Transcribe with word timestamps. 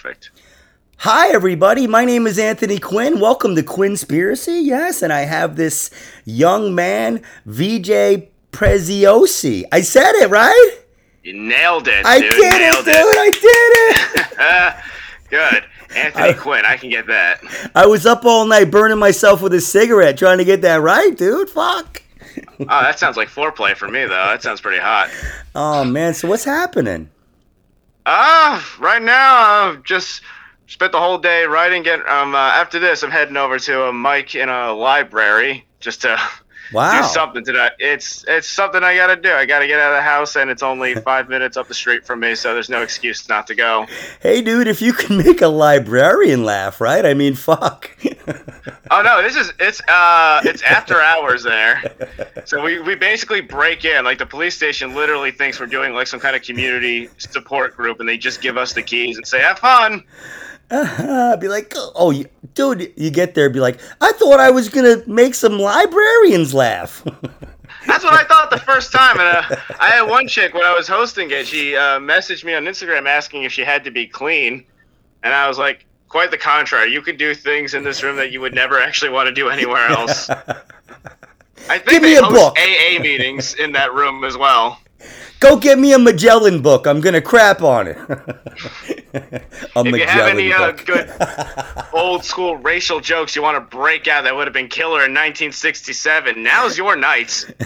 perfect. 0.00 0.30
Hi, 0.98 1.28
everybody. 1.28 1.86
My 1.86 2.04
name 2.06 2.26
is 2.26 2.38
Anthony 2.38 2.78
Quinn. 2.78 3.20
Welcome 3.20 3.54
to 3.56 3.62
Quinnspiracy. 3.62 4.64
Yes, 4.64 5.02
and 5.02 5.12
I 5.12 5.20
have 5.20 5.56
this 5.56 5.90
young 6.24 6.74
man, 6.74 7.18
VJ 7.44 8.28
Preziosi. 8.50 9.64
I 9.72 9.82
said 9.82 10.12
it 10.14 10.30
right. 10.30 10.78
You 11.22 11.34
nailed 11.34 11.86
it. 11.86 12.04
I 12.06 12.20
dude. 12.20 12.30
did 12.32 12.60
nailed 12.60 12.88
it, 12.88 12.94
dude. 12.94 12.96
I 12.96 14.74
did 14.78 14.80
it. 14.80 15.30
Good. 15.30 15.64
Anthony 15.94 16.28
I- 16.30 16.32
Quinn, 16.32 16.64
I 16.64 16.76
can 16.78 16.88
get 16.88 17.06
that. 17.08 17.40
I 17.74 17.84
was 17.86 18.06
up 18.06 18.24
all 18.24 18.46
night 18.46 18.70
burning 18.70 18.98
myself 18.98 19.42
with 19.42 19.52
a 19.52 19.60
cigarette 19.60 20.16
trying 20.16 20.38
to 20.38 20.44
get 20.46 20.62
that 20.62 20.80
right, 20.80 21.14
dude. 21.16 21.50
Fuck. 21.50 22.02
Oh, 22.60 22.64
that 22.64 22.98
sounds 22.98 23.16
like 23.18 23.28
foreplay 23.28 23.76
for 23.76 23.88
me, 23.88 24.00
though. 24.02 24.08
That 24.08 24.42
sounds 24.42 24.60
pretty 24.62 24.80
hot. 24.80 25.10
Oh 25.54 25.84
man, 25.84 26.14
so 26.14 26.28
what's 26.28 26.44
happening? 26.44 27.10
Ah, 28.06 28.76
right 28.80 29.02
now, 29.02 29.68
I've 29.68 29.82
just 29.82 30.22
spent 30.66 30.92
the 30.92 31.00
whole 31.00 31.18
day 31.18 31.44
writing. 31.44 31.82
Get 31.82 32.06
um, 32.08 32.34
uh, 32.34 32.38
after 32.38 32.78
this, 32.78 33.02
I'm 33.02 33.10
heading 33.10 33.36
over 33.36 33.58
to 33.58 33.84
a 33.84 33.92
mic 33.92 34.34
in 34.34 34.48
a 34.48 34.72
library 34.72 35.66
just 35.80 36.02
to 36.02 36.18
Wow. 36.72 37.02
do 37.02 37.08
something 37.08 37.44
today. 37.44 37.70
It's 37.78 38.24
it's 38.28 38.48
something 38.48 38.82
I 38.82 38.94
gotta 38.94 39.16
do. 39.16 39.32
I 39.32 39.44
gotta 39.46 39.66
get 39.66 39.80
out 39.80 39.92
of 39.92 39.98
the 39.98 40.02
house, 40.02 40.36
and 40.36 40.50
it's 40.50 40.62
only 40.62 40.94
five 41.10 41.28
minutes 41.28 41.56
up 41.56 41.68
the 41.68 41.74
street 41.74 42.06
from 42.06 42.20
me, 42.20 42.34
so 42.34 42.54
there's 42.54 42.68
no 42.68 42.82
excuse 42.82 43.28
not 43.28 43.46
to 43.48 43.54
go. 43.54 43.86
Hey, 44.20 44.42
dude, 44.42 44.68
if 44.68 44.80
you 44.80 44.92
can 44.92 45.16
make 45.16 45.40
a 45.40 45.48
librarian 45.48 46.44
laugh, 46.44 46.80
right? 46.80 47.04
I 47.04 47.14
mean, 47.14 47.34
fuck. 47.34 47.90
Oh 48.92 49.02
no, 49.02 49.22
this 49.22 49.36
is 49.36 49.52
it's 49.60 49.80
uh 49.88 50.40
it's 50.44 50.62
after 50.62 51.00
hours 51.00 51.42
there. 51.42 51.82
So 52.46 52.62
we, 52.64 52.80
we 52.80 52.96
basically 52.96 53.42
break 53.42 53.84
in. 53.84 54.04
Like 54.04 54.18
the 54.18 54.26
police 54.26 54.56
station 54.56 54.94
literally 54.94 55.30
thinks 55.30 55.60
we're 55.60 55.66
doing 55.66 55.92
like 55.92 56.06
some 56.08 56.18
kind 56.18 56.34
of 56.34 56.42
community 56.42 57.08
support 57.18 57.76
group 57.76 58.00
and 58.00 58.08
they 58.08 58.16
just 58.18 58.40
give 58.40 58.56
us 58.56 58.72
the 58.72 58.82
keys 58.82 59.18
and 59.18 59.26
say, 59.26 59.40
Have 59.40 59.58
fun. 59.60 60.02
Uh, 60.70 61.36
be 61.36 61.48
like, 61.48 61.72
oh, 61.76 62.10
you, 62.10 62.26
dude, 62.54 62.92
you 62.96 63.10
get 63.10 63.34
there, 63.34 63.50
be 63.50 63.60
like, 63.60 63.80
I 64.00 64.12
thought 64.12 64.38
I 64.40 64.50
was 64.50 64.68
gonna 64.68 65.02
make 65.06 65.34
some 65.34 65.58
librarians 65.58 66.54
laugh. 66.54 67.02
That's 67.86 68.04
what 68.04 68.12
I 68.14 68.24
thought 68.24 68.50
the 68.50 68.58
first 68.58 68.92
time. 68.92 69.18
And 69.18 69.28
uh, 69.38 69.56
I 69.80 69.88
had 69.90 70.02
one 70.02 70.28
chick 70.28 70.54
when 70.54 70.64
I 70.64 70.74
was 70.74 70.86
hosting 70.86 71.30
it, 71.30 71.46
she 71.46 71.74
uh, 71.74 71.98
messaged 71.98 72.44
me 72.44 72.54
on 72.54 72.64
Instagram 72.64 73.08
asking 73.08 73.44
if 73.44 73.52
she 73.52 73.62
had 73.62 73.84
to 73.84 73.90
be 73.90 74.06
clean. 74.06 74.64
And 75.22 75.34
I 75.34 75.48
was 75.48 75.58
like, 75.58 75.86
quite 76.08 76.30
the 76.30 76.38
contrary. 76.38 76.92
You 76.92 77.00
can 77.00 77.16
do 77.16 77.34
things 77.34 77.72
in 77.74 77.82
this 77.82 78.02
room 78.02 78.16
that 78.16 78.30
you 78.32 78.40
would 78.40 78.54
never 78.54 78.78
actually 78.80 79.10
want 79.10 79.28
to 79.28 79.34
do 79.34 79.48
anywhere 79.48 79.86
else. 79.86 80.28
I 81.68 81.78
think 81.78 81.84
Give 81.86 82.02
me 82.02 82.10
they 82.14 82.16
a 82.18 82.22
host 82.22 82.34
book. 82.34 82.58
AA 82.58 83.00
meetings 83.00 83.54
in 83.54 83.72
that 83.72 83.94
room 83.94 84.24
as 84.24 84.36
well. 84.36 84.78
Go 85.40 85.56
get 85.56 85.78
me 85.78 85.94
a 85.94 85.98
Magellan 85.98 86.60
book. 86.60 86.86
I'm 86.86 87.00
gonna 87.00 87.22
crap 87.22 87.62
on 87.62 87.88
it. 87.88 87.96
a 89.14 89.40
If 89.74 89.96
you 89.96 90.06
have 90.06 90.28
any 90.28 90.52
uh, 90.52 90.72
good 90.72 91.10
old 91.94 92.24
school 92.24 92.56
racial 92.56 93.00
jokes 93.00 93.34
you 93.34 93.40
want 93.40 93.56
to 93.56 93.76
break 93.76 94.06
out 94.06 94.24
that 94.24 94.36
would 94.36 94.46
have 94.46 94.52
been 94.52 94.68
killer 94.68 94.98
in 94.98 95.12
1967, 95.12 96.42
now's 96.42 96.76
your 96.76 96.94
night. 96.94 97.52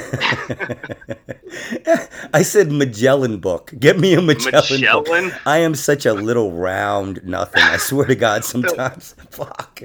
I 2.33 2.43
said 2.43 2.71
Magellan 2.71 3.41
book. 3.41 3.73
Get 3.77 3.99
me 3.99 4.15
a 4.15 4.23
Magellan, 4.23 4.53
book. 4.53 4.71
Magellan? 4.71 5.33
I 5.45 5.59
am 5.59 5.75
such 5.75 6.07
a 6.07 6.15
little 6.15 6.53
round 6.53 7.25
nothing. 7.25 7.63
I 7.63 7.77
swear 7.79 8.07
to 8.07 8.15
God, 8.15 8.45
sometimes. 8.45 9.17
Fuck. 9.31 9.83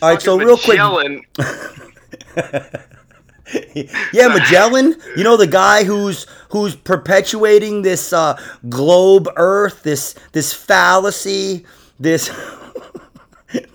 All 0.00 0.10
right, 0.10 0.22
so 0.22 0.38
Fucking 0.38 0.46
real 0.46 0.58
quick, 0.58 0.78
yeah, 4.12 4.28
Magellan. 4.28 4.96
You 5.16 5.24
know 5.24 5.36
the 5.36 5.46
guy 5.46 5.84
who's 5.84 6.26
who's 6.62 6.76
perpetuating 6.76 7.82
this 7.82 8.12
uh, 8.12 8.40
globe 8.68 9.28
Earth, 9.36 9.82
this 9.82 10.14
this 10.32 10.52
fallacy, 10.52 11.64
this. 12.00 12.30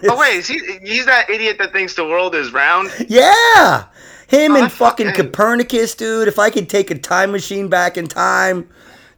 Oh 0.04 0.18
wait, 0.18 0.38
is 0.38 0.48
he, 0.48 0.60
he's 0.84 1.06
that 1.06 1.30
idiot 1.30 1.58
that 1.60 1.72
thinks 1.72 1.96
the 1.96 2.06
world 2.06 2.36
is 2.36 2.52
round. 2.52 2.92
Yeah, 3.08 3.86
him 4.28 4.54
Oh, 4.54 4.64
and 4.64 4.72
fucking 4.72 5.14
Copernicus, 5.14 5.96
dude. 5.96 6.28
If 6.28 6.40
I 6.40 6.50
could 6.50 6.70
take 6.70 6.92
a 6.92 6.98
time 6.98 7.32
machine 7.32 7.68
back 7.68 7.98
in 7.98 8.08
time, 8.08 8.70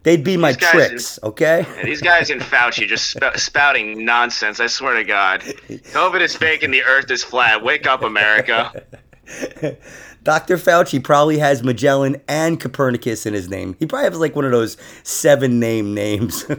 they'd 0.04 0.24
be 0.24 0.36
my 0.36 0.52
guys 0.52 0.70
tricks. 0.70 1.18
Okay. 1.22 1.66
And 1.78 1.88
these 1.88 2.00
guys 2.02 2.30
in 2.30 2.38
Fauci 2.38 2.86
just 2.86 3.10
sp- 3.14 3.36
spouting 3.36 4.04
nonsense. 4.04 4.60
I 4.60 4.66
swear 4.66 4.94
to 4.94 5.04
God, 5.04 5.40
COVID 5.68 6.20
is 6.20 6.36
fake 6.36 6.62
and 6.62 6.72
the 6.72 6.82
Earth 6.82 7.10
is 7.10 7.24
flat. 7.24 7.62
Wake 7.62 7.86
up, 7.86 8.02
America. 8.02 8.84
Dr. 10.24 10.56
Fauci 10.56 11.02
probably 11.02 11.38
has 11.38 11.62
Magellan 11.62 12.20
and 12.26 12.58
Copernicus 12.58 13.26
in 13.26 13.34
his 13.34 13.48
name. 13.48 13.76
He 13.78 13.86
probably 13.86 14.08
has 14.08 14.18
like 14.18 14.34
one 14.34 14.44
of 14.46 14.52
those 14.52 14.76
seven 15.02 15.60
name 15.60 15.94
names. 15.94 16.46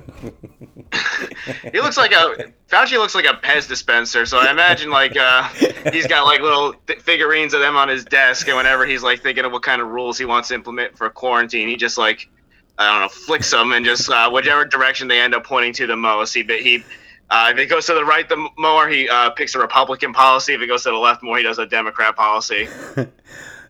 He 1.72 1.82
looks 1.82 1.98
like 1.98 2.12
a 2.12 2.52
Fauci 2.70 2.98
looks 2.98 3.16
like 3.16 3.26
a 3.26 3.34
Pez 3.34 3.68
dispenser. 3.68 4.26
So 4.26 4.38
I 4.38 4.52
imagine 4.52 4.90
like 4.90 5.16
uh, 5.18 5.48
he's 5.92 6.08
got 6.08 6.26
like 6.26 6.42
little 6.42 6.74
th- 6.88 7.00
figurines 7.00 7.54
of 7.54 7.60
them 7.60 7.76
on 7.76 7.88
his 7.88 8.06
desk, 8.06 8.48
and 8.48 8.58
whenever 8.58 8.86
he's 8.86 9.04
like 9.04 9.22
thinking 9.22 9.46
of 9.46 9.52
what 9.52 9.62
kind 9.62 9.82
of 9.82 9.90
rules 9.90 10.18
he 10.18 10.26
wants 10.26 10.50
to 10.50 10.56
implement 10.56 10.98
for 10.98 11.10
quarantine, 11.10 11.68
he 11.68 11.76
just 11.76 11.98
like 11.98 12.30
I 12.78 12.92
don't 12.92 13.02
know 13.02 13.10
flicks 13.10 13.52
them 13.52 13.72
and 13.72 13.86
just 13.86 14.10
uh, 14.10 14.30
whichever 14.30 14.66
direction 14.66 15.08
they 15.08 15.20
end 15.20 15.36
up 15.36 15.44
pointing 15.44 15.74
to 15.74 15.88
the 15.88 15.96
most. 15.96 16.34
He 16.34 16.44
he. 16.44 16.84
Uh, 17.30 17.52
if 17.54 17.58
it 17.58 17.68
goes 17.68 17.86
to 17.88 17.94
the 17.94 18.06
right 18.06 18.28
the 18.30 18.50
more, 18.58 18.88
he 18.88 19.10
uh, 19.10 19.32
picks 19.32 19.56
a 19.56 19.60
Republican 19.60 20.14
policy. 20.14 20.54
If 20.54 20.62
it 20.62 20.68
goes 20.68 20.84
to 20.84 20.92
the 20.92 20.98
left 20.98 21.24
more, 21.24 21.38
he 21.38 21.44
does 21.44 21.58
a 21.58 21.66
Democrat 21.66 22.16
policy. 22.16 22.68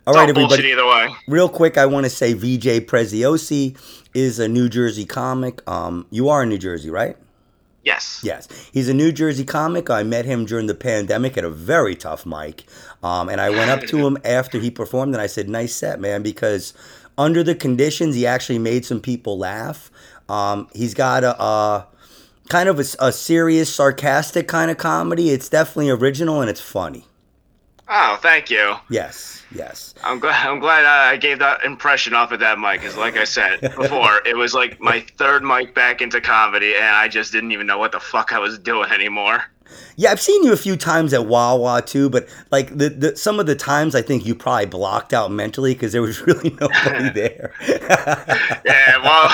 All 0.07 0.13
right, 0.13 0.29
everybody. 0.29 0.67
either 0.67 0.85
way. 0.85 1.09
Real 1.27 1.49
quick, 1.49 1.77
I 1.77 1.85
want 1.87 2.05
to 2.05 2.09
say 2.09 2.33
VJ 2.33 2.85
Preziosi 2.85 3.75
is 4.13 4.37
a 4.37 4.47
New 4.47 4.69
Jersey 4.69 5.05
comic. 5.05 5.67
Um, 5.69 6.05
you 6.11 6.29
are 6.29 6.43
in 6.43 6.49
New 6.49 6.59
Jersey, 6.59 6.91
right? 6.91 7.17
Yes. 7.83 8.21
Yes, 8.23 8.47
he's 8.73 8.89
a 8.89 8.93
New 8.93 9.11
Jersey 9.11 9.45
comic. 9.45 9.89
I 9.89 10.03
met 10.03 10.25
him 10.25 10.45
during 10.45 10.67
the 10.67 10.75
pandemic 10.75 11.37
at 11.37 11.43
a 11.43 11.49
very 11.49 11.95
tough 11.95 12.25
mic, 12.25 12.65
um, 13.03 13.29
and 13.29 13.39
I 13.39 13.51
went 13.51 13.69
up 13.69 13.81
to 13.83 13.97
him 14.07 14.17
after 14.25 14.59
he 14.59 14.69
performed, 14.69 15.13
and 15.13 15.21
I 15.21 15.27
said, 15.27 15.47
"Nice 15.49 15.73
set, 15.73 15.99
man," 15.99 16.23
because 16.23 16.73
under 17.17 17.43
the 17.43 17.55
conditions, 17.55 18.15
he 18.15 18.27
actually 18.27 18.59
made 18.59 18.85
some 18.85 18.99
people 18.99 19.37
laugh. 19.37 19.91
Um, 20.27 20.67
he's 20.73 20.95
got 20.95 21.23
a, 21.23 21.41
a 21.41 21.87
kind 22.49 22.69
of 22.69 22.79
a, 22.79 22.85
a 22.99 23.11
serious, 23.11 23.73
sarcastic 23.73 24.47
kind 24.47 24.71
of 24.71 24.77
comedy. 24.77 25.29
It's 25.29 25.49
definitely 25.49 25.89
original 25.89 26.41
and 26.41 26.49
it's 26.49 26.61
funny. 26.61 27.05
Oh, 27.87 28.17
thank 28.19 28.49
you. 28.49 28.75
Yes, 28.89 29.43
yes. 29.53 29.93
I'm 30.03 30.19
glad. 30.19 30.47
I'm 30.47 30.59
glad 30.59 30.85
I 30.85 31.17
gave 31.17 31.37
that 31.39 31.63
impression 31.63 32.15
off 32.15 32.31
of 32.31 32.39
that 32.39 32.57
mic. 32.57 32.81
Because, 32.81 32.97
like 32.97 33.15
I 33.15 33.25
said 33.25 33.61
before, 33.61 34.21
it 34.25 34.35
was 34.35 34.55
like 34.55 34.81
my 34.81 35.05
third 35.17 35.43
mic 35.43 35.75
back 35.75 36.01
into 36.01 36.19
comedy, 36.19 36.73
and 36.75 36.83
I 36.83 37.07
just 37.07 37.31
didn't 37.31 37.51
even 37.51 37.67
know 37.67 37.77
what 37.77 37.91
the 37.91 37.99
fuck 37.99 38.33
I 38.33 38.39
was 38.39 38.57
doing 38.57 38.91
anymore. 38.91 39.43
Yeah, 39.95 40.11
I've 40.11 40.21
seen 40.21 40.43
you 40.43 40.53
a 40.53 40.57
few 40.57 40.75
times 40.75 41.13
at 41.13 41.25
Wawa 41.25 41.81
too, 41.81 42.09
but 42.09 42.27
like 42.51 42.77
the, 42.77 42.89
the 42.89 43.15
some 43.15 43.39
of 43.39 43.45
the 43.45 43.55
times 43.55 43.95
I 43.95 44.01
think 44.01 44.25
you 44.25 44.35
probably 44.35 44.65
blocked 44.65 45.13
out 45.13 45.31
mentally 45.31 45.73
because 45.73 45.91
there 45.91 46.01
was 46.01 46.21
really 46.27 46.55
nobody 46.59 47.09
there. 47.13 47.53
Yeah, 48.65 48.97
well, 49.03 49.27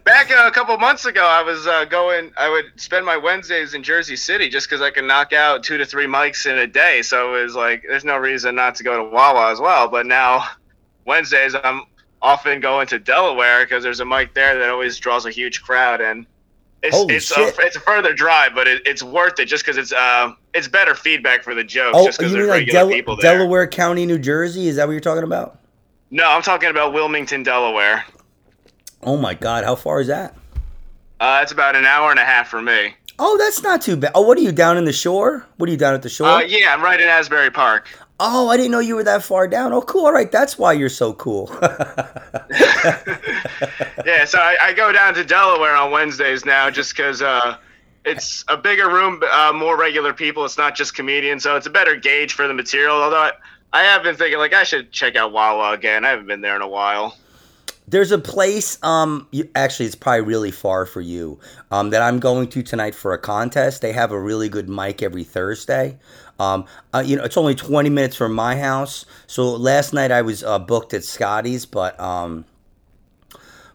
back 0.04 0.30
a 0.46 0.50
couple 0.50 0.76
months 0.78 1.04
ago, 1.04 1.24
I 1.24 1.42
was 1.42 1.66
uh, 1.66 1.84
going. 1.84 2.32
I 2.36 2.48
would 2.48 2.80
spend 2.80 3.04
my 3.04 3.16
Wednesdays 3.16 3.74
in 3.74 3.82
Jersey 3.82 4.16
City 4.16 4.48
just 4.48 4.68
because 4.68 4.80
I 4.80 4.90
can 4.90 5.06
knock 5.06 5.32
out 5.32 5.62
two 5.62 5.78
to 5.78 5.84
three 5.84 6.06
mics 6.06 6.46
in 6.50 6.58
a 6.58 6.66
day. 6.66 7.02
So 7.02 7.36
it 7.36 7.42
was 7.42 7.54
like, 7.54 7.84
there's 7.86 8.04
no 8.04 8.16
reason 8.16 8.54
not 8.54 8.74
to 8.76 8.84
go 8.84 8.96
to 8.96 9.10
Wawa 9.10 9.52
as 9.52 9.60
well. 9.60 9.88
But 9.88 10.06
now 10.06 10.44
Wednesdays, 11.04 11.54
I'm 11.54 11.82
often 12.22 12.60
going 12.60 12.86
to 12.88 12.98
Delaware 12.98 13.64
because 13.64 13.82
there's 13.82 14.00
a 14.00 14.04
mic 14.04 14.34
there 14.34 14.58
that 14.58 14.70
always 14.70 14.98
draws 14.98 15.26
a 15.26 15.30
huge 15.30 15.62
crowd, 15.62 16.00
and 16.00 16.26
it's 16.82 16.96
Holy 16.96 17.16
it's 17.16 17.26
shit. 17.26 17.58
a, 17.58 17.62
it's 17.62 17.76
a 17.76 17.80
further 17.80 18.14
drive, 18.14 18.54
but 18.54 18.66
it, 18.66 18.82
it's 18.86 19.02
worth 19.02 19.38
it 19.38 19.46
just 19.46 19.64
because 19.64 19.76
it's 19.76 19.92
uh 19.92 20.32
it's 20.54 20.68
better 20.68 20.94
feedback 20.94 21.42
for 21.44 21.54
the 21.54 21.64
jokes 21.64 21.96
oh, 21.98 22.06
just 22.06 22.20
you 22.20 22.28
because 22.28 22.48
like 22.48 22.60
regular 22.60 22.80
Del- 22.80 22.88
people 22.88 23.16
there. 23.16 23.38
Delaware 23.38 23.66
County, 23.66 24.06
New 24.06 24.18
Jersey? 24.18 24.68
Is 24.68 24.76
that 24.76 24.86
what 24.86 24.92
you're 24.92 25.00
talking 25.00 25.24
about? 25.24 25.58
No, 26.10 26.28
I'm 26.28 26.42
talking 26.42 26.70
about 26.70 26.92
Wilmington, 26.92 27.42
Delaware. 27.42 28.04
Oh 29.02 29.16
my 29.16 29.34
God, 29.34 29.64
how 29.64 29.76
far 29.76 30.00
is 30.00 30.08
that? 30.08 30.36
Uh, 31.20 31.40
it's 31.42 31.52
about 31.52 31.76
an 31.76 31.84
hour 31.84 32.10
and 32.10 32.18
a 32.18 32.24
half 32.24 32.48
for 32.48 32.62
me. 32.62 32.94
Oh, 33.18 33.36
that's 33.36 33.62
not 33.62 33.82
too 33.82 33.96
bad. 33.96 34.12
Oh, 34.14 34.22
what 34.22 34.38
are 34.38 34.40
you 34.40 34.50
down 34.50 34.78
in 34.78 34.84
the 34.86 34.92
shore? 34.94 35.46
What 35.58 35.68
are 35.68 35.72
you 35.72 35.78
down 35.78 35.92
at 35.92 36.00
the 36.00 36.08
shore? 36.08 36.26
Uh, 36.26 36.40
yeah, 36.40 36.72
I'm 36.72 36.82
right 36.82 36.98
in 36.98 37.06
Asbury 37.06 37.50
Park. 37.50 37.88
Oh, 38.22 38.48
I 38.48 38.56
didn't 38.56 38.70
know 38.70 38.80
you 38.80 38.96
were 38.96 39.04
that 39.04 39.24
far 39.24 39.48
down. 39.48 39.72
Oh, 39.72 39.80
cool. 39.82 40.04
All 40.06 40.12
right, 40.12 40.30
that's 40.30 40.58
why 40.58 40.74
you're 40.74 40.88
so 40.88 41.14
cool. 41.14 41.50
Yeah, 44.04 44.24
so 44.24 44.38
I, 44.38 44.56
I 44.60 44.72
go 44.72 44.92
down 44.92 45.14
to 45.14 45.24
Delaware 45.24 45.76
on 45.76 45.90
Wednesdays 45.90 46.44
now 46.44 46.70
just 46.70 46.96
because 46.96 47.22
uh, 47.22 47.56
it's 48.04 48.44
a 48.48 48.56
bigger 48.56 48.88
room, 48.88 49.22
uh, 49.30 49.52
more 49.54 49.76
regular 49.76 50.12
people. 50.12 50.44
It's 50.44 50.58
not 50.58 50.74
just 50.74 50.94
comedians, 50.94 51.42
so 51.42 51.56
it's 51.56 51.66
a 51.66 51.70
better 51.70 51.96
gauge 51.96 52.32
for 52.32 52.48
the 52.48 52.54
material. 52.54 52.96
Although 52.96 53.20
I, 53.20 53.32
I 53.72 53.82
have 53.82 54.02
been 54.02 54.16
thinking, 54.16 54.38
like, 54.38 54.52
I 54.52 54.64
should 54.64 54.92
check 54.92 55.16
out 55.16 55.32
Wawa 55.32 55.72
again. 55.72 56.04
I 56.04 56.10
haven't 56.10 56.26
been 56.26 56.40
there 56.40 56.56
in 56.56 56.62
a 56.62 56.68
while. 56.68 57.16
There's 57.86 58.12
a 58.12 58.18
place. 58.18 58.82
Um, 58.84 59.26
you, 59.32 59.48
actually, 59.54 59.86
it's 59.86 59.96
probably 59.96 60.22
really 60.22 60.52
far 60.52 60.86
for 60.86 61.00
you. 61.00 61.38
Um, 61.70 61.90
that 61.90 62.02
I'm 62.02 62.20
going 62.20 62.48
to 62.48 62.62
tonight 62.62 62.94
for 62.94 63.12
a 63.12 63.18
contest. 63.18 63.82
They 63.82 63.92
have 63.92 64.12
a 64.12 64.20
really 64.20 64.48
good 64.48 64.68
mic 64.68 65.02
every 65.02 65.24
Thursday. 65.24 65.98
Um, 66.40 66.64
uh, 66.94 67.02
you 67.04 67.16
know, 67.16 67.24
it's 67.24 67.36
only 67.36 67.54
20 67.54 67.90
minutes 67.90 68.16
from 68.16 68.32
my 68.32 68.56
house. 68.56 69.04
So 69.26 69.50
last 69.50 69.92
night 69.92 70.10
I 70.10 70.22
was 70.22 70.42
uh, 70.42 70.58
booked 70.58 70.94
at 70.94 71.04
Scotty's, 71.04 71.66
but 71.66 72.00
um, 72.00 72.46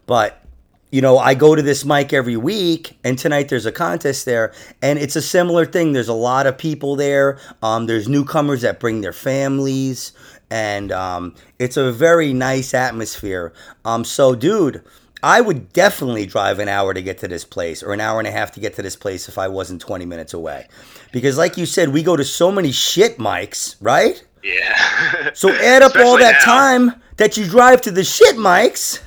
but 0.06 0.42
you 0.90 1.00
know, 1.00 1.18
I 1.18 1.34
go 1.34 1.54
to 1.54 1.62
this 1.62 1.84
mic 1.84 2.12
every 2.12 2.36
week, 2.36 2.98
and 3.04 3.18
tonight 3.18 3.48
there's 3.48 3.66
a 3.66 3.72
contest 3.72 4.24
there, 4.24 4.52
and 4.82 4.98
it's 4.98 5.14
a 5.14 5.22
similar 5.22 5.64
thing. 5.64 5.92
There's 5.92 6.08
a 6.08 6.14
lot 6.14 6.46
of 6.46 6.58
people 6.58 6.96
there. 6.96 7.38
Um, 7.62 7.86
there's 7.86 8.08
newcomers 8.08 8.62
that 8.62 8.80
bring 8.80 9.00
their 9.00 9.12
families, 9.12 10.12
and 10.50 10.90
um, 10.90 11.34
it's 11.58 11.76
a 11.76 11.92
very 11.92 12.32
nice 12.32 12.74
atmosphere. 12.74 13.52
Um, 13.84 14.04
so, 14.04 14.34
dude, 14.34 14.82
I 15.26 15.40
would 15.40 15.72
definitely 15.72 16.24
drive 16.26 16.60
an 16.60 16.68
hour 16.68 16.94
to 16.94 17.02
get 17.02 17.18
to 17.18 17.28
this 17.28 17.44
place, 17.44 17.82
or 17.82 17.92
an 17.92 18.00
hour 18.00 18.18
and 18.20 18.28
a 18.28 18.30
half 18.30 18.52
to 18.52 18.60
get 18.60 18.74
to 18.74 18.82
this 18.82 18.94
place 18.94 19.28
if 19.28 19.38
I 19.38 19.48
wasn't 19.48 19.80
20 19.80 20.06
minutes 20.06 20.32
away, 20.34 20.68
because, 21.10 21.36
like 21.36 21.56
you 21.56 21.66
said, 21.66 21.88
we 21.88 22.02
go 22.04 22.14
to 22.16 22.22
so 22.24 22.52
many 22.52 22.70
shit 22.70 23.18
mics, 23.18 23.74
right? 23.80 24.22
Yeah. 24.44 25.30
So 25.34 25.50
add 25.52 25.82
up 25.82 25.96
all 25.96 26.16
that 26.18 26.36
now. 26.46 26.52
time 26.54 27.02
that 27.16 27.36
you 27.36 27.44
drive 27.46 27.80
to 27.82 27.90
the 27.90 28.04
shit 28.04 28.36
mics, 28.36 29.00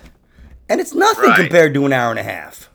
and 0.68 0.82
it's 0.82 0.94
nothing 0.94 1.30
Right. 1.30 1.38
compared 1.40 1.74
to 1.76 1.86
an 1.86 1.94
hour 1.94 2.10
and 2.10 2.20
a 2.20 2.24
half. 2.24 2.70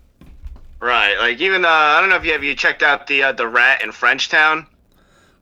Right. 0.80 1.16
Like 1.18 1.38
even 1.40 1.64
uh, 1.64 1.68
I 1.68 2.00
don't 2.00 2.08
know 2.10 2.16
if 2.16 2.24
you 2.24 2.32
have 2.32 2.44
you 2.44 2.54
checked 2.54 2.82
out 2.82 3.06
the 3.06 3.22
uh, 3.24 3.32
the 3.32 3.46
Rat 3.48 3.82
in 3.82 3.90
Frenchtown. 3.90 4.66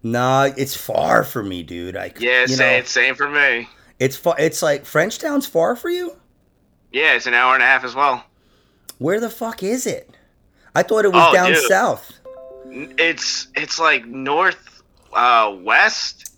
Nah, 0.03 0.49
it's 0.57 0.77
far 0.77 1.23
for 1.25 1.43
me, 1.45 1.63
dude. 1.63 1.97
I 1.97 2.13
Yeah, 2.19 2.43
you 2.43 2.49
say 2.49 2.79
know, 2.81 2.85
same 2.85 3.15
for 3.15 3.29
me. 3.29 3.69
it's 4.01 4.17
far. 4.17 4.35
It's 4.39 4.61
like 4.63 4.85
Frenchtown's 4.85 5.47
far 5.47 5.77
for 5.77 5.91
you. 5.91 6.17
Yeah, 6.93 7.15
it's 7.15 7.27
an 7.27 7.35
hour 7.35 7.55
and 7.55 7.63
a 7.63 7.67
half 7.67 7.85
as 7.85 7.95
well. 7.95 8.25
Where 8.99 9.21
the 9.21 9.31
fuck 9.31 9.63
is 9.63 9.87
it? 9.87 10.11
I 10.75 10.83
thought 10.83 11.05
it 11.05 11.13
was 11.13 11.25
Oh, 11.29 11.33
down 11.33 11.53
dude. 11.53 11.65
south. 11.65 12.13
It's 12.71 13.49
it's 13.55 13.79
like 13.79 14.07
north 14.07 14.83
uh, 15.13 15.55
west. 15.63 16.31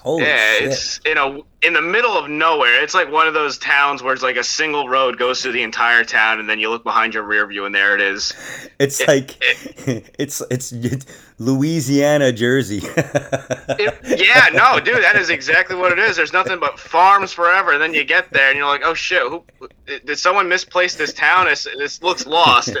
Holy 0.00 0.24
yeah, 0.24 0.54
shit! 0.58 0.64
it's 0.64 0.98
in 1.06 1.16
a 1.18 1.38
in 1.62 1.72
the 1.74 1.82
middle 1.82 2.16
of 2.18 2.28
nowhere. 2.28 2.82
It's 2.82 2.94
like 2.94 3.10
one 3.10 3.28
of 3.28 3.34
those 3.34 3.56
towns 3.56 4.02
where 4.02 4.12
it's 4.12 4.22
like 4.22 4.36
a 4.36 4.44
single 4.44 4.88
road 4.88 5.18
goes 5.18 5.42
through 5.42 5.52
the 5.52 5.62
entire 5.62 6.04
town, 6.04 6.40
and 6.40 6.48
then 6.48 6.58
you 6.58 6.68
look 6.70 6.82
behind 6.82 7.14
your 7.14 7.22
rear 7.22 7.46
view, 7.46 7.64
and 7.64 7.74
there 7.74 7.94
it 7.94 8.00
is. 8.00 8.32
It's 8.78 9.06
like 9.06 9.36
it's 10.18 10.42
it's 10.50 10.72
Louisiana, 11.38 12.32
Jersey. 12.32 12.80
It- 12.82 13.98
yeah, 14.26 14.48
no, 14.52 14.80
dude, 14.80 15.02
that 15.02 15.16
is 15.16 15.30
exactly 15.30 15.76
what 15.76 15.92
it 15.92 15.98
is. 15.98 16.16
There's 16.16 16.32
nothing 16.32 16.58
but 16.58 16.78
farms 16.78 17.32
forever. 17.32 17.72
And 17.72 17.82
then 17.82 17.94
you 17.94 18.04
get 18.04 18.30
there, 18.32 18.48
and 18.48 18.58
you're 18.58 18.66
like, 18.66 18.82
oh 18.84 18.94
shit, 18.94 19.22
who 19.22 19.44
did 19.86 20.18
someone 20.18 20.48
misplace 20.48 20.96
this 20.96 21.12
town? 21.12 21.46
This 21.46 21.66
this 21.78 22.02
looks 22.02 22.26
lost. 22.26 22.76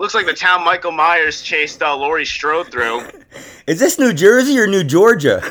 Looks 0.00 0.14
like 0.14 0.24
the 0.26 0.32
town 0.34 0.64
Michael 0.64 0.92
Myers 0.92 1.42
chased 1.42 1.82
uh, 1.82 1.94
Laurie 1.94 2.24
Strode 2.24 2.68
through. 2.72 3.02
is 3.66 3.78
this 3.78 3.98
New 3.98 4.12
Jersey 4.14 4.58
or 4.58 4.66
New 4.66 4.82
Georgia? 4.82 5.42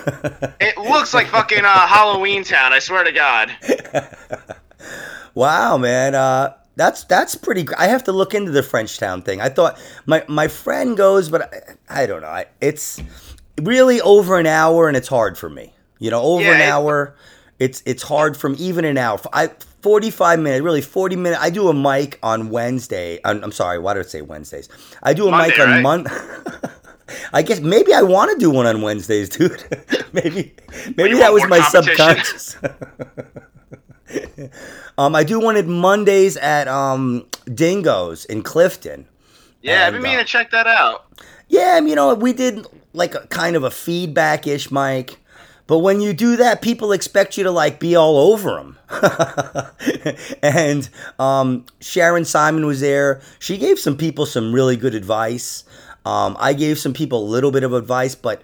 It 0.60 0.78
looks 0.78 1.14
like 1.14 1.28
fucking 1.28 1.64
uh, 1.64 1.88
Halloween 1.88 2.44
Town. 2.44 2.74
I 2.74 2.80
swear 2.80 3.04
to 3.04 3.12
God. 3.12 3.52
Wow, 5.36 5.78
man. 5.78 6.16
Uh, 6.16 6.56
that's 6.76 7.04
that's 7.06 7.36
pretty. 7.36 7.68
I 7.78 7.88
have 7.88 8.04
to 8.06 8.12
look 8.12 8.34
into 8.34 8.52
the 8.52 8.62
Frenchtown 8.62 9.24
thing. 9.24 9.40
I 9.42 9.50
thought 9.50 9.80
my 10.06 10.24
my 10.28 10.48
friend 10.48 10.98
goes, 10.98 11.30
but 11.30 11.54
I, 11.90 12.02
I 12.04 12.06
don't 12.08 12.22
know. 12.22 12.28
I, 12.28 12.46
it's 12.60 13.02
really 13.62 14.02
over 14.02 14.40
an 14.40 14.48
hour, 14.48 14.88
and 14.88 14.98
it's 14.98 15.08
hard 15.08 15.38
for 15.38 15.50
me. 15.50 15.74
You 16.00 16.10
know, 16.12 16.22
over 16.22 16.42
Yeah, 16.44 16.56
an 16.56 16.62
it- 16.62 16.66
hour, 16.70 17.16
it's 17.60 17.84
it's 17.86 18.04
hard 18.04 18.36
from 18.36 18.56
even 18.58 18.84
an 18.86 18.98
hour. 18.98 19.20
I 19.32 19.52
forty 19.82 20.12
five 20.12 20.40
minutes, 20.40 20.62
really 20.62 20.82
forty 20.82 21.16
minutes. 21.16 21.42
I 21.42 21.50
do 21.50 21.70
a 21.70 21.74
mic 21.74 22.20
on 22.24 22.50
Wednesday. 22.50 23.20
I'm, 23.24 23.44
I'm 23.44 23.52
sorry, 23.52 23.80
why 23.80 23.94
did 23.94 24.06
I 24.06 24.10
say 24.10 24.22
Wednesdays? 24.22 24.70
I 25.04 25.14
do 25.14 25.28
a 25.28 25.32
Monday, 25.32 25.50
mic 25.50 25.60
on 25.60 25.70
right? 25.70 25.82
Monday. 25.82 26.12
I 27.34 27.42
guess 27.42 27.60
maybe 27.60 27.94
I 27.94 28.02
want 28.02 28.32
to 28.32 28.38
do 28.38 28.52
one 28.52 28.66
on 28.66 28.82
Wednesdays, 28.82 29.30
dude. 29.30 29.64
maybe 30.14 30.54
maybe 30.96 31.18
that 31.18 31.34
was 31.34 31.48
my 31.48 31.62
subconscious. 31.62 32.58
um, 34.98 35.16
I 35.16 35.24
do 35.24 35.40
one 35.40 35.56
at 35.56 35.68
Mondays 35.68 36.38
at 36.38 36.68
um, 36.68 37.26
Dingoes 37.54 38.26
in 38.26 38.44
Clifton. 38.44 39.08
Yeah, 39.62 39.88
I've 39.88 39.94
been 39.94 40.02
meaning 40.02 40.20
uh, 40.20 40.24
to 40.24 40.28
check 40.28 40.52
that 40.52 40.68
out. 40.68 41.06
Yeah, 41.48 41.80
you 41.80 41.96
know, 41.96 42.14
we 42.14 42.34
did 42.34 42.66
like 42.94 43.16
a 43.16 43.26
kind 43.28 43.56
of 43.56 43.64
a 43.64 43.72
feedback 43.72 44.48
ish 44.48 44.72
mic. 44.72 45.19
But 45.70 45.80
when 45.80 46.02
you 46.02 46.14
do 46.14 46.36
that, 46.38 46.64
people 46.64 46.92
expect 46.92 47.38
you 47.38 47.44
to 47.44 47.52
like 47.52 47.80
be 47.80 47.96
all 47.96 48.18
over 48.18 48.56
them. 48.56 48.80
and 50.42 50.90
um, 51.20 51.68
Sharon 51.80 52.26
Simon 52.26 52.66
was 52.66 52.82
there. 52.82 53.22
She 53.38 53.56
gave 53.56 53.78
some 53.78 53.96
people 53.96 54.26
some 54.26 54.52
really 54.52 54.76
good 54.76 54.96
advice. 54.96 55.64
Um, 56.06 56.36
I 56.40 56.54
gave 56.54 56.80
some 56.80 56.92
people 56.92 57.24
a 57.24 57.30
little 57.30 57.52
bit 57.52 57.64
of 57.64 57.74
advice, 57.74 58.16
but 58.16 58.42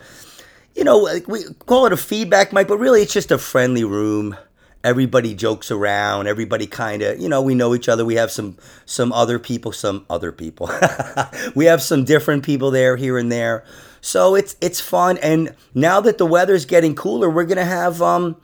you 0.76 0.84
know, 0.84 1.10
we 1.28 1.46
call 1.66 1.88
it 1.88 1.94
a 1.94 1.98
feedback 1.98 2.54
mic, 2.54 2.68
but 2.68 2.78
really 2.78 3.02
it's 3.02 3.14
just 3.14 3.32
a 3.32 3.40
friendly 3.40 3.84
room. 3.84 4.38
Everybody 4.84 5.34
jokes 5.34 5.72
around. 5.72 6.28
Everybody 6.28 6.68
kind 6.68 7.02
of, 7.02 7.20
you 7.20 7.28
know, 7.28 7.42
we 7.42 7.56
know 7.56 7.74
each 7.74 7.90
other. 7.90 8.06
We 8.06 8.14
have 8.16 8.30
some 8.30 8.56
some 8.86 9.12
other 9.12 9.40
people, 9.40 9.72
some 9.72 10.06
other 10.12 10.32
people. 10.32 10.70
we 11.56 11.66
have 11.66 11.82
some 11.82 12.06
different 12.06 12.44
people 12.44 12.70
there 12.70 12.98
here 12.98 13.18
and 13.18 13.32
there. 13.32 13.66
So 14.06 14.36
it's 14.36 14.56
it's 14.62 14.80
fun. 14.80 15.18
And 15.18 15.56
now 15.74 16.00
that 16.02 16.20
the 16.20 16.28
weather's 16.28 16.66
getting 16.66 16.94
cooler, 16.94 17.28
we're 17.28 17.46
gonna 17.46 17.66
have 17.66 18.04
um, 18.04 18.36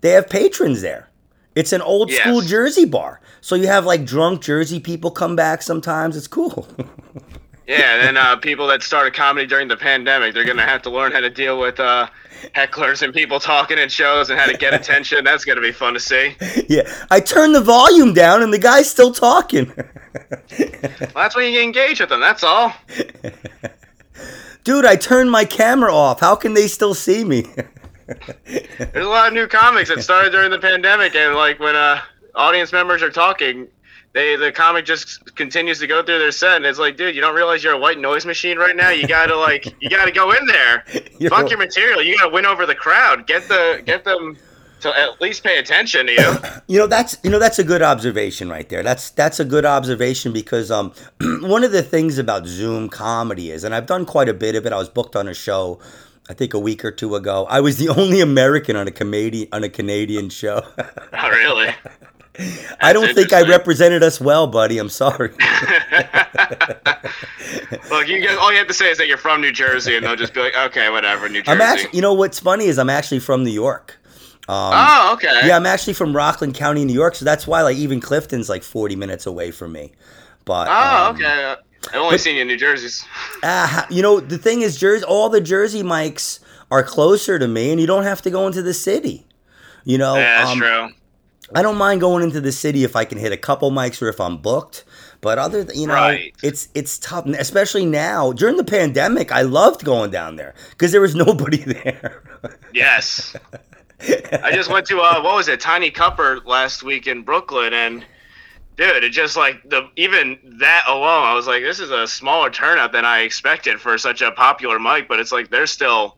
they 0.00 0.10
have 0.10 0.28
patrons 0.28 0.80
there. 0.82 1.08
It's 1.54 1.72
an 1.72 1.82
old 1.82 2.10
Yes. 2.10 2.20
school 2.22 2.40
Jersey 2.40 2.84
bar. 2.84 3.20
So 3.40 3.54
you 3.54 3.68
have 3.68 3.84
like 3.86 4.04
drunk 4.04 4.42
Jersey 4.42 4.80
people 4.80 5.12
come 5.12 5.36
back 5.36 5.62
sometimes. 5.62 6.16
It's 6.16 6.26
cool. 6.26 6.66
Yeah, 7.66 7.94
and 7.94 8.02
then 8.02 8.16
uh, 8.18 8.36
people 8.36 8.66
that 8.66 8.82
started 8.82 9.14
comedy 9.14 9.46
during 9.46 9.68
the 9.68 9.76
pandemic, 9.78 10.34
they're 10.34 10.44
gonna 10.44 10.66
have 10.66 10.82
to 10.82 10.90
learn 10.90 11.12
how 11.12 11.20
to 11.20 11.30
deal 11.30 11.58
with 11.58 11.80
uh, 11.80 12.08
hecklers 12.54 13.00
and 13.00 13.14
people 13.14 13.40
talking 13.40 13.78
in 13.78 13.88
shows 13.88 14.28
and 14.28 14.38
how 14.38 14.44
to 14.44 14.54
get 14.54 14.74
attention. 14.80 15.24
That's 15.24 15.46
gonna 15.46 15.62
be 15.62 15.72
fun 15.72 15.94
to 15.94 16.00
see. 16.00 16.36
yeah, 16.68 16.82
I 17.10 17.20
turned 17.20 17.54
the 17.54 17.62
volume 17.62 18.12
down 18.12 18.42
and 18.42 18.52
the 18.52 18.58
guy's 18.58 18.90
still 18.90 19.12
talking. 19.12 19.72
Well, 20.58 21.10
that's 21.14 21.34
when 21.34 21.50
you 21.54 21.60
engage 21.62 22.00
with 22.00 22.10
them. 22.10 22.20
That's 22.20 22.44
all. 22.44 22.72
Dude, 24.64 24.86
I 24.86 24.96
turned 24.96 25.30
my 25.30 25.44
camera 25.44 25.94
off. 25.94 26.20
How 26.20 26.34
can 26.34 26.54
they 26.54 26.66
still 26.68 26.94
see 26.94 27.22
me? 27.22 27.42
There's 28.46 29.06
a 29.06 29.08
lot 29.08 29.28
of 29.28 29.34
new 29.34 29.46
comics 29.46 29.88
that 29.90 30.02
started 30.02 30.30
during 30.30 30.50
the 30.50 30.58
pandemic, 30.58 31.14
and 31.14 31.34
like 31.34 31.60
when 31.60 31.76
uh, 31.76 32.00
audience 32.34 32.72
members 32.72 33.02
are 33.02 33.10
talking, 33.10 33.68
they 34.12 34.36
the 34.36 34.52
comic 34.52 34.84
just 34.86 35.34
continues 35.36 35.78
to 35.80 35.86
go 35.86 36.02
through 36.02 36.18
their 36.18 36.32
set, 36.32 36.56
and 36.56 36.66
it's 36.66 36.78
like, 36.78 36.96
dude, 36.96 37.14
you 37.14 37.20
don't 37.20 37.34
realize 37.34 37.62
you're 37.62 37.74
a 37.74 37.78
white 37.78 37.98
noise 37.98 38.24
machine 38.26 38.58
right 38.58 38.76
now. 38.76 38.90
You 38.90 39.06
gotta 39.06 39.36
like, 39.36 39.66
you 39.80 39.90
gotta 39.90 40.12
go 40.12 40.30
in 40.32 40.46
there, 40.46 40.84
You're- 41.18 41.28
fuck 41.28 41.48
your 41.50 41.58
material. 41.58 42.02
You 42.02 42.16
gotta 42.18 42.32
win 42.32 42.46
over 42.46 42.64
the 42.66 42.74
crowd. 42.74 43.26
Get 43.26 43.46
the 43.48 43.82
get 43.84 44.04
them 44.04 44.36
to 44.84 44.98
at 44.98 45.20
least 45.20 45.42
pay 45.42 45.58
attention 45.58 46.06
to 46.06 46.12
you. 46.12 46.34
You 46.66 46.78
know 46.78 46.86
that's 46.86 47.18
you 47.22 47.28
know 47.30 47.38
that's 47.38 47.58
a 47.58 47.64
good 47.64 47.82
observation 47.82 48.48
right 48.48 48.66
there. 48.68 48.82
That's 48.82 49.10
that's 49.10 49.38
a 49.38 49.44
good 49.44 49.66
observation 49.66 50.32
because 50.32 50.70
um 50.70 50.92
one 51.42 51.62
of 51.62 51.72
the 51.72 51.82
things 51.82 52.16
about 52.16 52.46
Zoom 52.46 52.88
comedy 52.88 53.50
is, 53.50 53.64
and 53.64 53.74
I've 53.74 53.86
done 53.86 54.06
quite 54.06 54.30
a 54.30 54.34
bit 54.34 54.54
of 54.54 54.64
it. 54.64 54.72
I 54.72 54.78
was 54.78 54.88
booked 54.88 55.14
on 55.14 55.28
a 55.28 55.34
show, 55.34 55.78
I 56.30 56.32
think 56.32 56.54
a 56.54 56.58
week 56.58 56.84
or 56.84 56.90
two 56.90 57.16
ago. 57.16 57.46
I 57.50 57.60
was 57.60 57.76
the 57.76 57.88
only 58.00 58.20
American 58.20 58.76
on 58.76 58.88
a 58.88 58.90
Canadian 58.90 59.48
on 59.52 59.62
a 59.62 59.68
Canadian 59.68 60.30
show. 60.30 60.62
oh, 60.78 61.28
really? 61.28 61.74
I 62.80 62.92
don't 62.92 63.14
think 63.14 63.32
I 63.32 63.42
represented 63.42 64.02
us 64.02 64.20
well, 64.20 64.46
buddy. 64.46 64.78
I'm 64.78 64.88
sorry. 64.88 65.30
Look, 67.90 68.08
you 68.08 68.20
get, 68.20 68.38
all 68.38 68.50
you 68.50 68.58
have 68.58 68.66
to 68.66 68.74
say 68.74 68.90
is 68.90 68.98
that 68.98 69.06
you're 69.06 69.18
from 69.18 69.40
New 69.40 69.52
Jersey, 69.52 69.96
and 69.96 70.04
they'll 70.04 70.16
just 70.16 70.34
be 70.34 70.40
like, 70.40 70.56
okay, 70.56 70.90
whatever, 70.90 71.28
New 71.28 71.42
Jersey. 71.42 71.52
I'm 71.52 71.60
actually, 71.60 71.90
you 71.92 72.02
know 72.02 72.14
what's 72.14 72.40
funny 72.40 72.66
is 72.66 72.78
I'm 72.78 72.90
actually 72.90 73.20
from 73.20 73.44
New 73.44 73.52
York. 73.52 73.98
Um, 74.46 74.72
oh, 74.74 75.10
okay. 75.14 75.46
Yeah, 75.46 75.56
I'm 75.56 75.66
actually 75.66 75.94
from 75.94 76.14
Rockland 76.14 76.54
County, 76.54 76.84
New 76.84 76.92
York, 76.92 77.14
so 77.14 77.24
that's 77.24 77.46
why 77.46 77.62
like 77.62 77.76
even 77.76 78.00
Clifton's 78.00 78.48
like 78.48 78.62
40 78.62 78.94
minutes 78.96 79.26
away 79.26 79.50
from 79.50 79.72
me. 79.72 79.92
But 80.44 80.68
Oh, 80.68 81.06
um, 81.10 81.16
okay. 81.16 81.54
I've 81.92 82.00
only 82.00 82.18
seen 82.18 82.36
you 82.36 82.42
in 82.42 82.48
New 82.48 82.56
Jersey's. 82.56 83.04
ah, 83.42 83.86
you 83.90 84.02
know 84.02 84.20
the 84.20 84.38
thing 84.38 84.60
is, 84.62 84.78
Jersey, 84.78 85.04
all 85.04 85.28
the 85.28 85.40
Jersey 85.40 85.82
mics 85.82 86.40
are 86.70 86.82
closer 86.82 87.38
to 87.38 87.46
me, 87.48 87.70
and 87.70 87.80
you 87.80 87.86
don't 87.86 88.04
have 88.04 88.20
to 88.22 88.30
go 88.30 88.46
into 88.46 88.62
the 88.62 88.74
city. 88.74 89.26
You 89.84 89.98
know, 89.98 90.16
Yeah, 90.16 90.38
that's 90.38 90.50
um, 90.52 90.58
true. 90.58 90.88
I 91.54 91.62
don't 91.62 91.76
mind 91.76 92.00
going 92.00 92.22
into 92.24 92.40
the 92.40 92.52
city 92.52 92.84
if 92.84 92.96
I 92.96 93.04
can 93.04 93.18
hit 93.18 93.32
a 93.32 93.36
couple 93.36 93.70
mics 93.70 94.00
or 94.00 94.08
if 94.08 94.18
I'm 94.20 94.38
booked. 94.38 94.84
But 95.20 95.38
other, 95.38 95.64
th- 95.64 95.78
you 95.78 95.86
know, 95.86 95.94
Right. 95.94 96.34
it's 96.42 96.68
it's 96.74 96.98
tough, 96.98 97.26
especially 97.26 97.84
now 97.86 98.32
during 98.32 98.56
the 98.56 98.64
pandemic. 98.64 99.30
I 99.32 99.42
loved 99.42 99.84
going 99.84 100.10
down 100.10 100.36
there 100.36 100.54
because 100.70 100.92
there 100.92 101.00
was 101.02 101.14
nobody 101.26 101.56
there. 101.64 102.22
Yes. 102.72 103.36
I 104.00 104.50
just 104.52 104.70
went 104.70 104.86
to 104.86 105.00
uh, 105.00 105.22
what 105.22 105.34
was 105.34 105.48
it, 105.48 105.60
Tiny 105.60 105.90
Cupboard 105.90 106.44
last 106.46 106.82
week 106.82 107.06
in 107.06 107.22
Brooklyn, 107.22 107.72
and 107.72 108.04
dude, 108.76 109.04
it 109.04 109.10
just 109.10 109.36
like 109.36 109.68
the 109.68 109.88
even 109.96 110.38
that 110.58 110.84
alone, 110.88 111.24
I 111.24 111.34
was 111.34 111.46
like, 111.46 111.62
this 111.62 111.80
is 111.80 111.90
a 111.90 112.06
smaller 112.06 112.50
turnout 112.50 112.92
than 112.92 113.04
I 113.04 113.20
expected 113.20 113.80
for 113.80 113.96
such 113.98 114.22
a 114.22 114.30
popular 114.32 114.78
mic, 114.78 115.08
but 115.08 115.20
it's 115.20 115.32
like 115.32 115.50
they're 115.50 115.66
still 115.66 116.16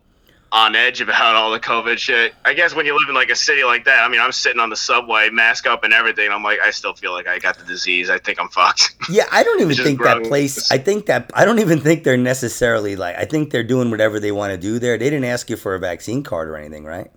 on 0.51 0.75
edge 0.75 1.01
about 1.01 1.35
all 1.35 1.51
the 1.51 1.59
COVID 1.59 1.97
shit. 1.97 2.33
I 2.45 2.53
guess 2.53 2.73
when 2.73 2.85
you 2.85 2.97
live 2.97 3.09
in 3.09 3.15
like 3.15 3.29
a 3.29 3.35
city 3.35 3.63
like 3.63 3.85
that, 3.85 4.03
I 4.03 4.07
mean, 4.07 4.21
I'm 4.21 4.31
sitting 4.31 4.59
on 4.59 4.69
the 4.69 4.75
subway, 4.75 5.29
mask 5.29 5.67
up 5.67 5.83
and 5.83 5.93
everything. 5.93 6.31
I'm 6.31 6.43
like, 6.43 6.59
I 6.63 6.71
still 6.71 6.93
feel 6.93 7.11
like 7.11 7.27
I 7.27 7.39
got 7.39 7.57
the 7.57 7.65
disease. 7.65 8.09
I 8.09 8.17
think 8.17 8.39
I'm 8.39 8.49
fucked. 8.49 8.95
Yeah, 9.09 9.23
I 9.31 9.41
don't 9.41 9.61
even 9.61 9.77
think 9.77 10.03
that 10.03 10.23
place. 10.25 10.69
I 10.69 10.77
think 10.79 11.05
that 11.05 11.31
I 11.33 11.45
don't 11.45 11.59
even 11.59 11.79
think 11.79 12.03
they're 12.03 12.17
necessarily 12.17 12.97
like. 12.97 13.15
I 13.15 13.23
think 13.23 13.51
they're 13.51 13.63
doing 13.63 13.89
whatever 13.89 14.19
they 14.19 14.33
want 14.33 14.51
to 14.51 14.57
do 14.57 14.79
there. 14.79 14.97
They 14.97 15.09
didn't 15.09 15.23
ask 15.23 15.49
you 15.49 15.55
for 15.55 15.75
a 15.75 15.79
vaccine 15.79 16.23
card 16.23 16.49
or 16.49 16.57
anything, 16.57 16.83
right? 16.83 17.09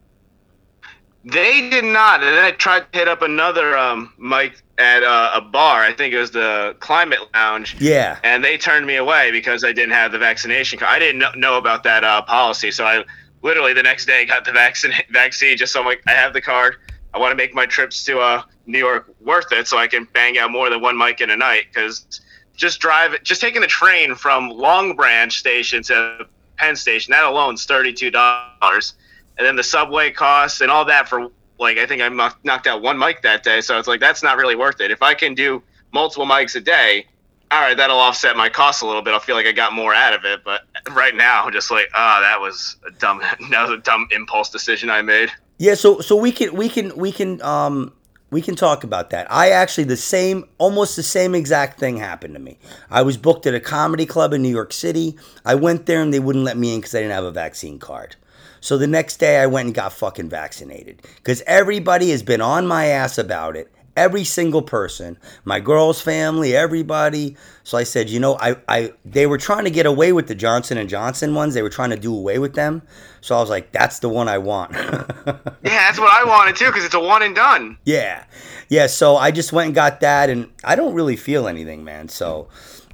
They 1.24 1.68
did 1.68 1.84
not, 1.84 2.22
and 2.22 2.34
then 2.34 2.44
I 2.44 2.50
tried 2.52 2.90
to 2.92 2.98
hit 2.98 3.06
up 3.06 3.20
another 3.20 3.76
um, 3.76 4.12
mic 4.16 4.62
at 4.78 5.02
uh, 5.02 5.32
a 5.34 5.40
bar. 5.42 5.82
I 5.82 5.92
think 5.92 6.14
it 6.14 6.18
was 6.18 6.30
the 6.30 6.74
Climate 6.80 7.18
Lounge. 7.34 7.76
Yeah. 7.78 8.18
And 8.24 8.42
they 8.42 8.56
turned 8.56 8.86
me 8.86 8.96
away 8.96 9.30
because 9.30 9.62
I 9.62 9.72
didn't 9.72 9.92
have 9.92 10.12
the 10.12 10.18
vaccination 10.18 10.78
card. 10.78 10.90
I 10.90 10.98
didn't 10.98 11.38
know, 11.38 11.58
about 11.58 11.82
that 11.82 12.04
uh, 12.04 12.22
policy, 12.22 12.70
so 12.70 12.86
I 12.86 13.04
literally 13.42 13.74
the 13.74 13.82
next 13.82 14.06
day 14.06 14.24
got 14.24 14.46
the 14.46 14.52
vaccine. 14.64 14.92
Vaccine 15.10 15.58
just 15.58 15.74
so 15.74 15.80
I'm 15.80 15.86
like, 15.86 16.02
I 16.06 16.12
have 16.12 16.32
the 16.32 16.40
card. 16.40 16.76
I 17.12 17.18
want 17.18 17.32
to 17.32 17.36
make 17.36 17.54
my 17.54 17.66
trips 17.66 18.02
to 18.04 18.20
uh, 18.20 18.42
New 18.64 18.78
York 18.78 19.14
worth 19.20 19.52
it, 19.52 19.68
so 19.68 19.76
I 19.76 19.88
can 19.88 20.08
bang 20.14 20.38
out 20.38 20.50
more 20.50 20.70
than 20.70 20.80
one 20.80 20.96
mic 20.96 21.20
in 21.20 21.28
a 21.28 21.36
night. 21.36 21.64
Because 21.70 22.22
just 22.56 22.80
drive, 22.80 23.22
just 23.24 23.42
taking 23.42 23.60
the 23.60 23.66
train 23.66 24.14
from 24.14 24.48
Long 24.48 24.96
Branch 24.96 25.36
Station 25.36 25.82
to 25.84 26.26
Penn 26.56 26.76
Station, 26.76 27.10
that 27.10 27.24
alone 27.24 27.54
is 27.54 27.66
thirty 27.66 27.92
two 27.92 28.10
dollars 28.10 28.94
and 29.40 29.46
then 29.46 29.56
the 29.56 29.62
subway 29.62 30.10
costs 30.10 30.60
and 30.60 30.70
all 30.70 30.84
that 30.84 31.08
for 31.08 31.30
like 31.58 31.78
I 31.78 31.86
think 31.86 32.02
I 32.02 32.08
knocked 32.44 32.66
out 32.66 32.82
one 32.82 32.98
mic 32.98 33.22
that 33.22 33.42
day. 33.42 33.62
So 33.62 33.78
it's 33.78 33.88
like 33.88 33.98
that's 33.98 34.22
not 34.22 34.36
really 34.36 34.54
worth 34.54 34.82
it. 34.82 34.90
If 34.90 35.02
I 35.02 35.14
can 35.14 35.34
do 35.34 35.62
multiple 35.92 36.26
mics 36.26 36.54
a 36.56 36.60
day, 36.60 37.06
all 37.50 37.62
right, 37.62 37.74
that'll 37.74 37.98
offset 37.98 38.36
my 38.36 38.50
costs 38.50 38.82
a 38.82 38.86
little 38.86 39.00
bit. 39.00 39.14
I'll 39.14 39.20
feel 39.20 39.34
like 39.34 39.46
I 39.46 39.52
got 39.52 39.72
more 39.72 39.94
out 39.94 40.12
of 40.12 40.26
it. 40.26 40.44
But 40.44 40.66
right 40.90 41.14
now, 41.14 41.48
just 41.48 41.70
like 41.70 41.88
ah, 41.94 42.18
oh, 42.18 42.20
that 42.20 42.38
was 42.38 42.76
a 42.86 42.90
dumb, 42.90 43.20
that 43.50 43.62
was 43.62 43.70
a 43.70 43.78
dumb 43.78 44.08
impulse 44.10 44.50
decision 44.50 44.90
I 44.90 45.00
made. 45.00 45.30
Yeah, 45.56 45.72
so 45.72 46.00
so 46.00 46.16
we 46.16 46.32
can 46.32 46.54
we 46.54 46.68
can 46.68 46.94
we 46.94 47.10
can 47.10 47.40
um 47.40 47.94
we 48.30 48.42
can 48.42 48.56
talk 48.56 48.84
about 48.84 49.08
that. 49.10 49.26
I 49.32 49.52
actually 49.52 49.84
the 49.84 49.96
same 49.96 50.44
almost 50.58 50.96
the 50.96 51.02
same 51.02 51.34
exact 51.34 51.80
thing 51.80 51.96
happened 51.96 52.34
to 52.34 52.40
me. 52.40 52.58
I 52.90 53.00
was 53.00 53.16
booked 53.16 53.46
at 53.46 53.54
a 53.54 53.60
comedy 53.60 54.04
club 54.04 54.34
in 54.34 54.42
New 54.42 54.50
York 54.50 54.74
City. 54.74 55.16
I 55.46 55.54
went 55.54 55.86
there 55.86 56.02
and 56.02 56.12
they 56.12 56.20
wouldn't 56.20 56.44
let 56.44 56.58
me 56.58 56.74
in 56.74 56.80
because 56.80 56.94
I 56.94 56.98
didn't 56.98 57.14
have 57.14 57.24
a 57.24 57.32
vaccine 57.32 57.78
card. 57.78 58.16
So 58.60 58.78
the 58.78 58.86
next 58.86 59.16
day 59.16 59.38
I 59.38 59.46
went 59.46 59.66
and 59.66 59.74
got 59.74 59.92
fucking 59.92 60.28
vaccinated 60.28 61.02
because 61.16 61.42
everybody 61.46 62.10
has 62.10 62.22
been 62.22 62.40
on 62.40 62.66
my 62.66 62.86
ass 62.86 63.18
about 63.18 63.56
it. 63.56 63.72
Every 63.96 64.24
single 64.24 64.62
person, 64.62 65.18
my 65.44 65.58
girl's 65.58 66.00
family, 66.00 66.54
everybody. 66.54 67.36
So 67.64 67.76
I 67.76 67.82
said, 67.82 68.08
you 68.08 68.20
know, 68.20 68.38
I, 68.38 68.56
I 68.68 68.92
they 69.04 69.26
were 69.26 69.36
trying 69.36 69.64
to 69.64 69.70
get 69.70 69.84
away 69.84 70.12
with 70.12 70.28
the 70.28 70.34
Johnson 70.34 70.78
and 70.78 70.88
Johnson 70.88 71.34
ones. 71.34 71.54
They 71.54 71.62
were 71.62 71.70
trying 71.70 71.90
to 71.90 71.96
do 71.96 72.14
away 72.14 72.38
with 72.38 72.54
them. 72.54 72.82
So 73.20 73.36
I 73.36 73.40
was 73.40 73.50
like, 73.50 73.72
that's 73.72 73.98
the 73.98 74.08
one 74.08 74.28
I 74.28 74.38
want. 74.38 74.72
yeah, 75.26 75.44
that's 75.62 75.98
what 75.98 76.12
I 76.12 76.24
wanted 76.24 76.56
too 76.56 76.66
because 76.66 76.84
it's 76.84 76.94
a 76.94 77.00
one 77.00 77.22
and 77.22 77.34
done. 77.34 77.78
Yeah, 77.84 78.24
yeah. 78.68 78.86
So 78.86 79.16
I 79.16 79.32
just 79.32 79.52
went 79.52 79.66
and 79.66 79.74
got 79.74 80.00
that, 80.00 80.30
and 80.30 80.50
I 80.62 80.76
don't 80.76 80.94
really 80.94 81.16
feel 81.16 81.48
anything, 81.48 81.82
man. 81.82 82.08
So 82.08 82.48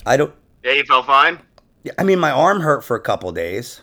I 0.07 0.17
don't. 0.17 0.35
Yeah, 0.65 0.73
you 0.73 0.85
felt 0.85 1.07
fine. 1.07 1.35
Yeah 1.35 1.93
I 1.99 2.03
mean, 2.03 2.19
my 2.19 2.31
arm 2.31 2.61
hurt 2.61 2.83
for 2.83 2.97
a 2.97 3.01
couple 3.01 3.31
days. 3.33 3.81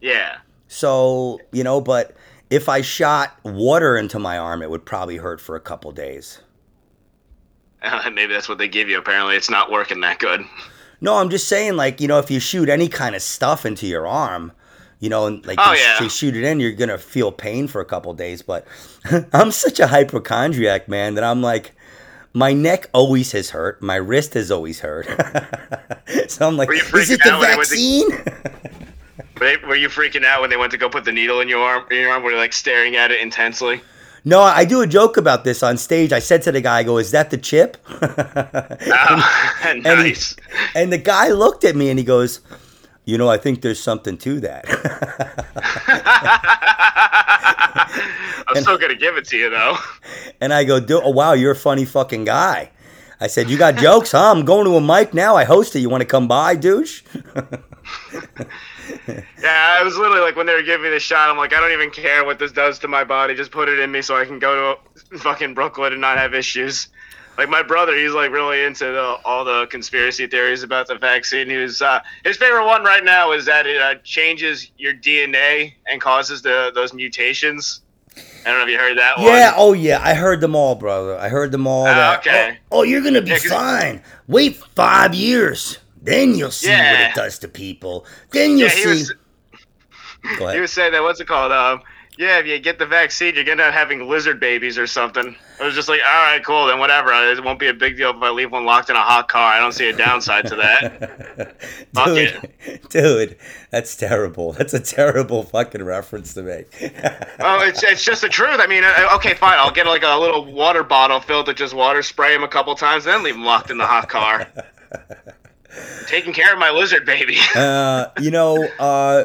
Yeah. 0.00 0.36
So, 0.68 1.40
you 1.52 1.64
know, 1.64 1.80
but 1.80 2.14
if 2.50 2.68
I 2.68 2.82
shot 2.82 3.36
water 3.44 3.96
into 3.96 4.18
my 4.18 4.38
arm, 4.38 4.62
it 4.62 4.70
would 4.70 4.84
probably 4.84 5.16
hurt 5.16 5.40
for 5.40 5.56
a 5.56 5.60
couple 5.60 5.90
days. 5.92 6.40
Uh, 7.82 8.10
maybe 8.14 8.32
that's 8.32 8.48
what 8.48 8.58
they 8.58 8.68
give 8.68 8.88
you. 8.88 8.98
Apparently, 8.98 9.36
it's 9.36 9.50
not 9.50 9.70
working 9.70 10.00
that 10.02 10.18
good. 10.18 10.44
No, 11.00 11.16
I'm 11.16 11.30
just 11.30 11.48
saying, 11.48 11.76
like, 11.76 12.00
you 12.00 12.08
know, 12.08 12.18
if 12.18 12.30
you 12.30 12.40
shoot 12.40 12.68
any 12.68 12.88
kind 12.88 13.14
of 13.14 13.22
stuff 13.22 13.64
into 13.64 13.86
your 13.86 14.06
arm, 14.06 14.52
you 15.00 15.08
know, 15.08 15.26
and 15.26 15.46
like 15.46 15.58
oh, 15.60 15.72
you, 15.72 15.78
yeah. 15.78 16.02
you 16.02 16.08
shoot 16.08 16.36
it 16.36 16.44
in, 16.44 16.58
you're 16.58 16.72
gonna 16.72 16.98
feel 16.98 17.30
pain 17.30 17.68
for 17.68 17.80
a 17.80 17.84
couple 17.84 18.12
days. 18.14 18.42
But 18.42 18.66
I'm 19.32 19.52
such 19.52 19.78
a 19.78 19.86
hypochondriac, 19.86 20.88
man, 20.88 21.14
that 21.14 21.24
I'm 21.24 21.40
like, 21.40 21.72
my 22.32 22.52
neck 22.52 22.90
always 22.92 23.32
has 23.32 23.50
hurt, 23.50 23.80
my 23.80 23.96
wrist 23.96 24.34
has 24.34 24.50
always 24.50 24.80
hurt. 24.80 25.06
so 26.28 26.48
I'm 26.48 26.56
like, 26.56 26.70
is 26.70 27.10
it 27.10 27.20
the 27.22 27.38
vaccine? 27.40 28.08
Were 29.40 29.76
you 29.76 29.88
freaking 29.88 30.24
out 30.24 30.40
when 30.40 30.50
they 30.50 30.56
went 30.56 30.72
to 30.72 30.78
go 30.78 30.88
put 30.88 31.04
the 31.04 31.12
needle 31.12 31.40
in 31.40 31.48
your 31.48 31.62
arm? 31.62 31.84
In 31.90 31.98
your 31.98 32.10
arm, 32.10 32.22
were 32.22 32.32
you 32.32 32.36
like 32.36 32.52
staring 32.52 32.96
at 32.96 33.10
it 33.10 33.20
intensely? 33.20 33.80
No, 34.24 34.42
I 34.42 34.64
do 34.64 34.82
a 34.82 34.86
joke 34.86 35.16
about 35.16 35.44
this 35.44 35.62
on 35.62 35.78
stage. 35.78 36.12
I 36.12 36.18
said 36.18 36.42
to 36.42 36.52
the 36.52 36.60
guy, 36.60 36.78
"I 36.78 36.82
go, 36.82 36.98
is 36.98 37.12
that 37.12 37.30
the 37.30 37.38
chip?" 37.38 37.76
oh, 37.90 39.56
and, 39.64 39.82
nice. 39.82 40.36
And, 40.74 40.74
he, 40.74 40.82
and 40.82 40.92
the 40.92 40.98
guy 40.98 41.28
looked 41.28 41.64
at 41.64 41.76
me 41.76 41.88
and 41.88 41.98
he 41.98 42.04
goes, 42.04 42.40
"You 43.04 43.16
know, 43.16 43.30
I 43.30 43.38
think 43.38 43.62
there's 43.62 43.80
something 43.80 44.18
to 44.18 44.40
that." 44.40 44.64
I'm 48.48 48.56
and, 48.56 48.64
still 48.64 48.78
gonna 48.78 48.96
give 48.96 49.16
it 49.16 49.24
to 49.26 49.36
you 49.36 49.50
though. 49.50 49.76
And 50.40 50.52
I 50.52 50.64
go, 50.64 50.84
"Oh 51.02 51.10
wow, 51.10 51.34
you're 51.34 51.52
a 51.52 51.56
funny 51.56 51.84
fucking 51.84 52.24
guy." 52.24 52.70
I 53.20 53.28
said, 53.28 53.48
"You 53.48 53.56
got 53.56 53.76
jokes, 53.76 54.12
huh? 54.12 54.32
I'm 54.32 54.44
going 54.44 54.64
to 54.64 54.76
a 54.76 54.80
mic 54.80 55.14
now. 55.14 55.36
I 55.36 55.44
host 55.44 55.76
it. 55.76 55.80
You 55.80 55.90
want 55.90 56.02
to 56.02 56.06
come 56.06 56.28
by, 56.28 56.54
douche?" 56.54 57.02
yeah, 59.40 59.76
I 59.78 59.82
was 59.82 59.96
literally 59.96 60.20
like 60.20 60.36
when 60.36 60.46
they 60.46 60.54
were 60.54 60.62
giving 60.62 60.84
me 60.84 60.90
the 60.90 61.00
shot, 61.00 61.30
I'm 61.30 61.36
like, 61.36 61.52
I 61.52 61.60
don't 61.60 61.72
even 61.72 61.90
care 61.90 62.24
what 62.24 62.38
this 62.38 62.52
does 62.52 62.78
to 62.80 62.88
my 62.88 63.04
body. 63.04 63.34
Just 63.34 63.50
put 63.50 63.68
it 63.68 63.78
in 63.78 63.90
me 63.90 64.02
so 64.02 64.16
I 64.16 64.24
can 64.24 64.38
go 64.38 64.78
to 65.10 65.18
fucking 65.18 65.54
Brooklyn 65.54 65.92
and 65.92 66.00
not 66.00 66.18
have 66.18 66.34
issues. 66.34 66.88
Like 67.38 67.48
my 67.48 67.62
brother, 67.62 67.96
he's 67.96 68.12
like 68.12 68.32
really 68.32 68.64
into 68.64 68.86
the, 68.86 69.16
all 69.24 69.44
the 69.44 69.66
conspiracy 69.70 70.26
theories 70.26 70.64
about 70.64 70.88
the 70.88 70.96
vaccine. 70.96 71.48
He 71.48 71.56
was 71.56 71.80
uh, 71.80 72.00
his 72.24 72.36
favorite 72.36 72.66
one 72.66 72.82
right 72.82 73.04
now 73.04 73.30
is 73.30 73.46
that 73.46 73.64
it 73.64 73.80
uh, 73.80 73.94
changes 74.02 74.72
your 74.76 74.92
DNA 74.92 75.74
and 75.86 76.00
causes 76.00 76.42
the 76.42 76.72
those 76.74 76.92
mutations. 76.92 77.82
I 78.16 78.50
don't 78.50 78.58
know 78.58 78.64
if 78.64 78.70
you 78.70 78.78
heard 78.78 78.98
that 78.98 79.18
one. 79.18 79.26
Yeah, 79.26 79.52
oh 79.56 79.72
yeah, 79.72 80.00
I 80.02 80.14
heard 80.14 80.40
them 80.40 80.56
all, 80.56 80.74
brother. 80.74 81.16
I 81.16 81.28
heard 81.28 81.52
them 81.52 81.68
all. 81.68 81.86
Uh, 81.86 82.16
okay. 82.18 82.58
Oh, 82.72 82.80
oh, 82.80 82.82
you're 82.82 83.02
gonna 83.02 83.22
be 83.22 83.30
yeah, 83.30 83.38
fine. 83.38 84.02
Wait 84.26 84.56
five 84.56 85.14
years. 85.14 85.78
Then 86.08 86.34
you'll 86.34 86.50
see 86.50 86.68
yeah. 86.68 86.92
what 86.92 87.10
it 87.10 87.14
does 87.14 87.38
to 87.40 87.48
people. 87.48 88.06
Then 88.30 88.52
you'll 88.52 88.68
yeah, 88.68 88.74
see. 88.74 88.88
Was, 88.88 89.14
he 90.54 90.60
was 90.60 90.72
saying 90.72 90.92
that 90.92 91.02
what's 91.02 91.20
it 91.20 91.26
called? 91.26 91.52
Um, 91.52 91.82
yeah, 92.16 92.38
if 92.38 92.46
you 92.46 92.58
get 92.58 92.78
the 92.78 92.86
vaccine, 92.86 93.34
you're 93.34 93.44
gonna 93.44 93.62
end 93.62 93.68
up 93.68 93.74
having 93.74 94.08
lizard 94.08 94.40
babies 94.40 94.78
or 94.78 94.86
something. 94.86 95.36
I 95.60 95.64
was 95.64 95.74
just 95.74 95.88
like, 95.88 96.00
all 96.00 96.24
right, 96.24 96.42
cool, 96.42 96.66
then 96.66 96.78
whatever. 96.78 97.12
It 97.12 97.44
won't 97.44 97.60
be 97.60 97.68
a 97.68 97.74
big 97.74 97.98
deal 97.98 98.10
if 98.10 98.16
I 98.22 98.30
leave 98.30 98.50
one 98.50 98.64
locked 98.64 98.88
in 98.88 98.96
a 98.96 99.02
hot 99.02 99.28
car. 99.28 99.52
I 99.52 99.60
don't 99.60 99.72
see 99.72 99.88
a 99.90 99.96
downside 99.96 100.46
to 100.46 100.56
that. 100.56 101.56
dude, 102.04 102.88
dude, 102.88 103.36
that's 103.70 103.94
terrible. 103.94 104.52
That's 104.52 104.72
a 104.72 104.80
terrible 104.80 105.42
fucking 105.44 105.84
reference 105.84 106.32
to 106.34 106.42
make. 106.42 106.74
oh, 107.38 107.62
it's 107.62 107.82
it's 107.82 108.02
just 108.02 108.22
the 108.22 108.30
truth. 108.30 108.60
I 108.60 108.66
mean, 108.66 108.82
uh, 108.82 109.10
okay, 109.16 109.34
fine. 109.34 109.58
I'll 109.58 109.70
get 109.70 109.86
like 109.86 110.02
a 110.02 110.18
little 110.18 110.44
water 110.44 110.82
bottle 110.82 111.20
filled 111.20 111.48
with 111.48 111.58
just 111.58 111.74
water, 111.74 112.02
spray 112.02 112.34
him 112.34 112.42
a 112.42 112.48
couple 112.48 112.74
times, 112.74 113.04
then 113.04 113.22
leave 113.22 113.34
him 113.34 113.44
locked 113.44 113.70
in 113.70 113.76
the 113.76 113.86
hot 113.86 114.08
car 114.08 114.48
taking 116.06 116.32
care 116.32 116.52
of 116.52 116.58
my 116.58 116.70
lizard 116.70 117.04
baby. 117.04 117.36
uh, 117.54 118.06
you 118.20 118.30
know, 118.30 118.66
uh, 118.78 119.24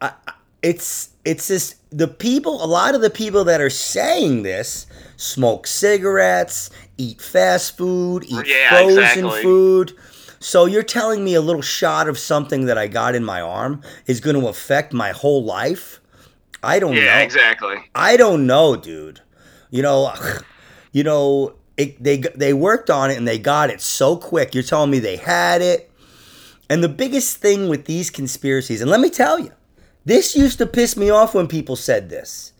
I, 0.00 0.12
it's 0.62 1.10
it's 1.24 1.48
just 1.48 1.76
the 1.90 2.08
people. 2.08 2.62
A 2.62 2.66
lot 2.66 2.94
of 2.94 3.00
the 3.00 3.10
people 3.10 3.44
that 3.44 3.60
are 3.60 3.70
saying 3.70 4.42
this 4.42 4.86
smoke 5.16 5.66
cigarettes, 5.66 6.70
eat 6.96 7.20
fast 7.20 7.76
food, 7.76 8.24
eat 8.26 8.46
yeah, 8.46 8.68
frozen 8.70 9.02
exactly. 9.02 9.42
food. 9.42 9.92
So 10.38 10.66
you're 10.66 10.82
telling 10.82 11.24
me 11.24 11.34
a 11.34 11.40
little 11.40 11.62
shot 11.62 12.08
of 12.08 12.18
something 12.18 12.66
that 12.66 12.78
I 12.78 12.86
got 12.86 13.14
in 13.14 13.24
my 13.24 13.40
arm 13.40 13.82
is 14.06 14.20
going 14.20 14.38
to 14.38 14.48
affect 14.48 14.92
my 14.92 15.10
whole 15.10 15.44
life? 15.44 16.00
I 16.62 16.78
don't 16.78 16.94
yeah, 16.94 17.00
know. 17.00 17.06
Yeah, 17.06 17.20
exactly. 17.20 17.76
I 17.94 18.16
don't 18.16 18.46
know, 18.46 18.76
dude. 18.76 19.20
You 19.70 19.82
know, 19.82 20.12
you 20.92 21.02
know, 21.02 21.54
it, 21.76 22.02
they 22.02 22.18
they 22.18 22.52
worked 22.52 22.90
on 22.90 23.10
it 23.10 23.16
and 23.16 23.28
they 23.28 23.38
got 23.38 23.70
it 23.70 23.80
so 23.80 24.16
quick. 24.16 24.54
You're 24.54 24.64
telling 24.64 24.90
me 24.90 24.98
they 24.98 25.16
had 25.16 25.62
it. 25.62 25.90
And 26.68 26.82
the 26.82 26.88
biggest 26.88 27.36
thing 27.36 27.68
with 27.68 27.84
these 27.84 28.10
conspiracies, 28.10 28.80
and 28.80 28.90
let 28.90 29.00
me 29.00 29.10
tell 29.10 29.38
you, 29.38 29.52
this 30.04 30.34
used 30.34 30.58
to 30.58 30.66
piss 30.66 30.96
me 30.96 31.10
off 31.10 31.34
when 31.34 31.46
people 31.46 31.76
said 31.76 32.10
this. 32.10 32.52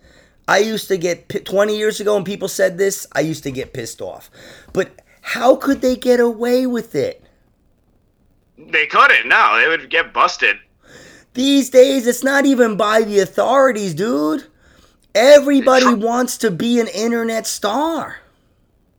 I 0.49 0.58
used 0.58 0.87
to 0.88 0.96
get 0.96 1.28
20 1.44 1.76
years 1.76 1.99
ago 1.99 2.14
when 2.14 2.25
people 2.25 2.46
said 2.46 2.78
this, 2.78 3.06
I 3.12 3.20
used 3.20 3.42
to 3.44 3.50
get 3.50 3.73
pissed 3.73 4.00
off. 4.00 4.30
But 4.73 5.02
how 5.23 5.56
could 5.56 5.80
they 5.80 5.96
get 5.96 6.20
away 6.20 6.66
with 6.66 6.94
it? 6.94 7.25
They 8.56 8.87
couldn't. 8.87 9.28
No, 9.28 9.58
they 9.61 9.68
would 9.68 9.90
get 9.90 10.12
busted. 10.12 10.56
These 11.35 11.70
days, 11.70 12.06
it's 12.06 12.25
not 12.25 12.46
even 12.46 12.76
by 12.76 13.02
the 13.02 13.18
authorities, 13.18 13.92
dude. 13.92 14.46
Everybody 15.14 15.94
wants 15.94 16.38
to 16.38 16.50
be 16.50 16.78
an 16.80 16.88
internet 16.88 17.46
star. 17.46 18.20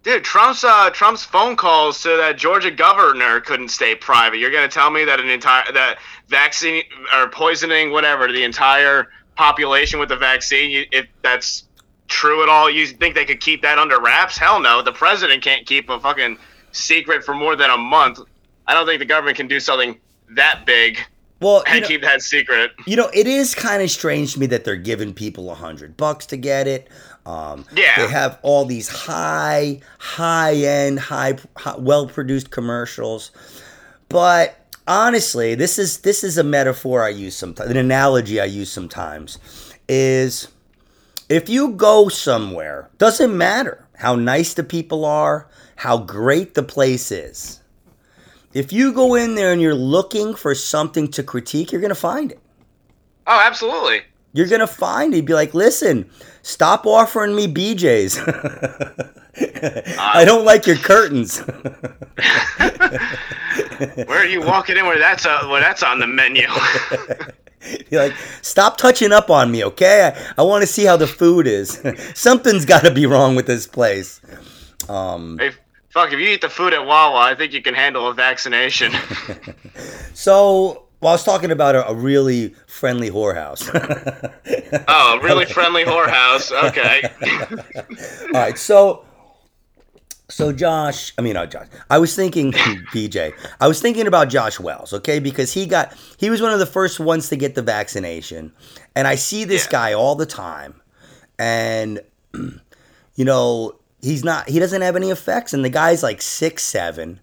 Dude, 0.08 0.24
Trump's 0.24 0.64
uh, 0.64 0.90
Trump's 0.92 1.26
phone 1.26 1.58
calls 1.58 2.02
to 2.04 2.08
that 2.16 2.38
Georgia 2.38 2.72
governor 2.72 3.42
couldn't 3.42 3.68
stay 3.68 3.94
private. 3.94 4.38
You're 4.38 4.52
gonna 4.52 4.70
tell 4.70 4.90
me 4.90 5.04
that 5.04 5.20
an 5.20 5.30
entire 5.30 5.70
that 5.74 6.00
vaccine 6.30 6.84
or 7.14 7.28
poisoning 7.28 7.92
whatever 7.92 8.32
the 8.32 8.46
entire 8.46 9.10
population 9.36 10.00
with 10.00 10.08
the 10.08 10.16
vaccine, 10.16 10.86
if 10.94 11.08
that's 11.24 11.66
true 12.08 12.42
at 12.42 12.48
all, 12.48 12.70
you 12.70 12.88
think 12.88 13.16
they 13.16 13.26
could 13.26 13.42
keep 13.42 13.62
that 13.64 13.80
under 13.80 14.00
wraps? 14.00 14.38
Hell 14.38 14.62
no. 14.62 14.82
The 14.82 14.94
president 14.94 15.44
can't 15.44 15.66
keep 15.66 15.90
a 15.90 16.00
fucking 16.00 16.38
secret 16.72 17.26
for 17.26 17.36
more 17.36 17.58
than 17.58 17.70
a 17.70 17.78
month. 17.78 18.22
I 18.66 18.76
don't 18.76 18.86
think 18.86 19.00
the 19.00 19.06
government 19.06 19.36
can 19.36 19.50
do 19.50 19.60
something 19.60 20.00
that 20.30 20.66
big 20.66 21.00
well, 21.40 21.64
and 21.68 21.82
know, 21.82 21.88
keep 21.88 22.02
that 22.02 22.22
secret. 22.22 22.72
You 22.86 22.96
know, 22.96 23.10
it 23.14 23.28
is 23.28 23.54
kind 23.54 23.84
of 23.84 23.92
strange 23.92 24.34
to 24.34 24.40
me 24.40 24.46
that 24.48 24.64
they're 24.64 24.76
giving 24.76 25.14
people 25.14 25.52
a 25.52 25.56
hundred 25.56 25.96
bucks 25.96 26.26
to 26.28 26.38
get 26.38 26.68
it. 26.68 26.88
Um, 27.28 27.66
yeah, 27.76 27.98
they 27.98 28.08
have 28.12 28.40
all 28.42 28.64
these 28.64 28.88
high, 28.88 29.82
high 30.00 30.56
end, 30.56 31.00
high, 31.00 31.38
high 31.58 31.76
well 31.78 32.08
produced 32.08 32.52
commercials, 32.52 33.32
but 34.08 34.66
honestly, 34.88 35.54
this 35.54 35.78
is 35.78 36.00
this 36.00 36.24
is 36.24 36.38
a 36.38 36.44
metaphor 36.44 37.04
I 37.04 37.10
use 37.10 37.36
sometimes, 37.36 37.70
an 37.70 37.76
analogy 37.76 38.40
I 38.40 38.46
use 38.46 38.72
sometimes, 38.72 39.40
is 39.90 40.48
if 41.28 41.50
you 41.50 41.72
go 41.72 42.08
somewhere, 42.08 42.90
doesn't 42.98 43.36
matter 43.36 43.86
how 43.98 44.16
nice 44.16 44.54
the 44.54 44.64
people 44.64 45.04
are, 45.04 45.50
how 45.76 45.98
great 45.98 46.54
the 46.54 46.64
place 46.64 47.12
is. 47.12 47.62
If 48.54 48.72
you 48.72 48.94
go 48.94 49.16
in 49.16 49.36
there 49.36 49.52
and 49.52 49.62
you're 49.62 49.76
looking 49.76 50.34
for 50.34 50.56
something 50.56 51.10
to 51.10 51.24
critique, 51.24 51.72
you're 51.72 51.82
going 51.82 51.90
to 51.90 51.96
find 51.96 52.32
it. 52.32 52.40
Oh, 53.28 53.42
absolutely. 53.44 54.04
You're 54.34 54.48
going 54.48 54.62
to 54.62 54.68
find 54.68 55.14
it. 55.14 55.26
Be 55.26 55.34
like, 55.34 55.54
listen, 55.54 56.10
stop 56.48 56.88
offering 56.88 57.36
me 57.36 57.48
BJs. 57.48 58.18
I 60.00 60.24
don't 60.26 60.46
like 60.46 60.66
your 60.66 60.78
curtains. 60.78 61.40
where 64.08 64.20
are 64.20 64.26
you 64.26 64.42
walking 64.42 64.78
in 64.78 64.86
where 64.86 64.98
that's 64.98 65.26
uh, 65.26 65.46
where 65.48 65.60
that's 65.62 65.84
on 65.84 66.00
the 66.00 66.08
menu? 66.08 66.48
You're 67.92 68.04
like, 68.04 68.16
stop 68.42 68.78
touching 68.78 69.12
up 69.12 69.30
on 69.30 69.52
me, 69.52 69.66
okay? 69.66 70.14
I, 70.16 70.42
I 70.42 70.44
want 70.44 70.62
to 70.62 70.68
see 70.68 70.86
how 70.86 70.96
the 70.96 71.08
food 71.08 71.48
is. 71.48 71.82
Something's 72.16 72.64
got 72.66 72.86
to 72.86 72.94
be 72.94 73.06
wrong 73.06 73.36
with 73.36 73.46
this 73.46 73.68
place. 73.68 74.22
Um, 74.88 75.38
hey, 75.38 75.52
fuck, 75.90 76.14
if 76.14 76.20
you 76.20 76.30
eat 76.30 76.40
the 76.40 76.50
food 76.50 76.74
at 76.74 76.86
Wawa, 76.86 77.20
I 77.20 77.36
think 77.36 77.52
you 77.52 77.62
can 77.62 77.74
handle 77.74 78.08
a 78.08 78.14
vaccination. 78.14 78.94
so, 80.14 80.87
well, 81.00 81.12
I 81.12 81.14
was 81.14 81.24
talking 81.24 81.52
about 81.52 81.76
a, 81.76 81.88
a 81.90 81.94
really 81.94 82.56
friendly 82.66 83.10
whorehouse. 83.10 83.70
oh, 84.88 85.20
really 85.22 85.46
friendly 85.46 85.84
whorehouse. 85.84 86.52
Okay. 86.70 87.04
All 88.34 88.42
right, 88.42 88.58
so 88.58 89.06
so 90.30 90.52
Josh, 90.52 91.14
I 91.18 91.22
mean 91.22 91.34
not 91.34 91.52
Josh. 91.52 91.68
I 91.90 92.00
was 92.00 92.16
thinking 92.16 92.52
BJ. 92.94 93.34
I 93.62 93.68
was 93.68 93.82
thinking 93.82 94.08
about 94.08 94.30
Josh 94.30 94.60
Wells, 94.60 94.94
okay, 94.94 95.20
because 95.20 95.54
he 95.54 95.66
got 95.66 95.96
he 96.18 96.30
was 96.30 96.42
one 96.42 96.52
of 96.52 96.60
the 96.60 96.66
first 96.66 97.00
ones 97.00 97.30
to 97.30 97.36
get 97.36 97.56
the 97.56 97.62
vaccination, 97.62 98.52
and 98.96 99.08
I 99.08 99.16
see 99.16 99.46
this 99.46 99.66
yeah. 99.66 99.72
guy 99.72 99.94
all 99.94 100.16
the 100.16 100.26
time, 100.26 100.82
and 101.40 102.02
you 102.34 103.26
know 103.26 103.80
he's 104.02 104.24
not 104.24 104.50
he 104.50 104.60
doesn't 104.60 104.82
have 104.82 104.96
any 104.96 105.12
effects, 105.12 105.54
and 105.54 105.64
the 105.64 105.70
guy's 105.70 106.04
like 106.04 106.22
six 106.22 106.64
seven, 106.64 107.20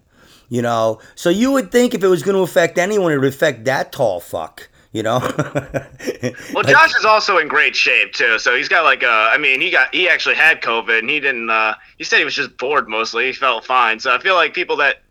you 0.49 0.61
know. 0.61 0.99
So 1.15 1.29
you 1.29 1.51
would 1.51 1.71
think 1.71 1.93
if 1.93 2.03
it 2.03 2.07
was 2.07 2.23
going 2.23 2.35
to 2.35 2.41
affect 2.41 2.77
anyone, 2.77 3.11
it 3.11 3.17
would 3.17 3.27
affect 3.27 3.65
that 3.65 3.91
tall 3.91 4.19
fuck 4.19 4.69
you 4.95 5.03
know. 5.03 5.19
well, 6.53 6.63
Josh 6.63 6.97
is 6.97 7.03
also 7.03 7.37
in 7.37 7.49
great 7.49 7.75
shape 7.75 8.13
too. 8.13 8.39
So 8.39 8.55
he's 8.55 8.69
got 8.69 8.85
like 8.85 9.03
a. 9.03 9.09
I 9.09 9.37
mean, 9.37 9.59
he 9.59 9.69
got 9.69 9.93
he 9.93 10.07
actually 10.07 10.35
had 10.35 10.61
COVID, 10.61 10.99
and 10.99 11.09
he 11.09 11.19
didn't. 11.19 11.49
Uh, 11.49 11.75
he 11.97 12.05
said 12.05 12.19
he 12.19 12.23
was 12.23 12.33
just 12.33 12.57
bored 12.57 12.87
mostly. 12.87 13.25
He 13.25 13.33
felt 13.33 13.65
fine. 13.65 13.99
So 13.99 14.15
I 14.15 14.19
feel 14.19 14.35
like 14.35 14.53
people 14.53 14.77
that 14.77 15.01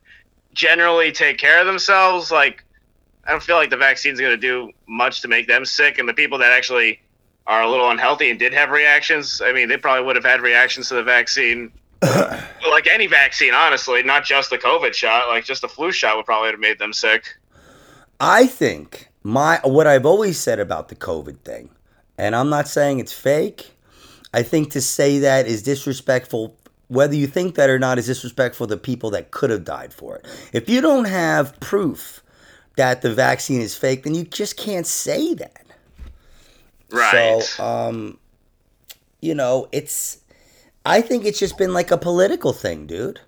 generally 0.54 1.12
take 1.12 1.36
care 1.36 1.60
of 1.60 1.66
themselves, 1.66 2.30
like 2.30 2.64
I 3.26 3.32
don't 3.32 3.42
feel 3.42 3.56
like 3.56 3.68
the 3.68 3.76
vaccine's 3.76 4.18
going 4.18 4.32
to 4.32 4.38
do 4.38 4.72
much 4.88 5.20
to 5.20 5.28
make 5.28 5.48
them 5.48 5.66
sick, 5.66 5.98
and 5.98 6.08
the 6.08 6.14
people 6.14 6.38
that 6.38 6.50
actually 6.50 7.02
are 7.46 7.60
a 7.60 7.68
little 7.68 7.90
unhealthy 7.90 8.30
and 8.30 8.38
did 8.38 8.54
have 8.54 8.70
reactions, 8.70 9.42
I 9.44 9.52
mean, 9.52 9.68
they 9.68 9.76
probably 9.76 10.02
would 10.06 10.16
have 10.16 10.24
had 10.24 10.40
reactions 10.40 10.88
to 10.88 10.94
the 10.94 11.02
vaccine. 11.02 11.70
Like 12.70 12.87
any 12.87 13.06
vaccine, 13.06 13.54
honestly, 13.54 14.02
not 14.02 14.25
just 14.25 14.50
the 14.50 14.58
COVID 14.58 14.94
shot, 14.94 15.28
like 15.28 15.44
just 15.44 15.62
the 15.62 15.68
flu 15.68 15.92
shot 15.92 16.16
would 16.16 16.26
probably 16.26 16.50
have 16.50 16.61
made 16.61 16.78
them 16.78 16.92
sick. 16.92 17.37
I 18.20 18.46
think 18.46 19.08
my 19.23 19.61
what 19.64 19.87
I've 19.87 20.06
always 20.06 20.38
said 20.38 20.61
about 20.61 20.88
the 20.88 20.96
COVID 20.96 21.40
thing, 21.40 21.70
and 22.18 22.37
I'm 22.37 22.50
not 22.50 22.68
saying 22.68 23.00
it's 23.00 23.12
fake. 23.12 23.73
I 24.32 24.42
think 24.42 24.70
to 24.73 24.80
say 24.80 25.18
that 25.20 25.46
is 25.46 25.62
disrespectful. 25.62 26.56
Whether 26.88 27.14
you 27.14 27.26
think 27.26 27.54
that 27.54 27.70
or 27.70 27.78
not 27.78 27.99
is 27.99 28.06
disrespectful 28.06 28.66
to 28.66 28.76
people 28.76 29.11
that 29.11 29.30
could 29.30 29.50
have 29.50 29.64
died 29.64 29.92
for 29.92 30.16
it. 30.16 30.26
If 30.52 30.68
you 30.68 30.80
don't 30.80 31.06
have 31.06 31.58
proof 31.61 32.23
that 32.76 33.02
the 33.02 33.12
vaccine 33.12 33.61
is 33.61 33.75
fake, 33.75 34.02
then 34.02 34.14
you 34.14 34.25
just 34.25 34.56
can't 34.56 34.87
say 34.87 35.34
that. 35.34 35.64
Right. 36.90 37.42
So, 37.42 37.64
um, 37.64 38.18
you 39.20 39.34
know, 39.34 39.68
it's. 39.73 40.18
I 40.84 41.00
think 41.00 41.24
it's 41.24 41.38
just 41.38 41.56
been 41.56 41.72
like 41.72 41.90
a 41.90 41.98
political 41.98 42.52
thing, 42.52 42.86
dude. 42.86 43.20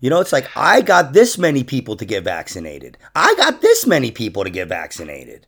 You 0.00 0.10
know, 0.10 0.20
it's 0.20 0.32
like 0.32 0.48
I 0.56 0.80
got 0.80 1.12
this 1.12 1.38
many 1.38 1.64
people 1.64 1.96
to 1.96 2.04
get 2.04 2.24
vaccinated. 2.24 2.98
I 3.14 3.34
got 3.36 3.60
this 3.62 3.86
many 3.86 4.10
people 4.10 4.44
to 4.44 4.50
get 4.50 4.68
vaccinated. 4.68 5.46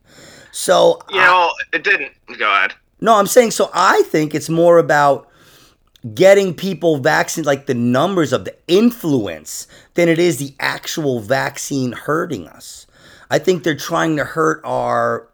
So 0.53 1.01
you 1.11 1.17
know, 1.17 1.53
it 1.73 1.85
didn't. 1.85 2.13
Go 2.39 2.51
ahead. 2.51 2.75
No, 3.01 3.17
I'm 3.17 3.27
saying 3.27 3.51
so. 3.51 3.71
I 3.75 4.03
think 4.05 4.35
it's 4.35 4.49
more 4.49 4.79
about 4.79 5.29
getting 6.15 6.55
people 6.55 6.99
vaccinated, 6.99 7.47
like 7.47 7.67
the 7.67 7.75
numbers 7.75 8.33
of 8.33 8.45
the 8.45 8.57
influence, 8.67 9.67
than 9.95 10.09
it 10.09 10.19
is 10.19 10.39
the 10.39 10.55
actual 10.61 11.21
vaccine 11.21 11.93
hurting 11.93 12.49
us. 12.49 12.87
I 13.31 13.39
think 13.39 13.63
they're 13.63 13.77
trying 13.77 14.17
to 14.17 14.25
hurt 14.25 14.61
our 14.65 15.29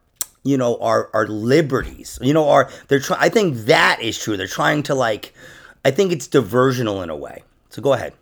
you 0.45 0.57
know 0.57 0.77
our 0.79 1.09
our 1.15 1.29
liberties 1.29 2.19
you 2.21 2.35
know 2.35 2.49
our 2.49 2.69
they're 2.89 2.99
trying 2.99 3.21
i 3.21 3.29
think 3.29 3.57
that 3.67 4.01
is 4.03 4.19
true 4.19 4.37
they're 4.37 4.49
trying 4.49 4.83
to 4.83 4.93
like 4.93 5.33
i 5.85 5.91
think 5.91 6.13
it's 6.13 6.27
diversional 6.27 7.03
in 7.03 7.11
a 7.11 7.17
way. 7.17 7.43
So 7.73 7.81
go 7.81 7.95
ahead. 7.95 8.13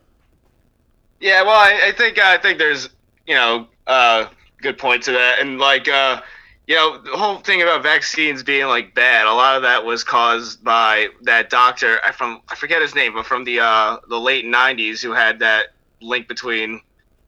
Yeah, 1.21 1.43
well, 1.43 1.59
I, 1.59 1.89
I 1.89 1.93
think 1.93 2.19
I 2.19 2.39
think 2.39 2.59
there's 2.59 2.89
you 3.27 3.35
know 3.35 3.67
uh, 3.87 4.27
good 4.63 4.79
point 4.79 5.03
to 5.05 5.13
that, 5.13 5.41
and 5.41 5.59
like 5.59 5.89
uh, 5.89 6.23
you 6.67 6.77
know 6.77 6.99
the 7.03 7.17
whole 7.17 7.39
thing 7.39 7.61
about 7.61 7.83
vaccines 7.83 8.43
being 8.43 8.67
like 8.67 8.95
bad. 8.95 9.27
A 9.27 9.33
lot 9.33 9.57
of 9.57 9.63
that 9.63 9.85
was 9.85 10.05
caused 10.05 10.63
by 10.63 11.09
that 11.23 11.51
doctor 11.51 11.99
I 12.07 12.13
from 12.13 12.41
I 12.49 12.55
forget 12.55 12.81
his 12.81 12.95
name, 12.95 13.15
but 13.15 13.27
from 13.27 13.45
the 13.45 13.61
uh, 13.61 13.99
the 14.09 14.19
late 14.19 14.45
'90s 14.45 15.03
who 15.03 15.13
had 15.13 15.41
that 15.41 15.75
link 16.01 16.29
between 16.29 16.81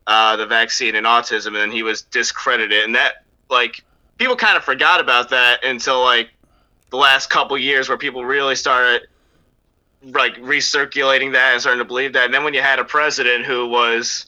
uh, 0.07 0.37
the 0.37 0.47
vaccine 0.47 0.95
and 0.95 1.05
autism, 1.05 1.49
and 1.49 1.57
then 1.57 1.71
he 1.73 1.83
was 1.83 2.03
discredited, 2.03 2.85
and 2.85 2.95
that 2.95 3.25
like 3.51 3.85
people 4.17 4.37
kind 4.37 4.57
of 4.57 4.65
forgot 4.65 5.01
about 5.01 5.29
that 5.31 5.65
until 5.65 6.03
like 6.03 6.31
the 6.91 6.97
last 6.97 7.31
couple 7.31 7.59
years 7.59 7.89
where 7.89 7.99
people 7.99 8.25
really 8.25 8.55
started 8.55 9.09
like 10.05 10.37
recirculating 10.37 11.33
that 11.33 11.53
and 11.53 11.61
starting 11.61 11.81
to 11.81 11.85
believe 11.85 12.13
that. 12.15 12.27
And 12.27 12.35
then 12.35 12.45
when 12.45 12.55
you 12.55 12.63
had 12.63 12.79
a 12.79 12.85
president 12.85 13.45
who 13.45 13.67
was, 13.69 14.27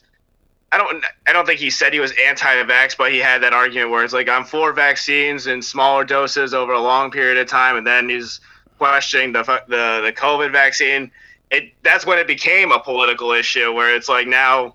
I 0.73 0.79
don't, 0.79 1.05
I 1.27 1.33
don't 1.33 1.47
think 1.47 1.61
he 1.61 1.71
said 1.71 1.93
he 1.93 2.01
was 2.01 2.13
anti-vax, 2.27 2.97
but 2.97 3.13
he 3.13 3.19
had 3.19 3.43
that 3.43 3.53
argument 3.53 3.91
where 3.91 4.05
it's 4.05 4.13
like 4.13 4.29
I'm 4.29 4.45
for 4.45 4.73
vaccines 4.73 5.47
in 5.47 5.63
smaller 5.63 6.05
doses 6.05 6.55
over 6.55 6.73
a 6.73 6.81
long 6.81 7.11
period 7.11 7.39
of 7.39 7.49
time, 7.49 7.77
and 7.77 7.87
then 7.87 8.09
he's 8.09 8.41
questioning 8.79 9.33
the 9.33 9.43
the 9.69 10.01
the 10.05 10.13
COVID 10.13 10.53
vaccine. 10.53 11.11
It 11.51 11.73
that's 11.83 12.05
when 12.07 12.19
it 12.19 12.27
became 12.27 12.73
a 12.73 12.81
political 12.81 13.33
issue 13.33 13.73
where 13.73 13.95
it's 13.95 14.09
like 14.09 14.27
now 14.27 14.75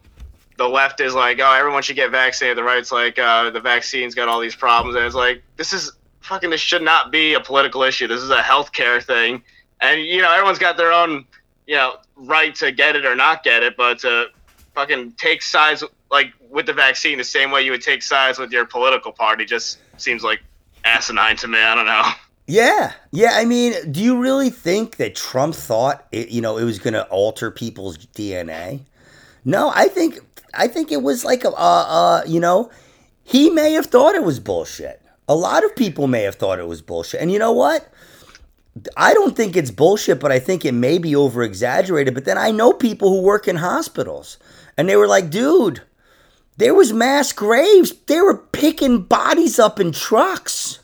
the 0.57 0.67
left 0.67 0.99
is 0.99 1.13
like, 1.13 1.39
oh, 1.41 1.53
everyone 1.53 1.81
should 1.83 1.95
get 1.95 2.11
vaccinated. 2.11 2.57
The 2.57 2.63
right's 2.63 2.91
like, 2.91 3.17
uh, 3.17 3.49
the 3.49 3.61
vaccine's 3.61 4.13
got 4.13 4.27
all 4.27 4.39
these 4.39 4.55
problems, 4.55 4.95
and 4.95 5.05
it's 5.05 5.15
like 5.15 5.43
this 5.57 5.73
is 5.73 5.91
fucking. 6.21 6.49
This 6.49 6.61
should 6.61 6.83
not 6.83 7.11
be 7.11 7.33
a 7.33 7.39
political 7.39 7.83
issue. 7.83 8.07
This 8.07 8.21
is 8.21 8.29
a 8.29 8.41
healthcare 8.41 9.03
thing 9.03 9.43
and 9.81 10.01
you 10.01 10.21
know 10.21 10.31
everyone's 10.31 10.59
got 10.59 10.77
their 10.77 10.91
own 10.91 11.25
you 11.67 11.75
know 11.75 11.97
right 12.15 12.53
to 12.55 12.71
get 12.71 12.95
it 12.95 13.05
or 13.05 13.15
not 13.15 13.43
get 13.43 13.63
it, 13.63 13.77
but 13.77 13.99
to 13.99 14.27
fucking 14.73 15.11
take 15.13 15.41
sides 15.41 15.83
like 16.11 16.33
with 16.49 16.65
the 16.65 16.73
vaccine 16.73 17.17
the 17.17 17.23
same 17.23 17.51
way 17.51 17.61
you 17.61 17.71
would 17.71 17.81
take 17.81 18.01
sides 18.01 18.39
with 18.39 18.51
your 18.51 18.65
political 18.65 19.11
party 19.11 19.45
just 19.45 19.79
seems 19.97 20.23
like 20.23 20.41
asinine 20.85 21.35
to 21.37 21.47
me. 21.47 21.59
I 21.59 21.75
don't 21.75 21.85
know. 21.85 22.03
Yeah, 22.51 22.93
yeah. 23.11 23.33
I 23.33 23.45
mean, 23.45 23.91
do 23.91 24.01
you 24.01 24.19
really 24.19 24.49
think 24.49 24.95
that 24.97 25.13
Trump 25.13 25.53
thought 25.53 26.07
it, 26.11 26.29
you 26.29 26.41
know 26.41 26.57
it 26.57 26.63
was 26.63 26.79
going 26.79 26.95
to 26.95 27.05
alter 27.09 27.51
people's 27.51 27.95
DNA? 27.99 28.79
No, 29.45 29.71
I 29.75 29.87
think 29.87 30.19
I 30.55 30.67
think 30.67 30.91
it 30.91 31.03
was 31.03 31.23
like 31.23 31.43
a, 31.43 31.49
uh, 31.49 31.51
uh, 31.53 32.23
you 32.25 32.39
know, 32.39 32.71
he 33.23 33.51
may 33.51 33.73
have 33.73 33.85
thought 33.85 34.15
it 34.15 34.23
was 34.23 34.39
bullshit. 34.39 34.99
A 35.27 35.35
lot 35.35 35.63
of 35.63 35.75
people 35.75 36.07
may 36.07 36.23
have 36.23 36.35
thought 36.35 36.57
it 36.57 36.67
was 36.67 36.81
bullshit, 36.81 37.21
and 37.21 37.31
you 37.31 37.37
know 37.37 37.51
what? 37.51 37.87
I 38.95 39.13
don't 39.13 39.35
think 39.35 39.55
it's 39.55 39.71
bullshit, 39.71 40.19
but 40.19 40.31
I 40.31 40.39
think 40.39 40.65
it 40.65 40.73
may 40.73 40.97
be 40.97 41.15
over 41.15 41.43
exaggerated. 41.43 42.13
But 42.13 42.25
then 42.25 42.37
I 42.37 42.51
know 42.51 42.73
people 42.73 43.09
who 43.09 43.21
work 43.21 43.47
in 43.47 43.57
hospitals, 43.57 44.37
and 44.77 44.87
they 44.87 44.95
were 44.95 45.07
like, 45.07 45.29
dude, 45.29 45.81
there 46.57 46.73
was 46.73 46.93
mass 46.93 47.31
graves. 47.31 47.93
They 48.07 48.21
were 48.21 48.37
picking 48.37 49.01
bodies 49.01 49.59
up 49.59 49.79
in 49.79 49.91
trucks. 49.91 50.79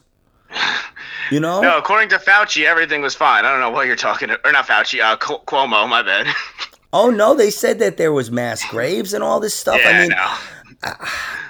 You 1.31 1.39
know? 1.39 1.61
No, 1.61 1.77
according 1.77 2.09
to 2.09 2.17
Fauci, 2.17 2.65
everything 2.65 3.01
was 3.01 3.15
fine. 3.15 3.45
I 3.45 3.51
don't 3.51 3.59
know 3.59 3.71
what 3.71 3.87
you're 3.87 3.95
talking 3.95 4.29
about. 4.29 4.45
or 4.45 4.51
not 4.51 4.67
Fauci, 4.67 5.01
uh, 5.01 5.17
Cuomo, 5.17 5.89
my 5.89 6.01
bad. 6.01 6.27
oh 6.93 7.09
no, 7.09 7.33
they 7.33 7.49
said 7.49 7.79
that 7.79 7.97
there 7.97 8.13
was 8.13 8.29
mass 8.29 8.63
graves 8.69 9.13
and 9.13 9.23
all 9.23 9.39
this 9.39 9.53
stuff. 9.53 9.79
Yeah, 9.81 9.89
I 9.89 9.99
mean, 10.01 10.09
no. 10.09 10.37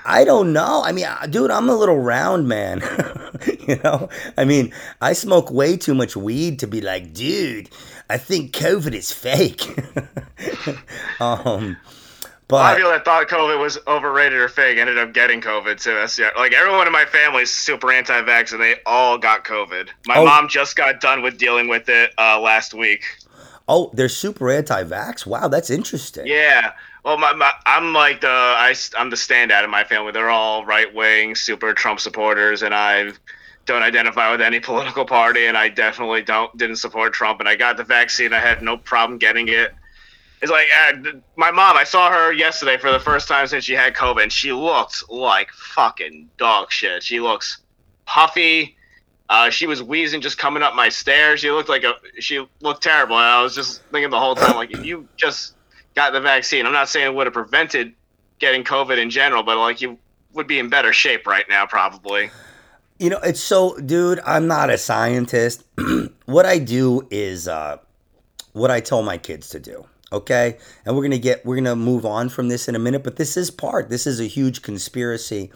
I, 0.06 0.24
don't 0.24 0.54
know. 0.54 0.82
I 0.84 0.91
mean, 0.91 1.08
dude, 1.30 1.52
I'm 1.52 1.69
a 1.69 1.76
little 1.76 2.00
round 2.00 2.48
man. 2.48 2.82
you 3.67 3.80
know, 3.84 4.10
I 4.38 4.45
mean, 4.45 4.74
I 5.02 5.13
smoke 5.13 5.52
way 5.52 5.78
too 5.78 5.93
much 5.93 6.15
weed 6.15 6.60
to 6.60 6.67
be 6.67 6.82
like, 6.82 7.13
dude, 7.13 7.69
I 8.10 8.17
think 8.17 8.54
COVID 8.54 8.93
is 8.93 9.12
fake. 9.12 9.67
um, 11.19 11.78
but 12.48 12.56
a 12.56 12.58
lot 12.58 12.71
of 12.74 12.78
people 12.78 12.91
that 12.91 13.06
thought 13.06 13.28
COVID 13.28 13.60
was 13.60 13.80
overrated 13.88 14.38
or 14.38 14.48
fake 14.48 14.78
ended 14.78 15.00
up 15.00 15.13
getting 15.13 15.41
COVID 15.41 15.82
too. 15.82 16.08
So, 16.08 16.30
like 16.38 16.54
everyone 16.54 16.86
in 16.86 16.93
my 16.93 17.06
family 17.06 17.43
is 17.43 17.52
super 17.52 17.91
anti-vax, 17.91 18.54
and 18.54 18.62
they 18.62 18.76
all 18.86 19.17
got 19.17 19.45
COVID. 19.45 19.89
My 20.06 20.17
oh. 20.17 20.26
mom 20.26 20.48
just 20.48 20.76
got 20.76 21.02
done 21.02 21.24
with 21.24 21.39
dealing 21.39 21.67
with 21.67 21.89
it 21.89 22.12
uh, 22.19 22.39
last 22.39 22.74
week. 22.74 23.04
Oh, 23.67 23.89
they're 23.93 24.10
super 24.10 24.52
anti-vax. 24.52 25.26
Wow, 25.26 25.48
that's 25.48 25.71
interesting. 25.71 26.28
Yeah. 26.28 26.74
Well, 27.05 27.19
my, 27.19 27.33
my, 27.33 27.51
I'm 27.67 27.93
like 27.93 28.21
the 28.21 28.27
I, 28.27 28.73
I'm 28.97 29.11
the 29.11 29.15
standout 29.15 29.63
in 29.63 29.69
my 29.69 29.83
family. 29.83 30.11
They're 30.11 30.31
all 30.31 30.65
right 30.65 30.91
wing, 30.91 31.35
super 31.35 31.71
Trump 31.75 31.99
supporters, 31.99 32.63
and 32.63 32.73
I've 32.73 33.19
don't 33.67 33.83
identify 33.83 34.31
with 34.31 34.41
any 34.41 34.59
political 34.71 35.05
party, 35.05 35.45
and 35.45 35.55
I 35.55 35.69
definitely 35.69 36.23
don't 36.23 36.57
didn't 36.57 36.77
support 36.77 37.13
Trump. 37.13 37.39
And 37.41 37.47
I 37.47 37.55
got 37.55 37.77
the 37.77 37.83
vaccine. 37.83 38.33
I 38.33 38.39
had 38.39 38.63
no 38.63 38.75
problem 38.75 39.19
getting 39.19 39.49
it. 39.49 39.75
It's 40.41 40.51
like 40.51 40.65
uh, 40.89 41.11
my 41.35 41.51
mom. 41.51 41.77
I 41.77 41.83
saw 41.83 42.09
her 42.11 42.33
yesterday 42.33 42.77
for 42.77 42.91
the 42.91 42.99
first 42.99 43.27
time 43.27 43.45
since 43.45 43.65
she 43.65 43.73
had 43.73 43.93
COVID, 43.93 44.23
and 44.23 44.31
she 44.31 44.51
looked 44.51 45.07
like 45.07 45.51
fucking 45.51 46.27
dog 46.37 46.71
shit. 46.71 47.03
She 47.03 47.19
looks 47.19 47.61
puffy. 48.07 48.75
Uh, 49.29 49.51
she 49.51 49.67
was 49.67 49.83
wheezing 49.83 50.21
just 50.21 50.39
coming 50.39 50.63
up 50.63 50.73
my 50.73 50.89
stairs. 50.89 51.41
She 51.41 51.51
looked 51.51 51.69
like 51.69 51.83
a 51.83 51.93
she 52.19 52.43
looked 52.61 52.81
terrible. 52.81 53.15
And 53.15 53.25
I 53.25 53.43
was 53.43 53.53
just 53.53 53.83
thinking 53.91 54.09
the 54.09 54.19
whole 54.19 54.33
time, 54.33 54.55
like, 54.55 54.71
if 54.71 54.83
you 54.83 55.07
just 55.17 55.55
got 55.95 56.13
the 56.13 56.21
vaccine, 56.21 56.65
I'm 56.65 56.73
not 56.73 56.89
saying 56.89 57.08
it 57.08 57.15
would 57.15 57.27
have 57.27 57.34
prevented 57.34 57.93
getting 58.39 58.63
COVID 58.63 58.97
in 59.01 59.10
general, 59.10 59.43
but 59.43 59.58
like 59.58 59.81
you 59.81 59.97
would 60.34 60.47
be 60.47 60.60
in 60.60 60.69
better 60.69 60.93
shape 60.93 61.25
right 61.25 61.45
now, 61.49 61.65
probably. 61.65 62.29
You 62.99 63.10
know, 63.10 63.19
it's 63.19 63.41
so, 63.41 63.77
dude. 63.77 64.19
I'm 64.25 64.47
not 64.47 64.69
a 64.69 64.77
scientist. 64.77 65.63
what 66.25 66.45
I 66.45 66.60
do 66.60 67.08
is 67.12 67.47
uh, 67.47 67.77
what 68.53 68.71
I 68.71 68.79
tell 68.79 69.03
my 69.03 69.17
kids 69.17 69.49
to 69.49 69.60
do. 69.60 69.86
Okay, 70.13 70.58
and 70.86 70.95
we're 70.95 71.01
gonna 71.01 71.17
get 71.17 71.45
we're 71.45 71.55
gonna 71.58 71.75
move 71.75 72.05
on 72.05 72.29
from 72.29 72.47
this 72.47 72.69
in 72.69 72.75
a 72.75 72.79
minute, 72.79 73.03
but 73.03 73.17
this 73.17 73.36
is 73.36 73.51
part. 73.51 73.89
This 73.89 74.08
is 74.08 74.21
a 74.21 74.25
huge 74.25 74.62
conspiracy. 74.62 75.51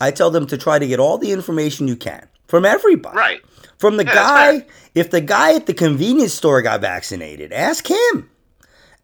I 0.00 0.10
tell 0.10 0.30
them 0.30 0.46
to 0.48 0.56
try 0.58 0.78
to 0.78 0.86
get 0.86 0.98
all 0.98 1.18
the 1.18 1.30
information 1.30 1.86
you 1.86 1.94
can 1.94 2.26
from 2.48 2.64
everybody. 2.64 3.16
Right. 3.16 3.40
From 3.78 3.98
the 3.98 4.04
Yeah, 4.04 4.14
guy, 4.14 4.66
if 4.94 5.10
the 5.10 5.20
guy 5.20 5.54
at 5.54 5.66
the 5.66 5.74
convenience 5.74 6.32
store 6.32 6.60
got 6.62 6.80
vaccinated, 6.80 7.52
ask 7.52 7.88
him. 7.88 8.30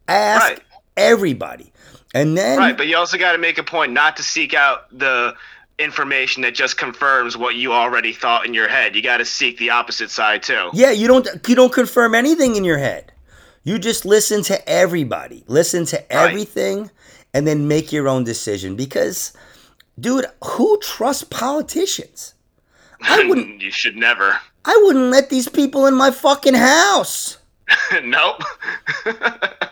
Ask 0.07 0.49
Right. 0.49 0.59
Everybody. 0.97 1.71
And 2.13 2.37
then 2.37 2.57
Right, 2.57 2.75
but 2.77 2.87
you 2.87 2.97
also 2.97 3.17
got 3.17 3.33
to 3.33 3.37
make 3.37 3.57
a 3.57 3.63
point 3.63 3.91
not 3.91 4.17
to 4.17 4.23
seek 4.23 4.53
out 4.53 4.85
the 4.97 5.35
information 5.79 6.41
that 6.41 6.55
just 6.55 6.77
confirms 6.77 7.37
what 7.37 7.55
you 7.55 7.71
already 7.71 8.11
thought 8.11 8.45
in 8.45 8.53
your 8.53 8.67
head. 8.67 8.95
You 8.95 9.01
got 9.03 9.17
to 9.17 9.25
seek 9.25 9.57
the 9.59 9.69
opposite 9.69 10.09
side 10.09 10.41
too. 10.43 10.69
Yeah, 10.73 10.91
you 10.91 11.07
don't 11.07 11.27
you 11.47 11.55
don't 11.55 11.71
confirm 11.71 12.15
anything 12.15 12.55
in 12.55 12.63
your 12.63 12.77
head. 12.79 13.11
You 13.63 13.77
just 13.77 14.05
listen 14.05 14.41
to 14.43 14.67
everybody. 14.69 15.43
Listen 15.47 15.85
to 15.87 15.97
Right. 15.97 16.29
everything 16.29 16.89
and 17.33 17.45
then 17.45 17.67
make 17.67 17.91
your 17.91 18.07
own 18.07 18.23
decision 18.23 18.75
because 18.75 19.33
dude, 19.99 20.25
who 20.43 20.79
trusts 20.79 21.23
politicians? 21.25 22.33
I 23.01 23.25
wouldn't 23.27 23.61
you 23.61 23.69
should 23.71 23.95
never. 23.97 24.39
I 24.65 24.81
wouldn't 24.85 25.11
let 25.11 25.29
these 25.29 25.47
people 25.47 25.85
in 25.85 25.93
my 25.95 26.11
fucking 26.11 26.55
house. 26.55 27.36
nope. 28.03 28.41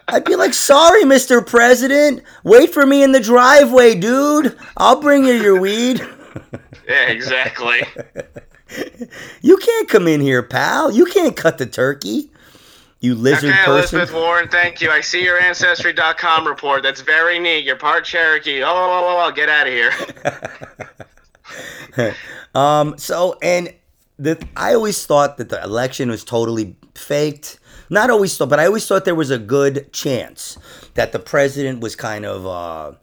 I'd 0.08 0.26
be 0.26 0.36
like, 0.36 0.54
"Sorry, 0.54 1.04
Mr. 1.04 1.46
President. 1.46 2.24
Wait 2.44 2.74
for 2.74 2.86
me 2.86 3.04
in 3.04 3.12
the 3.12 3.20
driveway, 3.20 3.96
dude. 3.96 4.58
I'll 4.78 5.00
bring 5.02 5.26
you 5.26 5.34
your 5.34 5.60
weed." 5.60 6.02
yeah, 6.88 7.10
exactly. 7.10 7.82
You 9.42 9.58
can't 9.58 9.88
come 9.88 10.08
in 10.08 10.20
here, 10.20 10.42
pal. 10.42 10.92
You 10.92 11.06
can't 11.06 11.38
cut 11.38 11.60
the 11.60 11.68
turkey. 11.68 12.32
You 13.00 13.14
lizard 13.14 13.52
okay, 13.52 13.64
person. 13.64 14.00
Elizabeth 14.00 14.14
Warren, 14.14 14.50
thank 14.50 14.82
you. 14.82 14.90
I 14.90 15.02
see 15.02 15.24
your 15.24 15.40
Ancestry.com 15.40 16.48
report. 16.48 16.82
That's 16.82 17.02
very 17.02 17.38
neat. 17.38 17.64
You're 17.64 17.76
part 17.76 18.06
Cherokee. 18.06 18.64
Oh, 18.64 18.68
oh, 18.68 19.18
oh, 19.20 19.28
oh, 19.28 19.32
get 19.32 19.50
out 19.50 19.68
of 19.68 19.74
here. 21.96 22.16
Um, 22.56 22.98
so 22.98 23.38
and 23.42 23.74
the 24.18 24.42
I 24.56 24.74
always 24.74 25.06
thought 25.06 25.38
that 25.38 25.50
the 25.50 25.62
election 25.62 26.10
was 26.10 26.24
totally 26.24 26.78
faked. 26.96 27.60
Not 27.90 28.10
always 28.10 28.38
thought, 28.38 28.50
but 28.50 28.60
I 28.60 28.66
always 28.66 28.88
thought 28.88 29.06
there 29.06 29.16
was 29.16 29.32
a 29.32 29.38
good 29.38 29.92
chance 29.94 30.58
that 30.96 31.12
the 31.12 31.20
president 31.20 31.80
was 31.82 31.96
kind 31.96 32.26
of 32.26 32.46
uh 32.46 32.98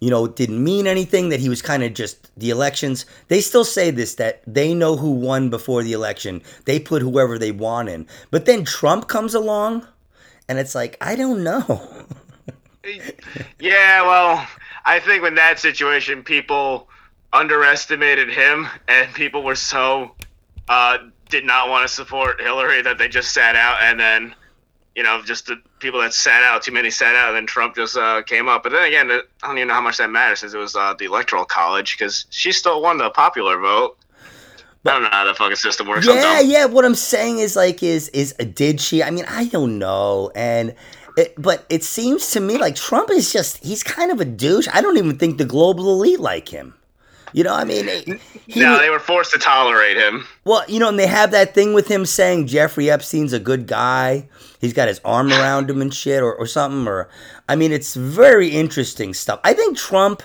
you 0.00 0.08
know, 0.08 0.26
didn't 0.26 0.64
mean 0.64 0.86
anything, 0.86 1.28
that 1.28 1.40
he 1.40 1.50
was 1.50 1.60
kind 1.60 1.82
of 1.82 1.92
just 1.92 2.34
the 2.34 2.48
elections. 2.48 3.04
They 3.28 3.42
still 3.42 3.64
say 3.64 3.90
this 3.90 4.14
that 4.14 4.42
they 4.46 4.72
know 4.72 4.96
who 4.96 5.10
won 5.10 5.50
before 5.50 5.82
the 5.82 5.92
election. 5.92 6.42
They 6.64 6.80
put 6.80 7.02
whoever 7.02 7.38
they 7.38 7.52
want 7.52 7.90
in. 7.90 8.06
But 8.30 8.46
then 8.46 8.64
Trump 8.64 9.08
comes 9.08 9.34
along 9.34 9.86
and 10.48 10.58
it's 10.58 10.74
like, 10.74 10.96
I 11.00 11.16
don't 11.16 11.44
know. 11.44 12.06
Yeah, 13.58 14.02
well, 14.02 14.46
I 14.86 15.00
think 15.00 15.22
in 15.24 15.34
that 15.34 15.58
situation, 15.58 16.22
people 16.22 16.88
underestimated 17.32 18.30
him, 18.30 18.68
and 18.88 19.12
people 19.12 19.42
were 19.42 19.54
so 19.54 20.14
uh, 20.68 20.98
did 21.30 21.44
not 21.44 21.68
want 21.68 21.88
to 21.88 21.94
support 21.94 22.40
Hillary 22.40 22.82
that 22.82 22.98
they 22.98 23.08
just 23.08 23.32
sat 23.32 23.56
out, 23.56 23.78
and 23.82 23.98
then 23.98 24.34
you 24.96 25.04
know, 25.04 25.22
just 25.22 25.46
the 25.46 25.56
people 25.78 26.00
that 26.00 26.12
sat 26.12 26.42
out, 26.42 26.62
too 26.62 26.72
many 26.72 26.90
sat 26.90 27.14
out, 27.14 27.28
and 27.28 27.36
then 27.36 27.46
Trump 27.46 27.76
just 27.76 27.96
uh, 27.96 28.22
came 28.22 28.48
up. 28.48 28.62
But 28.62 28.72
then 28.72 28.84
again, 28.84 29.10
I 29.10 29.46
don't 29.46 29.56
even 29.56 29.68
know 29.68 29.74
how 29.74 29.80
much 29.80 29.98
that 29.98 30.10
matters 30.10 30.40
since 30.40 30.52
it 30.52 30.58
was 30.58 30.74
uh, 30.74 30.94
the 30.98 31.04
electoral 31.06 31.44
college 31.44 31.96
because 31.96 32.26
she 32.30 32.52
still 32.52 32.82
won 32.82 32.98
the 32.98 33.10
popular 33.10 33.58
vote. 33.58 33.96
I 34.84 34.90
don't 34.92 35.02
know 35.02 35.08
how 35.12 35.24
the 35.24 35.34
fucking 35.34 35.56
system 35.56 35.88
works. 35.88 36.06
Yeah, 36.06 36.40
yeah. 36.40 36.64
What 36.64 36.84
I'm 36.84 36.94
saying 36.94 37.38
is 37.38 37.54
like, 37.54 37.82
is 37.82 38.08
is 38.08 38.32
did 38.32 38.80
she? 38.80 39.02
I 39.02 39.10
mean, 39.10 39.26
I 39.28 39.46
don't 39.46 39.78
know, 39.78 40.32
and 40.34 40.74
it, 41.16 41.34
but 41.36 41.66
it 41.68 41.84
seems 41.84 42.30
to 42.32 42.40
me 42.40 42.56
like 42.56 42.76
Trump 42.76 43.10
is 43.10 43.32
just 43.32 43.62
he's 43.62 43.82
kind 43.82 44.10
of 44.10 44.20
a 44.20 44.24
douche. 44.24 44.68
I 44.72 44.80
don't 44.80 44.96
even 44.96 45.18
think 45.18 45.38
the 45.38 45.44
global 45.44 45.92
elite 45.92 46.20
like 46.20 46.48
him. 46.48 46.74
You 47.32 47.44
know, 47.44 47.54
I 47.54 47.64
mean, 47.64 47.88
eh, 47.88 48.18
he, 48.46 48.60
No, 48.60 48.78
they 48.78 48.90
were 48.90 48.98
forced 48.98 49.32
to 49.32 49.38
tolerate 49.38 49.96
him. 49.96 50.26
well, 50.44 50.64
you 50.68 50.78
know, 50.78 50.88
and 50.88 50.98
they 50.98 51.06
have 51.06 51.30
that 51.30 51.54
thing 51.54 51.74
with 51.74 51.88
him 51.88 52.04
saying 52.06 52.46
Jeffrey 52.48 52.90
Epstein's 52.90 53.32
a 53.32 53.38
good 53.40 53.66
guy. 53.66 54.28
He's 54.60 54.72
got 54.72 54.88
his 54.88 55.00
arm 55.04 55.28
around 55.32 55.70
him 55.70 55.80
and 55.80 55.92
shit, 55.94 56.22
or, 56.22 56.34
or 56.34 56.46
something. 56.46 56.86
Or, 56.88 57.08
I 57.48 57.56
mean, 57.56 57.72
it's 57.72 57.94
very 57.94 58.48
interesting 58.48 59.14
stuff. 59.14 59.40
I 59.44 59.52
think 59.54 59.76
Trump 59.76 60.22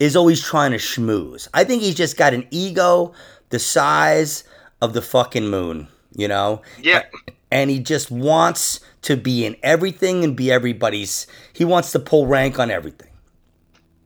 is 0.00 0.16
always 0.16 0.42
trying 0.42 0.72
to 0.72 0.78
schmooze. 0.78 1.48
I 1.54 1.64
think 1.64 1.82
he's 1.82 1.94
just 1.94 2.16
got 2.16 2.34
an 2.34 2.46
ego 2.50 3.12
the 3.50 3.58
size 3.58 4.44
of 4.82 4.92
the 4.92 5.02
fucking 5.02 5.48
moon, 5.48 5.88
you 6.16 6.26
know? 6.28 6.62
Yeah. 6.80 7.04
And 7.50 7.70
he 7.70 7.78
just 7.78 8.10
wants 8.10 8.80
to 9.02 9.16
be 9.16 9.46
in 9.46 9.56
everything 9.62 10.24
and 10.24 10.34
be 10.36 10.50
everybody's. 10.50 11.28
He 11.52 11.64
wants 11.64 11.92
to 11.92 12.00
pull 12.00 12.26
rank 12.26 12.58
on 12.58 12.70
everything. 12.70 13.08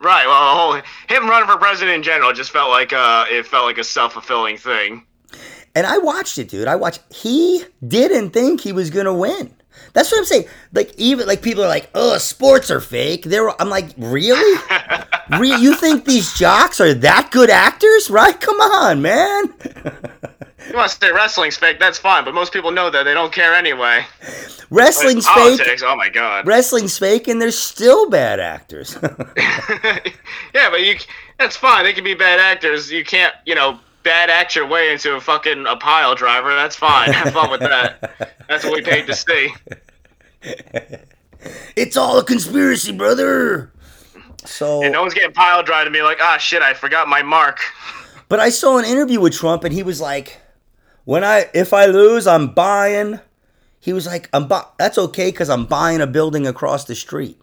Right. 0.01 0.27
Well, 0.27 0.57
whole, 0.57 0.83
him 1.09 1.29
running 1.29 1.49
for 1.49 1.57
president 1.57 1.97
in 1.97 2.03
general 2.03 2.33
just 2.33 2.51
felt 2.51 2.71
like 2.71 2.93
uh, 2.93 3.25
it 3.31 3.47
felt 3.47 3.67
like 3.67 3.79
a 3.79 3.85
self 3.85 4.13
fulfilling 4.13 4.57
thing. 4.57 5.05
And 5.75 5.87
I 5.87 5.99
watched 5.99 6.39
it, 6.39 6.49
dude. 6.49 6.69
I 6.69 6.77
watched. 6.77 7.01
He 7.13 7.65
didn't 7.87 8.31
think 8.31 8.61
he 8.61 8.73
was 8.73 8.91
gonna 8.91 9.15
win. 9.15 9.55
That's 9.93 10.11
what 10.11 10.19
I'm 10.19 10.25
saying. 10.25 10.47
Like 10.73 10.93
even 10.97 11.27
like 11.27 11.43
people 11.43 11.65
are 11.65 11.69
like, 11.69 11.91
"Oh, 11.95 12.19
sports 12.19 12.71
are 12.71 12.81
fake." 12.81 13.25
They're. 13.25 13.51
I'm 13.61 13.71
like, 13.71 13.91
really? 13.97 14.61
Re- 15.39 15.57
you 15.61 15.75
think 15.75 16.05
these 16.05 16.33
jocks 16.35 16.81
are 16.81 16.95
that 16.95 17.31
good 17.31 17.51
actors? 17.51 18.11
Right? 18.11 18.39
Come 18.41 18.61
on, 18.61 19.03
man. 19.03 19.53
You 20.67 20.75
want 20.75 20.91
to 20.91 20.97
say 20.97 21.13
wrestling's 21.13 21.57
fake? 21.57 21.79
That's 21.79 21.99
fine, 21.99 22.25
but 22.25 22.35
most 22.35 22.53
people 22.53 22.73
know 22.73 22.91
that 22.91 23.05
they 23.05 23.15
don't 23.15 23.33
care 23.33 23.55
anyway. 23.55 24.05
Wrestling's 24.71 25.27
fake. 25.27 25.35
politics. 25.35 25.83
Oh 25.85 25.97
my 25.97 26.09
god. 26.09 26.47
Wrestling's 26.47 26.99
fake, 26.99 27.29
and 27.29 27.41
they're 27.41 27.51
still 27.51 28.11
bad 28.11 28.41
actors. 28.41 28.99
yeah, 29.37 30.71
but 30.71 30.83
you 30.83 30.97
that's 31.39 31.57
fine. 31.57 31.85
They 31.85 31.93
can 31.93 32.05
be 32.05 32.15
bad 32.15 32.41
actors. 32.41 32.91
You 32.91 33.05
can't, 33.05 33.35
you 33.47 33.55
know, 33.55 33.79
bad 34.03 34.31
act 34.31 34.57
your 34.57 34.67
way 34.67 34.93
into 34.93 35.15
a 35.15 35.21
fucking 35.21 35.67
a 35.67 35.77
pile 35.77 36.15
driver. 36.15 36.55
That's 36.55 36.77
fine. 36.77 37.13
Have 37.13 37.33
fun 37.33 37.51
with 37.51 37.61
that. 37.61 38.35
That's 38.49 38.65
what 38.65 38.75
we 38.75 38.83
paid 38.83 39.07
to 39.07 39.15
see. 39.15 39.55
it's 41.77 41.97
all 41.97 42.19
a 42.19 42.25
conspiracy, 42.25 42.93
brother. 42.93 43.73
So, 44.45 44.83
And 44.83 44.93
no 44.93 45.03
one's 45.03 45.15
getting 45.15 45.33
pile 45.33 45.63
drive 45.63 45.85
to 45.85 45.91
me 45.91 46.03
like, 46.03 46.19
ah, 46.21 46.39
shit, 46.39 46.63
I 46.63 46.75
forgot 46.75 47.07
my 47.09 47.23
mark. 47.23 47.61
but 48.29 48.41
I 48.41 48.49
saw 48.49 48.79
an 48.79 48.85
interview 48.85 49.21
with 49.21 49.35
Trump, 49.35 49.65
and 49.65 49.73
he 49.73 49.83
was 49.83 50.01
like, 50.01 50.41
"When 51.09 51.25
I 51.25 51.47
if 51.55 51.73
I 51.73 51.87
lose, 51.87 52.27
I'm 52.27 52.49
buying." 52.49 53.19
He 53.81 53.95
was 53.95 54.05
like, 54.05 54.29
"I'm 54.35 54.47
bu- 54.47 54.69
that's 54.79 54.99
okay 54.99 55.31
because 55.31 55.49
I'm 55.49 55.65
buying 55.65 56.03
a 56.03 56.07
building 56.07 56.47
across 56.47 56.85
the 56.85 56.95
street." 56.95 57.41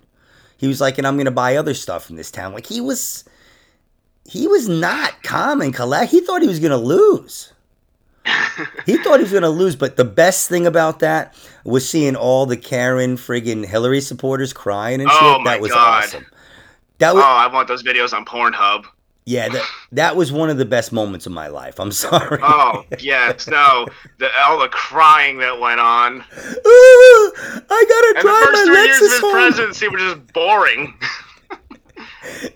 He 0.55 0.67
was 0.67 0.79
like, 0.79 0.99
"And 0.99 1.07
I'm 1.07 1.17
gonna 1.17 1.31
buy 1.31 1.55
other 1.55 1.73
stuff 1.73 2.11
in 2.11 2.15
this 2.15 2.29
town." 2.29 2.53
Like 2.53 2.67
he 2.67 2.79
was, 2.79 3.23
he 4.23 4.45
was 4.45 4.69
not 4.69 5.23
calm 5.23 5.61
and 5.61 5.73
collect. 5.73 6.11
He 6.11 6.21
thought 6.21 6.43
he 6.43 6.47
was 6.47 6.59
gonna 6.59 6.77
lose. 6.77 7.53
he 8.85 8.97
thought 8.97 9.17
he 9.17 9.23
was 9.23 9.33
gonna 9.33 9.49
lose, 9.49 9.75
but 9.75 9.97
the 9.97 10.05
best 10.05 10.47
thing 10.47 10.67
about 10.67 10.99
that 10.99 11.33
was 11.63 11.89
seeing 11.89 12.15
all 12.15 12.45
the 12.45 12.57
Karen 12.57 13.17
friggin' 13.17 13.65
Hillary 13.65 14.01
supporters 14.01 14.53
crying 14.53 15.01
and 15.01 15.09
oh 15.09 15.13
shit. 15.13 15.23
Oh, 15.23 15.39
my 15.39 15.53
that 15.53 15.61
was 15.61 15.71
God. 15.71 16.03
awesome. 16.03 16.25
That 16.99 17.15
was, 17.15 17.23
Oh, 17.23 17.27
I 17.27 17.47
want 17.47 17.67
those 17.67 17.81
videos 17.81 18.13
on 18.13 18.25
Pornhub. 18.25 18.85
Yeah, 19.25 19.49
that 19.49 19.63
that 19.91 20.15
was 20.15 20.31
one 20.31 20.49
of 20.49 20.57
the 20.57 20.65
best 20.65 20.91
moments 20.93 21.25
of 21.25 21.31
my 21.31 21.47
life. 21.47 21.79
I'm 21.79 21.91
sorry. 22.05 22.39
Oh, 22.41 22.83
yes, 22.99 23.47
no. 23.47 23.87
The, 24.19 24.29
all 24.43 24.59
the 24.59 24.67
crying 24.69 25.39
that 25.39 25.59
went 25.59 25.79
on. 25.79 26.17
Ooh, 26.17 27.31
I 27.69 27.85
gotta 27.89 28.07
And 28.07 28.17
the 28.17 28.21
drive 28.21 28.43
first 28.45 28.65
my 28.67 28.73
three 28.73 28.85
years 28.85 28.97
of 28.97 29.01
his 29.11 29.19
home. 29.19 29.31
presidency 29.31 29.87
were 29.89 29.97
just 29.97 30.33
boring. 30.33 30.93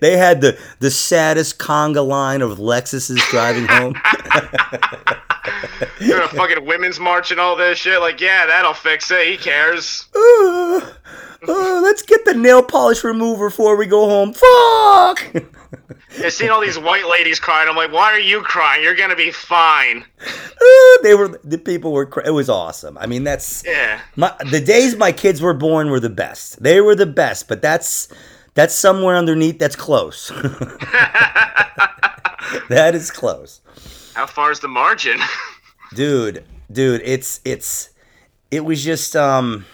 They 0.02 0.18
had 0.18 0.42
the 0.42 0.58
the 0.80 0.90
saddest 0.90 1.60
conga 1.60 2.06
line 2.06 2.42
of 2.42 2.58
Lexuses 2.58 3.20
driving 3.30 3.68
home. 3.68 3.94
Doing 6.00 6.22
a 6.24 6.28
fucking 6.30 6.66
women's 6.66 7.00
march 7.00 7.30
and 7.32 7.40
all 7.40 7.56
this 7.56 7.78
shit. 7.78 8.00
Like, 8.02 8.20
yeah, 8.20 8.48
that'll 8.48 8.74
fix 8.74 9.12
it. 9.12 9.28
He 9.28 9.38
cares. 9.38 10.08
Ooh, 10.18 10.82
ooh, 11.48 11.82
let's 11.84 12.02
get 12.02 12.26
the 12.26 12.34
nail 12.34 12.64
polish 12.64 13.04
remover 13.04 13.50
before 13.50 13.76
we 13.76 13.86
go 13.86 14.10
home. 14.10 14.34
Fuck. 14.34 15.44
I've 16.24 16.34
seen 16.34 16.50
all 16.50 16.62
these 16.62 16.78
white 16.80 17.08
ladies 17.08 17.40
crying. 17.40 17.70
I'm 17.70 17.76
like, 17.76 17.92
why 17.92 18.12
are 18.12 18.20
you 18.20 18.42
crying? 18.42 18.84
You're 18.84 18.96
gonna 18.96 19.16
be 19.16 19.32
fine. 19.32 20.06
they 21.04 21.14
were 21.16 21.40
the 21.44 21.58
people 21.58 21.92
were. 21.92 22.10
It 22.26 22.32
was 22.32 22.50
awesome. 22.50 22.98
I 22.98 23.06
mean, 23.06 23.24
that's 23.24 23.64
Yeah. 23.66 24.00
my 24.16 24.34
the 24.52 24.60
days 24.62 24.96
my 24.96 25.12
kids 25.12 25.42
were 25.42 25.54
born 25.54 25.90
were 25.90 26.00
the 26.00 26.10
best. 26.10 26.62
They 26.64 26.82
were 26.82 26.96
the 26.96 27.06
best, 27.06 27.48
but 27.48 27.62
that's 27.62 28.08
that's 28.56 28.74
somewhere 28.76 29.16
underneath. 29.16 29.60
That's 29.60 29.76
close. 29.76 30.30
that 32.70 32.92
is 32.94 33.12
close. 33.12 33.62
How 34.16 34.26
far 34.26 34.52
is 34.52 34.60
the 34.60 34.68
margin? 34.68 35.20
dude 35.96 36.44
dude 36.72 37.02
it's 37.04 37.40
it's 37.44 37.90
it 38.52 38.64
was 38.64 38.84
just 38.84 39.16
um 39.16 39.66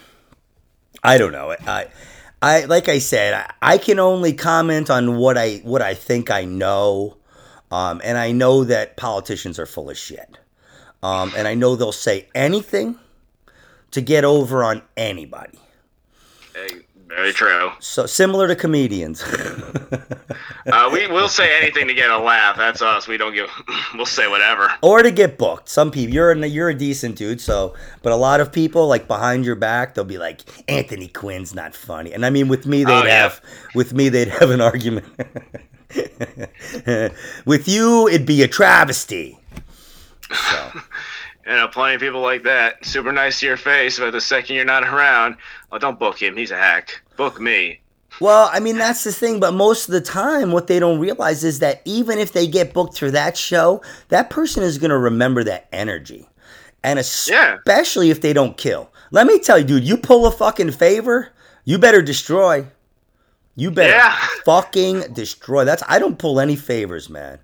i 1.03 1.17
don't 1.17 1.33
know 1.33 1.53
i 1.67 1.87
i 2.45 2.65
like 2.65 2.87
i 2.87 2.99
said 2.99 3.33
I, 3.33 3.73
I 3.73 3.77
can 3.77 3.99
only 3.99 4.33
comment 4.33 4.89
on 4.89 5.17
what 5.17 5.37
i 5.37 5.57
what 5.63 5.81
i 5.81 5.93
think 5.93 6.29
i 6.29 6.45
know 6.45 7.17
um 7.71 8.01
and 8.03 8.17
i 8.17 8.31
know 8.31 8.63
that 8.63 8.97
politicians 8.97 9.57
are 9.59 9.65
full 9.65 9.89
of 9.89 9.97
shit. 9.97 10.37
Um 11.01 11.33
and 11.35 11.47
i 11.47 11.55
know 11.55 11.75
they'll 11.75 11.91
say 11.91 12.29
anything 12.35 12.97
to 13.91 14.01
get 14.01 14.23
over 14.23 14.63
on 14.63 14.81
anybody. 14.97 15.59
Hey, 16.53 16.84
Very 17.07 17.31
true. 17.33 17.71
so 17.79 18.05
similar 18.05 18.47
to 18.47 18.55
comedians 18.55 19.23
Uh, 20.67 20.89
we 20.91 21.05
will 21.05 21.27
say 21.29 21.55
anything 21.61 21.87
to 21.87 21.93
get 21.93 22.09
a 22.09 22.17
laugh. 22.17 22.57
That's 22.57 22.81
us. 22.81 23.07
We 23.07 23.17
don't 23.17 23.33
give. 23.35 23.47
We'll 23.93 24.07
say 24.07 24.27
whatever. 24.27 24.71
or 24.81 25.03
to 25.03 25.11
get 25.11 25.37
booked. 25.37 25.69
Some 25.69 25.91
people 25.91 26.13
you're 26.13 26.31
a, 26.31 26.47
you're 26.47 26.69
a 26.69 26.73
decent 26.75 27.15
dude, 27.17 27.39
so 27.39 27.75
but 28.01 28.11
a 28.11 28.15
lot 28.15 28.39
of 28.41 28.51
people 28.51 28.87
like 28.87 29.07
behind 29.07 29.45
your 29.45 29.55
back, 29.55 29.93
they'll 29.93 30.03
be 30.03 30.17
like 30.17 30.41
Anthony 30.67 31.07
Quinn's 31.07 31.53
not 31.53 31.75
funny, 31.75 32.11
and 32.13 32.25
I 32.25 32.31
mean 32.31 32.47
with 32.47 32.65
me 32.65 32.83
they'd 32.83 32.91
Oh, 32.93 33.03
yeah. 33.05 33.21
have 33.21 33.41
with 33.75 33.93
me 33.93 34.09
they'd 34.09 34.27
have 34.29 34.49
an 34.49 34.59
argument. 34.61 35.05
with 37.45 37.67
you, 37.67 38.07
it'd 38.07 38.25
be 38.25 38.41
a 38.41 38.47
travesty. 38.47 39.37
So 40.31 40.71
You 41.45 41.53
know, 41.53 41.67
plenty 41.67 41.95
of 41.95 42.01
people 42.01 42.21
like 42.21 42.43
that. 42.43 42.83
Super 42.85 43.11
nice 43.11 43.39
to 43.39 43.45
your 43.45 43.57
face, 43.57 43.99
but 43.99 44.11
the 44.11 44.21
second 44.21 44.55
you're 44.55 44.65
not 44.65 44.83
around, 44.83 45.37
oh, 45.71 45.77
don't 45.77 45.99
book 45.99 46.19
him. 46.21 46.35
He's 46.35 46.51
a 46.51 46.57
hack. 46.57 47.01
Book 47.17 47.39
me. 47.39 47.81
Well, 48.21 48.49
I 48.51 48.59
mean 48.61 48.77
that's 48.77 49.03
the 49.03 49.11
thing, 49.11 49.39
but 49.41 49.53
most 49.53 49.87
of 49.89 49.93
the 49.93 49.99
time, 50.01 50.51
what 50.53 50.67
they 50.67 50.79
don't 50.79 50.99
realize 50.99 51.43
is 51.43 51.59
that 51.59 51.81
even 51.85 52.17
if 52.17 52.31
they 52.31 52.47
get 52.47 52.73
booked 52.73 52.97
for 52.97 53.11
that 53.11 53.35
show, 53.35 53.81
that 54.07 54.29
person 54.29 54.63
is 54.63 54.77
going 54.77 54.89
to 54.89 54.97
remember 54.97 55.43
that 55.43 55.67
energy, 55.73 56.27
and 56.83 56.97
Yeah. 57.27 57.57
especially 57.57 58.09
if 58.11 58.21
they 58.21 58.31
don't 58.31 58.57
kill. 58.57 58.89
Let 59.11 59.27
me 59.27 59.37
tell 59.39 59.59
you, 59.59 59.65
dude, 59.65 59.83
you 59.83 59.97
pull 59.97 60.25
a 60.25 60.31
fucking 60.31 60.71
favor, 60.71 61.29
you 61.65 61.77
better 61.77 62.01
destroy. 62.01 62.65
You 63.57 63.69
better 63.71 63.93
Yeah. 63.93 64.15
fucking 64.45 65.13
destroy. 65.13 65.65
That's 65.65 65.83
I 65.87 65.99
don't 65.99 66.17
pull 66.17 66.39
any 66.39 66.55
favors, 66.55 67.09
man. 67.09 67.39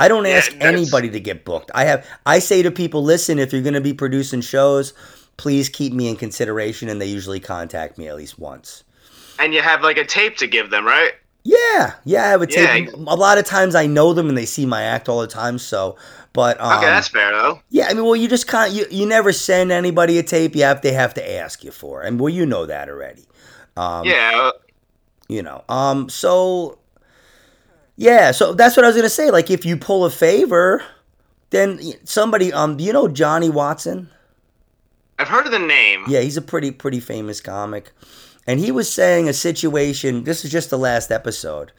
I 0.00 0.08
don't 0.08 0.26
ask 0.26 0.52
that's- 0.52 0.74
anybody 0.74 1.10
to 1.10 1.20
get 1.20 1.44
booked. 1.44 1.70
I 1.74 1.84
have 1.84 2.06
I 2.26 2.38
say 2.38 2.62
to 2.62 2.70
people, 2.70 3.02
listen, 3.04 3.38
if 3.38 3.52
you're 3.52 3.62
going 3.62 3.74
to 3.74 3.80
be 3.80 3.92
producing 3.94 4.40
shows, 4.40 4.92
please 5.36 5.68
keep 5.68 5.92
me 5.92 6.08
in 6.08 6.16
consideration, 6.16 6.88
and 6.88 7.00
they 7.00 7.06
usually 7.06 7.40
contact 7.40 7.98
me 7.98 8.08
at 8.08 8.16
least 8.16 8.38
once. 8.38 8.84
And 9.38 9.54
you 9.54 9.62
have 9.62 9.82
like 9.82 9.96
a 9.96 10.04
tape 10.04 10.36
to 10.38 10.46
give 10.46 10.70
them, 10.70 10.84
right? 10.84 11.12
Yeah, 11.44 11.94
yeah, 12.04 12.24
I 12.30 12.36
would 12.36 12.52
Yeah. 12.52 12.66
take. 12.72 12.92
A 12.92 12.98
lot 12.98 13.38
of 13.38 13.46
times 13.46 13.74
I 13.74 13.86
know 13.86 14.12
them 14.12 14.28
and 14.28 14.36
they 14.36 14.44
see 14.44 14.66
my 14.66 14.82
act 14.82 15.08
all 15.08 15.22
the 15.22 15.26
time. 15.26 15.56
So, 15.58 15.96
but 16.34 16.60
um, 16.60 16.76
Okay, 16.78 16.86
that's 16.86 17.08
fair 17.08 17.30
though. 17.32 17.60
yeah, 17.70 17.86
I 17.88 17.94
mean, 17.94 18.04
well, 18.04 18.16
you 18.16 18.28
just 18.28 18.46
can't. 18.46 18.72
You, 18.72 18.84
you 18.90 19.06
never 19.06 19.32
send 19.32 19.72
anybody 19.72 20.18
a 20.18 20.22
tape. 20.22 20.54
You 20.54 20.64
have 20.64 20.82
they 20.82 20.92
have 20.92 21.14
to 21.14 21.32
ask 21.38 21.64
you 21.64 21.70
for, 21.70 22.02
it. 22.02 22.08
and 22.08 22.20
well, 22.20 22.28
you 22.28 22.44
know 22.44 22.66
that 22.66 22.90
already. 22.90 23.24
Um, 23.76 24.04
yeah. 24.04 24.50
you 25.28 25.42
know. 25.42 25.64
Um, 25.70 26.10
so 26.10 26.76
yeah, 28.00 28.30
so 28.30 28.54
that's 28.54 28.78
what 28.78 28.84
I 28.84 28.88
was 28.88 28.96
gonna 28.96 29.10
say. 29.10 29.30
Like, 29.30 29.50
if 29.50 29.66
you 29.66 29.76
pull 29.76 30.06
a 30.06 30.10
favor, 30.10 30.82
then 31.50 31.80
somebody, 32.04 32.50
um, 32.50 32.78
do 32.78 32.82
you 32.82 32.94
know 32.94 33.08
Johnny 33.08 33.50
Watson? 33.50 34.08
I've 35.18 35.28
heard 35.28 35.44
of 35.44 35.52
the 35.52 35.58
name. 35.58 36.04
Yeah, 36.08 36.20
he's 36.20 36.38
a 36.38 36.42
pretty 36.42 36.70
pretty 36.70 36.98
famous 36.98 37.42
comic, 37.42 37.92
and 38.46 38.58
he 38.58 38.72
was 38.72 38.90
saying 38.90 39.28
a 39.28 39.34
situation. 39.34 40.24
This 40.24 40.46
is 40.46 40.50
just 40.50 40.70
the 40.70 40.78
last 40.78 41.12
episode. 41.12 41.72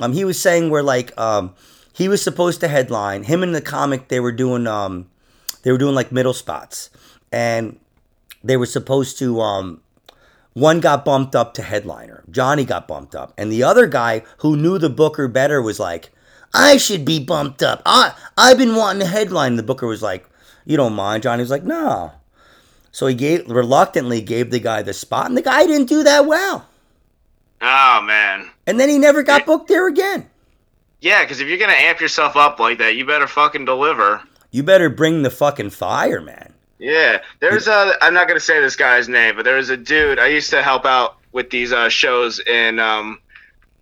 Um, 0.00 0.12
he 0.12 0.24
was 0.24 0.40
saying 0.40 0.70
where 0.70 0.84
like 0.84 1.18
um, 1.18 1.52
he 1.92 2.08
was 2.08 2.22
supposed 2.22 2.60
to 2.60 2.68
headline. 2.68 3.24
Him 3.24 3.42
and 3.42 3.52
the 3.52 3.60
comic 3.60 4.06
they 4.06 4.20
were 4.20 4.30
doing 4.30 4.68
um, 4.68 5.10
they 5.64 5.72
were 5.72 5.78
doing 5.78 5.96
like 5.96 6.12
middle 6.12 6.32
spots, 6.32 6.90
and 7.32 7.76
they 8.44 8.56
were 8.56 8.66
supposed 8.66 9.18
to 9.18 9.40
um. 9.40 9.82
One 10.56 10.80
got 10.80 11.04
bumped 11.04 11.36
up 11.36 11.52
to 11.54 11.62
headliner. 11.62 12.24
Johnny 12.30 12.64
got 12.64 12.88
bumped 12.88 13.14
up, 13.14 13.34
and 13.36 13.52
the 13.52 13.62
other 13.62 13.86
guy 13.86 14.22
who 14.38 14.56
knew 14.56 14.78
the 14.78 14.88
Booker 14.88 15.28
better 15.28 15.60
was 15.60 15.78
like, 15.78 16.08
"I 16.54 16.78
should 16.78 17.04
be 17.04 17.22
bumped 17.22 17.62
up. 17.62 17.82
I 17.84 18.14
I've 18.38 18.56
been 18.56 18.74
wanting 18.74 19.00
to 19.00 19.06
headline." 19.06 19.56
The 19.56 19.62
Booker 19.62 19.86
was 19.86 20.00
like, 20.00 20.26
"You 20.64 20.78
don't 20.78 20.94
mind?" 20.94 21.24
Johnny 21.24 21.42
was 21.42 21.50
like, 21.50 21.64
"No." 21.64 22.12
So 22.90 23.06
he 23.06 23.14
gave 23.14 23.46
reluctantly 23.50 24.22
gave 24.22 24.50
the 24.50 24.58
guy 24.58 24.80
the 24.80 24.94
spot, 24.94 25.26
and 25.26 25.36
the 25.36 25.42
guy 25.42 25.66
didn't 25.66 25.90
do 25.90 26.02
that 26.04 26.24
well. 26.24 26.64
Oh 27.60 28.00
man. 28.00 28.48
And 28.66 28.80
then 28.80 28.88
he 28.88 28.96
never 28.96 29.22
got 29.22 29.44
booked 29.44 29.68
there 29.68 29.86
again. 29.86 30.30
Yeah, 31.02 31.22
because 31.22 31.40
if 31.40 31.48
you're 31.48 31.58
gonna 31.58 31.74
amp 31.74 32.00
yourself 32.00 32.34
up 32.34 32.58
like 32.58 32.78
that, 32.78 32.96
you 32.96 33.04
better 33.04 33.26
fucking 33.26 33.66
deliver. 33.66 34.22
You 34.50 34.62
better 34.62 34.88
bring 34.88 35.20
the 35.20 35.28
fucking 35.28 35.68
fire, 35.68 36.22
man. 36.22 36.54
Yeah, 36.78 37.22
there's 37.40 37.68
a. 37.68 37.94
I'm 38.02 38.12
not 38.12 38.28
gonna 38.28 38.40
say 38.40 38.60
this 38.60 38.76
guy's 38.76 39.08
name, 39.08 39.36
but 39.36 39.44
there 39.44 39.56
was 39.56 39.70
a 39.70 39.76
dude. 39.76 40.18
I 40.18 40.26
used 40.26 40.50
to 40.50 40.62
help 40.62 40.84
out 40.84 41.16
with 41.32 41.50
these 41.50 41.72
uh, 41.72 41.88
shows 41.88 42.38
in 42.40 42.78
um, 42.78 43.18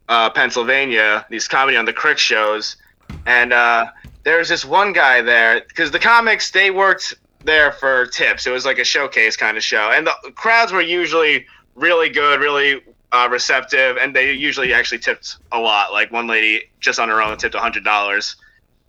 uh, 0.08 0.30
Pennsylvania, 0.30 1.26
these 1.28 1.48
comedy 1.48 1.76
on 1.76 1.86
the 1.86 1.92
crick 1.92 2.18
shows, 2.18 2.76
and 3.26 3.52
uh, 3.52 3.86
there 4.22 4.38
was 4.38 4.48
this 4.48 4.64
one 4.64 4.92
guy 4.92 5.22
there 5.22 5.62
because 5.66 5.90
the 5.90 5.98
comics 5.98 6.50
they 6.52 6.70
worked 6.70 7.14
there 7.44 7.72
for 7.72 8.06
tips. 8.06 8.46
It 8.46 8.50
was 8.50 8.64
like 8.64 8.78
a 8.78 8.84
showcase 8.84 9.36
kind 9.36 9.56
of 9.56 9.64
show, 9.64 9.90
and 9.92 10.06
the 10.06 10.32
crowds 10.36 10.72
were 10.72 10.80
usually 10.80 11.46
really 11.74 12.08
good, 12.08 12.40
really 12.40 12.80
uh, 13.10 13.28
receptive, 13.28 13.96
and 13.96 14.14
they 14.14 14.32
usually 14.32 14.72
actually 14.72 14.98
tipped 14.98 15.36
a 15.50 15.58
lot. 15.58 15.92
Like 15.92 16.12
one 16.12 16.28
lady 16.28 16.70
just 16.80 17.00
on 17.00 17.08
her 17.08 17.20
own 17.20 17.36
tipped 17.38 17.54
hundred 17.56 17.84
dollars, 17.84 18.36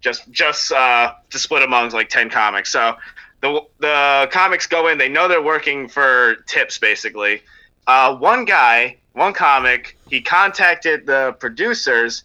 just 0.02 0.30
just 0.32 0.72
uh, 0.72 1.14
to 1.32 1.40
split 1.40 1.64
amongst 1.64 1.96
like 1.96 2.10
ten 2.10 2.30
comics. 2.30 2.72
So 2.72 2.98
the 3.46 3.62
the 3.80 4.30
comics 4.32 4.68
go 4.68 4.88
in. 4.88 4.98
They 4.98 5.10
know 5.10 5.28
they're 5.28 5.42
working 5.42 5.88
for 5.88 6.36
tips, 6.48 6.78
basically. 6.78 7.42
Uh, 7.88 8.16
one 8.16 8.46
guy, 8.46 8.98
one 9.14 9.34
comic, 9.34 9.98
he 10.10 10.22
contacted 10.22 11.06
the 11.06 11.36
producers, 11.40 12.24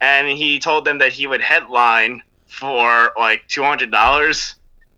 and 0.00 0.28
he 0.28 0.60
told 0.60 0.84
them 0.84 0.98
that 0.98 1.12
he 1.12 1.26
would 1.26 1.40
headline 1.40 2.22
for 2.46 3.12
like 3.18 3.46
two 3.48 3.62
hundred 3.62 3.90
dollars. 3.90 4.54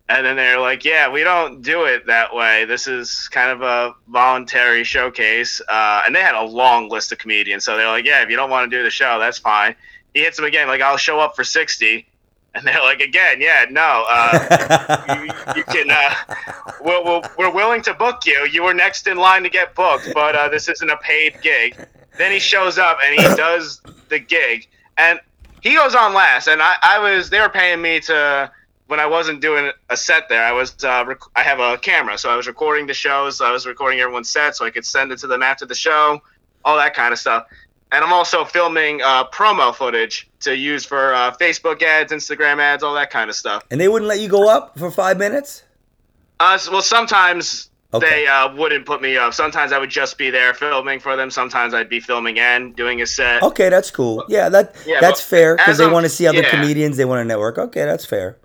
And 0.09 0.27
then 0.27 0.37
they're 0.37 0.61
like, 0.61 0.85
"Yeah, 0.85 1.09
we 1.09 1.25
don't 1.25 1.63
do 1.63 1.85
it 1.85 2.07
that 2.07 2.35
way. 2.35 2.67
This 2.67 2.87
is 2.87 3.29
kind 3.29 3.51
of 3.51 3.63
a 3.63 3.95
voluntary 4.09 4.85
showcase." 4.85 5.61
Uh, 5.67 6.03
and 6.05 6.15
they 6.15 6.21
had 6.21 6.35
a 6.35 6.43
long 6.43 6.91
list 6.91 7.13
of 7.13 7.19
comedians, 7.19 7.65
so 7.65 7.77
they're 7.77 7.89
like, 7.89 8.05
"Yeah, 8.05 8.23
if 8.23 8.29
you 8.29 8.37
don't 8.37 8.51
want 8.51 8.71
to 8.71 8.77
do 8.77 8.83
the 8.83 8.91
show, 8.91 9.19
that's 9.19 9.39
fine." 9.39 9.75
He 10.13 10.21
hits 10.21 10.37
them 10.37 10.45
again, 10.45 10.69
like, 10.69 10.83
"I'll 10.83 10.99
show 10.99 11.19
up 11.21 11.35
for 11.35 11.45
60 11.45 12.07
and 12.55 12.67
they're 12.67 12.81
like, 12.81 13.01
"Again, 13.01 13.41
yeah, 13.41 13.67
no, 13.71 14.05
uh, 14.09 15.17
you, 15.17 15.55
you 15.57 15.65
can. 15.69 15.91
Uh, 15.91 16.15
we're, 16.85 17.05
we're, 17.05 17.23
we're 17.39 17.53
willing 17.53 17.83
to 17.83 17.95
book 17.95 18.27
you. 18.27 18.47
You 18.51 18.63
were 18.65 18.75
next 18.75 19.07
in 19.07 19.17
line 19.17 19.43
to 19.43 19.51
get 19.51 19.75
booked, 19.75 20.11
but 20.15 20.35
uh, 20.35 20.49
this 20.49 20.69
isn't 20.69 20.91
a 20.91 20.97
paid 20.99 21.41
gig." 21.43 21.77
Then 22.19 22.31
he 22.31 22.39
shows 22.39 22.77
up 22.77 22.99
and 23.03 23.19
he 23.19 23.37
does 23.37 23.81
the 24.11 24.19
gig, 24.19 24.69
and 24.99 25.19
he 25.63 25.75
goes 25.75 25.95
on 25.95 26.13
last. 26.13 26.47
And 26.49 26.61
I, 26.61 26.75
I 26.83 26.99
was 26.99 27.31
they 27.31 27.41
were 27.41 27.49
paying 27.49 27.81
me 27.81 28.01
to 28.01 28.51
when 28.87 29.01
I 29.01 29.07
wasn't 29.07 29.41
doing 29.41 29.71
a 29.89 29.97
set 29.97 30.29
there. 30.29 30.45
I 30.45 30.53
was 30.53 30.75
uh, 30.85 31.05
rec- 31.07 31.21
I 31.35 31.43
have 31.43 31.61
a 31.61 31.79
camera, 31.79 32.19
so 32.19 32.29
I 32.29 32.37
was 32.37 32.47
recording 32.47 32.87
the 32.87 32.95
shows. 32.95 33.41
I 33.41 33.51
was 33.51 33.67
recording 33.67 34.01
everyone's 34.01 34.29
set, 34.29 34.55
so 34.57 34.67
I 34.67 34.71
could 34.71 34.85
send 34.85 35.13
it 35.13 35.19
to 35.21 35.27
them 35.27 35.43
after 35.43 35.65
the 35.65 35.75
show, 35.75 36.21
all 36.65 36.77
that 36.77 36.93
kind 36.95 37.13
of 37.13 37.19
stuff. 37.19 37.47
And 37.93 38.03
I'm 38.03 38.13
also 38.13 38.45
filming 38.45 39.03
uh, 39.03 39.29
promo 39.29 39.75
footage 39.75 40.29
to 40.41 40.57
use 40.57 40.85
for 40.85 41.13
uh, 41.15 41.33
Facebook 41.37 41.83
ads, 41.83 42.11
Instagram 42.13 42.59
ads, 42.59 42.83
all 42.83 42.95
that 42.95 43.11
kind 43.11 43.29
of 43.29 43.37
stuff. 43.37 43.63
and 43.71 43.81
they 43.81 43.89
wouldn't 43.89 44.09
let 44.09 44.19
you 44.21 44.29
go 44.29 44.49
up 44.49 44.79
for 44.79 44.91
five 44.91 45.19
minutes? 45.19 45.63
Uh, 46.41 46.59
well, 46.71 46.83
sometimes 46.83 47.69
Okay. 47.95 48.09
they 48.09 48.27
uh, 48.27 48.55
wouldn't 48.57 48.87
put 48.87 49.03
me 49.03 49.19
up. 49.19 49.35
Sometimes 49.35 49.71
I 49.71 49.79
would 49.79 49.91
just 49.91 50.17
be 50.17 50.31
there 50.31 50.55
filming 50.55 50.99
for 50.99 51.15
them. 51.15 51.31
Sometimes 51.31 51.75
I'd 51.75 51.91
be 51.91 52.01
filming 52.01 52.39
and 52.39 52.75
doing 52.75 53.03
a 53.03 53.07
set. 53.07 53.43
Okay, 53.43 53.69
that's 53.69 53.91
cool. 53.91 54.25
Yeah, 54.31 54.49
that 54.49 54.75
Yeah, 54.87 54.99
that's 54.99 55.21
fair 55.21 55.57
because 55.57 55.77
they 55.77 55.87
want 55.87 56.05
to 56.05 56.09
see 56.09 56.27
other 56.27 56.41
yeah. 56.41 56.49
comedians. 56.49 56.97
They 56.97 57.05
want 57.05 57.21
to 57.21 57.25
network. 57.27 57.59
Okay, 57.59 57.85
that's 57.85 58.07
fair. 58.07 58.39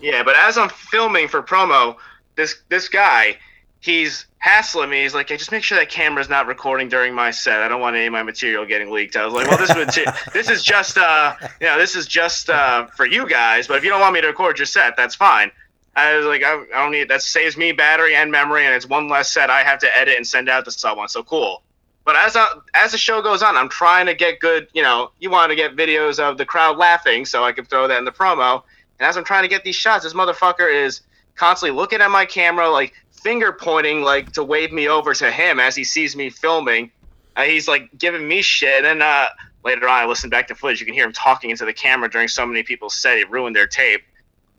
Yeah, 0.00 0.22
but 0.22 0.36
as 0.36 0.56
I'm 0.56 0.68
filming 0.68 1.26
for 1.26 1.42
promo, 1.42 1.96
this 2.36 2.62
this 2.68 2.88
guy, 2.88 3.38
he's 3.82 4.26
hassling 4.38 4.88
me. 4.88 5.02
He's 5.02 5.14
like, 5.14 5.28
hey, 5.28 5.36
just 5.36 5.52
make 5.52 5.62
sure 5.62 5.78
that 5.78 5.90
camera's 5.90 6.28
not 6.28 6.46
recording 6.46 6.88
during 6.88 7.14
my 7.14 7.30
set. 7.30 7.60
I 7.60 7.68
don't 7.68 7.80
want 7.80 7.96
any 7.96 8.06
of 8.06 8.12
my 8.12 8.22
material 8.22 8.64
getting 8.64 8.90
leaked. 8.90 9.16
I 9.16 9.24
was 9.26 9.34
like, 9.34 9.48
well, 9.48 9.58
this 9.58 9.74
would 9.74 10.06
this 10.32 10.48
is 10.48 10.62
just 10.62 10.96
uh, 10.96 11.34
you 11.60 11.66
know, 11.66 11.78
this 11.78 11.94
is 11.94 12.06
just 12.06 12.48
uh 12.48 12.86
for 12.86 13.04
you 13.04 13.28
guys. 13.28 13.68
But 13.68 13.76
if 13.76 13.84
you 13.84 13.90
don't 13.90 14.00
want 14.00 14.14
me 14.14 14.22
to 14.22 14.28
record 14.28 14.58
your 14.58 14.66
set, 14.66 14.96
that's 14.96 15.14
fine. 15.14 15.50
I 15.94 16.16
was 16.16 16.24
like, 16.24 16.42
I, 16.42 16.54
I 16.74 16.82
don't 16.82 16.92
need 16.92 17.08
that 17.10 17.22
saves 17.22 17.56
me 17.56 17.72
battery 17.72 18.14
and 18.14 18.30
memory, 18.30 18.64
and 18.64 18.74
it's 18.74 18.86
one 18.86 19.08
less 19.08 19.30
set 19.30 19.50
I 19.50 19.62
have 19.62 19.80
to 19.80 19.96
edit 19.96 20.16
and 20.16 20.26
send 20.26 20.48
out 20.48 20.64
to 20.64 20.70
someone. 20.70 21.08
So 21.08 21.22
cool. 21.22 21.62
But 22.04 22.16
as 22.16 22.34
I, 22.34 22.48
as 22.74 22.92
the 22.92 22.98
show 22.98 23.22
goes 23.22 23.42
on, 23.42 23.56
I'm 23.56 23.68
trying 23.68 24.06
to 24.06 24.14
get 24.14 24.40
good. 24.40 24.68
You 24.72 24.82
know, 24.82 25.10
you 25.20 25.30
want 25.30 25.50
to 25.50 25.56
get 25.56 25.76
videos 25.76 26.18
of 26.18 26.38
the 26.38 26.46
crowd 26.46 26.78
laughing, 26.78 27.26
so 27.26 27.44
I 27.44 27.52
can 27.52 27.64
throw 27.64 27.86
that 27.88 27.98
in 27.98 28.04
the 28.04 28.12
promo. 28.12 28.62
And 28.98 29.08
as 29.08 29.16
I'm 29.16 29.24
trying 29.24 29.42
to 29.42 29.48
get 29.48 29.64
these 29.64 29.76
shots, 29.76 30.04
this 30.04 30.14
motherfucker 30.14 30.72
is 30.72 31.02
constantly 31.34 31.76
looking 31.76 32.00
at 32.00 32.10
my 32.10 32.24
camera, 32.24 32.68
like 32.68 32.94
finger 33.22 33.52
pointing, 33.52 34.02
like 34.02 34.32
to 34.32 34.44
wave 34.44 34.72
me 34.72 34.88
over 34.88 35.14
to 35.14 35.30
him 35.30 35.60
as 35.60 35.76
he 35.76 35.84
sees 35.84 36.16
me 36.16 36.30
filming. 36.30 36.90
Uh, 37.36 37.42
he's 37.42 37.68
like 37.68 37.88
giving 37.96 38.26
me 38.26 38.42
shit. 38.42 38.84
And 38.84 39.02
uh, 39.02 39.28
later 39.64 39.88
on, 39.88 40.02
I 40.02 40.06
listen 40.06 40.30
back 40.30 40.48
to 40.48 40.54
footage. 40.54 40.80
You 40.80 40.86
can 40.86 40.94
hear 40.94 41.06
him 41.06 41.12
talking 41.12 41.50
into 41.50 41.64
the 41.64 41.72
camera 41.72 42.10
during 42.10 42.28
so 42.28 42.44
many 42.44 42.62
people 42.62 42.90
said 42.90 43.18
he 43.18 43.24
ruined 43.24 43.56
their 43.56 43.66
tape. 43.66 44.02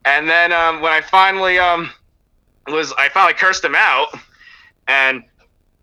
And 0.05 0.29
then 0.29 0.51
um, 0.51 0.81
when 0.81 0.91
I 0.91 1.01
finally 1.01 1.59
um, 1.59 1.89
was, 2.67 2.93
I 2.97 3.09
finally 3.09 3.33
cursed 3.33 3.63
him 3.63 3.75
out, 3.75 4.07
and 4.87 5.23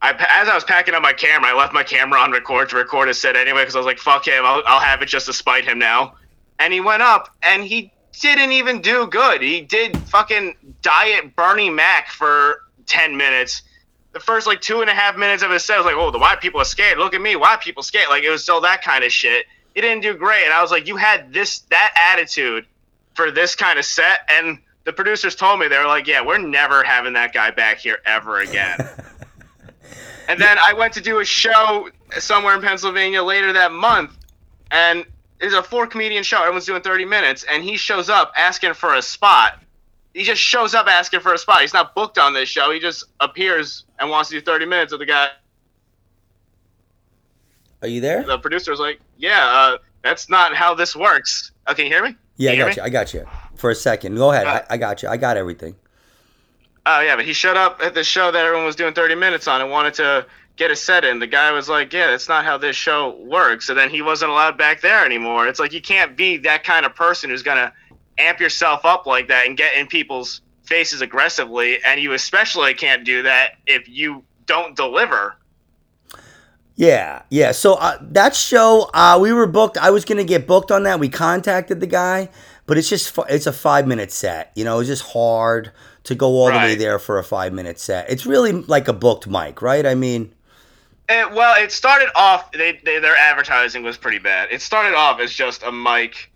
I, 0.02 0.12
as 0.12 0.48
I 0.48 0.54
was 0.54 0.64
packing 0.64 0.94
up 0.94 1.02
my 1.02 1.12
camera, 1.12 1.50
I 1.50 1.54
left 1.54 1.72
my 1.72 1.82
camera 1.82 2.20
on 2.20 2.30
record 2.30 2.68
to 2.70 2.76
record 2.76 3.08
a 3.08 3.14
set 3.14 3.36
anyway 3.36 3.62
because 3.62 3.76
I 3.76 3.78
was 3.78 3.86
like, 3.86 3.98
"Fuck 3.98 4.26
him, 4.26 4.44
I'll, 4.44 4.62
I'll 4.66 4.80
have 4.80 5.00
it 5.00 5.06
just 5.06 5.26
to 5.26 5.32
spite 5.32 5.64
him 5.64 5.78
now." 5.78 6.14
And 6.58 6.72
he 6.72 6.80
went 6.80 7.02
up, 7.02 7.34
and 7.42 7.64
he 7.64 7.92
didn't 8.20 8.52
even 8.52 8.82
do 8.82 9.06
good. 9.06 9.40
He 9.40 9.62
did 9.62 9.96
fucking 9.96 10.54
diet 10.82 11.34
Bernie 11.34 11.70
Mac 11.70 12.08
for 12.08 12.62
ten 12.90 13.16
minutes. 13.16 13.62
The 14.12 14.20
first 14.20 14.46
like 14.46 14.60
two 14.60 14.80
and 14.80 14.90
a 14.90 14.94
half 14.94 15.16
minutes 15.16 15.42
of 15.42 15.50
his 15.50 15.64
set 15.64 15.78
was 15.78 15.86
like, 15.86 15.94
"Oh, 15.94 16.10
the 16.10 16.18
white 16.18 16.40
people 16.40 16.60
are 16.60 16.64
scared. 16.64 16.98
Look 16.98 17.14
at 17.14 17.20
me, 17.20 17.36
white 17.36 17.60
people 17.60 17.82
scared." 17.82 18.08
Like 18.10 18.24
it 18.24 18.30
was 18.30 18.42
still 18.42 18.60
that 18.62 18.82
kind 18.82 19.04
of 19.04 19.12
shit. 19.12 19.46
He 19.74 19.80
didn't 19.80 20.02
do 20.02 20.14
great, 20.14 20.44
and 20.44 20.52
I 20.52 20.60
was 20.60 20.70
like, 20.70 20.86
"You 20.88 20.96
had 20.96 21.32
this 21.32 21.60
that 21.70 21.94
attitude 22.12 22.66
for 23.14 23.30
this 23.30 23.54
kind 23.54 23.78
of 23.78 23.84
set," 23.84 24.28
and 24.30 24.58
the 24.84 24.92
producers 24.92 25.36
told 25.36 25.60
me 25.60 25.68
they 25.68 25.78
were 25.78 25.86
like, 25.86 26.06
"Yeah, 26.06 26.22
we're 26.22 26.38
never 26.38 26.82
having 26.82 27.12
that 27.12 27.32
guy 27.32 27.52
back 27.52 27.78
here 27.78 27.98
ever 28.04 28.40
again." 28.40 28.78
and 30.28 30.40
then 30.40 30.58
I 30.58 30.74
went 30.74 30.92
to 30.94 31.00
do 31.00 31.20
a 31.20 31.24
show 31.24 31.88
somewhere 32.18 32.56
in 32.56 32.62
Pennsylvania 32.62 33.22
later 33.22 33.52
that 33.52 33.70
month, 33.70 34.16
and 34.72 35.04
it's 35.40 35.54
a 35.54 35.62
four 35.62 35.86
comedian 35.86 36.22
show. 36.22 36.38
Everyone's 36.38 36.66
doing 36.66 36.82
30 36.82 37.04
minutes, 37.04 37.44
and 37.44 37.62
he 37.62 37.76
shows 37.76 38.08
up 38.08 38.32
asking 38.36 38.74
for 38.74 38.94
a 38.94 39.02
spot. 39.02 39.60
He 40.14 40.24
just 40.24 40.40
shows 40.40 40.74
up 40.74 40.86
asking 40.88 41.20
for 41.20 41.32
a 41.34 41.38
spot. 41.38 41.60
He's 41.60 41.72
not 41.72 41.94
booked 41.94 42.18
on 42.18 42.34
this 42.34 42.48
show. 42.48 42.72
He 42.72 42.80
just 42.80 43.04
appears 43.20 43.84
and 43.98 44.10
wants 44.10 44.30
to 44.30 44.36
do 44.36 44.44
30 44.44 44.66
minutes 44.66 44.92
with 44.92 45.00
the 45.00 45.06
guy. 45.06 45.28
Are 47.82 47.88
you 47.88 48.00
there? 48.00 48.22
The 48.24 48.38
producer's 48.38 48.78
like, 48.78 49.00
"Yeah, 49.16 49.42
uh, 49.42 49.78
that's 50.02 50.28
not 50.28 50.54
how 50.54 50.74
this 50.74 50.94
works." 50.94 51.52
Oh, 51.66 51.74
can 51.74 51.86
you 51.86 51.90
hear 51.90 52.04
me? 52.04 52.14
Yeah, 52.36 52.52
I 52.52 52.56
got 52.56 52.66
hear 52.66 52.76
you. 52.76 52.82
I 52.82 52.88
got 52.90 53.14
you. 53.14 53.26
For 53.56 53.70
a 53.70 53.74
second. 53.74 54.16
Go 54.16 54.32
ahead. 54.32 54.46
Uh, 54.46 54.62
I, 54.68 54.74
I 54.74 54.76
got 54.76 55.02
you. 55.02 55.08
I 55.08 55.16
got 55.16 55.36
everything. 55.36 55.76
Oh 56.86 57.00
yeah, 57.00 57.16
but 57.16 57.24
he 57.24 57.32
showed 57.32 57.56
up 57.56 57.80
at 57.82 57.94
the 57.94 58.04
show 58.04 58.30
that 58.32 58.44
everyone 58.44 58.66
was 58.66 58.76
doing 58.76 58.94
30 58.94 59.14
minutes 59.14 59.46
on 59.46 59.60
and 59.60 59.70
wanted 59.70 59.94
to 59.94 60.26
get 60.56 60.70
a 60.70 60.76
set 60.76 61.04
in. 61.04 61.18
The 61.18 61.26
guy 61.26 61.52
was 61.52 61.68
like, 61.68 61.92
"Yeah, 61.92 62.08
that's 62.08 62.28
not 62.28 62.44
how 62.44 62.58
this 62.58 62.76
show 62.76 63.16
works." 63.20 63.66
So 63.66 63.74
then 63.74 63.88
he 63.90 64.02
wasn't 64.02 64.30
allowed 64.30 64.58
back 64.58 64.80
there 64.80 65.04
anymore. 65.04 65.46
It's 65.46 65.60
like 65.60 65.72
you 65.72 65.80
can't 65.80 66.16
be 66.16 66.36
that 66.38 66.64
kind 66.64 66.84
of 66.84 66.94
person 66.94 67.30
who's 67.30 67.42
gonna 67.42 67.72
amp 68.18 68.40
yourself 68.40 68.84
up 68.84 69.06
like 69.06 69.28
that 69.28 69.46
and 69.46 69.56
get 69.56 69.74
in 69.74 69.86
people's 69.86 70.40
faces 70.62 71.00
aggressively, 71.00 71.82
and 71.82 72.00
you 72.00 72.12
especially 72.12 72.74
can't 72.74 73.04
do 73.04 73.22
that 73.22 73.54
if 73.66 73.88
you 73.88 74.22
don't 74.46 74.76
deliver. 74.76 75.36
Yeah, 76.76 77.22
yeah. 77.28 77.52
So 77.52 77.74
uh, 77.74 77.98
that 78.00 78.34
show, 78.34 78.88
uh, 78.94 79.18
we 79.20 79.32
were 79.32 79.46
booked. 79.46 79.76
I 79.76 79.90
was 79.90 80.04
gonna 80.04 80.24
get 80.24 80.46
booked 80.46 80.70
on 80.70 80.84
that. 80.84 80.98
We 80.98 81.08
contacted 81.08 81.80
the 81.80 81.86
guy, 81.86 82.30
but 82.66 82.78
it's 82.78 82.88
just 82.88 83.18
it's 83.28 83.46
a 83.46 83.52
five 83.52 83.86
minute 83.86 84.10
set. 84.12 84.52
You 84.54 84.64
know, 84.64 84.78
it's 84.78 84.88
just 84.88 85.12
hard 85.12 85.72
to 86.04 86.14
go 86.14 86.28
all 86.28 86.46
the 86.46 86.56
way 86.56 86.74
there 86.76 86.98
for 86.98 87.18
a 87.18 87.24
five 87.24 87.52
minute 87.52 87.78
set. 87.78 88.08
It's 88.08 88.24
really 88.24 88.52
like 88.52 88.88
a 88.88 88.94
booked 88.94 89.26
mic, 89.26 89.60
right? 89.60 89.84
I 89.84 89.94
mean, 89.94 90.32
It, 91.08 91.32
well, 91.32 91.62
it 91.62 91.72
started 91.72 92.08
off. 92.14 92.50
They, 92.52 92.80
they 92.84 92.98
their 93.00 93.16
advertising 93.16 93.82
was 93.82 93.98
pretty 93.98 94.18
bad. 94.18 94.48
It 94.50 94.62
started 94.62 94.94
off 94.94 95.20
as 95.20 95.32
just 95.32 95.62
a 95.62 95.72
mic 95.72 96.29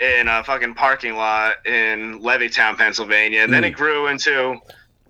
in 0.00 0.28
a 0.28 0.44
fucking 0.44 0.74
parking 0.74 1.16
lot 1.16 1.66
in 1.66 2.20
Levittown, 2.20 2.76
Pennsylvania, 2.76 3.42
and 3.42 3.52
then 3.52 3.62
Mm. 3.62 3.68
it 3.68 3.70
grew 3.70 4.08
into. 4.08 4.60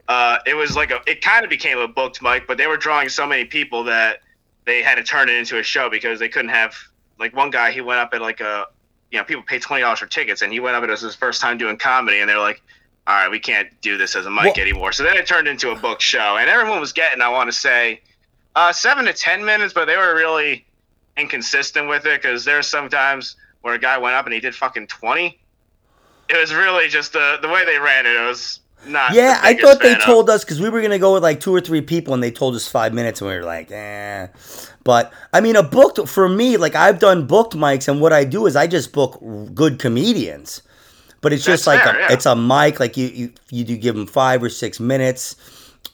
Uh, 0.09 0.39
it 0.47 0.55
was 0.55 0.77
like 0.77 0.91
a. 0.93 1.01
It 1.07 1.21
kind 1.23 1.43
of 1.43 1.51
became 1.51 1.79
a 1.79 1.89
booked 1.89 2.23
mic, 2.23 2.47
but 2.47 2.57
they 2.59 2.67
were 2.69 2.77
drawing 2.77 3.09
so 3.09 3.27
many 3.27 3.45
people 3.45 3.83
that 3.85 4.21
they 4.65 4.83
had 4.83 4.95
to 4.97 5.03
turn 5.03 5.29
it 5.29 5.33
into 5.35 5.59
a 5.59 5.63
show 5.63 5.91
because 5.91 6.19
they 6.21 6.29
couldn't 6.29 6.51
have. 6.51 6.75
Like 7.19 7.35
one 7.35 7.51
guy, 7.51 7.73
he 7.73 7.81
went 7.81 7.99
up 8.01 8.15
at 8.15 8.21
like 8.21 8.41
a. 8.41 8.67
You 9.11 9.19
know, 9.19 9.25
people 9.25 9.43
pay 9.43 9.59
twenty 9.59 9.83
dollars 9.83 9.99
for 10.01 10.07
tickets, 10.07 10.43
and 10.43 10.53
he 10.53 10.61
went 10.61 10.77
up. 10.77 10.83
And 10.83 10.91
it 10.91 10.93
was 10.93 11.01
his 11.01 11.17
first 11.17 11.41
time 11.41 11.59
doing 11.59 11.77
comedy, 11.77 12.21
and 12.21 12.29
they're 12.29 12.39
like, 12.39 12.61
"All 13.07 13.15
right, 13.15 13.31
we 13.31 13.39
can't 13.41 13.69
do 13.81 13.97
this 13.97 14.15
as 14.15 14.27
a 14.27 14.31
mic 14.31 14.59
anymore." 14.59 14.93
So 14.93 15.03
then 15.03 15.17
it 15.17 15.27
turned 15.27 15.49
into 15.49 15.71
a 15.71 15.77
book 15.77 16.01
show, 16.01 16.37
and 16.37 16.49
everyone 16.49 16.79
was 16.81 16.93
getting. 16.93 17.21
I 17.21 17.29
want 17.29 17.49
to 17.51 17.57
say 17.57 18.01
uh, 18.55 18.73
seven 18.73 19.05
to 19.07 19.13
ten 19.13 19.45
minutes, 19.45 19.73
but 19.75 19.87
they 19.87 19.97
were 19.97 20.15
really 20.15 20.65
inconsistent 21.17 21.89
with 21.89 22.05
it 22.07 22.21
because 22.21 22.45
there's 22.45 22.69
sometimes 22.69 23.37
where 23.67 23.75
a 23.75 23.81
guy 23.81 23.99
went 23.99 24.15
up 24.15 24.25
and 24.27 24.33
he 24.33 24.39
did 24.39 24.55
fucking 24.55 24.87
twenty. 24.87 25.41
It 26.29 26.39
was 26.39 26.55
really 26.55 26.87
just 26.87 27.13
the 27.13 27.39
the 27.43 27.49
way 27.49 27.65
they 27.65 27.81
ran 27.81 28.07
it. 28.07 28.15
It 28.15 28.25
was 28.25 28.61
not. 28.87 29.13
yeah, 29.13 29.41
I 29.43 29.55
thought 29.55 29.83
they 29.83 29.97
of. 29.97 30.03
told 30.03 30.31
us 30.31 30.45
because 30.45 30.61
we 30.61 30.71
were 30.71 30.81
gonna 30.81 31.01
go 31.01 31.15
with 31.15 31.25
like 31.25 31.41
two 31.41 31.53
or 31.53 31.61
three 31.61 31.81
people, 31.81 32.15
and 32.15 32.23
they 32.23 32.31
told 32.31 32.55
us 32.55 32.69
five 32.69 32.95
minutes, 32.95 33.21
and 33.21 33.29
we 33.29 33.37
were 33.37 33.43
like, 33.43 33.73
eh. 33.73 34.29
But 34.85 35.13
I 35.33 35.41
mean, 35.41 35.57
a 35.57 35.65
booked 35.65 36.09
for 36.09 36.29
me, 36.29 36.57
like 36.59 36.77
I've 36.77 37.01
done 37.01 37.27
booked 37.27 37.55
mics, 37.55 37.89
and 37.89 38.01
what 38.01 38.13
I 38.13 38.23
do 38.23 38.47
is 38.47 38.55
I 38.55 38.69
just 38.69 38.93
book 38.93 39.21
good 39.53 39.81
comedians. 39.81 40.63
But 41.21 41.33
it's 41.33 41.45
just 41.45 41.67
like 41.67 41.83
fair, 41.83 41.97
a, 41.97 41.99
yeah. 41.99 42.13
it's 42.13 42.27
a 42.27 42.37
mic, 42.37 42.79
like 42.79 42.97
you, 42.97 43.09
you 43.09 43.33
you 43.51 43.65
do 43.65 43.77
give 43.77 43.97
them 43.97 44.07
five 44.07 44.45
or 44.45 44.49
six 44.49 44.79
minutes, 44.79 45.35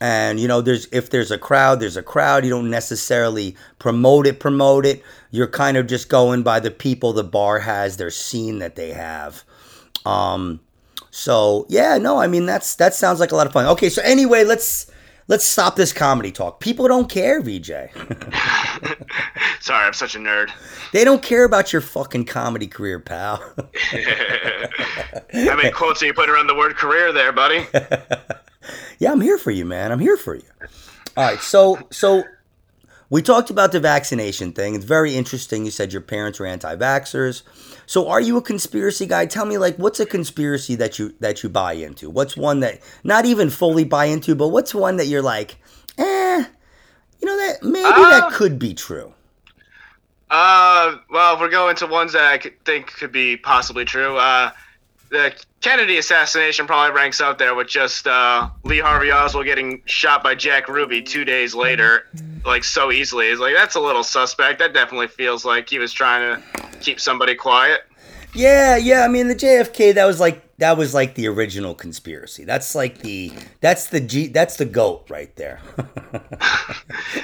and 0.02 0.40
you 0.40 0.48
know 0.48 0.60
there's 0.60 0.86
if 0.86 1.10
there's 1.10 1.30
a 1.30 1.38
crowd, 1.38 1.78
there's 1.78 1.96
a 1.96 2.02
crowd. 2.02 2.42
You 2.42 2.50
don't 2.50 2.68
necessarily 2.68 3.54
promote 3.78 4.26
it, 4.26 4.40
promote 4.40 4.84
it. 4.84 5.00
You're 5.30 5.46
kind 5.46 5.76
of 5.76 5.86
just 5.86 6.08
going 6.08 6.42
by 6.42 6.58
the 6.58 6.72
people 6.72 7.12
the 7.12 7.22
bar 7.22 7.60
has, 7.60 7.98
their 7.98 8.10
scene 8.10 8.58
that 8.58 8.74
they 8.74 8.90
have. 8.90 9.44
Um, 10.04 10.58
so 11.12 11.66
yeah, 11.68 11.98
no, 11.98 12.18
I 12.18 12.26
mean 12.26 12.46
that's 12.46 12.74
that 12.76 12.94
sounds 12.94 13.20
like 13.20 13.30
a 13.30 13.36
lot 13.36 13.46
of 13.46 13.52
fun. 13.52 13.66
Okay, 13.66 13.88
so 13.88 14.02
anyway, 14.02 14.42
let's 14.42 14.90
let's 15.28 15.44
stop 15.44 15.76
this 15.76 15.92
comedy 15.92 16.32
talk. 16.32 16.58
People 16.58 16.88
don't 16.88 17.08
care, 17.08 17.40
VJ. 17.40 17.70
Sorry, 19.60 19.86
I'm 19.86 19.92
such 19.92 20.16
a 20.16 20.18
nerd. 20.18 20.50
they 20.92 21.04
don't 21.04 21.22
care 21.22 21.44
about 21.44 21.72
your 21.72 21.80
fucking 21.80 22.24
comedy 22.24 22.66
career, 22.66 22.98
pal. 22.98 23.40
I 23.92 25.54
made 25.62 25.74
quotes 25.74 26.02
and 26.02 26.08
you 26.08 26.12
put 26.14 26.28
around 26.28 26.48
the 26.48 26.56
word 26.56 26.74
career 26.74 27.12
there, 27.12 27.30
buddy. 27.30 27.68
yeah, 28.98 29.12
I'm 29.12 29.20
here 29.20 29.38
for 29.38 29.50
you, 29.50 29.64
man. 29.64 29.92
I'm 29.92 30.00
here 30.00 30.16
for 30.16 30.34
you. 30.34 30.42
All 31.16 31.24
right, 31.24 31.40
so 31.40 31.78
so 31.90 32.24
we 33.10 33.20
talked 33.20 33.50
about 33.50 33.72
the 33.72 33.80
vaccination 33.80 34.52
thing. 34.52 34.74
It's 34.74 34.84
very 34.84 35.14
interesting. 35.14 35.64
You 35.64 35.70
said 35.70 35.92
your 35.92 36.00
parents 36.02 36.38
were 36.38 36.46
anti-vaxxers. 36.46 37.42
So 37.84 38.08
are 38.08 38.20
you 38.20 38.38
a 38.38 38.42
conspiracy 38.42 39.04
guy? 39.06 39.26
Tell 39.26 39.44
me 39.44 39.58
like 39.58 39.76
what's 39.76 40.00
a 40.00 40.06
conspiracy 40.06 40.74
that 40.76 40.98
you 40.98 41.14
that 41.20 41.42
you 41.42 41.48
buy 41.48 41.74
into? 41.74 42.08
What's 42.08 42.36
one 42.36 42.60
that 42.60 42.80
not 43.04 43.26
even 43.26 43.50
fully 43.50 43.84
buy 43.84 44.06
into, 44.06 44.34
but 44.34 44.48
what's 44.48 44.74
one 44.74 44.96
that 44.96 45.06
you're 45.06 45.20
like, 45.20 45.56
eh, 45.98 46.44
you 47.20 47.26
know 47.26 47.36
that 47.36 47.62
maybe 47.62 47.82
that 47.82 48.24
Uh, 48.24 48.30
could 48.30 48.58
be 48.58 48.72
true. 48.72 49.12
Uh, 50.30 50.96
well, 51.10 51.34
if 51.34 51.40
we're 51.40 51.50
going 51.50 51.76
to 51.76 51.86
ones 51.86 52.14
that 52.14 52.32
I 52.32 52.38
could 52.38 52.64
think 52.64 52.86
could 52.94 53.12
be 53.12 53.36
possibly 53.36 53.84
true. 53.84 54.16
Uh, 54.16 54.50
the 55.12 55.32
Kennedy 55.60 55.98
assassination 55.98 56.66
probably 56.66 56.96
ranks 56.96 57.20
up 57.20 57.38
there 57.38 57.54
with 57.54 57.68
just 57.68 58.06
uh, 58.06 58.48
Lee 58.64 58.80
Harvey 58.80 59.12
Oswald 59.12 59.44
getting 59.44 59.82
shot 59.84 60.24
by 60.24 60.34
Jack 60.34 60.68
Ruby 60.68 61.02
two 61.02 61.24
days 61.24 61.54
later, 61.54 62.08
like 62.46 62.64
so 62.64 62.90
easily. 62.90 63.26
It's 63.26 63.40
like 63.40 63.54
that's 63.54 63.76
a 63.76 63.80
little 63.80 64.02
suspect. 64.02 64.58
That 64.58 64.72
definitely 64.72 65.08
feels 65.08 65.44
like 65.44 65.68
he 65.68 65.78
was 65.78 65.92
trying 65.92 66.40
to 66.40 66.78
keep 66.80 66.98
somebody 66.98 67.34
quiet. 67.34 67.82
Yeah, 68.34 68.78
yeah. 68.78 69.04
I 69.04 69.08
mean, 69.08 69.28
the 69.28 69.34
JFK 69.34 69.94
that 69.94 70.06
was 70.06 70.18
like 70.18 70.51
that 70.62 70.76
was 70.76 70.94
like 70.94 71.16
the 71.16 71.26
original 71.26 71.74
conspiracy. 71.74 72.44
That's 72.44 72.76
like 72.76 72.98
the 72.98 73.32
that's 73.60 73.88
the 73.88 73.98
G 73.98 74.28
that's 74.28 74.56
the 74.58 74.64
goat 74.64 75.04
right 75.10 75.34
there. 75.34 75.60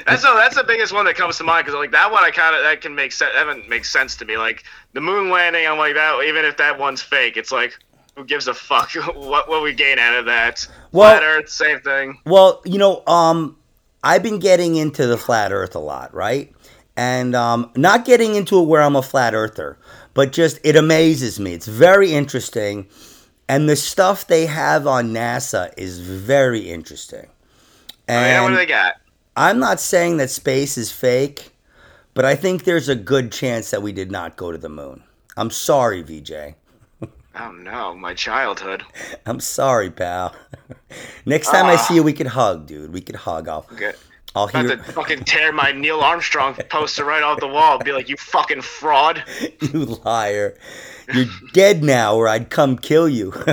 That's 0.07 0.23
the, 0.23 0.33
that's 0.35 0.57
the 0.57 0.65
biggest 0.65 0.93
one 0.95 1.05
that 1.05 1.17
comes 1.17 1.37
to 1.37 1.45
mind 1.45 1.67
because 1.67 1.79
like 1.79 1.93
that 1.93 2.11
one 2.11 2.25
I 2.25 2.31
kind 2.31 2.57
of 2.57 2.63
that 2.63 2.81
can 2.81 2.95
make 2.95 3.13
sense. 3.13 3.31
That 3.35 3.69
makes 3.69 3.91
sense 3.93 4.17
to 4.17 4.25
me. 4.25 4.39
Like 4.39 4.65
the 4.95 5.01
moon 5.03 5.29
landing, 5.31 5.67
I'm 5.67 5.77
like 5.77 5.95
that. 5.95 6.25
Even 6.25 6.45
if 6.47 6.57
that 6.57 6.79
one's 6.79 7.03
fake, 7.03 7.37
it's 7.37 7.53
like 7.53 7.79
who 8.17 8.25
gives 8.25 8.49
a 8.49 8.55
fuck? 8.55 8.91
what 9.15 9.49
will 9.49 9.63
we 9.63 9.75
gain 9.75 9.99
out 9.99 10.17
of 10.19 10.25
that? 10.27 10.67
Well- 10.93 11.11
Flat 11.11 11.23
Earth, 11.23 11.49
same 11.51 11.81
thing. 11.81 12.19
well, 12.25 12.63
you 12.65 12.79
know, 12.79 13.03
um, 13.07 13.57
I've 14.03 14.23
been 14.23 14.39
getting 14.39 14.77
into 14.77 15.07
the 15.07 15.19
flat 15.19 15.53
Earth 15.53 15.75
a 15.75 15.81
lot, 15.81 16.13
right? 16.15 16.53
And 16.97 17.37
um, 17.37 17.71
not 17.77 18.05
getting 18.05 18.35
into 18.35 18.61
it 18.61 18.65
where 18.67 18.83
I'm 18.83 18.97
a 18.97 19.03
flat 19.03 19.33
earther, 19.35 19.79
but 20.15 20.33
just 20.33 20.59
it 20.65 20.75
amazes 20.75 21.39
me. 21.39 21.53
It's 21.53 21.69
very 21.69 22.13
interesting, 22.13 22.89
and 23.49 23.69
the 23.69 23.77
stuff 23.77 24.27
they 24.27 24.47
have 24.47 24.87
on 24.87 25.09
NASA 25.13 25.73
is 25.77 26.01
very 26.01 26.71
interesting. 26.71 27.27
Oh, 28.09 28.13
yeah, 28.13 28.43
what 28.43 28.51
do 28.51 28.57
they 28.57 28.67
got? 28.67 28.95
I'm 29.37 29.59
not 29.59 29.81
saying 29.81 30.17
that 30.17 30.31
space 30.31 30.77
is 30.79 30.91
fake, 30.91 31.51
but 32.15 32.25
I 32.25 32.35
think 32.35 32.65
there's 32.65 32.89
a 32.89 32.95
good 32.97 33.31
chance 33.33 33.71
that 33.71 33.83
we 33.83 33.93
did 33.93 34.11
not 34.11 34.37
go 34.37 34.51
to 34.53 34.59
the 34.59 34.69
moon. 34.69 35.03
I'm 35.37 35.51
sorry, 35.51 36.03
VJ. 36.03 36.55
Oh 37.41 37.53
no, 37.53 37.95
my 37.95 38.15
childhood. 38.15 38.83
I'm 39.27 39.39
sorry, 39.39 39.91
pal. 39.91 40.35
Next 41.27 41.49
time 41.51 41.67
I 41.67 41.75
Ah. 41.75 41.77
see 41.77 41.95
you, 41.95 42.03
we 42.03 42.13
could 42.13 42.27
hug, 42.27 42.67
dude. 42.67 42.93
We 42.93 43.01
could 43.01 43.15
hug. 43.15 43.47
I'll, 43.49 43.67
Okay. 43.73 43.93
I'll 44.39 44.49
About 44.49 44.67
hear 44.67 44.77
to 44.77 44.83
fucking 44.93 45.25
tear 45.25 45.53
my 45.53 45.73
Neil 45.73 46.01
Armstrong 46.01 46.55
poster 46.69 47.05
right 47.05 47.25
off 47.25 47.41
the 47.41 47.49
wall. 47.49 47.75
And 47.75 47.85
be 47.85 47.91
like, 47.91 48.09
you 48.09 48.17
fucking 48.17 48.63
fraud. 48.63 49.25
you 49.61 49.85
liar. 50.05 50.57
You're 51.13 51.27
dead 51.53 51.83
now, 51.83 52.15
or 52.15 52.29
I'd 52.29 52.49
come 52.49 52.79
kill 52.79 53.09
you. 53.09 53.33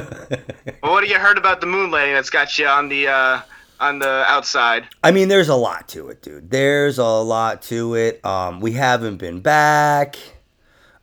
Well, 0.84 0.94
what 0.94 1.04
have 1.04 1.12
you 1.12 1.18
heard 1.18 1.40
about 1.40 1.62
the 1.62 1.68
moon 1.68 1.90
landing 1.90 2.14
that's 2.14 2.30
got 2.30 2.60
you 2.60 2.68
on 2.68 2.90
the 2.90 3.08
uh, 3.08 3.42
on 3.80 3.98
the 3.98 4.24
outside? 4.28 4.88
I 5.04 5.12
mean, 5.12 5.30
there's 5.30 5.50
a 5.50 5.56
lot 5.56 5.88
to 5.90 6.10
it, 6.10 6.22
dude. 6.22 6.52
There's 6.52 7.00
a 7.00 7.06
lot 7.06 7.64
to 7.64 7.96
it. 7.96 8.24
Um, 8.24 8.60
we 8.60 8.74
haven't 8.74 9.18
been 9.18 9.40
back. 9.40 10.18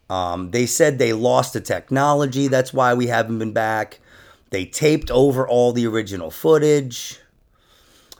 Um, 0.08 0.52
they 0.52 0.66
said 0.66 0.98
they 0.98 1.12
lost 1.12 1.54
the 1.54 1.60
technology. 1.60 2.46
That's 2.46 2.72
why 2.72 2.94
we 2.94 3.08
haven't 3.08 3.40
been 3.40 3.52
back. 3.52 3.98
They 4.50 4.66
taped 4.66 5.10
over 5.10 5.48
all 5.48 5.72
the 5.72 5.86
original 5.86 6.30
footage. 6.30 7.18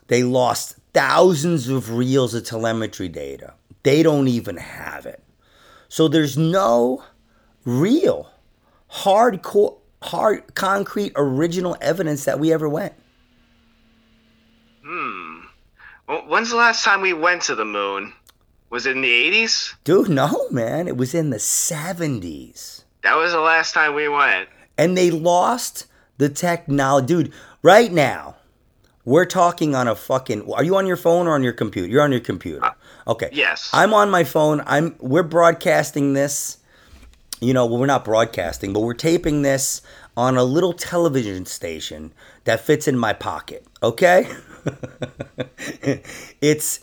They 0.09 0.25
lost 0.25 0.77
thousands 0.95 1.69
of 1.69 1.95
reels 1.95 2.35
of 2.35 2.45
telemetry 2.45 3.09
data. 3.09 3.55
They 3.83 4.03
don't 4.03 4.29
even 4.29 4.57
have 4.57 5.07
it. 5.07 5.23
So 5.89 6.09
there's 6.09 6.39
no 6.39 7.03
real, 7.65 8.31
hardcore, 8.91 9.79
hard, 10.03 10.55
concrete, 10.55 11.13
original 11.17 11.77
evidence 11.81 12.25
that 12.25 12.39
we 12.39 12.53
ever 12.53 12.69
went. 12.69 12.95
Hmm. 14.85 15.41
Well, 16.09 16.23
when's 16.29 16.51
the 16.51 16.57
last 16.57 16.85
time 16.85 17.01
we 17.01 17.13
went 17.13 17.43
to 17.43 17.55
the 17.55 17.65
moon? 17.65 18.13
Was 18.71 18.87
it 18.87 18.97
in 18.97 19.03
the 19.03 19.31
80s? 19.31 19.75
Dude, 19.85 20.09
no, 20.09 20.49
man. 20.51 20.89
It 20.89 20.97
was 20.97 21.15
in 21.15 21.31
the 21.31 21.37
70s. 21.37 22.85
That 23.03 23.17
was 23.17 23.33
the 23.33 23.41
last 23.41 23.75
time 23.75 23.95
we 23.95 24.09
went. 24.09 24.49
And 24.79 24.97
they 24.97 25.11
lost 25.11 25.87
the 26.17 26.29
technology. 26.29 27.07
Dude, 27.07 27.33
right 27.63 27.93
now, 27.93 28.37
we're 29.05 29.27
talking 29.27 29.75
on 29.75 29.89
a 29.89 29.95
fucking. 29.95 30.53
Are 30.53 30.65
you 30.65 30.77
on 30.77 30.87
your 30.87 30.97
phone 30.97 31.27
or 31.27 31.35
on 31.35 31.43
your 31.43 31.53
computer? 31.53 31.89
You're 31.89 32.03
on 32.03 32.13
your 32.13 32.21
computer. 32.21 32.65
Uh, 32.65 32.73
okay. 33.09 33.31
Yes. 33.33 33.71
I'm 33.73 33.93
on 33.95 34.11
my 34.11 34.25
phone. 34.25 34.63
I'm. 34.67 34.95
We're 35.01 35.23
broadcasting 35.23 36.13
this. 36.13 36.59
You 37.41 37.53
know, 37.53 37.67
well, 37.67 37.79
we're 37.79 37.87
not 37.87 38.05
broadcasting, 38.05 38.73
but 38.73 38.81
we're 38.81 38.95
taping 38.95 39.43
this 39.43 39.83
on 40.17 40.37
a 40.37 40.45
little 40.45 40.73
television 40.73 41.45
station 41.45 42.13
that 42.45 42.61
fits 42.61 42.87
in 42.87 42.97
my 42.97 43.13
pocket. 43.13 43.67
Okay. 43.83 44.29
it's 46.41 46.79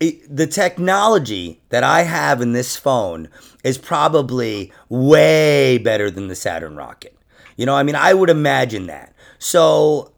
it, 0.00 0.36
the 0.36 0.48
technology 0.48 1.60
that 1.68 1.84
I 1.84 2.02
have 2.02 2.40
in 2.40 2.52
this 2.52 2.76
phone 2.76 3.28
is 3.62 3.78
probably 3.78 4.72
way 4.88 5.78
better 5.78 6.10
than 6.10 6.26
the 6.26 6.34
Saturn 6.34 6.74
rocket. 6.74 7.16
You 7.56 7.66
know, 7.66 7.76
I 7.76 7.82
mean, 7.82 7.94
I 7.94 8.14
would 8.14 8.30
imagine 8.30 8.86
that. 8.86 9.14
So 9.38 10.09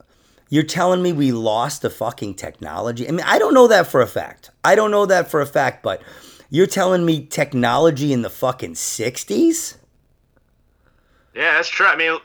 you're 0.53 0.63
telling 0.63 1.03
me 1.03 1.15
we 1.15 1.33
lost 1.33 1.81
the 1.81 1.89
fucking 1.89 2.35
technology? 2.35 3.09
I 3.09 3.11
mean, 3.11 3.25
I 3.25 3.39
don't 3.39 3.55
know 3.55 3.69
that 3.69 3.87
for 3.87 4.03
a 4.03 4.07
fact. 4.07 4.51
I 4.63 4.75
don't 4.75 4.91
know 4.91 5.07
that 5.07 5.31
for 5.31 5.41
a 5.41 5.47
fact, 5.47 5.83
but 5.83 6.03
you're 6.51 6.67
telling 6.67 7.07
me 7.07 7.25
technology 7.25 8.13
in 8.13 8.21
the 8.21 8.29
fucking 8.29 8.75
60s? 8.75 9.77
Yeah, 11.35 11.55
that's 11.55 11.71
true. 11.71 11.87
I 11.87 11.97
mean, 11.97 12.19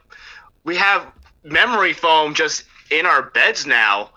we 0.65 0.75
have 0.75 1.07
memory 1.45 1.93
foam 1.93 2.33
just 2.33 2.65
in 2.91 3.05
our 3.05 3.23
beds 3.29 3.65
now. 3.65 4.09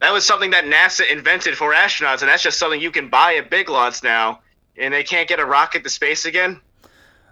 That 0.00 0.10
was 0.14 0.24
something 0.24 0.52
that 0.52 0.64
NASA 0.64 1.06
invented 1.12 1.54
for 1.58 1.74
astronauts, 1.74 2.22
and 2.22 2.30
that's 2.30 2.42
just 2.42 2.58
something 2.58 2.80
you 2.80 2.90
can 2.90 3.10
buy 3.10 3.34
at 3.34 3.50
Big 3.50 3.68
Lots 3.68 4.02
now. 4.02 4.40
And 4.78 4.94
they 4.94 5.02
can't 5.02 5.28
get 5.28 5.38
a 5.38 5.44
rocket 5.44 5.84
to 5.84 5.90
space 5.90 6.24
again, 6.24 6.58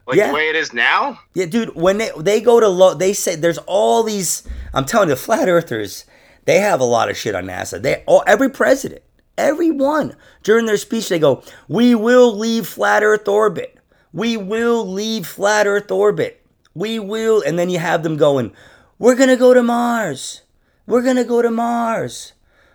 like 0.06 0.18
Yeah. 0.18 0.26
the 0.28 0.34
way 0.34 0.50
it 0.50 0.56
is 0.56 0.74
now. 0.74 1.18
Yeah, 1.32 1.46
dude. 1.46 1.74
When 1.74 1.96
they 1.96 2.10
they 2.18 2.42
go 2.42 2.60
to 2.60 2.68
low, 2.68 2.92
they 2.92 3.14
say 3.14 3.36
there's 3.36 3.56
all 3.66 4.02
these. 4.02 4.42
I'm 4.74 4.84
telling 4.84 5.08
you, 5.08 5.14
the 5.14 5.20
flat 5.20 5.48
earthers, 5.48 6.04
they 6.48 6.60
have 6.60 6.80
a 6.80 6.84
lot 6.84 7.10
of 7.10 7.16
shit 7.18 7.34
on 7.34 7.44
NASA. 7.44 7.80
They 7.80 8.02
all 8.06 8.24
every 8.26 8.48
president, 8.48 9.02
every 9.36 9.70
one 9.70 10.16
during 10.42 10.64
their 10.64 10.78
speech, 10.78 11.10
they 11.10 11.18
go, 11.18 11.42
"We 11.68 11.94
will 11.94 12.34
leave 12.34 12.66
flat 12.66 13.02
Earth 13.02 13.28
orbit. 13.28 13.76
We 14.14 14.38
will 14.38 14.90
leave 14.90 15.26
flat 15.26 15.66
Earth 15.66 15.90
orbit. 15.90 16.40
We 16.74 16.98
will." 16.98 17.42
And 17.42 17.58
then 17.58 17.68
you 17.68 17.78
have 17.78 18.02
them 18.02 18.16
going, 18.16 18.52
"We're 18.98 19.14
gonna 19.14 19.36
go 19.36 19.52
to 19.52 19.62
Mars. 19.62 20.40
We're 20.86 21.02
gonna 21.02 21.22
go 21.22 21.42
to 21.42 21.50
Mars. 21.50 22.32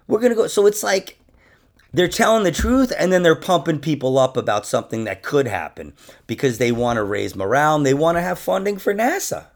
We're 0.07 0.19
gonna 0.19 0.35
go." 0.35 0.45
So 0.45 0.67
it's 0.67 0.83
like 0.83 1.17
they're 1.91 2.07
telling 2.07 2.43
the 2.43 2.51
truth 2.51 2.93
and 2.95 3.11
then 3.11 3.23
they're 3.23 3.33
pumping 3.33 3.79
people 3.79 4.19
up 4.19 4.37
about 4.37 4.67
something 4.67 5.05
that 5.05 5.23
could 5.23 5.47
happen 5.47 5.93
because 6.27 6.59
they 6.59 6.71
want 6.71 6.97
to 6.97 7.03
raise 7.03 7.35
morale 7.35 7.77
and 7.77 7.87
they 7.87 7.95
want 7.95 8.19
to 8.19 8.21
have 8.21 8.37
funding 8.37 8.77
for 8.77 8.93
NASA. 8.93 9.47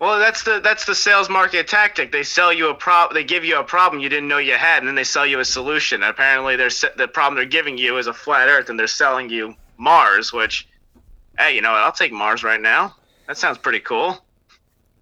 Well, 0.00 0.18
that's 0.18 0.42
the 0.42 0.60
that's 0.60 0.84
the 0.84 0.94
sales 0.94 1.30
market 1.30 1.68
tactic. 1.68 2.12
They 2.12 2.24
sell 2.24 2.52
you 2.52 2.68
a 2.68 2.74
prob, 2.74 3.14
they 3.14 3.24
give 3.24 3.44
you 3.44 3.58
a 3.58 3.64
problem 3.64 4.02
you 4.02 4.08
didn't 4.08 4.28
know 4.28 4.38
you 4.38 4.54
had, 4.54 4.78
and 4.78 4.88
then 4.88 4.94
they 4.94 5.04
sell 5.04 5.24
you 5.24 5.38
a 5.38 5.44
solution. 5.44 6.02
And 6.02 6.10
apparently, 6.10 6.56
they're 6.56 6.70
the 6.96 7.08
problem 7.08 7.36
they're 7.36 7.44
giving 7.44 7.78
you 7.78 7.96
is 7.98 8.06
a 8.06 8.12
flat 8.12 8.48
Earth, 8.48 8.68
and 8.68 8.78
they're 8.78 8.86
selling 8.86 9.30
you 9.30 9.54
Mars. 9.78 10.32
Which, 10.32 10.68
hey, 11.38 11.54
you 11.54 11.62
know 11.62 11.72
what? 11.72 11.82
I'll 11.82 11.92
take 11.92 12.12
Mars 12.12 12.42
right 12.42 12.60
now. 12.60 12.96
That 13.26 13.38
sounds 13.38 13.58
pretty 13.58 13.80
cool. 13.80 14.22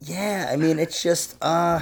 Yeah, 0.00 0.48
I 0.50 0.56
mean 0.56 0.78
it's 0.78 1.02
just 1.02 1.36
uh 1.42 1.80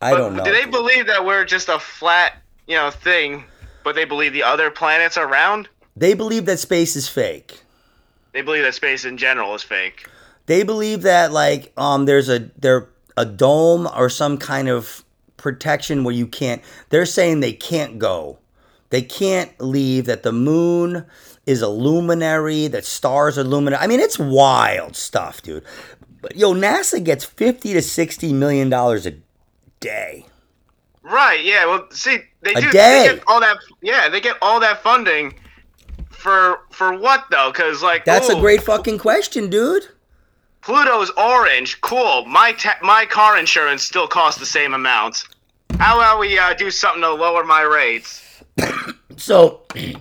I 0.00 0.12
But 0.12 0.18
don't 0.18 0.36
know. 0.36 0.44
Do 0.44 0.52
they 0.52 0.64
believe 0.64 1.06
that 1.08 1.24
we're 1.24 1.44
just 1.44 1.68
a 1.68 1.78
flat, 1.78 2.34
you 2.66 2.76
know, 2.76 2.90
thing, 2.90 3.44
but 3.84 3.94
they 3.94 4.04
believe 4.04 4.32
the 4.32 4.44
other 4.44 4.70
planets 4.70 5.16
are 5.16 5.26
round? 5.26 5.68
They 5.96 6.14
believe 6.14 6.46
that 6.46 6.60
space 6.60 6.94
is 6.94 7.08
fake. 7.08 7.60
They 8.32 8.42
believe 8.42 8.62
that 8.62 8.74
space 8.74 9.04
in 9.04 9.16
general 9.16 9.54
is 9.54 9.62
fake. 9.62 10.06
They 10.48 10.62
believe 10.62 11.02
that 11.02 11.30
like 11.30 11.72
um 11.76 12.06
there's 12.06 12.28
a 12.28 12.50
there 12.58 12.88
a 13.16 13.24
dome 13.26 13.86
or 13.94 14.08
some 14.08 14.38
kind 14.38 14.68
of 14.68 15.04
protection 15.36 16.04
where 16.04 16.14
you 16.14 16.26
can't 16.26 16.62
they're 16.88 17.06
saying 17.06 17.40
they 17.40 17.52
can't 17.52 17.98
go. 17.98 18.38
They 18.90 19.02
can't 19.02 19.52
leave 19.60 20.06
that 20.06 20.22
the 20.22 20.32
moon 20.32 21.04
is 21.44 21.60
a 21.60 21.68
luminary, 21.68 22.66
that 22.68 22.86
stars 22.86 23.36
are 23.36 23.44
luminary. 23.44 23.82
I 23.82 23.86
mean, 23.86 24.00
it's 24.00 24.18
wild 24.18 24.96
stuff, 24.96 25.42
dude. 25.42 25.64
But 26.22 26.34
yo, 26.36 26.54
NASA 26.54 27.02
gets 27.04 27.24
50 27.26 27.74
to 27.74 27.82
60 27.82 28.32
million 28.32 28.70
dollars 28.70 29.04
a 29.04 29.14
day. 29.80 30.24
Right? 31.02 31.44
Yeah. 31.44 31.66
Well, 31.66 31.88
see, 31.90 32.20
they 32.40 32.54
A 32.54 32.60
do. 32.62 32.70
day. 32.70 33.06
They 33.08 33.14
get 33.16 33.24
all 33.26 33.40
that. 33.40 33.58
Yeah, 33.82 34.08
they 34.08 34.20
get 34.22 34.36
all 34.40 34.60
that 34.60 34.82
funding. 34.82 35.34
For 36.08 36.60
for 36.70 36.98
what 36.98 37.26
though? 37.30 37.52
Because 37.52 37.82
like 37.82 38.06
That's 38.06 38.30
a 38.30 38.34
great 38.40 38.62
fucking 38.62 38.98
question, 38.98 39.50
dude. 39.50 39.86
Pluto's 40.68 41.10
orange. 41.16 41.80
Cool. 41.80 42.26
My 42.26 42.52
ta- 42.52 42.78
my 42.82 43.06
car 43.06 43.38
insurance 43.38 43.82
still 43.82 44.06
costs 44.06 44.38
the 44.38 44.44
same 44.44 44.74
amount. 44.74 45.24
How 45.78 45.96
about 45.96 46.20
we 46.20 46.38
uh, 46.38 46.52
do 46.52 46.70
something 46.70 47.00
to 47.00 47.14
lower 47.14 47.42
my 47.44 47.62
rates? 47.62 48.42
So, 49.16 49.62
He's 49.72 49.96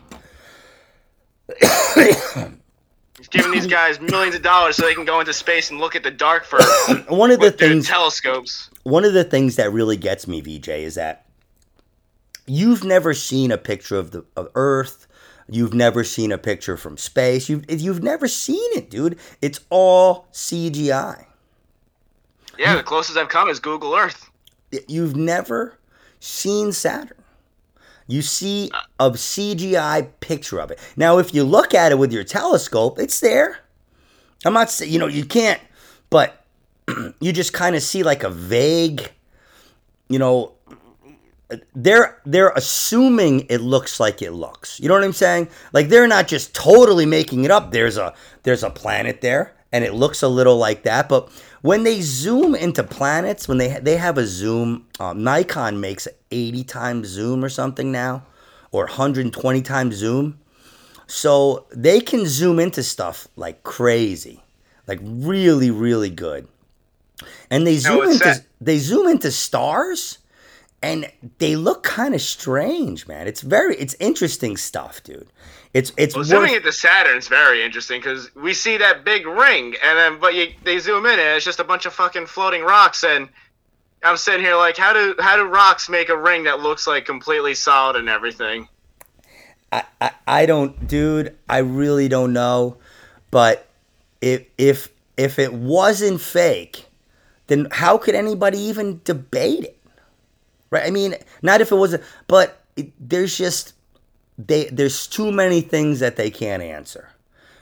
giving 3.32 3.52
these 3.52 3.66
guys 3.66 4.00
millions 4.00 4.36
of 4.36 4.44
dollars 4.44 4.76
so 4.76 4.86
they 4.86 4.94
can 4.94 5.06
go 5.06 5.20
into 5.20 5.34
space 5.34 5.72
and 5.72 5.80
look 5.80 5.96
at 5.96 6.04
the 6.04 6.12
dark 6.12 6.44
for 6.46 6.60
one 7.08 7.32
of 7.32 7.40
the 7.40 7.46
with 7.48 7.58
things 7.58 7.88
telescopes. 7.88 8.70
one 8.84 9.04
of 9.06 9.14
the 9.14 9.24
things 9.24 9.56
that 9.56 9.74
really 9.74 9.98
gets 9.98 10.28
me, 10.28 10.40
VJ, 10.42 10.68
is 10.70 10.94
that 10.96 11.26
you've 12.46 12.84
never 12.84 13.16
seen 13.16 13.50
a 13.50 13.58
picture 13.58 13.96
of 13.96 14.12
the 14.12 14.24
of 14.36 14.50
Earth. 14.54 15.07
You've 15.50 15.74
never 15.74 16.04
seen 16.04 16.32
a 16.32 16.38
picture 16.38 16.76
from 16.76 16.98
space. 16.98 17.48
You've 17.48 17.70
you've 17.70 18.04
never 18.04 18.28
seen 18.28 18.70
it, 18.76 18.90
dude. 18.90 19.18
It's 19.42 19.62
all 19.70 20.28
CGI. 20.34 21.26
Yeah, 22.58 22.76
the 22.76 22.84
closest 22.84 23.18
I've 23.18 23.30
come 23.30 23.50
is 23.50 23.60
Google 23.60 23.96
Earth. 23.96 24.30
You've 24.88 25.16
never 25.16 25.78
seen 26.20 26.72
Saturn. 26.72 27.24
You 28.08 28.22
see 28.22 28.72
uh. 28.74 28.82
a 29.00 29.12
CGI 29.12 30.10
picture 30.20 30.60
of 30.60 30.72
it. 30.72 30.80
Now, 30.96 31.18
if 31.18 31.34
you 31.34 31.44
look 31.44 31.74
at 31.74 31.92
it 31.92 31.98
with 31.98 32.12
your 32.12 32.24
telescope, 32.24 33.00
it's 33.00 33.20
there. 33.20 33.60
I'm 34.46 34.54
not 34.54 34.70
saying, 34.70 34.92
you 34.92 35.00
know, 35.00 35.08
you 35.08 35.26
can't, 35.26 35.62
but 36.10 36.46
you 37.20 37.32
just 37.32 37.54
kind 37.54 37.76
of 37.76 37.82
see 37.82 38.04
like 38.04 38.24
a 38.24 38.30
vague, 38.30 39.12
you 40.10 40.20
know, 40.20 40.54
they're 41.76 42.22
they're 42.26 42.50
assuming 42.50 43.46
it 43.50 43.62
looks 43.62 44.00
like 44.00 44.22
it 44.22 44.32
looks. 44.32 44.80
You 44.80 44.88
know 44.88 44.96
what 44.96 45.04
I'm 45.04 45.14
saying? 45.14 45.50
Like 45.74 45.90
they're 45.90 46.08
not 46.08 46.28
just 46.28 46.54
totally 46.54 47.06
making 47.06 47.46
it 47.46 47.52
up. 47.52 47.72
There's 47.72 47.98
a 47.98 48.14
there's 48.44 48.64
a 48.64 48.70
planet 48.70 49.22
there 49.22 49.56
and 49.72 49.84
it 49.84 49.94
looks 49.94 50.22
a 50.24 50.28
little 50.28 50.58
like 50.58 50.84
that, 50.84 51.10
but 51.10 51.30
when 51.62 51.84
they 51.84 52.02
zoom 52.02 52.56
into 52.56 52.84
planets, 52.84 53.48
when 53.48 53.58
they 53.58 53.80
they 53.80 53.98
have 53.98 54.18
a 54.18 54.26
zoom, 54.26 54.86
um, 55.00 55.24
Nikon 55.24 55.80
makes 55.80 56.08
80 56.32 56.64
times 56.64 57.08
zoom 57.08 57.44
or 57.44 57.50
something 57.50 57.92
now, 57.92 58.24
or 58.72 58.86
120 58.86 59.62
times 59.62 59.96
zoom. 59.96 60.40
So 61.08 61.66
they 61.72 62.02
can 62.02 62.26
zoom 62.26 62.60
into 62.60 62.84
stuff 62.84 63.28
like 63.36 63.64
crazy, 63.64 64.44
like 64.88 65.00
really, 65.02 65.72
really 65.72 66.10
good. 66.10 66.48
And 67.50 67.66
they 67.66 67.78
zoom 67.78 68.10
into 68.12 68.44
they 68.62 68.78
zoom 68.78 69.08
into 69.08 69.32
stars, 69.32 70.20
and 70.82 71.12
they 71.40 71.56
look 71.56 71.84
kind 71.84 72.14
of 72.14 72.22
strange, 72.22 73.08
man. 73.08 73.28
It's 73.28 73.42
very 73.42 73.76
it's 73.78 73.96
interesting 74.00 74.58
stuff, 74.58 75.04
dude. 75.04 75.28
It's 75.74 75.92
it's 75.98 76.16
Well, 76.16 76.22
worth- 76.22 76.28
zooming 76.28 76.54
Saturn 76.54 76.72
Saturn's 76.72 77.28
very 77.28 77.64
interesting 77.64 78.00
because 78.00 78.34
we 78.36 78.54
see 78.54 78.78
that 78.78 79.04
big 79.04 79.26
ring, 79.26 79.76
and 79.84 79.98
then 79.98 80.20
but 80.20 80.34
you, 80.36 80.54
they 80.64 80.80
zoom 80.80 81.06
in 81.06 81.20
and 81.20 81.36
it's 81.36 81.46
just 81.46 81.60
a 81.60 81.64
bunch 81.64 81.86
of 81.86 81.94
fucking 81.94 82.28
floating 82.28 82.62
rocks, 82.64 83.04
and 83.04 83.30
I'm 84.04 84.18
sitting 84.18 84.42
here 84.42 84.56
like, 84.56 84.78
how 84.78 84.94
do 84.94 85.16
how 85.20 85.36
do 85.36 85.44
rocks 85.44 85.90
make 85.90 86.10
a 86.10 86.18
ring 86.18 86.44
that 86.44 86.60
looks 86.60 86.88
like 86.88 87.06
completely 87.06 87.56
solid 87.56 87.96
and 87.96 88.08
everything? 88.10 88.68
I, 89.72 89.84
I, 90.00 90.12
I 90.26 90.46
don't, 90.46 90.88
dude. 90.88 91.36
I 91.50 91.58
really 91.58 92.08
don't 92.08 92.32
know. 92.34 92.78
But 93.32 93.68
if 94.22 94.44
if 94.58 94.90
if 95.18 95.40
it 95.40 95.54
wasn't 95.54 96.22
fake, 96.22 96.86
then 97.48 97.68
how 97.72 97.98
could 97.98 98.16
anybody 98.16 98.60
even 98.60 99.02
debate 99.04 99.64
it? 99.66 99.77
Right? 100.70 100.86
I 100.86 100.92
mean, 100.92 101.16
not 101.42 101.62
if 101.62 101.72
it 101.72 101.76
wasn't, 101.76 102.04
but 102.28 102.62
it, 102.76 102.92
there's 103.00 103.38
just 103.38 103.74
they 104.38 104.66
there's 104.66 105.08
too 105.08 105.32
many 105.32 105.62
things 105.62 106.00
that 106.00 106.16
they 106.16 106.30
can't 106.30 106.64
answer. 106.64 107.10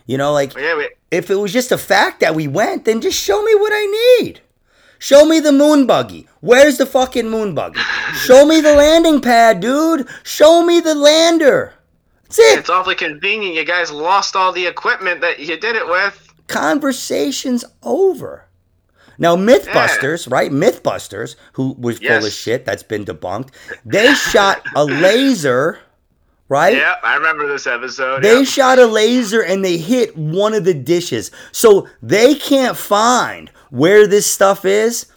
You 0.05 0.17
know, 0.17 0.33
like 0.33 0.55
Yeah, 0.55 0.77
we, 0.77 0.89
if 1.11 1.29
it 1.29 1.35
was 1.35 1.53
just 1.53 1.71
a 1.71 1.77
fact 1.77 2.19
that 2.19 2.35
we 2.35 2.47
went, 2.47 2.85
then 2.85 3.01
just 3.01 3.19
show 3.21 3.41
me 3.41 3.55
what 3.55 3.71
I 3.73 4.19
need. 4.19 4.41
Show 4.99 5.25
me 5.25 5.39
the 5.39 5.51
moon 5.51 5.85
buggy. 5.85 6.27
Where's 6.41 6.77
the 6.77 6.85
fucking 6.85 7.29
moon 7.29 7.53
buggy? 7.53 7.79
Show 8.13 8.45
me 8.45 8.61
the 8.61 8.73
landing 8.73 9.21
pad, 9.21 9.59
dude. 9.59 10.07
Show 10.23 10.65
me 10.65 10.79
the 10.79 10.95
lander. 10.95 11.73
That's 12.23 12.39
it. 12.39 12.59
it's 12.59 12.69
awfully 12.69 12.95
convenient. 12.95 13.55
You 13.55 13.65
guys 13.65 13.91
lost 13.91 14.35
all 14.35 14.51
the 14.51 14.65
equipment 14.65 15.21
that 15.21 15.39
you 15.39 15.59
did 15.59 15.75
it 15.75 15.85
with. 15.85 16.33
Conversation's 16.47 17.65
over. 17.83 18.44
Now, 19.17 19.35
Mythbusters, 19.35 20.29
right? 20.31 20.51
Mythbusters, 20.51 21.35
who 21.53 21.73
was 21.79 21.99
full 21.99 22.25
of 22.25 22.31
shit, 22.31 22.65
that's 22.65 22.83
been 22.83 23.05
debunked. 23.05 23.49
They 23.85 24.13
shot 24.13 24.65
a 24.75 24.83
laser, 24.85 25.79
right? 26.49 26.75
Yeah, 26.75 26.95
I 27.03 27.15
remember 27.15 27.47
this 27.47 27.67
episode. 27.67 28.23
They 28.23 28.39
yeah. 28.39 28.43
shot 28.43 28.79
a 28.79 28.85
laser 28.85 29.41
and 29.41 29.63
they 29.63 29.77
hit 29.77 30.17
one 30.17 30.53
of 30.53 30.65
the 30.65 30.73
dishes. 30.73 31.31
So 31.51 31.87
they 32.01 32.35
can't 32.35 32.77
find 32.77 33.49
where 33.69 34.07
this 34.07 34.29
stuff 34.29 34.65
is, 34.65 35.07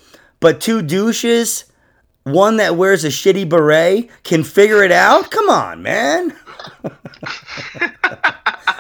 but 0.40 0.61
two 0.61 0.82
douches, 0.82 1.64
one 2.24 2.57
that 2.59 2.76
wears 2.76 3.05
a 3.05 3.09
shitty 3.09 3.49
beret, 3.49 4.11
can 4.22 4.44
figure 4.44 4.82
it 4.82 4.92
out? 4.92 5.30
Come 5.30 5.49
on, 5.49 5.82
man. 5.82 6.36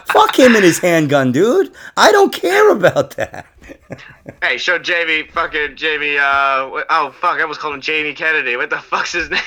Fuck 0.06 0.38
him 0.38 0.54
and 0.54 0.64
his 0.64 0.78
handgun, 0.78 1.32
dude. 1.32 1.72
I 1.96 2.12
don't 2.12 2.32
care 2.32 2.70
about 2.70 3.16
that. 3.16 3.46
Hey, 4.42 4.56
show 4.58 4.78
Jamie 4.78 5.24
fucking 5.32 5.74
Jamie. 5.76 6.16
Uh, 6.16 6.82
oh 6.90 7.14
fuck, 7.20 7.40
I 7.40 7.44
was 7.44 7.58
calling 7.58 7.80
Jamie 7.80 8.14
Kennedy. 8.14 8.56
What 8.56 8.70
the 8.70 8.78
fuck's 8.78 9.12
his 9.12 9.28
name? 9.30 9.40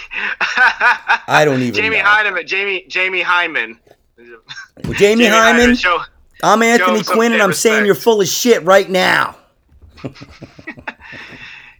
I 1.27 1.43
don't 1.45 1.61
even 1.61 1.73
Jamie 1.73 1.97
know. 1.97 2.03
Hyneman. 2.03 2.45
Jamie 2.45 2.85
Jamie 2.87 3.23
Hyneman. 3.23 3.77
Well, 4.17 4.93
Jamie, 4.93 5.25
Hyneman, 5.25 5.79
Show, 5.79 5.99
I'm 6.43 6.61
Anthony 6.61 7.03
Quinn 7.03 7.31
and 7.33 7.41
I'm 7.41 7.49
respect. 7.49 7.73
saying 7.73 7.85
you're 7.85 7.95
full 7.95 8.21
of 8.21 8.27
shit 8.27 8.63
right 8.63 8.89
now. 8.89 9.35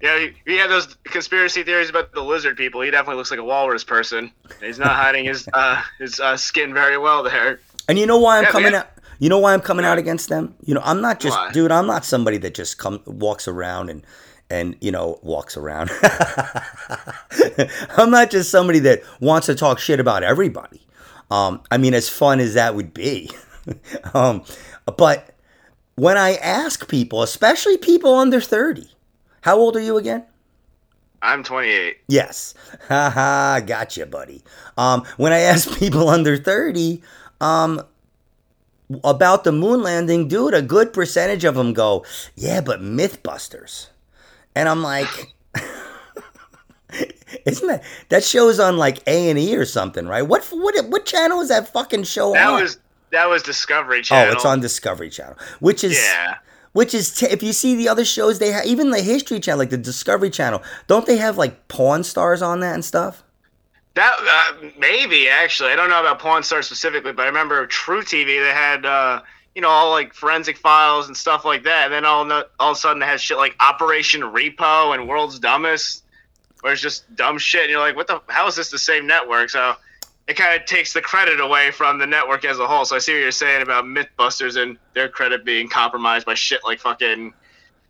yeah, 0.02 0.28
we 0.48 0.56
had 0.58 0.70
those 0.70 0.96
conspiracy 1.04 1.64
theories 1.64 1.90
about 1.90 2.12
the 2.14 2.22
lizard 2.22 2.58
people. 2.58 2.82
He 2.82 2.90
definitely 2.92 3.18
looks 3.18 3.30
like 3.32 3.40
a 3.40 3.44
walrus 3.44 3.84
person. 3.84 4.32
He's 4.62 4.80
not 4.80 4.96
hiding 4.96 5.26
his 5.26 5.48
uh, 5.54 5.82
his 6.00 6.20
uh, 6.20 6.38
skin 6.38 6.74
very 6.74 6.98
well 6.98 7.24
there. 7.24 7.60
And 7.88 8.00
you 8.00 8.06
know 8.08 8.18
why 8.18 8.38
I'm 8.38 8.44
Yeah, 8.46 8.52
coming 8.52 8.72
yeah. 8.74 8.80
out? 8.80 8.88
You 9.22 9.30
know 9.30 9.38
why 9.38 9.54
I'm 9.54 9.62
coming 9.62 9.86
out 9.86 10.00
against 10.00 10.30
them? 10.30 10.56
You 10.66 10.74
know, 10.74 10.82
I'm 10.84 11.00
not 11.00 11.20
just, 11.20 11.38
Why? 11.38 11.52
dude. 11.52 11.72
I'm 11.72 11.86
not 11.86 12.04
somebody 12.04 12.38
that 12.40 12.56
just 12.56 12.80
come 12.80 13.04
walks 13.06 13.48
around 13.48 13.92
and 13.92 14.04
and 14.50 14.76
you 14.82 14.92
know 14.92 15.20
walks 15.22 15.56
around. 15.56 15.92
I'm 17.98 18.10
not 18.10 18.32
just 18.32 18.50
somebody 18.50 18.80
that 18.80 19.04
wants 19.20 19.46
to 19.46 19.54
talk 19.54 19.78
shit 19.78 20.00
about 20.00 20.24
everybody. 20.24 20.82
Um, 21.30 21.62
I 21.70 21.78
mean, 21.78 21.94
as 21.94 22.10
fun 22.10 22.40
as 22.40 22.56
that 22.56 22.74
would 22.74 22.96
be, 22.96 23.30
um, 24.16 24.44
but 24.98 25.36
when 25.94 26.18
I 26.18 26.34
ask 26.38 26.88
people, 26.88 27.22
especially 27.22 27.78
people 27.78 28.16
under 28.16 28.42
thirty, 28.42 28.90
how 29.42 29.56
old 29.56 29.76
are 29.76 29.82
you 29.82 29.98
again? 29.98 30.26
I'm 31.24 31.44
28. 31.44 31.98
Yes. 32.08 32.56
Haha, 32.88 33.60
gotcha, 33.60 34.08
buddy. 34.08 34.42
Um, 34.76 35.04
when 35.18 35.32
I 35.32 35.42
ask 35.42 35.72
people 35.78 36.10
under 36.10 36.36
30 36.36 37.04
um, 37.42 37.82
about 39.04 39.44
the 39.44 39.52
moon 39.52 39.82
landing, 39.84 40.28
dude, 40.28 40.54
a 40.54 40.62
good 40.62 40.94
percentage 40.94 41.44
of 41.44 41.56
them 41.56 41.74
go, 41.74 42.06
yeah, 42.36 42.62
but 42.62 42.82
Mythbusters. 42.82 43.88
And 44.56 44.68
I'm 44.68 44.82
like, 44.84 45.08
isn't 47.46 47.68
that, 47.68 47.84
that 48.10 48.24
show's 48.24 48.60
on 48.60 48.78
like 48.78 49.02
A&E 49.08 49.56
or 49.56 49.66
something, 49.66 50.08
right? 50.08 50.24
What, 50.24 50.44
what, 50.52 50.90
what 50.90 51.06
channel 51.06 51.40
is 51.42 51.50
that 51.50 51.72
fucking 51.72 52.04
show 52.04 52.34
That 52.34 52.48
on? 52.50 52.62
was 52.62 52.80
that 53.12 53.28
was 53.30 53.44
Discovery 53.44 54.02
Channel. 54.02 54.30
oh, 54.32 54.34
it's 54.36 54.46
on 54.46 54.62
Discovery 54.62 55.10
Channel, 55.10 55.36
which 55.60 55.84
is 55.84 55.98
Yeah. 55.98 56.36
which 56.72 56.94
is 56.94 57.14
t- 57.14 57.26
if 57.26 57.44
you 57.44 57.52
see 57.52 57.76
the 57.76 57.90
other 57.90 58.06
shows 58.06 58.40
they 58.40 58.52
have 58.52 58.66
even 58.66 58.90
the 58.92 59.02
History 59.02 59.40
Channel, 59.42 59.60
like 59.60 59.70
the 59.70 59.78
Discovery 59.78 60.30
Channel, 60.30 60.62
don't 60.88 61.06
they 61.06 61.18
have 61.18 61.38
like 61.38 61.68
Pawn 61.68 62.04
Stars 62.06 62.42
on 62.42 62.62
that 62.62 62.74
and 62.74 62.86
stuff? 62.86 63.24
That 63.94 64.16
uh, 64.20 64.70
maybe 64.80 65.28
actually, 65.28 65.72
I 65.72 65.76
don't 65.76 65.90
know 65.90 66.00
about 66.00 66.20
Pawn 66.20 66.44
Stars 66.44 66.66
specifically, 66.66 67.12
but 67.12 67.24
I 67.24 67.26
remember 67.28 67.68
truTV. 67.68 68.26
They 68.26 68.54
had 68.54 68.86
uh, 68.86 69.22
you 69.54 69.62
know 69.62 69.70
all 69.70 69.92
like 69.92 70.14
forensic 70.14 70.58
files 70.58 71.08
and 71.08 71.18
stuff 71.18 71.44
like 71.44 71.64
that, 71.64 71.86
and 71.86 71.94
then 71.94 72.06
all 72.06 72.32
all 72.60 72.72
of 72.72 72.78
a 72.78 72.80
sudden 72.80 73.00
they 73.00 73.06
had 73.06 73.20
shit 73.20 73.38
like 73.38 73.56
Operation 73.60 74.22
Repo 74.22 74.94
and 74.96 75.10
World's 75.10 75.40
Dumbest, 75.40 76.04
where 76.62 76.72
it's 76.72 76.82
just 76.82 77.14
dumb 77.18 77.38
shit, 77.38 77.64
and 77.64 77.70
you're 77.70 77.80
like, 77.80 77.98
what 77.98 78.08
the? 78.08 78.22
How 78.28 78.48
is 78.48 78.56
this 78.56 78.72
the 78.72 78.80
same 78.80 79.08
network? 79.08 79.50
So 79.50 79.76
it 80.26 80.38
kind 80.38 80.58
of 80.58 80.66
takes 80.66 80.94
the 80.94 81.02
credit 81.02 81.42
away 81.42 81.72
from 81.72 82.00
the 82.00 82.08
network 82.08 82.46
as 82.46 82.60
a 82.60 82.68
whole. 82.68 82.86
So 82.86 82.96
I 82.96 83.00
see 83.00 83.12
what 83.12 83.20
you're 83.20 83.32
saying 83.32 83.62
about 83.62 83.84
MythBusters 83.84 84.56
and 84.56 84.78
their 84.94 85.10
credit 85.10 85.44
being 85.44 85.68
compromised 85.68 86.26
by 86.26 86.36
shit 86.36 86.62
like 86.64 86.80
fucking. 86.80 87.34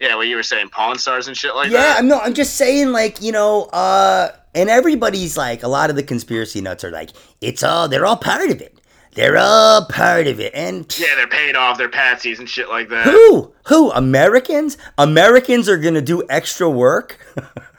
Yeah, 0.01 0.15
what 0.15 0.27
you 0.27 0.35
were 0.35 0.41
saying, 0.41 0.69
Pawn 0.69 0.97
Stars 0.97 1.27
and 1.27 1.37
shit 1.37 1.53
like 1.53 1.69
yeah, 1.69 1.77
that. 1.77 1.99
I'm 1.99 2.07
no, 2.07 2.19
I'm 2.19 2.33
just 2.33 2.55
saying, 2.55 2.91
like 2.91 3.21
you 3.21 3.31
know, 3.31 3.65
uh, 3.65 4.29
and 4.55 4.67
everybody's 4.67 5.37
like, 5.37 5.61
a 5.61 5.67
lot 5.67 5.91
of 5.91 5.95
the 5.95 6.01
conspiracy 6.01 6.59
nuts 6.59 6.83
are 6.83 6.89
like, 6.89 7.11
it's 7.39 7.61
all, 7.61 7.87
they're 7.87 8.07
all 8.07 8.17
part 8.17 8.49
of 8.49 8.61
it. 8.61 8.75
They're 9.13 9.37
all 9.37 9.85
part 9.85 10.25
of 10.25 10.39
it, 10.39 10.53
and 10.55 10.91
Yeah, 10.97 11.13
they're 11.15 11.27
paid 11.27 11.55
off 11.55 11.77
their 11.77 11.89
patsies 11.89 12.39
and 12.39 12.49
shit 12.49 12.67
like 12.67 12.89
that. 12.89 13.05
who, 13.05 13.53
who, 13.67 13.91
Americans? 13.91 14.75
Americans 14.97 15.69
are 15.69 15.77
gonna 15.77 16.01
do 16.01 16.23
extra 16.29 16.67
work 16.67 17.19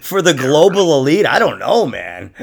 for 0.00 0.22
the 0.22 0.34
global 0.34 0.98
elite. 0.98 1.26
I 1.26 1.38
don't 1.38 1.58
know, 1.58 1.86
man. 1.86 2.34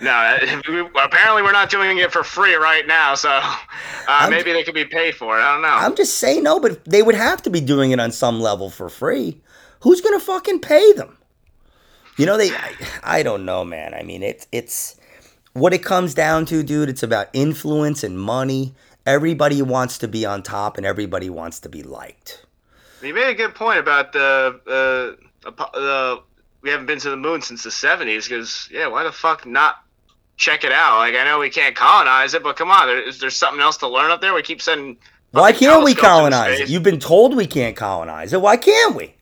No, 0.00 0.10
uh, 0.10 0.88
apparently 1.02 1.42
we're 1.42 1.52
not 1.52 1.70
doing 1.70 1.98
it 1.98 2.12
for 2.12 2.22
free 2.24 2.54
right 2.54 2.86
now, 2.86 3.14
so 3.14 3.30
uh, 4.08 4.26
maybe 4.28 4.52
they 4.52 4.62
could 4.62 4.74
be 4.74 4.84
paid 4.84 5.14
for 5.14 5.38
it. 5.38 5.42
I 5.42 5.54
don't 5.54 5.62
know. 5.62 5.68
I'm 5.68 5.96
just 5.96 6.18
saying 6.18 6.42
no, 6.42 6.60
but 6.60 6.84
they 6.84 7.02
would 7.02 7.14
have 7.14 7.40
to 7.42 7.50
be 7.50 7.60
doing 7.60 7.90
it 7.90 8.00
on 8.00 8.10
some 8.10 8.40
level 8.40 8.68
for 8.68 8.88
free. 8.88 9.40
Who's 9.80 10.00
gonna 10.00 10.20
fucking 10.20 10.60
pay 10.60 10.92
them? 10.92 11.16
You 12.16 12.26
know, 12.26 12.36
they. 12.36 12.50
I, 12.50 12.74
I 13.02 13.22
don't 13.22 13.44
know, 13.44 13.64
man. 13.64 13.94
I 13.94 14.02
mean, 14.02 14.22
it's 14.22 14.46
it's 14.52 14.96
what 15.52 15.72
it 15.72 15.82
comes 15.82 16.14
down 16.14 16.46
to, 16.46 16.62
dude. 16.62 16.88
It's 16.88 17.02
about 17.02 17.28
influence 17.32 18.02
and 18.04 18.18
money. 18.18 18.74
Everybody 19.06 19.62
wants 19.62 19.98
to 19.98 20.08
be 20.08 20.24
on 20.24 20.42
top, 20.42 20.76
and 20.76 20.86
everybody 20.86 21.30
wants 21.30 21.60
to 21.60 21.68
be 21.68 21.82
liked. 21.82 22.44
you 23.02 23.14
made 23.14 23.30
a 23.30 23.34
good 23.34 23.54
point 23.54 23.78
about 23.78 24.12
the 24.12 24.60
uh, 24.66 25.23
the 25.44 26.22
we 26.62 26.70
haven't 26.70 26.86
been 26.86 26.98
to 27.00 27.10
the 27.10 27.16
moon 27.16 27.42
since 27.42 27.62
the 27.62 27.70
'70s. 27.70 28.28
Because 28.28 28.68
yeah, 28.70 28.86
why 28.86 29.04
the 29.04 29.12
fuck 29.12 29.46
not 29.46 29.76
check 30.36 30.64
it 30.64 30.72
out? 30.72 30.98
Like 30.98 31.14
I 31.14 31.24
know 31.24 31.38
we 31.38 31.50
can't 31.50 31.76
colonize 31.76 32.34
it, 32.34 32.42
but 32.42 32.56
come 32.56 32.70
on, 32.70 32.86
there, 32.86 33.00
is 33.00 33.20
there 33.20 33.30
something 33.30 33.60
else 33.60 33.76
to 33.78 33.88
learn 33.88 34.10
up 34.10 34.20
there? 34.20 34.34
We 34.34 34.42
keep 34.42 34.62
sending. 34.62 34.96
Why 35.30 35.52
can't 35.52 35.84
we 35.84 35.94
colonize 35.94 36.60
it? 36.60 36.68
You've 36.68 36.84
been 36.84 37.00
told 37.00 37.34
we 37.36 37.46
can't 37.46 37.76
colonize 37.76 38.32
it. 38.32 38.40
Why 38.40 38.56
can't 38.56 38.94
we? 38.94 39.14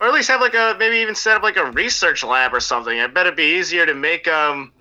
or 0.00 0.08
at 0.08 0.14
least 0.14 0.28
have 0.28 0.40
like 0.40 0.54
a 0.54 0.76
maybe 0.78 0.96
even 0.98 1.14
set 1.14 1.36
up 1.36 1.42
like 1.42 1.56
a 1.56 1.70
research 1.72 2.22
lab 2.24 2.54
or 2.54 2.60
something. 2.60 2.98
I 2.98 3.06
bet 3.06 3.26
it'd 3.26 3.36
be 3.36 3.58
easier 3.58 3.86
to 3.86 3.94
make 3.94 4.28
um 4.28 4.72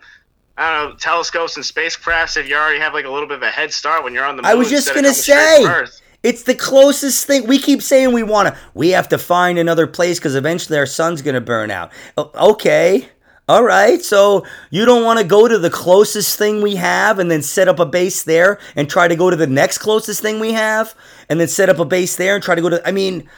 I 0.57 0.75
don't 0.75 0.89
know 0.89 0.95
telescopes 0.97 1.55
and 1.55 1.65
spacecrafts 1.65 2.37
if 2.37 2.47
you 2.47 2.55
already 2.55 2.79
have 2.79 2.93
like 2.93 3.05
a 3.05 3.09
little 3.09 3.27
bit 3.27 3.37
of 3.37 3.43
a 3.43 3.51
head 3.51 3.71
start 3.71 4.03
when 4.03 4.13
you're 4.13 4.25
on 4.25 4.37
the 4.37 4.43
moon. 4.43 4.51
I 4.51 4.55
was 4.55 4.69
just 4.69 4.93
gonna 4.93 5.13
say. 5.13 5.63
It's 6.23 6.43
the 6.43 6.55
closest 6.55 7.25
thing. 7.25 7.47
We 7.47 7.59
keep 7.59 7.81
saying 7.81 8.11
we 8.11 8.23
want 8.23 8.49
to. 8.49 8.59
We 8.73 8.89
have 8.89 9.09
to 9.09 9.17
find 9.17 9.57
another 9.57 9.87
place 9.87 10.19
because 10.19 10.35
eventually 10.35 10.77
our 10.77 10.85
sun's 10.85 11.21
going 11.21 11.35
to 11.35 11.41
burn 11.41 11.71
out. 11.71 11.91
Okay. 12.17 13.09
All 13.47 13.63
right. 13.63 14.01
So 14.01 14.45
you 14.69 14.85
don't 14.85 15.03
want 15.03 15.19
to 15.19 15.25
go 15.25 15.47
to 15.47 15.57
the 15.57 15.69
closest 15.69 16.37
thing 16.37 16.61
we 16.61 16.75
have 16.75 17.19
and 17.19 17.31
then 17.31 17.41
set 17.41 17.67
up 17.67 17.79
a 17.79 17.85
base 17.85 18.23
there 18.23 18.59
and 18.75 18.89
try 18.89 19.07
to 19.07 19.15
go 19.15 19.29
to 19.29 19.35
the 19.35 19.47
next 19.47 19.77
closest 19.77 20.21
thing 20.21 20.39
we 20.39 20.53
have 20.53 20.95
and 21.29 21.39
then 21.39 21.47
set 21.47 21.69
up 21.69 21.79
a 21.79 21.85
base 21.85 22.15
there 22.15 22.35
and 22.35 22.43
try 22.43 22.55
to 22.55 22.61
go 22.61 22.69
to. 22.69 22.85
I 22.85 22.91
mean, 22.91 23.29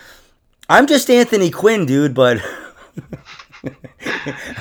I'm 0.67 0.87
just 0.87 1.09
Anthony 1.09 1.51
Quinn, 1.51 1.85
dude, 1.85 2.13
but. 2.13 2.41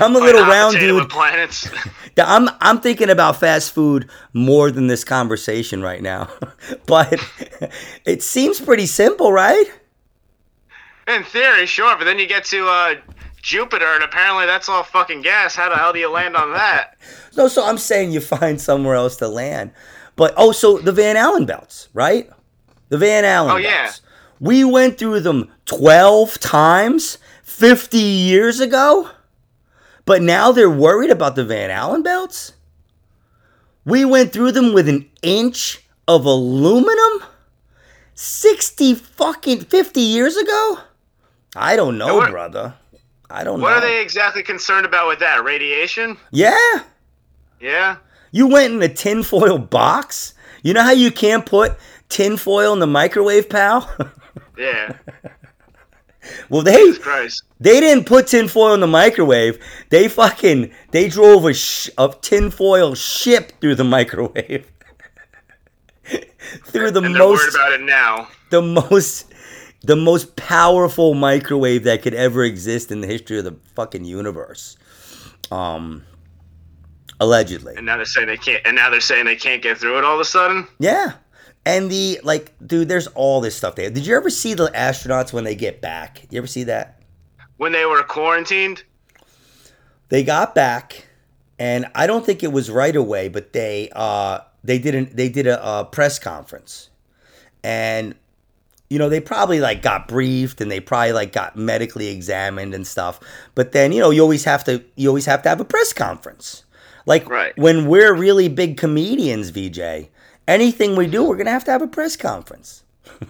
I'm 0.01 0.15
a 0.17 0.19
little 0.19 0.43
round 0.43 0.77
dude. 0.77 1.09
planets. 1.09 1.69
I'm 2.19 2.49
I'm 2.61 2.81
thinking 2.81 3.11
about 3.11 3.37
fast 3.39 3.73
food 3.73 4.09
more 4.33 4.71
than 4.71 4.87
this 4.89 5.05
conversation 5.05 5.83
right 5.83 6.03
now. 6.03 6.29
but 6.87 7.15
it 8.05 8.23
seems 8.23 8.61
pretty 8.61 8.87
simple, 8.87 9.33
right? 9.33 9.67
In 11.07 11.25
theory, 11.25 11.67
sure, 11.67 11.97
but 11.97 12.05
then 12.05 12.19
you 12.19 12.27
get 12.27 12.45
to 12.47 12.67
uh, 12.67 12.95
Jupiter, 13.41 13.87
and 13.95 14.03
apparently 14.05 14.47
that's 14.47 14.69
all 14.69 14.83
fucking 14.83 15.23
gas. 15.23 15.55
How 15.55 15.69
the 15.71 15.77
hell 15.77 15.93
do 15.93 15.99
you 15.99 16.11
land 16.11 16.37
on 16.37 16.53
that? 16.53 16.97
No, 17.37 17.49
so 17.49 17.65
I'm 17.65 17.79
saying 17.79 18.13
you 18.13 18.21
find 18.21 18.61
somewhere 18.61 18.95
else 18.95 19.17
to 19.17 19.29
land. 19.29 19.71
But 20.17 20.35
oh, 20.37 20.53
so 20.53 20.79
the 20.79 20.93
Van 20.93 21.17
Allen 21.17 21.47
belts, 21.47 21.89
right? 21.95 22.29
The 22.91 22.99
Van 22.99 23.25
Allen 23.25 23.53
Oh, 23.53 23.57
yeah. 23.57 23.85
belts. 23.85 24.03
We 24.41 24.65
went 24.65 24.99
through 24.99 25.21
them 25.21 25.51
12 25.67 26.39
times. 26.41 27.19
50 27.63 27.99
years 27.99 28.61
ago? 28.61 29.11
But 30.05 30.23
now 30.23 30.53
they're 30.53 30.71
worried 30.71 31.11
about 31.11 31.35
the 31.35 31.45
Van 31.45 31.73
Allen 31.73 32.05
belts? 32.05 32.53
We 33.85 34.05
went 34.05 34.33
through 34.33 34.53
them 34.53 34.73
with 34.73 34.89
an 34.89 35.11
inch 35.23 35.85
of 36.07 36.25
aluminum? 36.25 37.25
60 38.15 38.95
fucking 38.95 39.61
50 39.63 40.01
years 40.01 40.37
ago? 40.37 40.79
I 41.57 41.75
don't 41.75 41.99
know, 41.99 42.17
what- 42.19 42.31
brother. 42.31 42.75
I 43.31 43.43
don't 43.45 43.61
What 43.61 43.71
know. 43.71 43.77
are 43.79 43.81
they 43.81 44.01
exactly 44.01 44.43
concerned 44.45 44.87
about 44.87 45.09
with 45.09 45.19
that? 45.19 45.43
Radiation? 45.45 46.17
Yeah. 46.31 46.57
Yeah. 47.61 47.97
You 48.31 48.47
went 48.47 48.73
in 48.75 48.83
a 48.83 48.89
tinfoil 48.89 49.59
box? 49.59 50.33
You 50.63 50.75
know 50.75 50.83
how 50.83 50.93
you 50.93 51.11
can't 51.11 51.45
put 51.45 51.77
tinfoil 52.09 52.73
in 52.73 52.79
the 52.79 52.87
microwave, 52.87 53.49
pal? 53.51 53.93
Yeah. 54.57 54.95
Well, 56.49 56.63
they 56.63 56.93
they 57.61 57.81
didn't 57.81 58.05
put 58.05 58.27
tinfoil 58.29 58.75
in 58.75 58.81
the 58.81 58.87
microwave. 58.87 59.59
They 59.91 60.09
fucking 60.09 60.71
they 60.91 61.09
drove 61.09 61.45
a, 61.45 61.55
sh- 61.55 61.91
a 61.99 62.15
tinfoil 62.21 62.95
ship 62.95 63.53
through 63.61 63.75
the 63.77 63.85
microwave. 63.85 64.71
through 66.67 66.91
the 66.91 67.03
And 67.03 67.15
most 67.15 67.55
about 67.55 67.73
it 67.73 67.83
now. 67.83 68.29
the 68.51 68.63
most 68.63 69.33
the 69.83 69.97
most 69.97 70.35
powerful 70.37 71.15
microwave 71.15 71.85
that 71.85 72.03
could 72.03 72.15
ever 72.15 72.43
exist 72.45 72.91
in 72.91 73.01
the 73.01 73.07
history 73.07 73.39
of 73.39 73.45
the 73.45 73.57
fucking 73.75 74.05
universe. 74.05 74.77
Um 75.51 76.05
allegedly. 77.21 77.75
And 77.77 77.85
now 77.87 77.97
they're 77.97 78.05
saying 78.07 78.29
they 78.29 78.37
can't 78.37 78.63
and 78.67 78.77
now 78.77 78.91
they're 78.91 79.01
saying 79.01 79.25
they 79.27 79.37
can't 79.37 79.63
get 79.63 79.79
through 79.79 79.99
it 79.99 80.05
all 80.05 80.15
of 80.15 80.21
a 80.21 80.25
sudden? 80.25 80.67
Yeah. 80.79 81.13
And 81.69 81.91
the 81.91 82.19
like 82.25 82.55
dude, 82.67 82.89
there's 82.89 83.09
all 83.09 83.43
this 83.43 83.55
stuff 83.55 83.75
there. 83.75 83.91
Did 83.91 84.07
you 84.07 84.17
ever 84.17 84.31
see 84.31 84.55
the 84.55 84.69
astronauts 84.69 85.35
when 85.35 85.45
they 85.45 85.55
get 85.55 85.83
back? 85.83 86.27
You 86.31 86.39
ever 86.39 86.47
see 86.47 86.65
that? 86.65 86.99
When 87.59 87.73
they 87.73 87.85
were 87.85 88.03
quarantined? 88.03 88.85
They 90.09 90.25
got 90.25 90.55
back 90.55 91.07
and 91.59 91.85
I 91.95 92.07
don't 92.07 92.25
think 92.25 92.43
it 92.43 92.53
was 92.53 92.71
right 92.71 92.97
away, 92.97 93.29
but 93.29 93.53
they 93.53 93.91
uh 93.95 94.41
they 94.65 94.79
didn't 94.79 95.15
they 95.15 95.29
did 95.29 95.47
a, 95.47 95.81
a 95.81 95.85
press 95.85 96.19
conference. 96.19 96.89
And 97.63 98.15
you 98.89 98.99
know, 98.99 99.11
they 99.11 99.21
probably 99.21 99.61
like 99.61 99.83
got 99.83 100.09
briefed 100.09 100.63
and 100.63 100.71
they 100.71 100.81
probably 100.81 101.13
like 101.13 101.33
got 101.35 101.55
medically 101.55 102.07
examined 102.09 102.73
and 102.73 102.87
stuff. 102.87 103.21
But 103.55 103.73
then, 103.73 103.93
you 103.93 104.01
know, 104.01 104.09
you 104.09 104.23
always 104.23 104.45
have 104.45 104.65
to 104.65 104.83
you 104.97 105.09
always 105.09 105.27
have 105.27 105.43
to 105.43 105.51
have 105.51 105.61
a 105.61 105.67
press 105.67 105.93
conference. 105.93 106.65
Like 107.05 107.29
Right. 107.29 107.53
when 107.59 107.89
we're 107.89 108.15
really 108.15 108.49
big 108.49 108.79
comedians, 108.79 109.51
VJ, 109.51 110.09
anything 110.49 110.97
we 110.97 111.07
do, 111.07 111.23
we're 111.25 111.37
gonna 111.37 111.51
have 111.51 111.65
to 111.65 111.71
have 111.71 111.83
a 111.83 111.87
press 111.89 112.17
conference. 112.17 112.83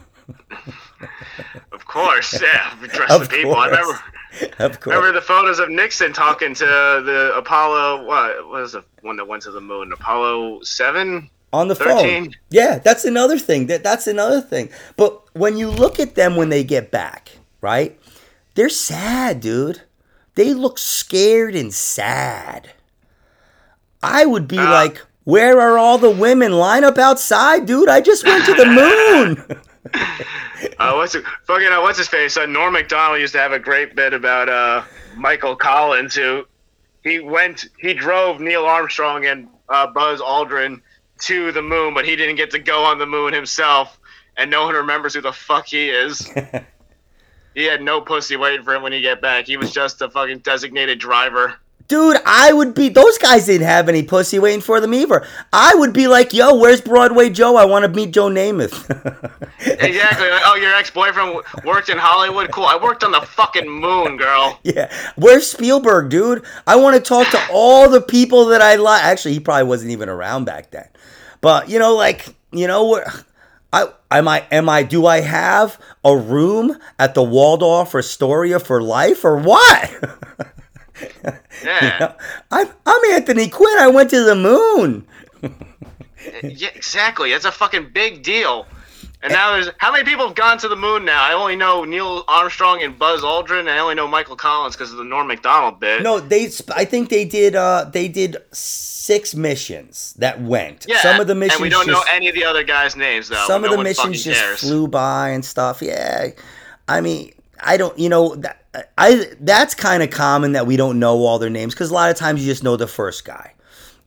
Of 1.73 1.87
course, 1.87 2.41
yeah. 2.43 2.77
We 2.83 2.89
dress 2.89 3.11
Of 3.11 3.29
the 3.29 3.37
people. 3.37 3.55
I 3.55 3.69
course. 3.69 3.79
remember 3.79 4.55
Of 4.65 4.81
course. 4.81 4.97
remember 4.97 5.13
the 5.13 5.25
photos 5.25 5.59
of 5.59 5.71
Nixon 5.71 6.13
talking 6.13 6.55
to 6.55 6.65
the 6.65 7.33
Apollo 7.37 8.05
what 8.05 8.49
was 8.49 8.73
the 8.73 8.85
one 9.03 9.17
that 9.17 9.27
went 9.29 9.43
to 9.45 9.51
the 9.51 9.61
moon? 9.61 9.93
Apollo 9.93 10.63
seven? 10.63 11.31
on 11.53 11.69
the 11.69 11.75
13? 11.75 12.25
phone. 12.25 12.35
Yeah, 12.51 12.79
that's 12.79 13.05
another 13.07 13.39
thing. 13.39 13.69
That 13.69 13.83
that's 13.83 14.07
another 14.07 14.41
thing. 14.41 14.69
But 14.97 15.23
when 15.35 15.57
you 15.57 15.71
look 15.71 15.99
at 16.01 16.15
them 16.15 16.37
when 16.37 16.49
they 16.51 16.63
get 16.65 16.91
back, 16.91 17.31
right? 17.63 17.99
They're 18.55 18.69
sad, 18.69 19.41
dude. 19.41 19.83
They 20.35 20.53
look 20.53 20.79
scared 20.79 21.55
and 21.55 21.73
sad. 21.73 22.73
I 24.03 24.27
would 24.27 24.47
be 24.47 24.59
Ah. 24.59 24.71
like, 24.71 25.01
"Where 25.29 25.61
are 25.61 25.77
all 25.77 25.99
the 25.99 26.11
women? 26.11 26.53
Line 26.53 26.85
up 26.85 26.97
outside, 26.97 27.67
dude. 27.67 27.91
I 27.91 28.01
just 28.01 28.25
went 28.25 28.47
to 28.47 28.55
the 28.55 28.65
moon." 28.65 29.61
Uh, 30.81 30.93
what's 30.93 31.15
it, 31.15 31.25
fucking 31.45 31.69
uh, 31.69 31.81
what's 31.81 31.99
his 31.99 32.09
face? 32.09 32.37
Uh, 32.37 32.47
Norm 32.47 32.73
Macdonald 32.73 33.21
used 33.21 33.33
to 33.33 33.39
have 33.39 33.53
a 33.53 33.59
great 33.59 33.95
bit 33.95 34.13
about 34.13 34.49
uh, 34.49 34.83
Michael 35.17 35.55
Collins, 35.55 36.15
who 36.15 36.45
he 37.05 37.21
went, 37.21 37.67
he 37.79 37.95
drove 37.95 38.41
Neil 38.41 38.65
Armstrong 38.65 39.27
and 39.27 39.49
uh, 39.69 39.87
Buzz 39.89 40.21
Aldrin 40.21 40.81
to 41.23 41.53
the 41.53 41.63
moon, 41.63 41.95
but 41.95 42.05
he 42.05 42.17
didn't 42.17 42.37
get 42.37 42.51
to 42.53 42.59
go 42.59 42.85
on 42.85 42.99
the 42.99 43.07
moon 43.07 43.33
himself, 43.33 43.99
and 44.37 44.51
no 44.51 44.65
one 44.65 44.75
remembers 44.75 45.15
who 45.15 45.21
the 45.21 45.33
fuck 45.33 45.67
he 45.67 45.91
is. 45.91 46.29
he 47.55 47.65
had 47.65 47.83
no 47.83 48.01
pussy 48.01 48.37
waiting 48.37 48.65
for 48.65 48.75
him 48.75 48.83
when 48.83 48.93
he 48.93 49.01
get 49.01 49.21
back. 49.21 49.47
He 49.47 49.57
was 49.57 49.73
just 49.73 50.03
a 50.03 50.11
fucking 50.11 50.41
designated 50.41 50.99
driver. 50.99 51.55
Dude, 51.89 52.19
I 52.27 52.53
would 52.53 52.75
be. 52.75 52.91
Those 52.91 53.17
guys 53.17 53.47
didn't 53.47 53.67
have 53.67 53.89
any 53.89 54.03
pussy 54.03 54.39
waiting 54.39 54.61
for 54.61 54.79
them 54.79 54.93
either. 54.93 55.27
I 55.55 55.75
would 55.75 55.95
be 55.95 56.07
like, 56.07 56.35
"Yo, 56.35 56.55
where's 56.55 56.83
Broadway 56.83 57.31
Joe? 57.31 57.57
I 57.57 57.65
want 57.65 57.85
to 57.85 57.89
meet 57.89 58.13
Joe 58.13 58.29
Namath." 58.29 58.75
Exactly. 59.61 60.29
Like, 60.29 60.43
oh, 60.47 60.55
your 60.55 60.73
ex-boyfriend 60.75 61.43
worked 61.65 61.89
in 61.89 61.99
Hollywood. 61.99 62.51
Cool. 62.53 62.65
I 62.65 62.77
worked 62.77 63.03
on 63.05 63.11
the 63.11 63.21
fucking 63.21 63.69
moon, 63.69 64.17
girl. 64.17 64.59
Yeah, 64.63 64.93
where's 65.17 65.51
Spielberg, 65.51 66.11
dude? 66.11 66.45
I 66.67 66.77
want 66.77 66.97
to 66.97 67.03
talk 67.03 67.29
to 67.31 67.49
all 67.51 67.89
the 67.89 68.01
people 68.01 68.47
that 68.47 68.61
I 68.61 68.77
like. 68.77 69.03
Actually, 69.03 69.35
he 69.35 69.41
probably 69.41 69.65
wasn't 69.65 69.91
even 69.91 70.09
around 70.09 70.45
back 70.45 70.71
then. 70.71 70.89
But 71.41 71.69
you 71.69 71.79
know, 71.79 71.95
like 71.95 72.35
you 72.53 72.67
know? 72.67 73.03
I 73.73 73.89
am 74.11 74.29
I 74.29 74.47
am 74.51 74.69
I 74.69 74.83
do 74.83 75.07
I 75.07 75.21
have 75.21 75.79
a 76.05 76.17
room 76.17 76.79
at 76.99 77.15
the 77.15 77.23
Waldorf 77.23 77.95
Astoria 77.95 78.61
for 78.61 78.81
life 78.81 79.25
or 79.25 79.39
what? 79.39 79.91
Yeah. 81.65 82.15
I'm 82.51 82.69
I'm 82.87 83.05
Anthony 83.13 83.49
Quinn. 83.49 83.79
I 83.79 83.89
went 83.89 84.11
to 84.11 84.23
the 84.25 84.35
moon. 84.35 85.07
Yeah, 86.43 86.69
exactly. 86.75 87.31
That's 87.31 87.45
a 87.45 87.53
fucking 87.53 87.91
big 87.95 88.23
deal. 88.23 88.67
And 89.23 89.33
now 89.33 89.53
there's 89.53 89.71
how 89.79 89.91
many 89.93 90.05
people 90.05 90.27
have 90.27 90.37
gone 90.37 90.59
to 90.59 90.69
the 90.69 90.77
moon 90.77 91.05
now? 91.05 91.23
I 91.23 91.33
only 91.33 91.57
know 91.57 91.85
Neil 91.85 92.25
Armstrong 92.29 92.83
and 92.83 92.99
Buzz 92.99 93.23
Aldrin. 93.23 93.61
And 93.61 93.71
I 93.71 93.79
only 93.79 93.95
know 93.95 94.07
Michael 94.07 94.37
Collins 94.37 94.77
because 94.77 94.93
of 94.93 94.99
the 94.99 95.05
Norm 95.05 95.27
Macdonald 95.27 95.81
bit. 95.81 96.03
No, 96.03 96.21
they. 96.21 96.51
I 96.75 96.85
think 96.85 97.09
they 97.09 97.25
did. 97.25 97.57
Uh, 97.57 97.89
they 97.93 98.09
did 98.09 98.37
six 98.53 99.35
missions 99.35 100.15
that 100.19 100.41
went. 100.41 100.87
yeah, 100.89 100.99
Some 101.01 101.21
of 101.21 101.27
the 101.27 101.35
missions. 101.35 101.57
and 101.57 101.63
we 101.63 101.69
don't 101.69 101.87
just, 101.87 102.07
know 102.07 102.13
any 102.13 102.29
of 102.29 102.35
the 102.35 102.45
other 102.45 102.63
guys' 102.63 102.95
names 102.95 103.29
though. 103.29 103.45
some 103.47 103.63
no 103.63 103.73
of 103.73 103.77
the 103.79 103.83
missions 103.83 104.23
just 104.23 104.41
cares. 104.41 104.61
flew 104.61 104.87
by 104.87 105.31
and 105.31 105.45
stuff. 105.45 105.83
Yeah, 105.83 106.29
I 106.87 107.01
mean, 107.01 107.33
I 107.61 107.77
don't. 107.77 107.99
You 107.99 108.09
know, 108.11 108.35
that, 108.37 108.58
I 108.97 109.27
that's 109.41 109.75
kind 109.75 110.03
of 110.03 110.11
common 110.11 110.53
that 110.53 110.67
we 110.67 110.77
don't 110.77 110.99
know 110.99 111.19
all 111.25 111.39
their 111.39 111.51
names 111.51 111.75
because 111.75 111.91
a 111.91 111.95
lot 111.95 112.11
of 112.11 112.17
times 112.17 112.41
you 112.41 112.47
just 112.51 112.63
know 112.63 112.77
the 112.77 112.87
first 112.87 113.25
guy. 113.25 113.55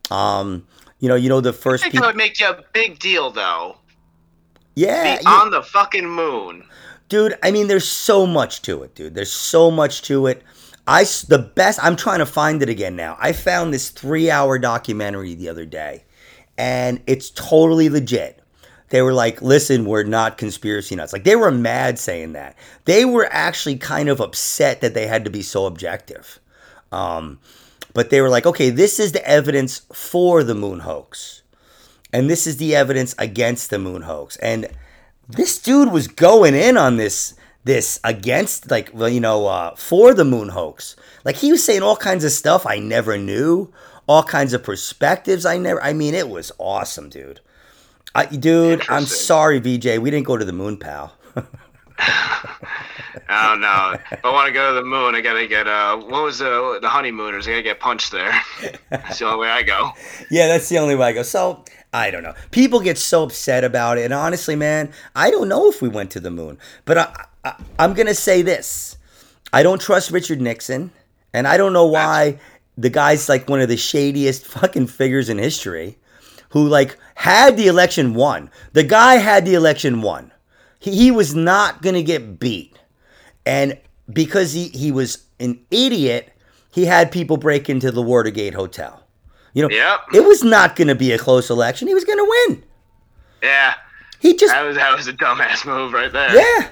Um, 0.10 0.68
you 1.00 1.10
know, 1.10 1.16
you 1.16 1.30
know 1.30 1.42
the 1.42 1.50
I 1.50 1.54
first 1.54 1.84
think 1.84 1.94
it 1.94 1.98
people. 1.98 2.08
would 2.10 2.16
make 2.16 2.40
you 2.40 2.48
a 2.48 2.64
big 2.74 3.00
deal 3.00 3.32
though. 3.32 3.78
Yeah, 4.76 5.18
Be 5.18 5.24
you- 5.24 5.30
on 5.30 5.52
the 5.52 5.62
fucking 5.64 6.08
moon. 6.08 6.64
dude. 7.10 7.38
I 7.44 7.52
mean, 7.52 7.68
there's 7.68 7.88
so 7.88 8.26
much 8.26 8.62
to 8.64 8.84
it, 8.84 8.96
dude. 8.96 9.16
There's 9.16 9.32
so 9.32 9.72
much 9.72 10.04
to 10.04 10.28
it. 10.28 10.44
I 10.88 11.04
the 11.04 11.52
best. 11.56 11.84
I'm 11.84 11.96
trying 11.96 12.20
to 12.20 12.26
find 12.26 12.62
it 12.62 12.70
again 12.70 12.96
now. 12.96 13.18
I 13.20 13.34
found 13.34 13.74
this 13.74 13.90
three 13.90 14.30
hour 14.32 14.58
documentary 14.60 15.34
the 15.36 15.50
other 15.50 15.66
day, 15.66 16.04
and 16.58 17.02
it's 17.08 17.30
totally 17.32 17.90
legit. 17.90 18.41
They 18.92 19.02
were 19.02 19.14
like, 19.14 19.42
"Listen, 19.42 19.86
we're 19.86 20.04
not 20.04 20.38
conspiracy 20.38 20.96
nuts." 20.96 21.12
Like 21.12 21.24
they 21.24 21.36
were 21.36 21.52
mad 21.52 21.98
saying 21.98 22.34
that. 22.34 22.56
They 22.86 23.04
were 23.04 23.28
actually 23.32 23.78
kind 23.78 24.08
of 24.08 24.22
upset 24.22 24.82
that 24.82 24.94
they 24.94 25.08
had 25.08 25.26
to 25.26 25.32
be 25.32 25.42
so 25.42 25.66
objective. 25.66 26.40
Um, 26.92 27.40
but 27.94 28.10
they 28.10 28.22
were 28.22 28.30
like, 28.30 28.46
"Okay, 28.46 28.70
this 28.70 29.00
is 29.00 29.12
the 29.12 29.28
evidence 29.28 29.82
for 29.92 30.44
the 30.44 30.56
moon 30.56 30.82
hoax." 30.82 31.42
and 32.14 32.30
this 32.30 32.46
is 32.46 32.58
the 32.58 32.76
evidence 32.76 33.16
against 33.18 33.70
the 33.70 33.80
moon 33.80 34.04
hoax 34.04 34.36
and 34.38 34.68
this 35.28 35.60
dude 35.60 35.92
was 35.92 36.08
going 36.08 36.54
in 36.54 36.78
on 36.78 36.98
this 36.98 37.34
this 37.64 38.00
against 38.04 38.70
like 38.72 38.90
well 38.94 39.10
you 39.10 39.20
know 39.20 39.48
uh, 39.48 39.76
for 39.76 40.14
the 40.14 40.26
moon 40.26 40.50
hoax 40.50 40.96
like 41.24 41.38
he 41.38 41.52
was 41.52 41.64
saying 41.64 41.82
all 41.82 41.96
kinds 41.96 42.24
of 42.24 42.32
stuff 42.32 42.66
i 42.66 42.80
never 42.80 43.18
knew 43.18 43.72
all 44.08 44.24
kinds 44.24 44.54
of 44.54 44.64
perspectives 44.64 45.46
i 45.46 45.58
never 45.58 45.82
i 45.84 45.94
mean 45.94 46.14
it 46.14 46.30
was 46.30 46.52
awesome 46.58 47.10
dude 47.10 47.40
I, 48.14 48.26
dude 48.26 48.84
i'm 48.90 49.06
sorry 49.06 49.62
vj 49.62 50.00
we 50.00 50.12
didn't 50.12 50.26
go 50.26 50.38
to 50.38 50.46
the 50.46 50.54
moon 50.54 50.78
pal 50.78 51.14
I 53.30 53.50
don't 53.50 53.62
know. 53.62 53.94
if 54.12 54.26
I 54.26 54.32
want 54.32 54.48
to 54.48 54.54
go 54.54 54.70
to 54.70 54.76
the 54.76 54.84
moon, 54.84 55.14
I 55.14 55.22
gotta 55.22 55.46
get 55.46 55.68
uh, 55.68 55.98
what 55.98 56.24
was 56.24 56.40
the 56.40 56.80
the 56.82 56.90
honeymooners? 56.90 57.48
I 57.48 57.52
gotta 57.52 57.64
get 57.64 57.80
punched 57.80 58.12
there. 58.12 58.34
That's 58.90 59.20
the 59.20 59.26
only 59.26 59.40
way 59.40 59.50
I 59.50 59.62
go. 59.62 59.92
yeah 60.32 60.48
that's 60.48 60.68
the 60.68 60.80
only 60.80 60.96
way 60.96 61.08
i 61.08 61.14
go 61.14 61.22
so 61.22 61.64
i 61.94 62.10
don't 62.10 62.24
know 62.24 62.34
people 62.50 62.80
get 62.80 62.98
so 62.98 63.24
upset 63.24 63.64
about 63.64 63.98
it 63.98 64.06
and 64.06 64.14
honestly 64.14 64.56
man 64.56 64.92
i 65.16 65.30
don't 65.30 65.48
know 65.48 65.70
if 65.70 65.82
we 65.82 65.90
went 65.90 66.10
to 66.12 66.20
the 66.20 66.32
moon 66.32 66.58
but 66.86 66.98
I, 66.98 67.26
I, 67.44 67.54
i'm 67.80 67.94
gonna 67.94 68.16
say 68.16 68.42
this 68.42 68.98
I 69.54 69.64
don't 69.64 69.82
trust 69.82 70.12
Richard 70.12 70.40
Nixon, 70.40 70.92
and 71.34 71.46
I 71.48 71.58
don't 71.58 71.74
know 71.74 71.86
why 71.86 72.40
the 72.78 72.90
guy's 72.90 73.28
like 73.28 73.50
one 73.50 73.60
of 73.60 73.68
the 73.68 73.76
shadiest 73.76 74.46
fucking 74.46 74.88
figures 74.88 75.30
in 75.30 75.38
history, 75.38 75.98
who 76.52 76.68
like 76.68 76.98
had 77.16 77.58
the 77.58 77.68
election 77.68 78.14
won. 78.14 78.50
The 78.74 78.84
guy 78.84 79.16
had 79.16 79.46
the 79.46 79.54
election 79.56 80.02
won. 80.02 80.32
He, 80.80 80.96
he 80.96 81.12
was 81.12 81.36
not 81.36 81.82
gonna 81.82 82.04
get 82.04 82.40
beat, 82.40 82.78
and 83.46 83.78
because 84.12 84.54
he 84.54 84.70
he 84.70 84.92
was 84.92 85.26
an 85.40 85.60
idiot, 85.72 86.32
he 86.72 86.86
had 86.86 87.12
people 87.12 87.38
break 87.38 87.70
into 87.70 87.92
the 87.92 88.02
Watergate 88.02 88.54
Hotel. 88.54 89.04
You 89.54 89.64
know, 89.64 89.70
Yep. 89.70 90.00
it 90.14 90.24
was 90.24 90.44
not 90.44 90.76
gonna 90.76 90.96
be 90.96 91.12
a 91.12 91.18
close 91.18 91.50
election. 91.50 91.88
He 91.88 91.94
was 91.94 92.06
gonna 92.06 92.24
win. 92.24 92.64
Yeah, 93.44 93.74
He 94.20 94.36
just 94.36 94.54
that 94.54 94.64
was 94.64 94.76
that 94.78 94.96
was 94.96 95.08
a 95.08 95.14
dumbass 95.14 95.66
move 95.66 95.94
right 95.94 96.12
there. 96.12 96.36
yeah. 96.36 96.70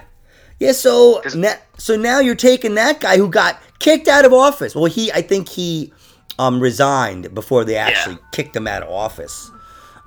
Yeah, 0.60 0.72
so 0.72 1.22
na- 1.34 1.54
so 1.78 1.96
now 1.96 2.20
you're 2.20 2.34
taking 2.34 2.74
that 2.74 3.00
guy 3.00 3.16
who 3.16 3.28
got 3.30 3.58
kicked 3.78 4.08
out 4.08 4.24
of 4.26 4.32
office. 4.34 4.74
Well, 4.74 4.84
he 4.86 5.10
I 5.12 5.22
think 5.22 5.48
he 5.48 5.92
um, 6.38 6.60
resigned 6.60 7.34
before 7.34 7.64
they 7.64 7.76
actually 7.76 8.18
kicked 8.32 8.54
him 8.56 8.66
out 8.66 8.82
of 8.82 8.90
office. 8.90 9.50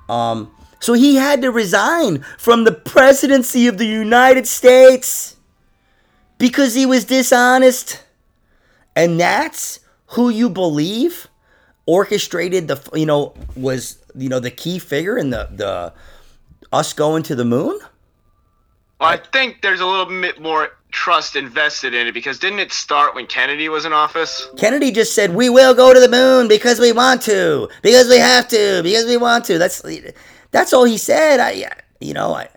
Um, 0.08 0.50
so 0.80 0.92
he 0.92 1.16
had 1.16 1.42
to 1.42 1.50
resign 1.50 2.24
from 2.38 2.64
the 2.64 2.72
presidency 2.72 3.66
of 3.66 3.78
the 3.78 3.86
United 3.86 4.46
States 4.46 5.36
because 6.38 6.74
he 6.74 6.84
was 6.84 7.04
dishonest, 7.04 8.04
and 8.94 9.18
that's 9.18 9.80
who 10.08 10.28
you 10.28 10.50
believe 10.50 11.28
orchestrated 11.86 12.68
the 12.68 12.80
you 12.94 13.06
know 13.06 13.34
was 13.56 13.98
you 14.14 14.28
know 14.28 14.40
the 14.40 14.50
key 14.50 14.78
figure 14.78 15.18
in 15.18 15.30
the 15.30 15.48
the 15.52 15.92
us 16.72 16.92
going 16.92 17.22
to 17.22 17.34
the 17.34 17.44
moon. 17.44 17.78
Well, 19.00 19.10
I 19.10 19.16
think 19.16 19.62
there's 19.62 19.80
a 19.80 19.86
little 19.86 20.06
bit 20.06 20.40
more 20.40 20.76
trust 20.94 21.34
invested 21.34 21.92
in 21.92 22.06
it 22.06 22.12
because 22.12 22.38
didn't 22.38 22.60
it 22.60 22.72
start 22.72 23.14
when 23.14 23.26
Kennedy 23.26 23.68
was 23.68 23.84
in 23.84 23.92
office? 23.92 24.48
Kennedy 24.56 24.92
just 24.92 25.14
said, 25.14 25.34
"We 25.34 25.50
will 25.50 25.74
go 25.74 25.92
to 25.92 26.00
the 26.00 26.08
moon 26.08 26.48
because 26.48 26.78
we 26.78 26.92
want 26.92 27.20
to, 27.22 27.68
because 27.82 28.08
we 28.08 28.18
have 28.18 28.48
to, 28.48 28.80
because 28.82 29.04
we 29.04 29.16
want 29.16 29.44
to." 29.46 29.58
That's 29.58 29.82
that's 30.52 30.72
all 30.72 30.84
he 30.84 30.96
said. 30.96 31.40
I, 31.40 31.68
you 32.00 32.14
know, 32.14 32.34
I, 32.34 32.48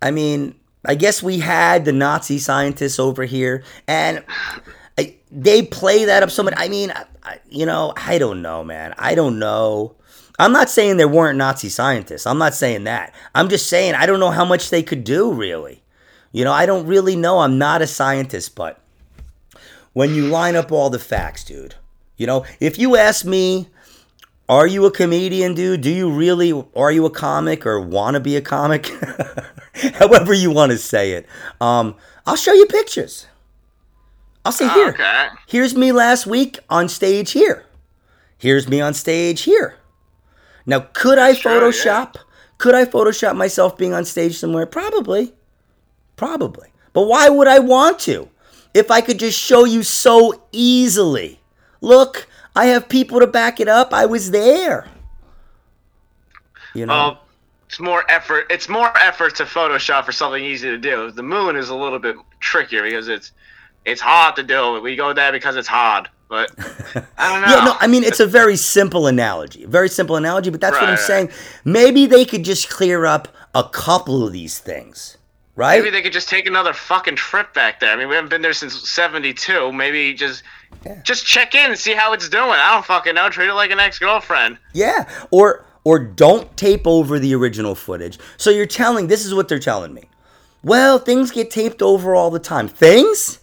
I 0.00 0.12
mean, 0.12 0.54
I 0.84 0.94
guess 0.94 1.22
we 1.22 1.40
had 1.40 1.84
the 1.84 1.92
Nazi 1.92 2.38
scientists 2.38 2.98
over 2.98 3.24
here, 3.24 3.64
and 3.88 4.24
I, 4.96 5.16
they 5.30 5.62
play 5.62 6.04
that 6.04 6.22
up 6.22 6.30
so 6.30 6.44
much. 6.44 6.54
I 6.56 6.68
mean, 6.68 6.92
I, 6.92 7.04
I, 7.24 7.40
you 7.48 7.66
know, 7.66 7.92
I 7.96 8.18
don't 8.18 8.40
know, 8.40 8.62
man. 8.62 8.94
I 8.98 9.14
don't 9.16 9.38
know. 9.38 9.96
I'm 10.38 10.52
not 10.52 10.70
saying 10.70 10.96
there 10.96 11.08
weren't 11.08 11.36
Nazi 11.36 11.68
scientists. 11.68 12.26
I'm 12.26 12.38
not 12.38 12.54
saying 12.54 12.84
that. 12.84 13.14
I'm 13.34 13.48
just 13.48 13.66
saying 13.68 13.94
I 13.94 14.06
don't 14.06 14.20
know 14.20 14.30
how 14.30 14.44
much 14.44 14.70
they 14.70 14.82
could 14.82 15.02
do, 15.04 15.32
really. 15.32 15.82
You 16.32 16.44
know, 16.44 16.52
I 16.52 16.66
don't 16.66 16.86
really 16.86 17.16
know. 17.16 17.40
I'm 17.40 17.58
not 17.58 17.82
a 17.82 17.86
scientist, 17.86 18.54
but 18.54 18.80
when 19.92 20.14
you 20.14 20.28
line 20.28 20.56
up 20.56 20.70
all 20.70 20.90
the 20.90 20.98
facts, 20.98 21.44
dude. 21.44 21.74
You 22.16 22.26
know, 22.26 22.44
if 22.60 22.78
you 22.78 22.96
ask 22.96 23.24
me, 23.24 23.68
are 24.48 24.66
you 24.66 24.84
a 24.84 24.90
comedian, 24.90 25.54
dude? 25.54 25.80
Do 25.80 25.90
you 25.90 26.10
really, 26.10 26.52
are 26.76 26.92
you 26.92 27.06
a 27.06 27.10
comic 27.10 27.64
or 27.66 27.80
want 27.80 28.14
to 28.14 28.20
be 28.20 28.36
a 28.36 28.42
comic? 28.42 28.86
However 29.94 30.34
you 30.34 30.50
want 30.50 30.72
to 30.72 30.78
say 30.78 31.12
it. 31.12 31.26
Um, 31.60 31.94
I'll 32.26 32.36
show 32.36 32.52
you 32.52 32.66
pictures. 32.66 33.26
I'll 34.44 34.52
say, 34.52 34.66
Oh, 34.66 34.74
here, 34.74 34.88
okay. 34.88 35.28
here's 35.46 35.74
me 35.74 35.92
last 35.92 36.26
week 36.26 36.58
on 36.68 36.88
stage 36.88 37.32
here. 37.32 37.64
Here's 38.38 38.68
me 38.68 38.80
on 38.80 38.94
stage 38.94 39.42
here. 39.42 39.76
Now, 40.66 40.80
could 40.92 41.18
I 41.18 41.32
Sure, 41.34 41.52
yeah. 41.52 41.60
Photoshop? 41.60 42.16
Could 42.58 42.74
I 42.74 42.84
Photoshop 42.84 43.36
myself 43.36 43.76
being 43.76 43.92
on 43.94 44.04
stage 44.04 44.36
somewhere? 44.38 44.66
Probably. 44.66 45.32
Probably. 46.20 46.68
But 46.92 47.04
why 47.06 47.30
would 47.30 47.48
I 47.48 47.60
want 47.60 47.98
to? 48.00 48.28
If 48.74 48.90
I 48.90 49.00
could 49.00 49.18
just 49.18 49.40
show 49.40 49.64
you 49.64 49.82
so 49.82 50.42
easily. 50.52 51.40
Look, 51.80 52.28
I 52.54 52.66
have 52.66 52.90
people 52.90 53.20
to 53.20 53.26
back 53.26 53.58
it 53.58 53.68
up. 53.68 53.94
I 53.94 54.04
was 54.04 54.30
there. 54.30 54.86
You 56.74 56.84
know? 56.84 56.92
Well, 56.92 57.20
it's 57.66 57.80
more 57.80 58.04
effort. 58.10 58.48
It's 58.50 58.68
more 58.68 58.94
effort 58.98 59.34
to 59.36 59.44
Photoshop 59.44 60.04
for 60.04 60.12
something 60.12 60.44
easy 60.44 60.68
to 60.68 60.76
do. 60.76 61.10
The 61.10 61.22
moon 61.22 61.56
is 61.56 61.70
a 61.70 61.74
little 61.74 61.98
bit 61.98 62.16
trickier 62.38 62.82
because 62.82 63.08
it's 63.08 63.32
it's 63.86 64.02
hard 64.02 64.36
to 64.36 64.42
do. 64.42 64.78
We 64.82 64.96
go 64.96 65.14
there 65.14 65.32
because 65.32 65.56
it's 65.56 65.68
hard. 65.68 66.10
But 66.28 66.50
I 67.16 67.32
don't 67.32 67.40
know. 67.40 67.56
Yeah, 67.56 67.64
no, 67.64 67.76
I 67.80 67.86
mean 67.86 68.04
it's 68.04 68.20
a 68.20 68.26
very 68.26 68.56
simple 68.56 69.06
analogy. 69.06 69.64
Very 69.64 69.88
simple 69.88 70.16
analogy, 70.16 70.50
but 70.50 70.60
that's 70.60 70.74
what 70.74 70.84
I'm 70.84 70.96
Right. 70.96 70.98
saying. 70.98 71.30
Maybe 71.64 72.04
they 72.04 72.26
could 72.26 72.44
just 72.44 72.68
clear 72.68 73.06
up 73.06 73.26
a 73.54 73.64
couple 73.64 74.26
of 74.26 74.34
these 74.34 74.58
things. 74.58 75.16
Right? 75.56 75.78
Maybe 75.82 75.90
they 75.90 76.00
could 76.02 76.12
just 76.12 76.28
take 76.28 76.46
another 76.46 76.72
fucking 76.72 77.16
trip 77.16 77.52
back 77.52 77.80
there. 77.80 77.92
I 77.92 77.96
mean, 77.96 78.08
we 78.08 78.14
haven't 78.14 78.30
been 78.30 78.40
there 78.42 78.52
since 78.52 78.88
'72. 78.90 79.72
Maybe 79.72 80.14
just 80.14 80.42
just 81.02 81.26
check 81.26 81.54
in 81.54 81.70
and 81.70 81.78
see 81.78 81.92
how 81.92 82.12
it's 82.12 82.28
doing. 82.28 82.48
I 82.50 82.72
don't 82.72 82.84
fucking 82.84 83.14
know. 83.14 83.28
Treat 83.28 83.48
it 83.50 83.54
like 83.54 83.70
an 83.70 83.80
ex-girlfriend. 83.80 84.58
Yeah, 84.72 85.08
or 85.30 85.66
or 85.84 85.98
don't 85.98 86.56
tape 86.56 86.86
over 86.86 87.18
the 87.18 87.34
original 87.34 87.74
footage. 87.74 88.18
So 88.36 88.50
you're 88.50 88.64
telling 88.66 89.08
this 89.08 89.26
is 89.26 89.34
what 89.34 89.48
they're 89.48 89.58
telling 89.58 89.92
me. 89.92 90.04
Well, 90.62 90.98
things 90.98 91.30
get 91.30 91.50
taped 91.50 91.82
over 91.82 92.14
all 92.14 92.30
the 92.30 92.38
time. 92.38 92.68
Things? 92.68 93.40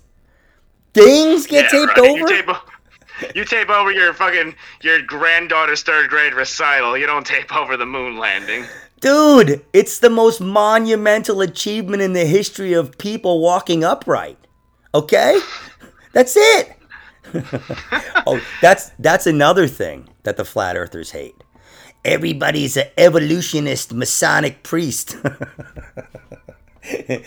Things 0.93 1.45
get 1.47 1.65
Yeah, 1.65 1.69
taped 1.85 1.97
right. 1.97 2.09
over? 2.09 2.19
You 2.19 2.27
tape, 2.27 2.45
o- 2.47 3.29
you 3.35 3.45
tape 3.45 3.69
over 3.69 3.91
your 3.91 4.13
fucking 4.13 4.55
your 4.81 5.01
granddaughter's 5.01 5.83
third 5.83 6.09
grade 6.09 6.33
recital. 6.33 6.97
You 6.97 7.05
don't 7.05 7.25
tape 7.25 7.55
over 7.55 7.75
the 7.77 7.85
moon 7.85 8.17
landing. 8.17 8.65
Dude, 8.99 9.65
it's 9.73 9.99
the 9.99 10.09
most 10.09 10.41
monumental 10.41 11.41
achievement 11.41 12.01
in 12.01 12.13
the 12.13 12.25
history 12.25 12.73
of 12.73 12.97
people 12.97 13.41
walking 13.41 13.83
upright. 13.83 14.39
Okay? 14.93 15.39
That's 16.13 16.35
it. 16.35 16.73
oh, 18.25 18.41
that's 18.61 18.91
that's 18.99 19.27
another 19.27 19.67
thing 19.67 20.09
that 20.23 20.37
the 20.37 20.45
flat 20.45 20.77
earthers 20.77 21.11
hate. 21.11 21.35
Everybody's 22.05 22.77
an 22.77 22.87
evolutionist 22.97 23.93
Masonic 23.93 24.63
priest. 24.63 25.17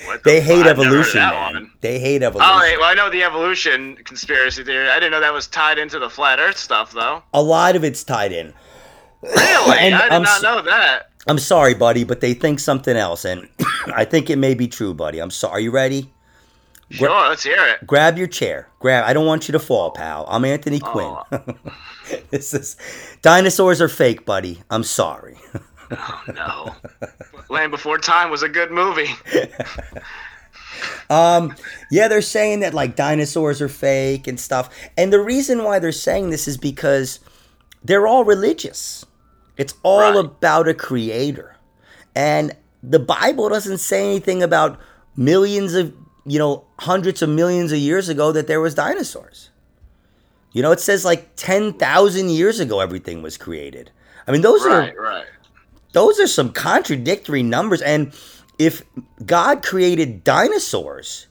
What 0.07 0.25
they 0.25 0.41
hate? 0.41 0.67
I've 0.67 0.79
never 0.79 0.85
heard 0.85 0.85
of 0.85 0.87
evolution, 0.87 1.21
that 1.21 1.35
man. 1.35 1.55
one. 1.55 1.73
They 1.81 1.99
hate 1.99 2.23
oh, 2.23 2.29
evolution. 2.29 2.53
Oh, 2.55 2.61
wait, 2.61 2.79
well, 2.79 2.91
I 2.91 2.95
know 2.95 3.11
the 3.11 3.23
evolution 3.23 3.97
conspiracy 4.05 4.65
theory. 4.65 4.89
I 4.89 4.95
didn't 4.95 5.13
know 5.13 5.21
that 5.21 5.35
was 5.35 5.49
tied 5.49 5.79
into 5.79 5.99
the 5.99 6.09
flat 6.09 6.39
Earth 6.39 6.57
stuff, 6.57 6.93
though. 6.93 7.23
A 7.35 7.43
lot 7.43 7.77
of 7.77 7.85
it's 7.85 8.03
tied 8.03 8.33
in. 8.33 8.55
Really? 9.23 9.37
And 9.81 9.95
I 9.95 10.03
did 10.05 10.13
I'm 10.13 10.23
not 10.23 10.37
s- 10.37 10.43
know 10.43 10.63
that. 10.63 11.10
I'm 11.27 11.39
sorry, 11.39 11.75
buddy, 11.75 12.05
but 12.05 12.21
they 12.21 12.35
think 12.35 12.61
something 12.61 12.97
else, 12.97 13.25
and 13.25 13.49
I 13.95 14.05
think 14.05 14.31
it 14.31 14.37
may 14.37 14.55
be 14.55 14.69
true, 14.69 14.95
buddy. 14.95 15.19
I'm 15.19 15.31
sorry. 15.31 15.53
Are 15.53 15.61
you 15.61 15.71
ready? 15.71 16.11
Sure, 16.91 17.29
let's 17.29 17.45
hear 17.45 17.65
it. 17.67 17.87
Grab 17.87 18.19
your 18.19 18.27
chair. 18.27 18.69
Grab. 18.81 19.05
I 19.07 19.13
don't 19.13 19.27
want 19.27 19.49
you 19.49 19.53
to 19.53 19.61
fall, 19.61 19.93
pal. 19.93 20.27
I'm 20.29 20.45
Anthony 20.45 20.81
Quinn. 20.81 21.15
Oh. 21.31 21.45
this 22.31 22.53
is 22.53 22.77
dinosaurs 23.23 23.81
are 23.81 23.89
fake, 23.89 24.27
buddy. 24.27 24.63
I'm 24.71 24.85
sorry. 24.85 25.37
Oh 25.93 26.23
no. 26.29 26.75
Land 27.49 27.73
Before 27.73 27.99
Time 27.99 28.31
was 28.31 28.45
a 28.45 28.49
good 28.49 28.71
movie. 28.71 29.11
Um, 31.11 31.57
yeah, 31.91 32.09
they're 32.09 32.23
saying 32.23 32.61
that 32.61 32.73
like 32.73 32.97
dinosaurs 32.97 33.61
are 33.61 33.69
fake 33.69 34.27
and 34.27 34.39
stuff. 34.39 34.71
And 34.97 35.13
the 35.13 35.21
reason 35.21 35.65
why 35.65 35.79
they're 35.79 35.93
saying 35.93 36.31
this 36.31 36.47
is 36.47 36.57
because 36.57 37.21
they're 37.83 38.07
all 38.07 38.25
religious. 38.25 39.05
It's 39.61 39.75
all 39.83 40.01
Right. 40.01 40.17
about 40.25 40.67
a 40.69 40.75
creator. 40.75 41.57
And 42.15 42.57
the 42.83 42.99
Bible 42.99 43.49
doesn't 43.51 43.79
say 43.79 44.05
anything 44.07 44.43
about 44.43 44.79
millions 45.17 45.75
of, 45.75 45.93
you 46.25 46.39
know, 46.39 46.65
hundreds 46.79 47.21
of 47.21 47.29
millions 47.29 47.71
of 47.71 47.79
years 47.79 48.09
ago 48.09 48.33
that 48.33 48.47
there 48.47 48.61
was 48.61 48.75
dinosaurs. 48.75 49.51
You 50.53 50.63
know, 50.63 50.73
it 50.73 50.81
says 50.81 51.05
like 51.05 51.37
10,000 51.37 52.31
years 52.31 52.59
ago 52.59 52.81
everything 52.81 53.21
was 53.23 53.37
created. 53.37 53.91
I 54.27 54.33
mean, 54.33 54.41
those 54.41 54.65
are 54.65 54.79
Right, 54.81 54.99
right. 54.99 55.27
those 55.93 56.19
are 56.19 56.27
some 56.27 56.53
contradictory 56.53 57.43
numbers 57.43 57.83
and 57.83 58.13
if 58.59 58.83
god 59.25 59.63
created 59.63 60.23
dinosaurs 60.23 61.27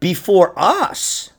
before 0.00 0.52
us 0.56 1.30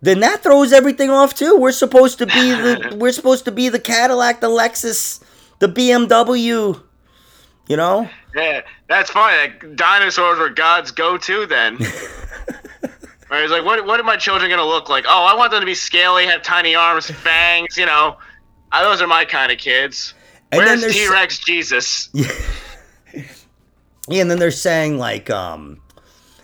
then 0.00 0.20
that 0.20 0.42
throws 0.42 0.72
everything 0.72 1.10
off 1.10 1.34
too 1.34 1.56
we're 1.58 1.72
supposed 1.72 2.16
to 2.18 2.26
be 2.26 2.50
the 2.64 2.96
we're 3.00 3.12
supposed 3.12 3.44
to 3.44 3.50
be 3.52 3.68
the 3.68 3.78
cadillac 3.80 4.40
the 4.40 4.48
lexus 4.48 5.20
the 5.58 5.68
bmw 5.68 6.82
you 7.68 7.76
know 7.76 8.08
Yeah, 8.34 8.62
that's 8.88 9.10
funny. 9.10 9.36
Like, 9.36 9.76
dinosaurs 9.76 10.38
were 10.38 10.50
God's 10.50 10.90
go-to 10.90 11.46
then. 11.46 11.76
Where 13.28 13.42
he's 13.42 13.50
like, 13.50 13.64
what, 13.64 13.84
what 13.84 14.00
are 14.00 14.04
my 14.04 14.16
children 14.16 14.48
going 14.48 14.60
to 14.60 14.64
look 14.64 14.88
like? 14.88 15.04
Oh, 15.06 15.24
I 15.24 15.34
want 15.34 15.50
them 15.50 15.60
to 15.60 15.66
be 15.66 15.74
scaly, 15.74 16.24
have 16.26 16.42
tiny 16.42 16.74
arms, 16.74 17.10
fangs, 17.10 17.76
you 17.76 17.84
know. 17.84 18.16
Uh, 18.72 18.82
those 18.82 19.02
are 19.02 19.06
my 19.06 19.26
kind 19.26 19.52
of 19.52 19.58
kids. 19.58 20.14
And 20.50 20.60
Where's 20.60 20.94
T-Rex 20.94 21.38
Jesus? 21.38 22.08
Yeah, 24.08 24.22
and 24.22 24.30
then 24.30 24.38
they're 24.38 24.50
saying 24.50 24.98
like 24.98 25.28
um 25.28 25.80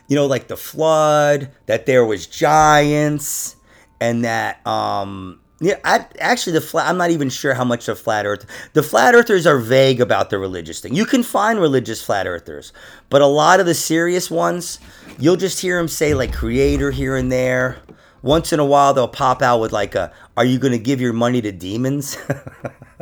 you 0.07 0.17
know 0.17 0.27
like 0.27 0.49
the 0.49 0.57
flood 0.57 1.51
that 1.67 1.87
there 1.87 2.05
was 2.05 2.27
giants 2.27 3.57
and 4.01 4.25
that 4.25 4.65
um 4.67 5.41
yeah, 5.61 5.79
I, 5.85 6.07
actually, 6.19 6.55
the 6.55 6.61
flat. 6.61 6.89
I'm 6.89 6.97
not 6.97 7.11
even 7.11 7.31
sure 7.31 7.55
how 7.55 7.65
much 7.65 7.87
the 7.87 7.95
flat 7.95 8.27
Earth. 8.27 8.45
The 8.73 8.83
flat 8.83 9.15
earthers 9.15 9.47
are 9.47 9.59
vague 9.59 10.01
about 10.01 10.31
the 10.31 10.39
religious 10.39 10.81
thing. 10.81 10.95
You 10.95 11.07
can 11.07 11.23
find 11.23 11.61
religious 11.61 12.03
flat 12.03 12.27
earthers, 12.27 12.73
but 13.09 13.23
a 13.23 13.27
lot 13.27 13.61
of 13.61 13.67
the 13.67 13.75
serious 13.75 14.31
ones, 14.31 14.81
you'll 15.19 15.37
just 15.37 15.61
hear 15.61 15.79
them 15.79 15.87
say 15.89 16.13
like 16.13 16.33
creator 16.33 16.91
here 16.91 17.17
and 17.17 17.31
there. 17.31 17.79
Once 18.21 18.53
in 18.53 18.59
a 18.59 18.65
while, 18.65 18.95
they'll 18.95 19.07
pop 19.07 19.43
out 19.43 19.61
with 19.61 19.71
like 19.71 19.95
a, 19.95 20.13
"Are 20.37 20.45
you 20.45 20.59
going 20.59 20.73
to 20.73 20.79
give 20.79 21.01
your 21.01 21.13
money 21.13 21.41
to 21.43 21.53
demons?" 21.53 22.19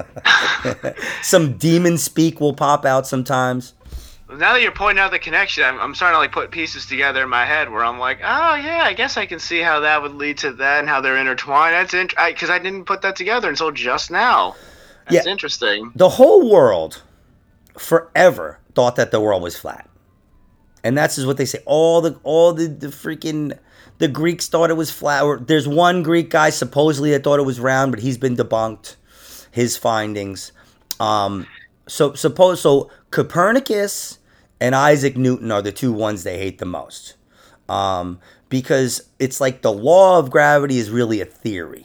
Some 1.23 1.57
demon 1.57 1.97
speak 1.97 2.39
will 2.39 2.55
pop 2.55 2.85
out 2.85 3.07
sometimes. 3.07 3.73
Now 4.39 4.53
that 4.55 4.63
you're 4.63 4.73
pointing 4.73 5.03
out 5.03 5.11
the 5.11 5.19
connection, 5.19 5.65
I'm, 5.65 5.79
I'm 5.81 5.95
starting 5.95 6.15
to 6.15 6.19
like 6.19 6.33
put 6.33 6.51
pieces 6.51 6.87
together 6.87 7.23
in 7.23 7.29
my 7.29 7.45
head 7.45 7.71
where 7.71 7.85
I'm 7.85 7.99
like, 7.99 8.19
oh 8.23 8.55
yeah, 8.55 8.83
I 8.85 8.93
guess 8.95 9.17
I 9.17 9.27
can 9.27 9.39
see 9.39 9.61
how 9.61 9.81
that 9.81 10.03
would 10.03 10.15
lead 10.15 10.39
to 10.39 10.53
that 10.55 10.81
and 10.81 10.89
how 10.89 11.01
they're 11.01 11.17
intertwined. 11.19 11.75
That's 11.75 11.95
int- 11.95 12.15
because 12.29 12.51
I, 12.51 12.59
didn't 12.59 12.85
put 12.85 13.03
that 13.03 13.17
together 13.17 13.49
until 13.49 13.71
just 13.71 14.11
now. 14.11 14.57
That's 15.11 15.27
Yeah. 15.27 15.33
interesting. 15.33 15.93
the 15.95 16.09
whole 16.09 16.51
world 16.51 17.03
forever 17.79 18.59
thought 18.75 18.97
that 18.97 19.11
the 19.11 19.21
world 19.21 19.43
was 19.43 19.57
flat. 19.59 19.89
and 20.85 20.97
that's 20.97 21.15
just 21.17 21.27
what 21.27 21.37
they 21.37 21.45
say. 21.45 21.59
All 21.67 22.01
the 22.01 22.19
all 22.23 22.53
the, 22.53 22.67
the 22.67 22.89
freaking 22.89 23.57
the 23.99 24.09
Greeks 24.09 24.49
thought 24.49 24.71
it 24.71 24.77
was 24.77 24.91
flat. 24.91 25.23
Or 25.23 25.39
there's 25.39 25.69
one 25.69 26.03
Greek 26.03 26.31
guy 26.31 26.51
supposedly 26.51 27.11
that 27.13 27.23
thought 27.23 27.39
it 27.39 27.45
was 27.45 27.61
round, 27.61 27.93
but 27.93 28.01
he's 28.01 28.19
been 28.19 28.37
debunked. 28.37 28.97
His 29.51 29.77
findings. 29.77 30.51
Um, 30.99 31.47
so 31.87 32.15
suppose 32.15 32.61
so 32.61 32.91
Copernicus 33.11 34.19
and 34.63 34.77
Isaac 34.77 35.17
Newton 35.17 35.51
are 35.51 35.61
the 35.61 35.73
two 35.73 35.93
ones 35.93 36.23
they 36.23 36.39
hate 36.39 36.59
the 36.59 36.65
most, 36.65 37.17
um, 37.69 38.21
because 38.49 39.03
it's 39.19 39.41
like 39.41 39.63
the 39.63 39.73
law 39.73 40.21
of 40.21 40.31
gravity 40.31 40.79
is 40.79 40.89
really 40.89 41.21
a 41.21 41.25
theory. 41.25 41.85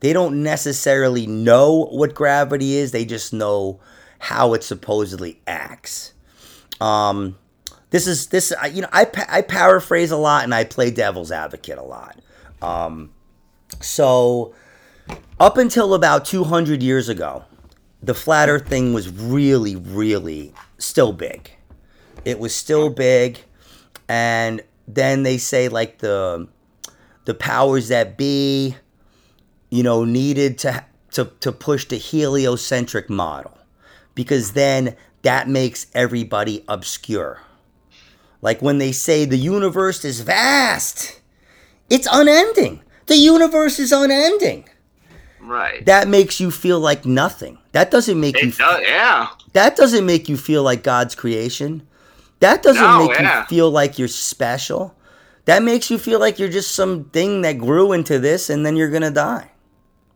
They 0.00 0.12
don't 0.12 0.42
necessarily 0.42 1.26
know 1.26 1.86
what 1.86 2.14
gravity 2.14 2.76
is. 2.76 2.92
They 2.92 3.06
just 3.06 3.32
know 3.32 3.80
how 4.18 4.52
it 4.52 4.62
supposedly 4.62 5.40
acts. 5.46 6.12
Um, 6.82 7.38
this 7.88 8.06
is 8.06 8.26
this 8.26 8.52
you 8.74 8.82
know 8.82 8.90
I 8.92 9.06
I 9.26 9.40
paraphrase 9.40 10.10
a 10.10 10.18
lot 10.18 10.44
and 10.44 10.54
I 10.54 10.64
play 10.64 10.90
devil's 10.90 11.32
advocate 11.32 11.78
a 11.78 11.82
lot. 11.82 12.20
Um, 12.60 13.10
so 13.80 14.54
up 15.40 15.56
until 15.56 15.94
about 15.94 16.26
200 16.26 16.82
years 16.82 17.08
ago, 17.08 17.44
the 18.02 18.12
flat 18.12 18.50
Earth 18.50 18.68
thing 18.68 18.92
was 18.92 19.08
really 19.08 19.76
really 19.76 20.52
still 20.76 21.14
big. 21.14 21.52
It 22.28 22.38
was 22.38 22.54
still 22.54 22.90
big, 22.90 23.38
and 24.08 24.62
then 24.86 25.22
they 25.22 25.38
say 25.38 25.68
like 25.68 25.98
the 25.98 26.48
the 27.24 27.34
powers 27.34 27.88
that 27.88 28.16
be, 28.16 28.76
you 29.70 29.82
know, 29.82 30.04
needed 30.04 30.58
to 30.58 30.84
to 31.12 31.32
to 31.40 31.52
push 31.52 31.86
the 31.86 31.96
heliocentric 31.96 33.08
model 33.08 33.56
because 34.14 34.52
then 34.52 34.96
that 35.22 35.48
makes 35.48 35.86
everybody 35.94 36.64
obscure 36.68 37.40
like 38.40 38.62
when 38.62 38.78
they 38.78 38.92
say 38.92 39.24
the 39.24 39.36
universe 39.36 40.04
is 40.04 40.20
vast, 40.20 41.20
it's 41.90 42.08
unending. 42.10 42.82
The 43.06 43.16
universe 43.16 43.78
is 43.78 43.92
unending. 43.92 44.68
Right. 45.40 45.84
That 45.86 46.08
makes 46.08 46.40
you 46.40 46.50
feel 46.50 46.78
like 46.78 47.04
nothing. 47.04 47.58
That 47.72 47.90
doesn't 47.90 48.20
make 48.20 48.36
it 48.36 48.44
you. 48.44 48.52
Does, 48.52 48.80
yeah. 48.82 49.28
That 49.54 49.76
doesn't 49.76 50.04
make 50.04 50.28
you 50.28 50.36
feel 50.36 50.62
like 50.62 50.82
God's 50.82 51.14
creation. 51.14 51.86
That 52.40 52.62
doesn't 52.62 52.82
No, 52.82 53.08
make 53.08 53.18
yeah. 53.18 53.40
you 53.40 53.46
feel 53.46 53.70
like 53.70 53.98
you're 53.98 54.08
special. 54.08 54.94
That 55.46 55.62
makes 55.62 55.90
you 55.90 55.98
feel 55.98 56.20
like 56.20 56.38
you're 56.38 56.48
just 56.50 56.72
some 56.74 57.04
thing 57.04 57.42
that 57.42 57.58
grew 57.58 57.92
into 57.92 58.18
this 58.18 58.50
and 58.50 58.64
then 58.66 58.76
you're 58.76 58.90
gonna 58.90 59.10
die. 59.10 59.50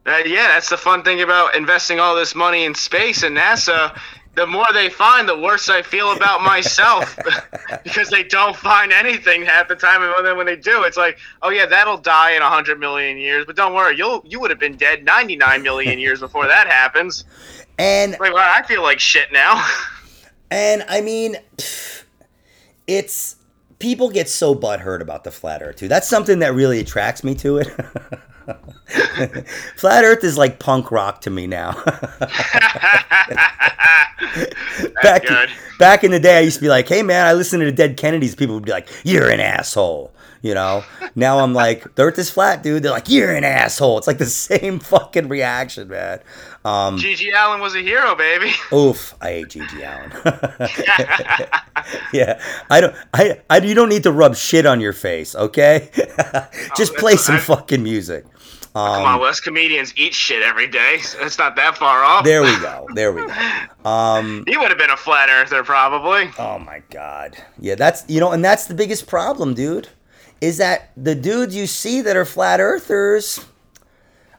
Uh, 0.06 0.18
yeah, 0.26 0.48
that's 0.48 0.68
the 0.68 0.76
fun 0.76 1.02
thing 1.04 1.22
about 1.22 1.54
investing 1.54 2.00
all 2.00 2.14
this 2.16 2.34
money 2.34 2.64
in 2.64 2.74
space 2.74 3.22
and 3.22 3.36
NASA. 3.36 3.98
The 4.34 4.46
more 4.46 4.66
they 4.72 4.88
find, 4.88 5.28
the 5.28 5.38
worse 5.38 5.68
I 5.68 5.82
feel 5.82 6.12
about 6.12 6.42
myself 6.42 7.16
because 7.84 8.08
they 8.10 8.22
don't 8.24 8.56
find 8.56 8.92
anything 8.92 9.42
half 9.44 9.68
the 9.68 9.76
time, 9.76 10.02
and 10.02 10.26
then 10.26 10.36
when 10.36 10.46
they 10.46 10.56
do, 10.56 10.82
it's 10.84 10.96
like, 10.96 11.18
oh 11.42 11.50
yeah, 11.50 11.66
that'll 11.66 11.98
die 11.98 12.32
in 12.32 12.42
hundred 12.42 12.80
million 12.80 13.16
years, 13.18 13.44
but 13.46 13.56
don't 13.56 13.74
worry, 13.74 13.96
you'll 13.96 14.22
you 14.26 14.40
would 14.40 14.50
have 14.50 14.58
been 14.60 14.76
dead 14.76 15.04
ninety 15.04 15.36
nine 15.36 15.62
million 15.62 15.98
years 15.98 16.20
before 16.20 16.46
that 16.46 16.66
happens. 16.66 17.24
And 17.78 18.12
Like, 18.20 18.32
well, 18.34 18.38
I 18.38 18.62
feel 18.66 18.82
like 18.82 19.00
shit 19.00 19.32
now. 19.32 19.66
And 20.50 20.84
I 20.86 21.00
mean, 21.00 21.36
it's 22.86 23.36
people 23.78 24.10
get 24.10 24.28
so 24.28 24.54
butthurt 24.54 25.00
about 25.00 25.24
the 25.24 25.30
flat 25.30 25.62
Earth 25.62 25.76
too. 25.76 25.88
That's 25.88 26.08
something 26.08 26.38
that 26.38 26.54
really 26.54 26.80
attracts 26.80 27.24
me 27.24 27.34
to 27.36 27.58
it. 27.58 27.66
flat 29.76 30.04
Earth 30.04 30.24
is 30.24 30.38
like 30.38 30.58
punk 30.58 30.90
rock 30.90 31.20
to 31.22 31.30
me 31.30 31.46
now. 31.46 31.72
back, 35.02 35.26
good. 35.26 35.50
back 35.78 36.04
in 36.04 36.10
the 36.10 36.20
day, 36.20 36.38
I 36.38 36.40
used 36.40 36.56
to 36.56 36.62
be 36.62 36.68
like, 36.68 36.88
"Hey 36.88 37.02
man, 37.02 37.26
I 37.26 37.32
listen 37.32 37.60
to 37.60 37.66
the 37.66 37.72
Dead 37.72 37.96
Kennedys." 37.96 38.34
People 38.34 38.54
would 38.54 38.64
be 38.64 38.72
like, 38.72 38.88
"You're 39.04 39.30
an 39.30 39.40
asshole," 39.40 40.12
you 40.42 40.54
know. 40.54 40.84
Now 41.14 41.38
I'm 41.40 41.54
like, 41.54 41.94
"The 41.94 42.02
Earth 42.02 42.18
is 42.18 42.28
flat, 42.30 42.62
dude." 42.62 42.82
They're 42.82 42.92
like, 42.92 43.08
"You're 43.08 43.34
an 43.34 43.44
asshole." 43.44 43.98
It's 43.98 44.06
like 44.06 44.18
the 44.18 44.26
same 44.50 44.78
fucking 44.78 45.28
reaction, 45.28 45.88
man. 45.88 46.20
Um, 46.64 46.96
GG 46.98 47.32
Allin 47.34 47.60
was 47.60 47.74
a 47.74 47.80
hero, 47.80 48.14
baby. 48.14 48.52
Oof, 48.72 49.14
I 49.20 49.30
hate 49.30 49.48
GG 49.48 49.78
Allin. 49.82 51.48
yeah, 52.12 52.40
I 52.70 52.80
don't. 52.80 52.94
I, 53.14 53.40
I. 53.50 53.58
You 53.58 53.74
don't 53.74 53.88
need 53.88 54.02
to 54.04 54.12
rub 54.12 54.36
shit 54.36 54.66
on 54.66 54.80
your 54.80 54.92
face, 54.92 55.34
okay? 55.34 55.90
Just 56.76 56.92
Oh, 56.94 56.98
play 56.98 57.16
some 57.16 57.36
I- 57.36 57.40
fucking 57.40 57.82
music. 57.82 58.24
Come 58.74 58.82
Um, 59.02 59.04
on, 59.04 59.20
West 59.20 59.42
comedians 59.44 59.92
eat 59.98 60.14
shit 60.14 60.42
every 60.42 60.66
day. 60.66 60.96
so 61.02 61.18
It's 61.20 61.36
not 61.36 61.56
that 61.56 61.76
far 61.76 62.02
off. 62.04 62.24
there 62.24 62.40
we 62.42 62.58
go. 62.60 62.86
There 62.94 63.12
we 63.12 63.26
go. 63.26 63.90
Um, 63.90 64.44
He 64.48 64.56
would 64.56 64.70
have 64.70 64.78
been 64.78 64.88
a 64.88 64.96
flat 64.96 65.28
earther, 65.28 65.62
probably. 65.62 66.30
oh 66.38 66.58
my 66.58 66.82
god. 66.90 67.36
Yeah, 67.58 67.74
that's 67.74 68.02
you 68.08 68.18
know, 68.18 68.32
and 68.32 68.42
that's 68.42 68.64
the 68.66 68.74
biggest 68.74 69.06
problem, 69.06 69.52
dude. 69.52 69.88
Is 70.42 70.56
that 70.58 70.90
the 70.96 71.14
dudes 71.14 71.54
you 71.54 71.68
see 71.68 72.00
that 72.02 72.16
are 72.16 72.24
flat 72.24 72.58
earthers? 72.60 73.46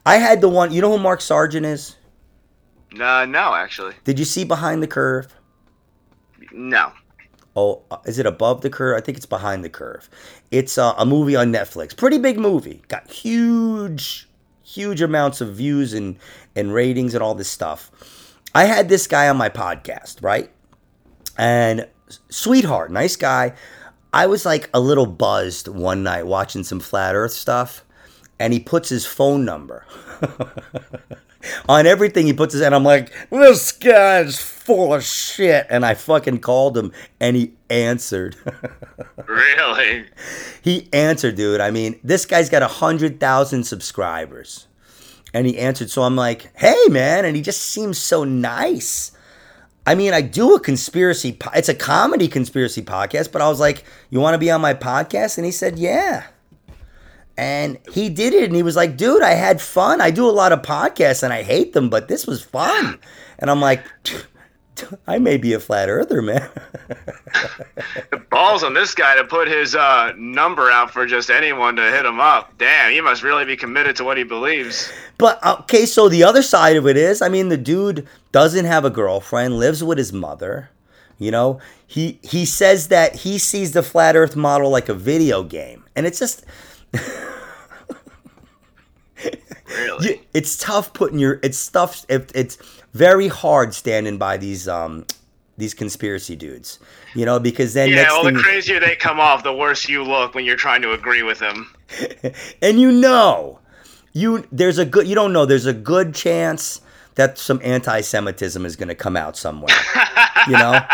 I 0.06 0.18
had 0.18 0.42
the 0.42 0.50
one. 0.50 0.74
You 0.74 0.82
know 0.82 0.92
who 0.92 1.02
Mark 1.02 1.22
Sargent 1.22 1.66
is? 1.66 1.96
Uh, 3.00 3.26
no, 3.26 3.56
actually, 3.56 3.96
Did 4.04 4.20
you 4.20 4.26
see 4.26 4.44
Behind 4.44 4.84
the 4.84 4.88
Curve? 4.88 5.34
no. 6.52 6.92
Oh, 7.56 7.84
uh, 7.92 7.98
is 8.06 8.18
it 8.18 8.26
above 8.26 8.62
the 8.62 8.70
curve? 8.72 8.98
I 8.98 9.02
think 9.02 9.16
it's 9.16 9.28
behind 9.28 9.64
the 9.64 9.70
curve. 9.70 10.10
It's 10.50 10.80
uh, 10.80 10.96
a 10.98 11.06
movie 11.06 11.36
on 11.36 11.54
Netflix. 11.54 11.96
Pretty 11.96 12.18
big 12.18 12.40
movie. 12.40 12.82
Got 12.88 13.12
huge, 13.12 14.28
huge 14.64 15.02
amounts 15.04 15.40
of 15.40 15.56
views 15.56 15.94
and 15.94 16.18
and 16.56 16.74
ratings 16.74 17.14
and 17.14 17.22
all 17.22 17.36
this 17.36 17.50
stuff. 17.50 17.92
I 18.56 18.64
had 18.66 18.90
this 18.90 19.06
guy 19.06 19.30
on 19.30 19.38
my 19.38 19.50
podcast, 19.50 20.24
right? 20.24 20.50
And 21.38 21.88
sweetheart, 22.30 22.92
nice 22.92 23.16
guy. 23.16 23.54
I 24.14 24.28
was 24.28 24.46
like 24.46 24.70
a 24.74 24.80
little 24.80 25.08
buzzed 25.08 25.68
one 25.68 26.04
night 26.04 26.28
watching 26.28 26.64
some 26.64 26.80
flat 26.80 27.16
Earth 27.16 27.34
stuff, 27.34 27.84
and 28.40 28.54
he 28.54 28.60
puts 28.60 28.90
his 28.90 29.08
phone 29.08 29.44
number 29.44 29.86
on 31.68 31.88
everything. 31.88 32.28
He 32.28 32.34
puts 32.34 32.54
his, 32.54 32.62
and 32.62 32.76
I'm 32.76 32.84
like, 32.84 33.12
this 33.32 33.72
guy's 33.72 34.40
full 34.40 34.94
of 34.94 35.04
shit. 35.04 35.66
And 35.70 35.84
I 35.84 35.96
fucking 35.96 36.40
called 36.40 36.78
him, 36.78 36.92
and 37.20 37.36
he 37.36 37.54
answered. 37.70 38.36
Really? 39.26 40.06
he 40.62 40.90
answered, 40.94 41.36
dude. 41.36 41.62
I 41.62 41.72
mean, 41.72 42.00
this 42.04 42.26
guy's 42.26 42.50
got 42.50 42.62
a 42.62 42.68
hundred 42.68 43.20
thousand 43.20 43.64
subscribers, 43.64 44.68
and 45.34 45.48
he 45.48 45.58
answered. 45.58 45.90
So 45.90 46.04
I'm 46.04 46.16
like, 46.16 46.52
hey, 46.58 46.78
man, 46.90 47.26
and 47.26 47.36
he 47.36 47.42
just 47.42 47.62
seems 47.62 47.98
so 47.98 48.24
nice. 48.24 49.12
I 49.86 49.96
mean, 49.96 50.14
I 50.14 50.22
do 50.22 50.56
a 50.56 50.60
conspiracy. 50.60 51.34
Po- 51.34 51.52
it's 51.54 51.70
a 51.70 51.74
comedy 51.74 52.28
conspiracy 52.28 52.82
podcast, 52.82 53.32
but 53.32 53.42
I 53.42 53.50
was 53.50 53.60
like, 53.60 53.84
"You 54.10 54.20
want 54.20 54.34
to 54.34 54.38
be 54.38 54.50
on 54.50 54.62
my 54.62 54.74
podcast?" 54.74 55.38
And 55.38 55.46
he 55.46 55.52
said, 55.52 55.78
"Yeah." 55.78 56.24
And 57.36 57.80
he 57.92 58.10
did 58.10 58.34
it, 58.34 58.44
and 58.44 58.56
he 58.56 58.64
was 58.64 58.76
like, 58.76 58.96
"Dude, 58.96 59.24
I 59.24 59.32
had 59.32 59.60
fun. 59.60 60.00
I 60.00 60.12
do 60.12 60.30
a 60.30 60.32
lot 60.32 60.52
of 60.52 60.62
podcasts, 60.62 61.24
and 61.24 61.34
I 61.34 61.44
hate 61.44 61.74
them, 61.74 61.90
but 61.90 62.08
this 62.08 62.26
was 62.26 62.42
fun." 62.42 63.00
And 63.40 63.50
I'm 63.50 63.60
like, 63.60 63.84
"I 65.08 65.20
may 65.20 65.38
be 65.38 65.54
a 65.54 65.60
flat 65.60 65.90
earther, 65.90 66.22
man." 66.22 66.50
Balls 68.30 68.64
on 68.64 68.74
this 68.74 68.96
guy 68.96 69.16
to 69.16 69.24
put 69.24 69.48
his 69.48 69.76
uh, 69.76 70.14
number 70.18 70.72
out 70.72 70.92
for 70.92 71.06
just 71.06 71.30
anyone 71.30 71.76
to 71.76 71.92
hit 71.92 72.06
him 72.06 72.20
up. 72.20 72.58
Damn, 72.58 72.92
he 72.92 73.02
must 73.02 73.24
really 73.24 73.46
be 73.46 73.56
committed 73.56 73.96
to 73.98 74.04
what 74.04 74.18
he 74.18 74.24
believes. 74.24 74.92
But 75.18 75.44
okay, 75.46 75.86
so 75.86 76.10
the 76.10 76.24
other 76.24 76.42
side 76.42 76.76
of 76.76 76.88
it 76.88 76.98
is, 76.98 77.22
I 77.22 77.30
mean, 77.30 77.50
the 77.50 77.58
dude 77.58 78.08
doesn't 78.32 78.66
have 78.66 78.86
a 78.86 78.90
girlfriend, 78.90 79.58
lives 79.58 79.84
with 79.84 79.98
his 79.98 80.12
mother. 80.12 80.70
You 81.20 81.32
know, 81.32 81.60
he 81.86 82.20
he 82.24 82.46
says 82.46 82.88
that 82.88 83.16
he 83.18 83.38
sees 83.38 83.72
the 83.72 83.84
flat 83.84 84.16
Earth 84.16 84.36
model 84.36 84.70
like 84.70 84.90
a 84.90 84.94
video 84.94 85.44
game, 85.44 85.84
and 85.96 86.06
it's 86.06 86.20
just 86.20 86.44
Really? 89.78 90.22
it's 90.34 90.58
tough 90.58 90.94
putting 90.94 91.20
your 91.20 91.40
it's 91.44 91.68
tough. 91.68 92.06
It, 92.10 92.32
it's 92.36 92.58
very 92.94 93.28
hard 93.28 93.74
standing 93.74 94.18
by 94.18 94.38
these 94.38 94.68
um 94.68 95.06
these 95.58 95.74
conspiracy 95.74 96.36
dudes. 96.36 96.80
You 97.14 97.26
know, 97.26 97.40
because 97.40 97.74
then 97.74 97.90
Yeah, 97.90 98.12
well, 98.12 98.24
thing 98.24 98.36
the 98.36 98.42
crazier 98.42 98.80
they 98.80 98.96
come 98.96 99.20
off, 99.20 99.44
the 99.44 99.54
worse 99.54 99.88
you 99.88 100.04
look 100.04 100.34
when 100.34 100.46
you're 100.46 100.56
trying 100.56 100.82
to 100.82 100.94
agree 100.94 101.24
with 101.24 101.40
them. 101.40 101.74
and 102.62 102.80
you 102.80 102.92
know 102.92 103.60
you 104.14 104.48
there's 104.52 104.78
a 104.78 104.86
good 104.86 105.08
you 105.08 105.16
don't 105.16 105.34
know 105.34 105.46
there's 105.46 105.66
a 105.66 105.74
good 105.74 106.14
chance 106.14 106.82
that 107.16 107.38
some 107.38 107.60
anti-semitism 107.64 108.66
is 108.66 108.76
going 108.76 108.90
to 108.90 108.96
come 108.96 109.16
out 109.16 109.38
somewhere 109.38 109.76
you 110.48 110.54
know? 110.54 110.80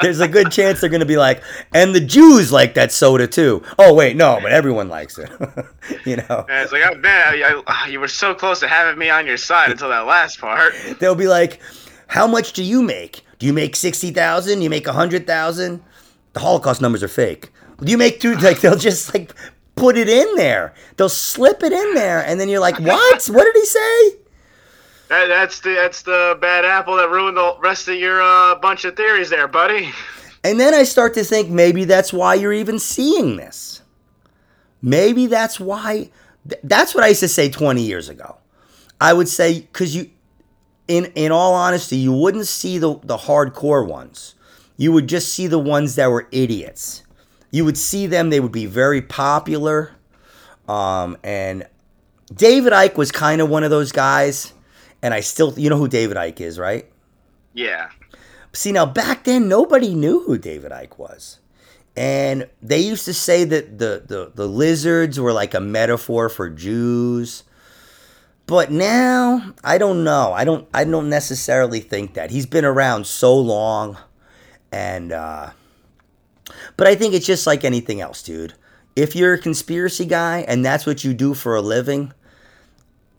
There's 0.00 0.20
a 0.20 0.28
good 0.28 0.50
chance 0.50 0.80
they're 0.80 0.90
going 0.90 1.00
to 1.00 1.06
be 1.06 1.16
like 1.16 1.42
and 1.72 1.94
the 1.94 2.00
jews 2.00 2.50
like 2.52 2.74
that 2.74 2.92
soda 2.92 3.26
too. 3.26 3.62
Oh 3.78 3.94
wait 3.94 4.16
no 4.16 4.38
but 4.42 4.52
everyone 4.52 4.88
likes 4.88 5.18
it 5.18 5.30
you 6.04 6.16
know? 6.16 6.46
And 6.48 6.62
it's 6.62 6.72
like, 6.72 6.82
oh, 6.90 6.94
man, 6.96 7.34
I, 7.34 7.42
I, 7.42 7.62
oh, 7.66 7.90
you 7.90 8.00
were 8.00 8.08
so 8.08 8.34
close 8.34 8.60
to 8.60 8.68
having 8.68 8.98
me 8.98 9.10
on 9.10 9.26
your 9.26 9.36
side 9.36 9.70
until 9.70 9.88
that 9.90 10.06
last 10.06 10.40
part. 10.40 10.74
they'll 11.00 11.14
be 11.14 11.28
like 11.28 11.60
how 12.08 12.26
much 12.26 12.54
do 12.54 12.64
you 12.64 12.82
make? 12.82 13.24
Do 13.38 13.46
you 13.46 13.52
make 13.52 13.76
60000 13.76 14.62
you 14.62 14.70
make 14.70 14.86
a 14.86 14.90
100000 14.90 15.82
the 16.32 16.40
holocaust 16.40 16.80
numbers 16.80 17.02
are 17.02 17.08
fake. 17.08 17.50
Do 17.78 17.90
you 17.90 17.98
make 17.98 18.20
two 18.20 18.34
like 18.36 18.60
they'll 18.60 18.76
just 18.76 19.14
like 19.14 19.34
put 19.76 19.96
it 19.96 20.08
in 20.08 20.34
there 20.36 20.74
they'll 20.96 21.08
slip 21.08 21.62
it 21.62 21.72
in 21.72 21.94
there 21.94 22.24
and 22.24 22.38
then 22.38 22.48
you're 22.48 22.60
like 22.60 22.78
what 22.80 23.26
what 23.28 23.44
did 23.44 23.54
he 23.54 23.64
say 23.64 24.16
That, 25.08 25.26
that's 25.28 25.60
the 25.60 25.74
that's 25.74 26.02
the 26.02 26.38
bad 26.40 26.64
apple 26.64 26.96
that 26.96 27.10
ruined 27.10 27.36
the 27.36 27.56
rest 27.60 27.88
of 27.88 27.94
your 27.96 28.20
uh, 28.22 28.54
bunch 28.56 28.84
of 28.84 28.96
theories 28.96 29.30
there, 29.30 29.48
buddy. 29.48 29.90
And 30.42 30.58
then 30.58 30.72
I 30.72 30.84
start 30.84 31.12
to 31.14 31.24
think 31.24 31.50
maybe 31.50 31.84
that's 31.84 32.14
why 32.14 32.32
you're 32.34 32.54
even 32.54 32.78
seeing 32.78 33.36
this. 33.36 33.82
Maybe 34.80 35.26
that's 35.26 35.60
why. 35.60 36.08
th- 36.48 36.60
That's 36.64 36.94
what 36.94 37.04
I 37.04 37.08
used 37.08 37.20
to 37.20 37.28
say 37.28 37.50
20 37.50 37.82
years 37.82 38.08
ago. 38.08 38.38
I 39.02 39.12
would 39.12 39.28
say 39.28 39.60
because 39.60 39.94
you, 39.94 40.08
in 40.88 41.06
in 41.14 41.30
all 41.30 41.52
honesty, 41.54 41.96
you 41.96 42.12
wouldn't 42.14 42.46
see 42.46 42.78
the 42.78 42.98
the 43.04 43.18
hardcore 43.18 43.86
ones. 43.86 44.34
You 44.78 44.92
would 44.92 45.08
just 45.08 45.28
see 45.34 45.46
the 45.46 45.58
ones 45.58 45.96
that 45.96 46.06
were 46.10 46.26
idiots. 46.32 47.02
You 47.50 47.64
would 47.64 47.78
see 47.78 48.06
them; 48.06 48.30
they 48.30 48.40
would 48.40 48.52
be 48.52 48.66
very 48.66 49.02
popular. 49.02 49.92
Um, 50.68 51.16
and 51.24 51.66
David 52.32 52.72
Icke 52.72 52.96
was 52.96 53.10
kind 53.10 53.40
of 53.40 53.48
one 53.48 53.64
of 53.64 53.70
those 53.70 53.92
guys. 53.92 54.52
And 55.02 55.14
I 55.14 55.20
still, 55.20 55.58
you 55.58 55.70
know 55.70 55.78
who 55.78 55.88
David 55.88 56.16
Icke 56.16 56.40
is, 56.40 56.58
right? 56.58 56.86
Yeah. 57.54 57.90
See, 58.52 58.70
now 58.70 58.86
back 58.86 59.24
then, 59.24 59.48
nobody 59.48 59.94
knew 59.94 60.20
who 60.20 60.38
David 60.38 60.72
Icke 60.72 60.98
was. 60.98 61.38
And 61.96 62.48
they 62.62 62.78
used 62.78 63.04
to 63.06 63.14
say 63.14 63.44
that 63.44 63.78
the, 63.78 64.04
the, 64.06 64.32
the 64.34 64.46
lizards 64.46 65.18
were 65.18 65.32
like 65.32 65.54
a 65.54 65.60
metaphor 65.60 66.28
for 66.28 66.48
Jews. 66.48 67.42
But 68.46 68.70
now, 68.70 69.54
I 69.62 69.78
don't 69.78 70.02
know. 70.02 70.32
I 70.32 70.44
don't 70.44 70.68
I 70.74 70.82
don't 70.82 71.08
necessarily 71.08 71.78
think 71.78 72.14
that. 72.14 72.32
He's 72.32 72.46
been 72.46 72.64
around 72.64 73.06
so 73.06 73.36
long. 73.36 73.96
And 74.72 75.12
uh 75.12 75.50
but 76.80 76.86
I 76.88 76.94
think 76.94 77.12
it's 77.12 77.26
just 77.26 77.46
like 77.46 77.62
anything 77.62 78.00
else, 78.00 78.22
dude. 78.22 78.54
If 78.96 79.14
you're 79.14 79.34
a 79.34 79.38
conspiracy 79.38 80.06
guy 80.06 80.46
and 80.48 80.64
that's 80.64 80.86
what 80.86 81.04
you 81.04 81.12
do 81.12 81.34
for 81.34 81.54
a 81.54 81.60
living, 81.60 82.14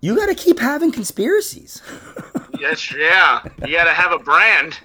you 0.02 0.16
got 0.16 0.30
to 0.30 0.34
keep 0.34 0.58
having 0.58 0.92
conspiracies. 0.92 1.80
Yes, 2.60 2.94
yeah. 2.94 3.42
You 3.66 3.76
got 3.76 3.86
to 3.86 3.94
have 3.94 4.12
a 4.12 4.20
brand. 4.20 4.80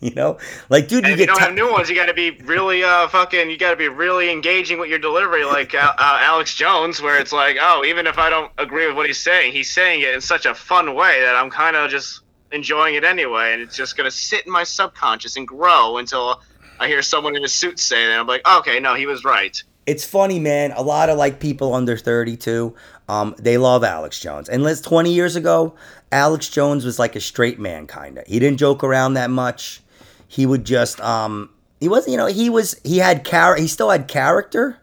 you 0.00 0.14
know, 0.14 0.38
like 0.70 0.88
dude, 0.88 1.06
you 1.06 1.12
if 1.12 1.20
you 1.20 1.26
don't 1.26 1.36
ti- 1.36 1.44
have 1.44 1.54
new 1.54 1.70
ones, 1.70 1.90
you 1.90 1.94
got 1.94 2.06
to 2.06 2.14
be 2.14 2.30
really 2.44 2.82
uh 2.82 3.08
fucking. 3.08 3.50
You 3.50 3.58
got 3.58 3.72
to 3.72 3.76
be 3.76 3.88
really 3.88 4.30
engaging 4.30 4.78
with 4.80 4.88
your 4.88 4.98
delivery, 4.98 5.44
like 5.44 5.74
uh, 5.74 5.92
uh, 5.98 6.18
Alex 6.22 6.54
Jones, 6.54 7.02
where 7.02 7.18
it's 7.18 7.30
like, 7.30 7.58
oh, 7.60 7.84
even 7.84 8.06
if 8.06 8.16
I 8.16 8.30
don't 8.30 8.50
agree 8.56 8.86
with 8.86 8.96
what 8.96 9.06
he's 9.06 9.20
saying, 9.20 9.52
he's 9.52 9.70
saying 9.70 10.00
it 10.00 10.14
in 10.14 10.22
such 10.22 10.46
a 10.46 10.54
fun 10.54 10.94
way 10.94 11.20
that 11.20 11.36
I'm 11.36 11.50
kind 11.50 11.76
of 11.76 11.90
just 11.90 12.22
enjoying 12.52 12.94
it 12.94 13.04
anyway, 13.04 13.52
and 13.52 13.60
it's 13.60 13.76
just 13.76 13.98
gonna 13.98 14.10
sit 14.10 14.46
in 14.46 14.52
my 14.52 14.64
subconscious 14.64 15.36
and 15.36 15.46
grow 15.46 15.98
until 15.98 16.40
I 16.82 16.88
hear 16.88 17.02
someone 17.02 17.36
in 17.36 17.44
a 17.44 17.48
suit 17.48 17.78
say 17.78 18.06
that. 18.06 18.18
I'm 18.18 18.26
like, 18.26 18.46
okay, 18.46 18.80
no, 18.80 18.94
he 18.94 19.06
was 19.06 19.24
right. 19.24 19.62
it's 19.86 20.04
funny, 20.04 20.38
man. 20.38 20.72
A 20.72 20.82
lot 20.82 21.08
of 21.08 21.18
like 21.18 21.40
people 21.40 21.74
under 21.74 21.96
32, 21.96 22.74
um, 23.08 23.34
they 23.38 23.58
love 23.58 23.84
Alex 23.84 24.20
Jones. 24.20 24.48
And 24.48 24.62
let's 24.62 24.80
20 24.80 25.12
years 25.12 25.36
ago, 25.36 25.74
Alex 26.10 26.48
Jones 26.48 26.84
was 26.84 26.98
like 26.98 27.16
a 27.16 27.20
straight 27.20 27.58
man 27.58 27.86
kind 27.86 28.18
of. 28.18 28.26
He 28.26 28.38
didn't 28.38 28.58
joke 28.58 28.84
around 28.84 29.14
that 29.14 29.30
much. 29.30 29.80
He 30.28 30.46
would 30.46 30.64
just 30.64 31.00
um 31.00 31.50
he 31.80 31.88
wasn't, 31.88 32.12
you 32.12 32.16
know, 32.16 32.26
he 32.26 32.48
was 32.48 32.80
he 32.84 32.98
had 32.98 33.24
char 33.24 33.56
he 33.56 33.66
still 33.66 33.90
had 33.90 34.08
character, 34.08 34.78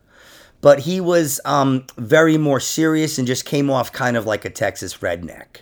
but 0.62 0.80
he 0.80 1.02
was 1.02 1.40
um 1.46 1.86
very 1.98 2.38
more 2.38 2.60
serious 2.60 3.18
and 3.18 3.28
just 3.28 3.46
came 3.46 3.70
off 3.70 3.92
kind 3.92 4.18
of 4.18 4.26
like 4.26 4.46
a 4.46 4.50
Texas 4.50 4.98
redneck. 4.98 5.62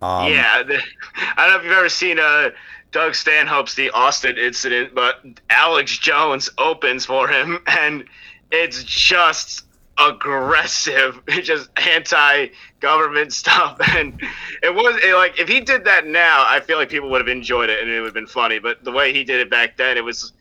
Um, 0.00 0.32
yeah, 0.32 0.62
I 1.36 1.46
don't 1.46 1.50
know 1.50 1.56
if 1.56 1.64
you've 1.64 1.72
ever 1.72 1.88
seen 1.88 2.18
uh, 2.18 2.50
Doug 2.90 3.14
Stanhope's 3.14 3.74
The 3.74 3.90
Austin 3.90 4.38
Incident, 4.38 4.94
but 4.94 5.24
Alex 5.50 5.98
Jones 5.98 6.48
opens 6.58 7.04
for 7.04 7.28
him, 7.28 7.58
and 7.66 8.04
it's 8.50 8.82
just 8.84 9.64
aggressive, 9.98 11.20
just 11.28 11.68
anti-government 11.78 13.32
stuff, 13.42 13.76
and 13.96 14.20
it 14.62 14.74
was 14.74 14.98
it, 15.02 15.14
like 15.14 15.38
if 15.38 15.48
he 15.48 15.60
did 15.60 15.84
that 15.84 16.06
now, 16.06 16.44
I 16.46 16.60
feel 16.60 16.78
like 16.78 16.88
people 16.88 17.10
would 17.10 17.20
have 17.20 17.28
enjoyed 17.28 17.68
it 17.70 17.80
and 17.82 17.90
it 17.90 18.00
would 18.00 18.06
have 18.06 18.14
been 18.14 18.26
funny. 18.26 18.58
But 18.58 18.84
the 18.84 18.92
way 18.92 19.12
he 19.12 19.24
did 19.24 19.40
it 19.40 19.50
back 19.50 19.76
then, 19.76 19.96
it 19.96 20.04
was 20.04 20.32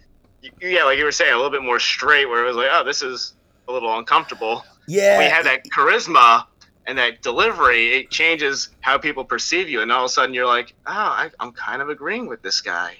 yeah, 0.61 0.83
like 0.83 0.97
you 0.97 1.03
were 1.03 1.11
saying, 1.11 1.33
a 1.33 1.35
little 1.35 1.51
bit 1.51 1.63
more 1.63 1.79
straight, 1.79 2.27
where 2.27 2.43
it 2.43 2.47
was 2.47 2.55
like, 2.55 2.69
oh, 2.71 2.83
this 2.83 3.01
is 3.01 3.33
a 3.67 3.71
little 3.71 3.97
uncomfortable 3.97 4.63
Yeah. 4.87 5.17
we 5.19 5.25
had 5.25 5.45
that 5.45 5.65
charisma 5.65 6.45
and 6.87 6.97
that 6.97 7.21
delivery, 7.21 7.93
it 7.97 8.09
changes 8.09 8.69
how 8.79 8.97
people 8.97 9.23
perceive 9.25 9.69
you, 9.69 9.81
and 9.81 9.91
all 9.91 10.05
of 10.05 10.09
a 10.09 10.09
sudden 10.09 10.33
you're 10.33 10.47
like, 10.47 10.73
oh, 10.87 10.91
I, 10.91 11.29
I'm 11.39 11.51
kind 11.51 11.81
of 11.81 11.89
agreeing 11.89 12.27
with 12.27 12.41
this 12.41 12.61
guy. 12.61 12.97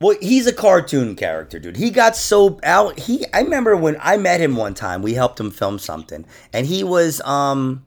Well, 0.00 0.16
he's 0.20 0.46
a 0.46 0.52
cartoon 0.52 1.14
character, 1.14 1.58
dude. 1.58 1.76
He 1.76 1.90
got 1.90 2.16
so 2.16 2.58
out. 2.64 2.98
He, 2.98 3.24
I 3.32 3.42
remember 3.42 3.76
when 3.76 3.96
I 4.00 4.16
met 4.16 4.40
him 4.40 4.56
one 4.56 4.74
time. 4.74 5.02
We 5.02 5.14
helped 5.14 5.38
him 5.38 5.50
film 5.50 5.78
something, 5.78 6.24
and 6.52 6.66
he 6.66 6.82
was, 6.82 7.20
um, 7.20 7.86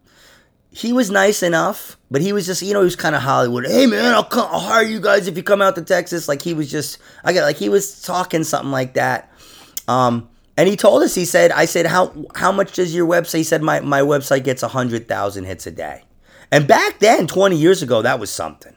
he 0.71 0.91
was 0.91 1.09
nice 1.09 1.41
enough, 1.41 1.97
but 2.11 2.21
he 2.21 2.33
was 2.33 2.45
just, 2.45 2.61
you 2.61 2.73
know, 2.73 2.81
he 2.81 2.85
was 2.85 2.97
kind 2.97 3.15
of 3.15 3.21
Hollywood. 3.21 3.65
Hey, 3.65 3.85
man, 3.85 4.13
I'll 4.13 4.23
come, 4.23 4.47
I'll 4.51 4.59
hire 4.59 4.83
you 4.83 4.99
guys 4.99 5.27
if 5.27 5.37
you 5.37 5.43
come 5.43 5.61
out 5.61 5.75
to 5.75 5.81
Texas. 5.81 6.27
Like 6.27 6.41
he 6.41 6.53
was 6.53 6.69
just, 6.69 6.97
I 7.23 7.31
got 7.31 7.43
like 7.43 7.55
he 7.55 7.69
was 7.69 8.01
talking 8.01 8.43
something 8.43 8.71
like 8.71 8.93
that. 8.95 9.31
Um, 9.87 10.29
and 10.57 10.67
he 10.69 10.75
told 10.75 11.03
us, 11.03 11.15
he 11.15 11.25
said, 11.25 11.51
I 11.51 11.65
said, 11.65 11.85
how 11.85 12.13
how 12.35 12.51
much 12.51 12.73
does 12.73 12.93
your 12.95 13.07
website? 13.07 13.37
He 13.39 13.43
said, 13.43 13.61
my 13.61 13.79
my 13.81 14.01
website 14.01 14.43
gets 14.43 14.61
hundred 14.61 15.07
thousand 15.07 15.45
hits 15.45 15.67
a 15.67 15.71
day. 15.71 16.03
And 16.51 16.67
back 16.67 16.99
then, 16.99 17.27
twenty 17.27 17.57
years 17.57 17.81
ago, 17.83 18.01
that 18.01 18.19
was 18.19 18.29
something. 18.31 18.75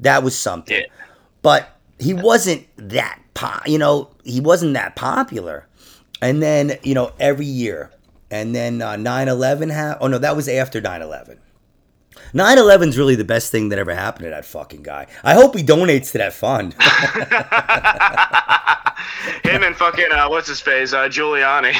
That 0.00 0.22
was 0.22 0.36
something 0.38 0.76
Yeah. 0.76 0.86
but 1.42 1.68
he 1.98 2.12
wasn't 2.14 2.66
that 2.76 3.18
po- 3.34 3.60
you 3.64 3.78
know 3.78 4.10
he 4.24 4.40
wasn't 4.40 4.74
that 4.74 4.96
popular 4.96 5.66
and 6.20 6.42
then 6.42 6.76
you 6.82 6.94
know 6.94 7.12
every 7.20 7.46
year 7.46 7.90
and 8.30 8.52
then 8.54 8.82
uh, 8.82 8.94
9-11 8.96 9.72
ha- 9.72 9.96
oh 10.00 10.08
no 10.08 10.18
that 10.18 10.34
was 10.34 10.48
after 10.48 10.82
9-11 10.82 11.38
9-11 12.34 12.88
is 12.88 12.98
really 12.98 13.14
the 13.14 13.24
best 13.24 13.52
thing 13.52 13.68
that 13.68 13.78
ever 13.78 13.94
happened 13.94 14.24
to 14.24 14.30
that 14.30 14.44
fucking 14.44 14.82
guy. 14.82 15.06
I 15.22 15.34
hope 15.34 15.56
he 15.56 15.62
donates 15.62 16.10
to 16.12 16.18
that 16.18 16.32
fund. 16.32 16.74
Him 19.44 19.62
and 19.62 19.76
fucking 19.76 20.08
uh, 20.10 20.28
what's 20.28 20.48
his 20.48 20.60
face, 20.60 20.92
uh, 20.92 21.08
Giuliani. 21.08 21.76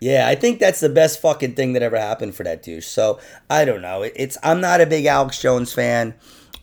yeah 0.00 0.26
i 0.28 0.34
think 0.34 0.58
that's 0.58 0.80
the 0.80 0.88
best 0.88 1.20
fucking 1.20 1.54
thing 1.54 1.74
that 1.74 1.82
ever 1.82 1.98
happened 1.98 2.34
for 2.34 2.42
that 2.42 2.62
douche. 2.62 2.86
So 2.86 3.20
i 3.48 3.64
don't 3.64 3.80
know. 3.80 4.02
It's 4.02 4.36
i'm 4.42 4.60
not 4.60 4.80
a 4.80 4.86
big 4.86 5.06
alex 5.06 5.40
jones 5.40 5.72
fan. 5.72 6.14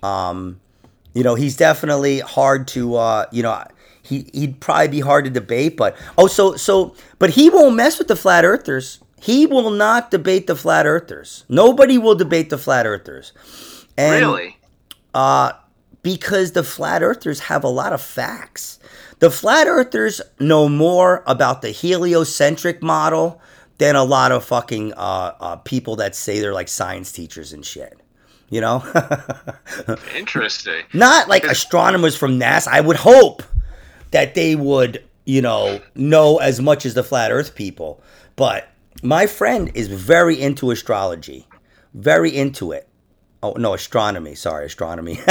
Um 0.03 0.60
you 1.14 1.24
know 1.24 1.36
he's 1.36 1.57
definitely 1.57 2.20
hard 2.20 2.68
to 2.70 2.95
uh 2.95 3.26
you 3.32 3.41
know 3.41 3.64
he 4.03 4.30
he'd 4.34 4.60
probably 4.60 4.89
be 4.89 4.99
hard 4.99 5.26
to 5.26 5.32
debate 5.32 5.78
but 5.78 5.95
oh 6.18 6.28
so 6.28 6.55
so 6.55 6.95
but 7.18 7.32
he 7.32 7.49
won't 7.49 7.76
mess 7.76 7.97
with 7.97 8.07
the 8.07 8.16
flat 8.16 8.45
earthers 8.45 8.99
he 9.22 9.45
will 9.45 9.72
not 9.72 10.11
debate 10.11 10.47
the 10.47 10.55
flat 10.55 10.86
earthers 10.86 11.45
nobody 11.49 11.97
will 11.97 12.15
debate 12.15 12.49
the 12.49 12.57
flat 12.57 12.86
earthers 12.86 13.34
and 13.97 14.26
really? 14.26 14.57
uh 15.13 15.51
because 16.01 16.53
the 16.53 16.63
flat 16.63 17.03
earthers 17.03 17.39
have 17.41 17.63
a 17.63 17.67
lot 17.67 17.93
of 17.93 18.01
facts 18.01 18.80
the 19.20 19.30
flat 19.30 19.67
earthers 19.67 20.22
know 20.39 20.70
more 20.70 21.24
about 21.28 21.61
the 21.61 21.70
heliocentric 21.70 22.82
model 22.82 23.41
than 23.78 23.95
a 23.95 24.03
lot 24.03 24.32
of 24.32 24.43
fucking 24.43 24.93
uh, 24.93 25.34
uh 25.39 25.55
people 25.57 25.95
that 25.95 26.15
say 26.15 26.39
they're 26.39 26.53
like 26.53 26.67
science 26.67 27.11
teachers 27.11 27.53
and 27.53 27.65
shit 27.65 27.99
you 28.49 28.61
know 28.61 28.84
Interesting. 30.15 30.84
not 30.93 31.28
like 31.28 31.43
astronomers 31.43 32.15
from 32.15 32.39
NASA. 32.39 32.67
I 32.67 32.82
would 32.82 32.95
hope 32.97 33.43
that 34.11 34.36
they 34.36 34.55
would, 34.55 35.03
you 35.26 35.41
know, 35.41 35.80
know 35.95 36.38
as 36.38 36.59
much 36.59 36.86
as 36.86 36.93
the 36.93 37.03
flat 37.03 37.32
Earth 37.32 37.55
people. 37.55 38.01
But 38.36 38.67
my 39.01 39.27
friend 39.27 39.71
is 39.73 39.87
very 39.87 40.39
into 40.39 40.71
astrology, 40.71 41.47
very 41.93 42.35
into 42.35 42.71
it. 42.71 42.87
Oh 43.41 43.53
no, 43.53 43.73
astronomy. 43.73 44.35
Sorry, 44.35 44.65
astronomy. 44.65 45.15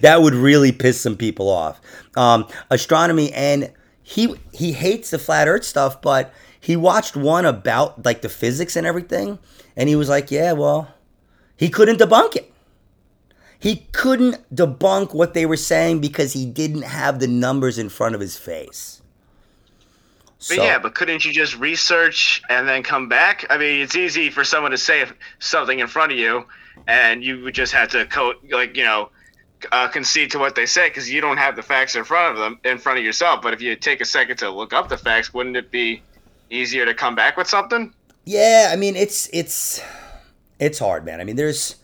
that 0.00 0.18
would 0.20 0.34
really 0.34 0.72
piss 0.72 1.00
some 1.00 1.16
people 1.16 1.48
off. 1.48 1.80
Um, 2.16 2.46
astronomy, 2.70 3.32
and 3.32 3.72
he 4.02 4.34
he 4.52 4.72
hates 4.72 5.10
the 5.10 5.18
flat 5.18 5.48
Earth 5.48 5.64
stuff, 5.64 6.02
but 6.02 6.32
he 6.60 6.76
watched 6.76 7.16
one 7.16 7.46
about 7.46 8.04
like 8.04 8.20
the 8.20 8.28
physics 8.28 8.76
and 8.76 8.86
everything, 8.86 9.38
and 9.74 9.88
he 9.88 9.96
was 9.96 10.10
like, 10.10 10.30
"Yeah, 10.30 10.52
well, 10.52 10.94
he 11.56 11.70
couldn't 11.70 11.98
debunk 11.98 12.36
it." 12.36 12.52
He 13.58 13.86
couldn't 13.92 14.54
debunk 14.54 15.14
what 15.14 15.32
they 15.32 15.46
were 15.46 15.56
saying 15.56 16.00
because 16.00 16.34
he 16.34 16.44
didn't 16.44 16.82
have 16.82 17.18
the 17.18 17.26
numbers 17.26 17.78
in 17.78 17.88
front 17.88 18.14
of 18.14 18.20
his 18.20 18.36
face. 18.36 19.00
But 20.48 20.58
yeah, 20.58 20.78
but 20.78 20.94
couldn't 20.94 21.24
you 21.24 21.32
just 21.32 21.58
research 21.58 22.42
and 22.50 22.68
then 22.68 22.82
come 22.82 23.08
back? 23.08 23.46
I 23.50 23.56
mean, 23.56 23.80
it's 23.80 23.96
easy 23.96 24.30
for 24.30 24.44
someone 24.44 24.72
to 24.72 24.78
say 24.78 25.04
something 25.38 25.78
in 25.78 25.86
front 25.86 26.12
of 26.12 26.18
you, 26.18 26.44
and 26.86 27.24
you 27.24 27.42
would 27.44 27.54
just 27.54 27.72
have 27.72 27.88
to 27.90 28.04
co- 28.06 28.34
like 28.50 28.76
you 28.76 28.84
know 28.84 29.10
uh, 29.72 29.88
concede 29.88 30.30
to 30.32 30.38
what 30.38 30.54
they 30.54 30.66
say 30.66 30.88
because 30.88 31.10
you 31.10 31.20
don't 31.20 31.38
have 31.38 31.56
the 31.56 31.62
facts 31.62 31.94
in 31.94 32.04
front 32.04 32.36
of 32.36 32.38
them 32.38 32.58
in 32.64 32.78
front 32.78 32.98
of 32.98 33.04
yourself. 33.04 33.42
But 33.42 33.54
if 33.54 33.62
you 33.62 33.74
take 33.76 34.00
a 34.00 34.04
second 34.04 34.36
to 34.38 34.50
look 34.50 34.72
up 34.72 34.88
the 34.88 34.98
facts, 34.98 35.32
wouldn't 35.32 35.56
it 35.56 35.70
be 35.70 36.02
easier 36.50 36.84
to 36.84 36.94
come 36.94 37.14
back 37.14 37.36
with 37.36 37.48
something? 37.48 37.92
Yeah, 38.24 38.70
I 38.72 38.76
mean 38.76 38.96
it's 38.96 39.28
it's 39.32 39.80
it's 40.58 40.78
hard, 40.78 41.04
man. 41.04 41.20
I 41.20 41.24
mean 41.24 41.36
there's 41.36 41.76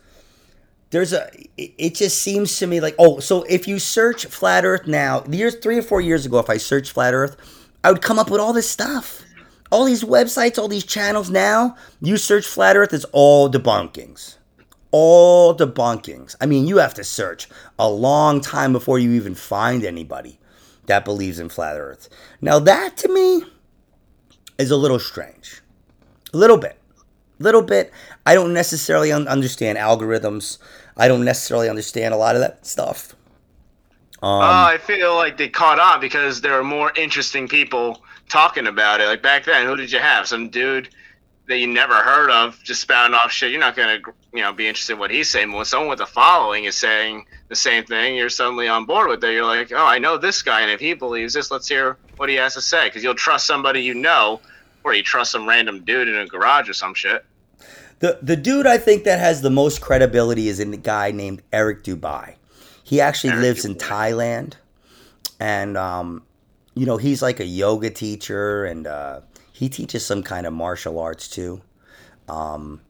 there's 0.91 1.13
a 1.13 1.31
it 1.57 1.73
it 1.79 1.95
just 1.95 2.19
seems 2.19 2.59
to 2.59 2.67
me 2.67 2.81
like 2.81 2.95
oh 2.99 3.21
so 3.21 3.43
if 3.45 3.67
you 3.67 3.79
search 3.79 4.27
flat 4.27 4.65
earth 4.65 4.87
now 4.87 5.25
years 5.31 5.55
three 5.57 5.79
or 5.79 5.83
four 5.83 6.01
years 6.01 6.27
ago 6.27 6.41
if 6.41 6.51
i 6.51 6.57
searched 6.57 6.91
flat 6.91 7.15
earth 7.15 7.37
i 7.85 7.91
would 7.91 8.03
come 8.03 8.19
up 8.19 8.31
with 8.31 8.41
all 8.41 8.53
this 8.53 8.69
stuff 8.69 9.23
all 9.71 9.85
these 9.85 10.05
websites 10.05 10.59
all 10.59 10.69
these 10.69 10.85
channels 10.85 11.31
now 11.31 11.77
you 12.01 12.17
search 12.17 12.47
flat 12.47 12.77
earth 12.77 12.93
it's 12.93 13.07
all 13.13 13.51
debunkings 13.51 14.37
all 14.91 15.55
debunkings 15.57 16.35
i 16.41 16.47
mean 16.47 16.67
you 16.67 16.79
have 16.79 16.95
to 16.95 17.05
search 17.05 17.49
a 17.79 17.89
long 17.89 18.41
time 18.41 18.73
before 18.73 18.99
you 18.99 19.13
even 19.13 19.35
find 19.35 19.85
anybody 19.85 20.39
that 20.87 21.05
believes 21.05 21.39
in 21.39 21.49
flat 21.49 21.77
Earth. 21.79 22.09
Now 22.41 22.59
that 22.59 22.97
to 22.99 23.09
me 23.09 23.45
is 24.59 24.73
a 24.73 24.77
little 24.77 24.99
strange, 24.99 25.63
a 26.35 26.37
little 26.37 26.57
bit, 26.59 26.79
A 27.39 27.43
little 27.45 27.63
bit. 27.63 27.93
I 28.27 28.35
don't 28.35 28.53
necessarily 28.53 29.13
un- 29.13 29.29
understand 29.29 29.79
algorithms. 29.79 30.59
I 30.97 31.07
don't 31.09 31.25
necessarily 31.25 31.69
understand 31.69 32.13
a 32.13 32.17
lot 32.17 32.35
of 32.35 32.41
that 32.43 32.67
stuff. 32.67 33.15
Um, 34.23 34.43
uh, 34.43 34.67
I 34.75 34.79
feel 34.79 35.15
like 35.15 35.39
they 35.39 35.49
caught 35.49 35.79
on 35.79 36.01
because 36.01 36.41
there 36.41 36.53
were 36.53 36.65
more 36.65 36.93
interesting 36.95 37.49
people 37.49 38.03
talking 38.29 38.67
about 38.67 39.01
it. 39.01 39.07
Like 39.07 39.23
back 39.23 39.45
then, 39.45 39.67
who 39.67 39.77
did 39.77 39.91
you 39.91 39.99
have? 39.99 40.27
Some 40.27 40.51
dude 40.51 40.89
that 41.49 41.59
you 41.59 41.67
never 41.67 41.95
heard 41.95 42.31
of 42.31 42.63
just 42.63 42.81
spouting 42.81 43.15
off 43.15 43.33
shit. 43.33 43.51
You're 43.51 43.61
not 43.61 43.77
gonna, 43.77 43.99
you 44.33 44.41
know, 44.41 44.53
be 44.53 44.69
interested 44.69 44.95
in 44.95 44.99
what 44.99 45.11
he's 45.11 45.29
saying. 45.29 45.51
But 45.51 45.57
when 45.57 45.65
someone 45.65 45.89
with 45.89 46.01
a 46.01 46.07
following 46.07 46.65
is 46.65 46.77
saying 46.77 47.27
the 47.49 47.57
same 47.57 47.85
thing, 47.85 48.15
you're 48.15 48.29
suddenly 48.29 48.69
on 48.69 48.85
board 48.85 49.09
with 49.09 49.25
it. 49.25 49.33
You're 49.33 49.45
like, 49.45 49.73
oh, 49.73 49.85
I 49.85 49.99
know 49.99 50.17
this 50.17 50.43
guy, 50.43 50.61
and 50.61 50.71
if 50.71 50.81
he 50.81 50.95
believes 50.95 51.35
this, 51.35 51.51
let's 51.51 51.69
hear 51.69 51.97
what 52.17 52.29
he 52.29 52.37
has 52.37 52.55
to 52.55 52.61
say. 52.61 52.87
Because 52.87 53.03
you'll 53.03 53.15
trust 53.15 53.47
somebody 53.47 53.83
you 53.83 53.95
know, 53.95 54.41
or 54.85 54.95
you 54.95 55.03
trust 55.03 55.33
some 55.33 55.49
random 55.49 55.83
dude 55.83 56.09
in 56.09 56.17
a 56.17 56.27
garage 56.27 56.69
or 56.69 56.75
some 56.75 56.95
shit. 56.95 57.25
The 57.99 58.19
the 58.23 58.37
dude 58.37 58.67
I 58.67 58.79
think 58.79 59.05
that 59.05 59.19
has 59.19 59.43
the 59.43 59.51
most 59.51 59.81
credibility 59.81 60.49
is 60.49 60.61
a 60.61 60.77
guy 60.77 61.11
named 61.11 61.43
Eric 61.53 61.85
Dubay. 61.85 62.37
He 62.91 63.01
actually 63.01 63.35
lives 63.35 63.65
in. 63.65 63.77
Thailand, 63.77 64.55
and 65.39 65.77
um, 65.77 66.25
you 66.75 66.87
know 66.87 66.97
he's 66.97 67.23
like 67.23 67.39
a 67.39 67.45
yoga 67.45 67.89
teacher, 67.89 68.65
and 68.65 68.85
uh, 68.85 69.21
he 69.53 69.69
teaches 69.69 70.05
some 70.05 70.25
kind 70.25 70.45
of 70.45 70.53
martial 70.53 70.99
arts 70.99 71.29
too. 71.29 71.63
Um, 72.29 72.81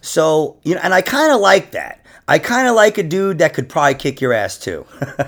so 0.00 0.58
you 0.62 0.76
know, 0.76 0.80
and 0.84 0.94
I 0.94 1.02
kind 1.02 1.32
of 1.32 1.40
like 1.40 1.72
that. 1.72 2.06
I 2.28 2.38
kind 2.38 2.68
of 2.68 2.76
like 2.76 2.98
a 2.98 3.02
dude 3.02 3.38
that 3.38 3.52
could 3.52 3.68
probably 3.68 3.96
kick 3.96 4.20
your 4.20 4.32
ass 4.32 4.58
too. 4.58 4.86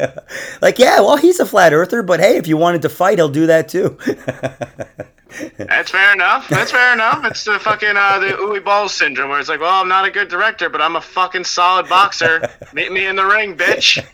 like, 0.62 0.78
yeah, 0.80 1.00
well, 1.00 1.16
he's 1.16 1.40
a 1.40 1.46
flat 1.46 1.72
earther, 1.72 2.02
but 2.02 2.20
hey, 2.20 2.36
if 2.36 2.46
you 2.46 2.56
wanted 2.56 2.82
to 2.82 2.88
fight, 2.88 3.18
he'll 3.18 3.28
do 3.28 3.46
that 3.46 3.68
too. 3.68 3.96
That's 5.56 5.90
fair 5.90 6.12
enough. 6.12 6.48
That's 6.48 6.70
fair 6.70 6.92
enough. 6.92 7.24
It's 7.24 7.44
the 7.44 7.58
fucking 7.58 7.96
uh, 7.96 8.18
the 8.18 8.28
Uwe 8.28 8.64
Boll's 8.64 8.94
syndrome, 8.94 9.30
where 9.30 9.40
it's 9.40 9.48
like, 9.48 9.60
well, 9.60 9.80
I'm 9.80 9.88
not 9.88 10.04
a 10.04 10.10
good 10.10 10.28
director, 10.28 10.68
but 10.68 10.80
I'm 10.80 10.96
a 10.96 11.00
fucking 11.00 11.44
solid 11.44 11.88
boxer. 11.88 12.48
Meet 12.72 12.92
me 12.92 13.06
in 13.06 13.16
the 13.16 13.24
ring, 13.24 13.56
bitch. 13.56 14.04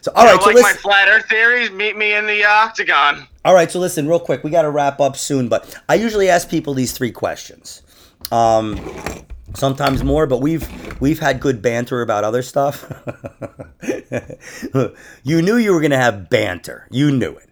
so, 0.00 0.12
all 0.14 0.24
right, 0.24 0.40
so 0.40 0.46
like 0.46 0.56
listen. 0.56 0.62
my 0.62 0.72
flat 0.72 1.08
Earth 1.08 1.28
theories? 1.28 1.70
Meet 1.70 1.96
me 1.96 2.14
in 2.14 2.26
the 2.26 2.44
octagon. 2.44 3.26
All 3.44 3.54
right, 3.54 3.70
so 3.70 3.78
listen, 3.78 4.08
real 4.08 4.20
quick, 4.20 4.44
we 4.44 4.50
got 4.50 4.62
to 4.62 4.70
wrap 4.70 5.00
up 5.00 5.16
soon, 5.16 5.48
but 5.48 5.74
I 5.88 5.94
usually 5.94 6.28
ask 6.28 6.48
people 6.48 6.74
these 6.74 6.92
three 6.92 7.12
questions. 7.12 7.82
Um, 8.32 8.78
sometimes 9.54 10.02
more, 10.02 10.26
but 10.26 10.40
we've 10.40 10.68
we've 11.00 11.18
had 11.18 11.40
good 11.40 11.62
banter 11.62 12.02
about 12.02 12.24
other 12.24 12.42
stuff. 12.42 12.90
you 15.22 15.42
knew 15.42 15.56
you 15.56 15.72
were 15.72 15.80
gonna 15.80 15.96
have 15.96 16.28
banter. 16.28 16.86
You 16.90 17.10
knew 17.10 17.32
it. 17.32 17.48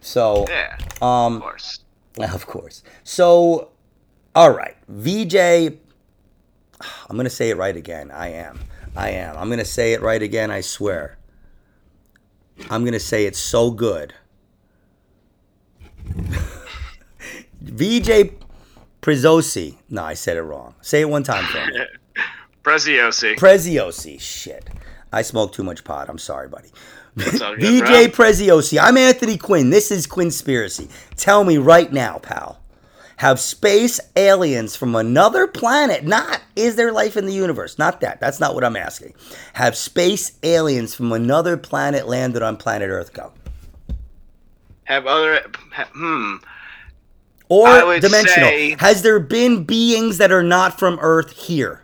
So, 0.00 0.44
Yeah, 0.48 0.76
um, 1.00 1.36
of 1.36 1.42
course. 1.42 1.80
of 2.32 2.46
course. 2.46 2.82
So, 3.02 3.70
all 4.34 4.52
right, 4.52 4.76
VJ. 4.88 5.34
I'm 7.08 7.16
gonna 7.16 7.30
say 7.30 7.50
it 7.50 7.56
right 7.56 7.76
again. 7.76 8.10
I 8.10 8.28
am. 8.28 8.60
I 8.96 9.10
am. 9.10 9.36
I'm 9.36 9.48
gonna 9.50 9.64
say 9.64 9.92
it 9.92 10.02
right 10.02 10.22
again. 10.22 10.50
I 10.50 10.60
swear. 10.60 11.18
I'm 12.70 12.84
gonna 12.84 13.00
say 13.00 13.26
it's 13.26 13.38
so 13.38 13.70
good. 13.70 14.14
VJ 17.60 18.34
Preziosi. 19.00 19.76
No, 19.88 20.04
I 20.04 20.14
said 20.14 20.36
it 20.36 20.42
wrong. 20.42 20.74
Say 20.80 21.00
it 21.00 21.08
one 21.08 21.22
time 21.22 21.44
for 21.44 21.66
me. 21.66 21.80
Preziosi. 22.62 23.36
Preziosi. 23.36 24.20
Shit. 24.20 24.68
I 25.14 25.22
smoked 25.22 25.54
too 25.54 25.62
much 25.62 25.84
pot. 25.84 26.08
I'm 26.08 26.18
sorry, 26.18 26.48
buddy. 26.48 26.70
good, 27.88 28.12
Preziosi. 28.12 28.78
I'm 28.82 28.96
Anthony 28.96 29.36
Quinn. 29.38 29.70
This 29.70 29.92
is 29.92 30.06
Quinnspiracy. 30.08 30.90
Tell 31.16 31.44
me 31.44 31.56
right 31.58 31.92
now, 31.92 32.18
pal. 32.18 32.60
Have 33.18 33.38
space 33.38 34.00
aliens 34.16 34.74
from 34.74 34.96
another 34.96 35.46
planet, 35.46 36.02
not 36.02 36.40
is 36.56 36.74
there 36.74 36.90
life 36.90 37.16
in 37.16 37.26
the 37.26 37.32
universe? 37.32 37.78
Not 37.78 38.00
that. 38.00 38.18
That's 38.18 38.40
not 38.40 38.56
what 38.56 38.64
I'm 38.64 38.74
asking. 38.74 39.14
Have 39.52 39.76
space 39.76 40.32
aliens 40.42 40.96
from 40.96 41.12
another 41.12 41.56
planet 41.56 42.08
landed 42.08 42.42
on 42.42 42.56
planet 42.56 42.90
Earth? 42.90 43.12
Go. 43.12 43.32
Have 44.82 45.06
other. 45.06 45.46
Hmm. 45.72 46.36
Or 47.48 47.68
dimensional. 48.00 48.48
say- 48.48 48.76
Has 48.80 49.02
there 49.02 49.20
been 49.20 49.62
beings 49.62 50.18
that 50.18 50.32
are 50.32 50.42
not 50.42 50.76
from 50.76 50.98
Earth 51.00 51.30
here? 51.30 51.83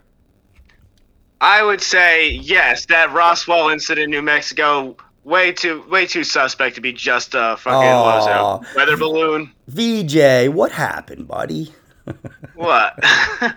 I 1.41 1.63
would 1.63 1.81
say 1.81 2.31
yes. 2.31 2.87
That 2.87 3.13
Roswell 3.13 3.69
incident 3.71 4.05
in 4.05 4.11
New 4.11 4.23
Mexico, 4.23 4.97
way 5.25 5.53
too, 5.53 5.83
way 5.89 6.07
too 6.07 6.25
suspect 6.25 6.75
to 6.77 6.81
be 6.81 6.93
just 6.93 7.35
a 7.35 7.57
fucking 7.59 7.89
Aw. 7.89 8.61
it, 8.61 8.67
weather 8.77 8.97
balloon. 8.97 9.53
VJ, 9.69 10.49
what 10.49 10.73
happened, 10.73 11.27
buddy? 11.29 11.73
What? 12.55 12.99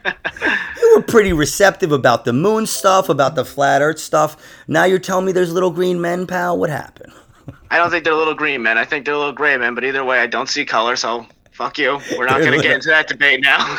You 0.82 0.96
were 0.98 1.02
pretty 1.04 1.34
receptive 1.34 1.92
about 1.92 2.24
the 2.26 2.34
moon 2.34 2.66
stuff, 2.68 3.10
about 3.10 3.36
the 3.36 3.44
flat 3.46 3.82
Earth 3.82 4.00
stuff. 4.00 4.36
Now 4.68 4.84
you're 4.84 5.00
telling 5.00 5.26
me 5.26 5.32
there's 5.32 5.52
little 5.52 5.72
green 5.72 6.00
men, 6.02 6.28
pal. 6.28 6.58
What 6.58 6.70
happened? 6.70 7.14
I 7.72 7.78
don't 7.78 7.90
think 7.90 8.04
they're 8.04 8.14
little 8.14 8.36
green 8.36 8.62
men. 8.62 8.78
I 8.78 8.86
think 8.86 9.06
they're 9.06 9.16
little 9.16 9.32
gray 9.34 9.58
men. 9.58 9.74
But 9.76 9.86
either 9.86 10.04
way, 10.06 10.20
I 10.20 10.28
don't 10.28 10.48
see 10.50 10.66
color. 10.66 10.96
So 10.96 11.26
fuck 11.52 11.78
you. 11.80 12.00
We're 12.18 12.26
not 12.26 12.34
They're 12.36 12.46
gonna 12.46 12.58
little- 12.58 12.62
get 12.64 12.72
into 12.76 12.90
that 12.90 13.08
debate 13.08 13.42
now. 13.42 13.78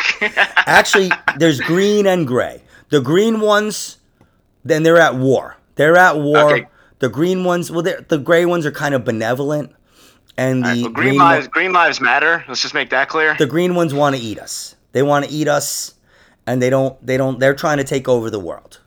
Actually, 0.66 1.10
there's 1.36 1.60
green 1.60 2.06
and 2.06 2.26
gray. 2.26 2.60
The 2.94 3.00
green 3.00 3.40
ones, 3.40 3.98
then 4.64 4.84
they're 4.84 5.00
at 5.00 5.16
war. 5.16 5.56
They're 5.74 5.96
at 5.96 6.16
war. 6.16 6.38
Okay. 6.54 6.66
The 7.00 7.08
green 7.08 7.42
ones, 7.42 7.68
well, 7.68 7.82
they're- 7.82 8.04
the 8.06 8.18
gray 8.18 8.46
ones 8.46 8.64
are 8.66 8.70
kind 8.70 8.94
of 8.94 9.04
benevolent, 9.04 9.72
and 10.36 10.62
the 10.64 10.82
well, 10.82 10.92
green, 10.92 10.92
green 10.92 11.18
lives, 11.18 11.46
one- 11.46 11.50
green 11.50 11.72
lives 11.72 12.00
matter. 12.00 12.44
Let's 12.46 12.62
just 12.62 12.72
make 12.72 12.90
that 12.90 13.08
clear. 13.08 13.34
the 13.36 13.46
green 13.46 13.74
ones 13.74 13.92
want 13.92 14.14
to 14.14 14.22
eat 14.22 14.38
us. 14.38 14.76
They 14.92 15.02
want 15.02 15.24
to 15.24 15.30
eat 15.32 15.48
us, 15.48 15.94
and 16.46 16.62
they 16.62 16.70
don't. 16.70 17.04
They 17.04 17.16
don't. 17.16 17.40
They're 17.40 17.52
trying 17.56 17.78
to 17.78 17.84
take 17.84 18.08
over 18.08 18.30
the 18.30 18.38
world. 18.38 18.78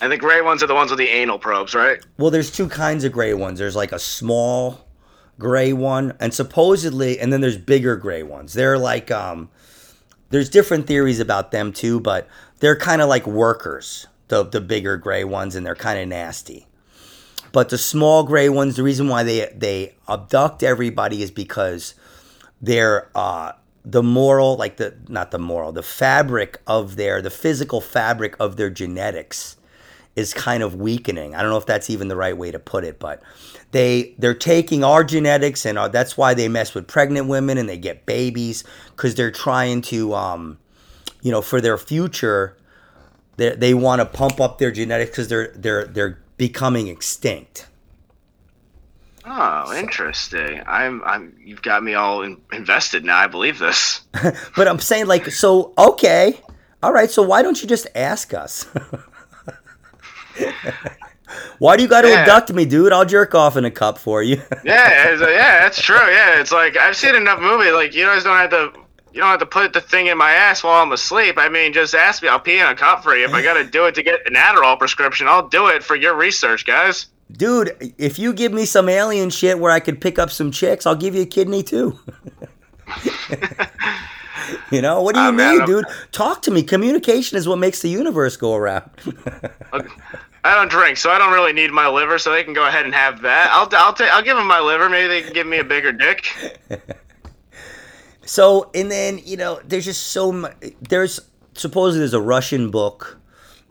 And 0.00 0.10
the 0.10 0.16
gray 0.16 0.40
ones 0.40 0.62
are 0.62 0.66
the 0.66 0.74
ones 0.74 0.90
with 0.90 0.98
the 0.98 1.08
anal 1.08 1.38
probes, 1.38 1.74
right? 1.74 2.00
Well, 2.16 2.30
there's 2.30 2.50
two 2.50 2.66
kinds 2.66 3.04
of 3.04 3.12
gray 3.12 3.34
ones. 3.34 3.58
There's 3.58 3.76
like 3.76 3.92
a 3.92 3.98
small 3.98 4.88
gray 5.38 5.74
one, 5.74 6.14
and 6.18 6.32
supposedly, 6.32 7.20
and 7.20 7.30
then 7.30 7.42
there's 7.42 7.58
bigger 7.58 7.96
gray 7.96 8.22
ones. 8.22 8.54
They're 8.54 8.78
like, 8.78 9.10
um, 9.10 9.50
there's 10.30 10.48
different 10.48 10.86
theories 10.86 11.20
about 11.20 11.50
them 11.50 11.72
too, 11.74 12.00
but 12.00 12.26
they're 12.60 12.76
kind 12.76 13.02
of 13.02 13.08
like 13.08 13.26
workers. 13.26 14.06
The 14.28 14.44
the 14.44 14.60
bigger 14.60 14.96
gray 14.96 15.24
ones, 15.24 15.56
and 15.56 15.66
they're 15.66 15.74
kind 15.74 15.98
of 15.98 16.08
nasty. 16.08 16.66
But 17.52 17.68
the 17.68 17.78
small 17.78 18.22
gray 18.22 18.48
ones, 18.48 18.76
the 18.76 18.82
reason 18.82 19.08
why 19.08 19.24
they 19.24 19.52
they 19.56 19.94
abduct 20.08 20.62
everybody 20.62 21.22
is 21.22 21.30
because 21.30 21.94
they're 22.62 23.10
uh, 23.14 23.52
the 23.84 24.02
moral, 24.02 24.56
like 24.56 24.76
the 24.76 24.94
not 25.08 25.30
the 25.30 25.38
moral, 25.38 25.72
the 25.72 25.82
fabric 25.82 26.60
of 26.66 26.96
their 26.96 27.20
the 27.20 27.30
physical 27.30 27.80
fabric 27.80 28.36
of 28.38 28.56
their 28.56 28.70
genetics 28.70 29.56
is 30.16 30.34
kind 30.34 30.62
of 30.62 30.74
weakening. 30.74 31.34
I 31.34 31.42
don't 31.42 31.50
know 31.50 31.56
if 31.56 31.66
that's 31.66 31.88
even 31.90 32.08
the 32.08 32.16
right 32.16 32.36
way 32.36 32.50
to 32.50 32.58
put 32.58 32.84
it, 32.84 32.98
but 32.98 33.22
they 33.72 34.14
they're 34.18 34.34
taking 34.34 34.84
our 34.84 35.02
genetics 35.04 35.64
and 35.64 35.78
uh, 35.78 35.88
that's 35.88 36.16
why 36.16 36.34
they 36.34 36.48
mess 36.48 36.74
with 36.74 36.86
pregnant 36.86 37.28
women 37.28 37.58
and 37.58 37.68
they 37.68 37.78
get 37.78 38.06
babies 38.06 38.64
because 38.90 39.14
they're 39.14 39.30
trying 39.30 39.80
to, 39.82 40.14
um, 40.14 40.58
you 41.22 41.30
know, 41.30 41.40
for 41.42 41.60
their 41.60 41.78
future, 41.78 42.56
they 43.40 43.50
they 43.56 43.74
want 43.74 44.00
to 44.00 44.04
pump 44.06 44.40
up 44.40 44.58
their 44.58 44.70
genetics 44.70 45.10
because 45.10 45.28
they're 45.28 45.52
they're 45.56 45.86
they're 45.86 46.18
becoming 46.36 46.88
extinct. 46.88 47.66
Oh, 49.24 49.74
interesting. 49.76 50.62
I'm, 50.66 51.02
I'm. 51.04 51.36
You've 51.44 51.62
got 51.62 51.82
me 51.84 51.94
all 51.94 52.22
in, 52.22 52.40
invested 52.52 53.04
now. 53.04 53.18
I 53.18 53.26
believe 53.26 53.58
this. 53.58 54.00
But 54.56 54.66
I'm 54.66 54.78
saying 54.80 55.06
like, 55.06 55.26
so 55.30 55.72
okay, 55.78 56.40
all 56.82 56.92
right. 56.92 57.10
So 57.10 57.22
why 57.22 57.42
don't 57.42 57.60
you 57.62 57.68
just 57.68 57.86
ask 57.94 58.32
us? 58.34 58.64
why 61.58 61.76
do 61.76 61.82
you 61.82 61.88
got 61.88 62.02
to 62.02 62.08
Yeah. 62.08 62.20
abduct 62.20 62.52
me, 62.52 62.64
dude? 62.64 62.92
I'll 62.92 63.04
jerk 63.04 63.34
off 63.34 63.56
in 63.56 63.64
a 63.64 63.70
cup 63.70 63.98
for 63.98 64.22
you. 64.22 64.42
Yeah, 64.64 65.10
yeah, 65.16 65.60
that's 65.60 65.80
true. 65.80 65.96
Yeah, 65.96 66.40
it's 66.40 66.52
like 66.52 66.76
I've 66.76 66.96
seen 66.96 67.14
enough 67.14 67.40
movies. 67.40 67.72
Like 67.72 67.94
you 67.94 68.06
guys 68.06 68.24
don't 68.24 68.36
have 68.36 68.50
to. 68.50 68.72
You 69.12 69.20
don't 69.20 69.30
have 69.30 69.40
to 69.40 69.46
put 69.46 69.72
the 69.72 69.80
thing 69.80 70.06
in 70.06 70.16
my 70.16 70.30
ass 70.30 70.62
while 70.62 70.80
I'm 70.82 70.92
asleep. 70.92 71.34
I 71.36 71.48
mean, 71.48 71.72
just 71.72 71.94
ask 71.94 72.22
me. 72.22 72.28
I'll 72.28 72.38
pee 72.40 72.58
in 72.58 72.66
a 72.66 72.74
cup 72.74 73.02
for 73.02 73.16
you. 73.16 73.24
If 73.24 73.32
I 73.34 73.42
got 73.42 73.54
to 73.54 73.64
do 73.64 73.86
it 73.86 73.94
to 73.96 74.02
get 74.02 74.20
an 74.26 74.34
Adderall 74.34 74.78
prescription, 74.78 75.26
I'll 75.26 75.48
do 75.48 75.66
it 75.66 75.82
for 75.82 75.96
your 75.96 76.14
research, 76.14 76.64
guys. 76.64 77.06
Dude, 77.32 77.76
if 77.98 78.18
you 78.18 78.32
give 78.32 78.52
me 78.52 78.64
some 78.64 78.88
alien 78.88 79.30
shit 79.30 79.58
where 79.58 79.72
I 79.72 79.80
could 79.80 80.00
pick 80.00 80.18
up 80.18 80.30
some 80.30 80.50
chicks, 80.50 80.86
I'll 80.86 80.96
give 80.96 81.14
you 81.14 81.22
a 81.22 81.26
kidney 81.26 81.62
too. 81.62 81.98
you 84.70 84.80
know, 84.82 85.00
what 85.02 85.14
do 85.14 85.20
you 85.20 85.28
Ah, 85.28 85.32
man, 85.32 85.58
need, 85.58 85.66
dude? 85.66 85.84
Talk 86.12 86.42
to 86.42 86.50
me. 86.50 86.62
Communication 86.62 87.36
is 87.36 87.46
what 87.48 87.58
makes 87.58 87.82
the 87.82 87.88
universe 87.88 88.36
go 88.36 88.54
around. 88.54 88.90
I 90.42 90.54
don't 90.54 90.70
drink, 90.70 90.96
so 90.96 91.10
I 91.10 91.18
don't 91.18 91.32
really 91.32 91.52
need 91.52 91.70
my 91.70 91.88
liver. 91.88 92.18
So 92.18 92.32
they 92.32 92.42
can 92.44 92.54
go 92.54 92.66
ahead 92.66 92.84
and 92.84 92.94
have 92.94 93.22
that. 93.22 93.50
I'll 93.50 93.68
I'll 93.72 93.92
take 93.92 94.10
I'll 94.10 94.22
give 94.22 94.36
them 94.36 94.46
my 94.46 94.60
liver. 94.60 94.88
Maybe 94.88 95.08
they 95.08 95.22
can 95.22 95.32
give 95.32 95.46
me 95.46 95.58
a 95.58 95.64
bigger 95.64 95.92
dick. 95.92 96.26
so, 98.30 98.70
and 98.76 98.92
then, 98.92 99.20
you 99.24 99.36
know, 99.36 99.58
there's 99.64 99.86
just 99.86 100.04
so 100.10 100.30
much. 100.30 100.54
There's 100.80 101.18
supposedly 101.54 101.98
there's 101.98 102.14
a 102.14 102.20
Russian 102.20 102.70
book 102.70 103.18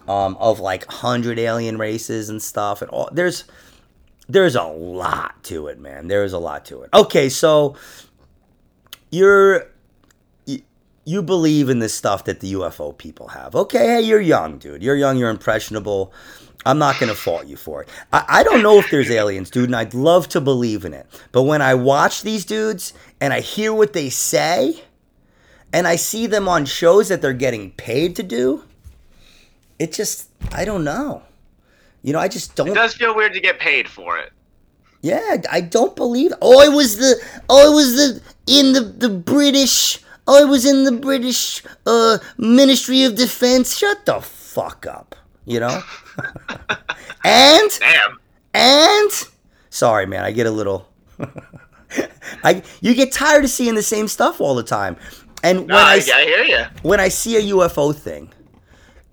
um, 0.06 0.36
of 0.38 0.60
like 0.60 0.86
100 0.88 1.40
alien 1.40 1.78
races 1.78 2.28
and 2.28 2.42
stuff. 2.42 2.82
And 2.82 2.92
all 2.92 3.08
there's 3.10 3.46
there's 4.28 4.58
a 4.58 4.64
lot 4.64 5.42
to 5.46 5.68
it, 5.68 5.80
man. 5.80 6.10
There 6.10 6.26
is 6.26 6.34
a 6.34 6.40
lot 6.40 6.66
to 6.66 6.82
it. 6.82 6.90
Okay, 6.94 7.30
so 7.30 7.78
you're 9.12 9.66
you, 10.46 10.62
you 11.06 11.22
believe 11.22 11.70
in 11.70 11.80
this 11.80 11.94
stuff 11.94 12.26
that 12.26 12.42
the 12.42 12.52
UFO 12.56 12.98
people 12.98 13.30
have. 13.30 13.56
Okay, 13.56 13.86
hey, 13.88 14.02
you're 14.02 14.20
young, 14.20 14.58
dude. 14.58 14.84
You're 14.84 14.98
young. 14.98 15.18
You're 15.18 15.30
impressionable. 15.30 16.12
I'm 16.66 16.78
not 16.78 17.00
going 17.00 17.10
to 17.10 17.16
fault 17.16 17.48
you 17.48 17.56
for 17.56 17.84
it. 17.84 17.90
I, 18.12 18.26
I 18.28 18.44
don't 18.44 18.62
know 18.62 18.80
if 18.80 18.92
there's 18.92 19.10
aliens, 19.10 19.50
dude, 19.50 19.66
and 19.66 19.76
I'd 19.76 19.94
love 19.94 20.28
to 20.30 20.42
believe 20.42 20.84
in 20.84 20.94
it. 20.94 21.08
But 21.32 21.44
when 21.44 21.62
I 21.62 21.74
watch 21.74 22.22
these 22.24 22.44
dudes 22.44 22.94
and 23.22 23.34
I 23.34 23.42
hear 23.42 23.74
what 23.74 23.94
they 23.94 24.10
say, 24.10 24.84
and 25.74 25.88
I 25.88 25.96
see 25.96 26.28
them 26.28 26.48
on 26.48 26.66
shows 26.66 27.10
that 27.10 27.22
they're 27.22 27.34
getting 27.34 27.72
paid 27.72 28.16
to 28.18 28.24
do, 28.24 28.64
it 29.78 29.94
just, 29.94 30.30
I 30.52 30.66
don't 30.66 30.84
know. 30.84 31.24
You 32.02 32.14
know, 32.14 32.20
I 32.20 32.28
just 32.28 32.56
don't. 32.56 32.70
It 32.70 32.76
does 32.76 32.94
feel 32.94 33.16
weird 33.16 33.34
to 33.34 33.40
get 33.40 33.60
paid 33.60 33.88
for 33.88 34.18
it. 34.18 34.32
Yeah, 35.02 35.38
I 35.52 35.62
don't 35.62 35.96
believe. 35.96 36.34
Oh, 36.42 36.62
it 36.62 36.74
was 36.74 36.98
the. 36.98 37.16
Oh, 37.50 37.72
it 37.72 37.76
was 37.76 37.96
the 37.96 38.22
in 38.48 38.74
the 38.74 38.82
the 38.82 39.10
British. 39.10 40.00
Oh, 40.28 40.46
it 40.46 40.50
was 40.50 40.66
in 40.66 40.84
the 40.84 40.92
British 40.92 41.64
uh 41.86 42.20
Ministry 42.38 43.04
of 43.04 43.16
Defense. 43.16 43.78
Shut 43.78 44.06
the 44.06 44.22
fuck 44.22 44.86
up. 44.86 45.16
You 45.46 45.60
know. 45.62 45.84
and 47.26 47.70
Damn. 47.80 48.20
and 48.54 49.12
sorry, 49.70 50.06
man, 50.06 50.24
I 50.24 50.32
get 50.32 50.48
a 50.48 50.52
little. 50.52 50.88
I 52.44 52.64
you 52.82 52.94
get 52.94 53.12
tired 53.12 53.44
of 53.44 53.50
seeing 53.50 53.76
the 53.76 53.84
same 53.84 54.08
stuff 54.08 54.40
all 54.42 54.56
the 54.56 54.64
time, 54.64 54.98
and 55.44 55.60
when 55.60 55.68
No, 55.68 55.78
I, 55.78 56.02
I, 56.14 56.24
hear 56.24 56.44
you. 56.44 56.66
when 56.84 57.00
I 57.00 57.10
see 57.10 57.36
a 57.38 57.54
UFO 57.54 57.96
thing, 57.96 58.32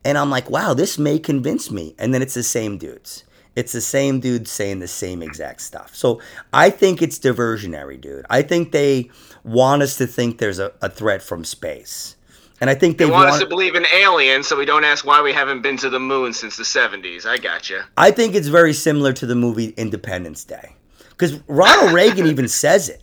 and 0.05 0.17
I'm 0.17 0.31
like, 0.31 0.49
wow, 0.51 0.75
this 0.75 0.99
may 0.99 1.19
convince 1.19 1.71
me. 1.71 1.95
And 1.99 2.15
then 2.15 2.23
it's 2.23 2.35
the 2.35 2.43
same 2.45 2.79
dudes. 2.79 3.25
It's 3.57 3.73
the 3.73 3.81
same 3.81 4.21
dudes 4.21 4.51
saying 4.51 4.81
the 4.81 4.87
same 4.87 5.23
exact 5.23 5.63
stuff. 5.63 5.95
So 5.97 6.21
I 6.53 6.71
think 6.71 7.01
it's 7.03 7.19
diversionary, 7.19 7.99
dude. 8.01 8.25
I 8.31 8.43
think 8.43 8.71
they 8.71 9.11
want 9.43 9.83
us 9.83 9.97
to 9.97 10.07
think 10.07 10.39
there's 10.39 10.59
a, 10.59 10.73
a 10.83 10.91
threat 10.91 11.23
from 11.23 11.43
space. 11.45 12.17
And 12.61 12.71
I 12.71 12.75
think 12.75 12.99
they, 12.99 13.07
They 13.07 13.11
want 13.11 13.31
us 13.31 13.41
to 13.41 13.47
believe 13.47 13.75
in 13.75 13.85
aliens, 13.95 14.47
so 14.47 14.57
we 14.57 14.65
don't 14.65 14.85
ask 14.85 15.05
why 15.05 15.23
we 15.23 15.33
haven't 15.33 15.63
been 15.63 15.77
to 15.79 15.91
the 15.91 15.99
moon 15.99 16.33
since 16.33 16.57
the 16.57 16.63
'70s. 16.63 17.27
I 17.27 17.37
gotcha. 17.39 17.87
I 17.97 18.11
think 18.11 18.35
it's 18.35 18.49
very 18.49 18.73
similar 18.73 19.13
to 19.15 19.27
the 19.27 19.35
movie 19.35 19.71
Independence 19.77 20.45
Day. 20.45 20.76
Because 21.17 21.41
Ronald 21.49 21.93
Reagan 21.93 22.27
even 22.27 22.49
says 22.49 22.89
it. 22.89 23.03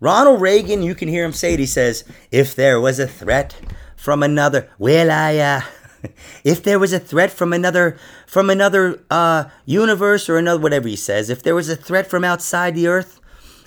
Ronald 0.00 0.40
Reagan, 0.40 0.82
you 0.82 0.96
can 0.96 1.08
hear 1.08 1.24
him 1.24 1.32
say 1.32 1.54
it. 1.54 1.60
He 1.60 1.66
says, 1.66 2.04
if 2.32 2.56
there 2.56 2.80
was 2.80 2.98
a 2.98 3.06
threat 3.06 3.54
from 3.94 4.24
another, 4.24 4.68
well, 4.76 5.10
I, 5.10 5.38
uh, 5.38 5.60
if 6.44 6.62
there 6.62 6.80
was 6.80 6.92
a 6.92 6.98
threat 6.98 7.30
from 7.30 7.52
another, 7.52 7.96
from 8.26 8.50
another 8.50 9.00
uh, 9.10 9.44
universe 9.64 10.28
or 10.28 10.38
another, 10.38 10.60
whatever 10.60 10.88
he 10.88 10.96
says, 10.96 11.30
if 11.30 11.44
there 11.44 11.54
was 11.54 11.68
a 11.68 11.76
threat 11.76 12.08
from 12.08 12.24
outside 12.24 12.74
the 12.74 12.88
earth, 12.88 13.20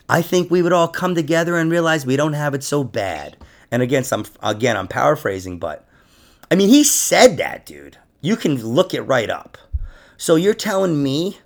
I 0.10 0.22
think 0.22 0.52
we 0.52 0.62
would 0.62 0.74
all 0.74 0.90
come 0.90 1.16
together 1.16 1.58
and 1.58 1.72
realize 1.72 2.06
we 2.06 2.18
don't 2.18 2.34
have 2.34 2.54
it 2.54 2.64
so 2.64 2.84
bad. 2.84 3.38
And 3.72 3.82
again, 3.82 4.04
I'm 4.12 4.26
again, 4.44 4.78
I'm 4.78 4.88
paraphrasing, 4.88 5.58
but 5.58 5.88
I 6.52 6.56
mean, 6.56 6.70
he 6.70 6.84
said 6.84 7.38
that, 7.38 7.66
dude. 7.66 7.98
You 8.22 8.36
can 8.36 8.64
look 8.64 8.94
it 8.94 9.02
right 9.02 9.30
up. 9.30 9.58
So 10.18 10.36
you're 10.36 10.54
telling 10.54 11.02
me 11.02 11.40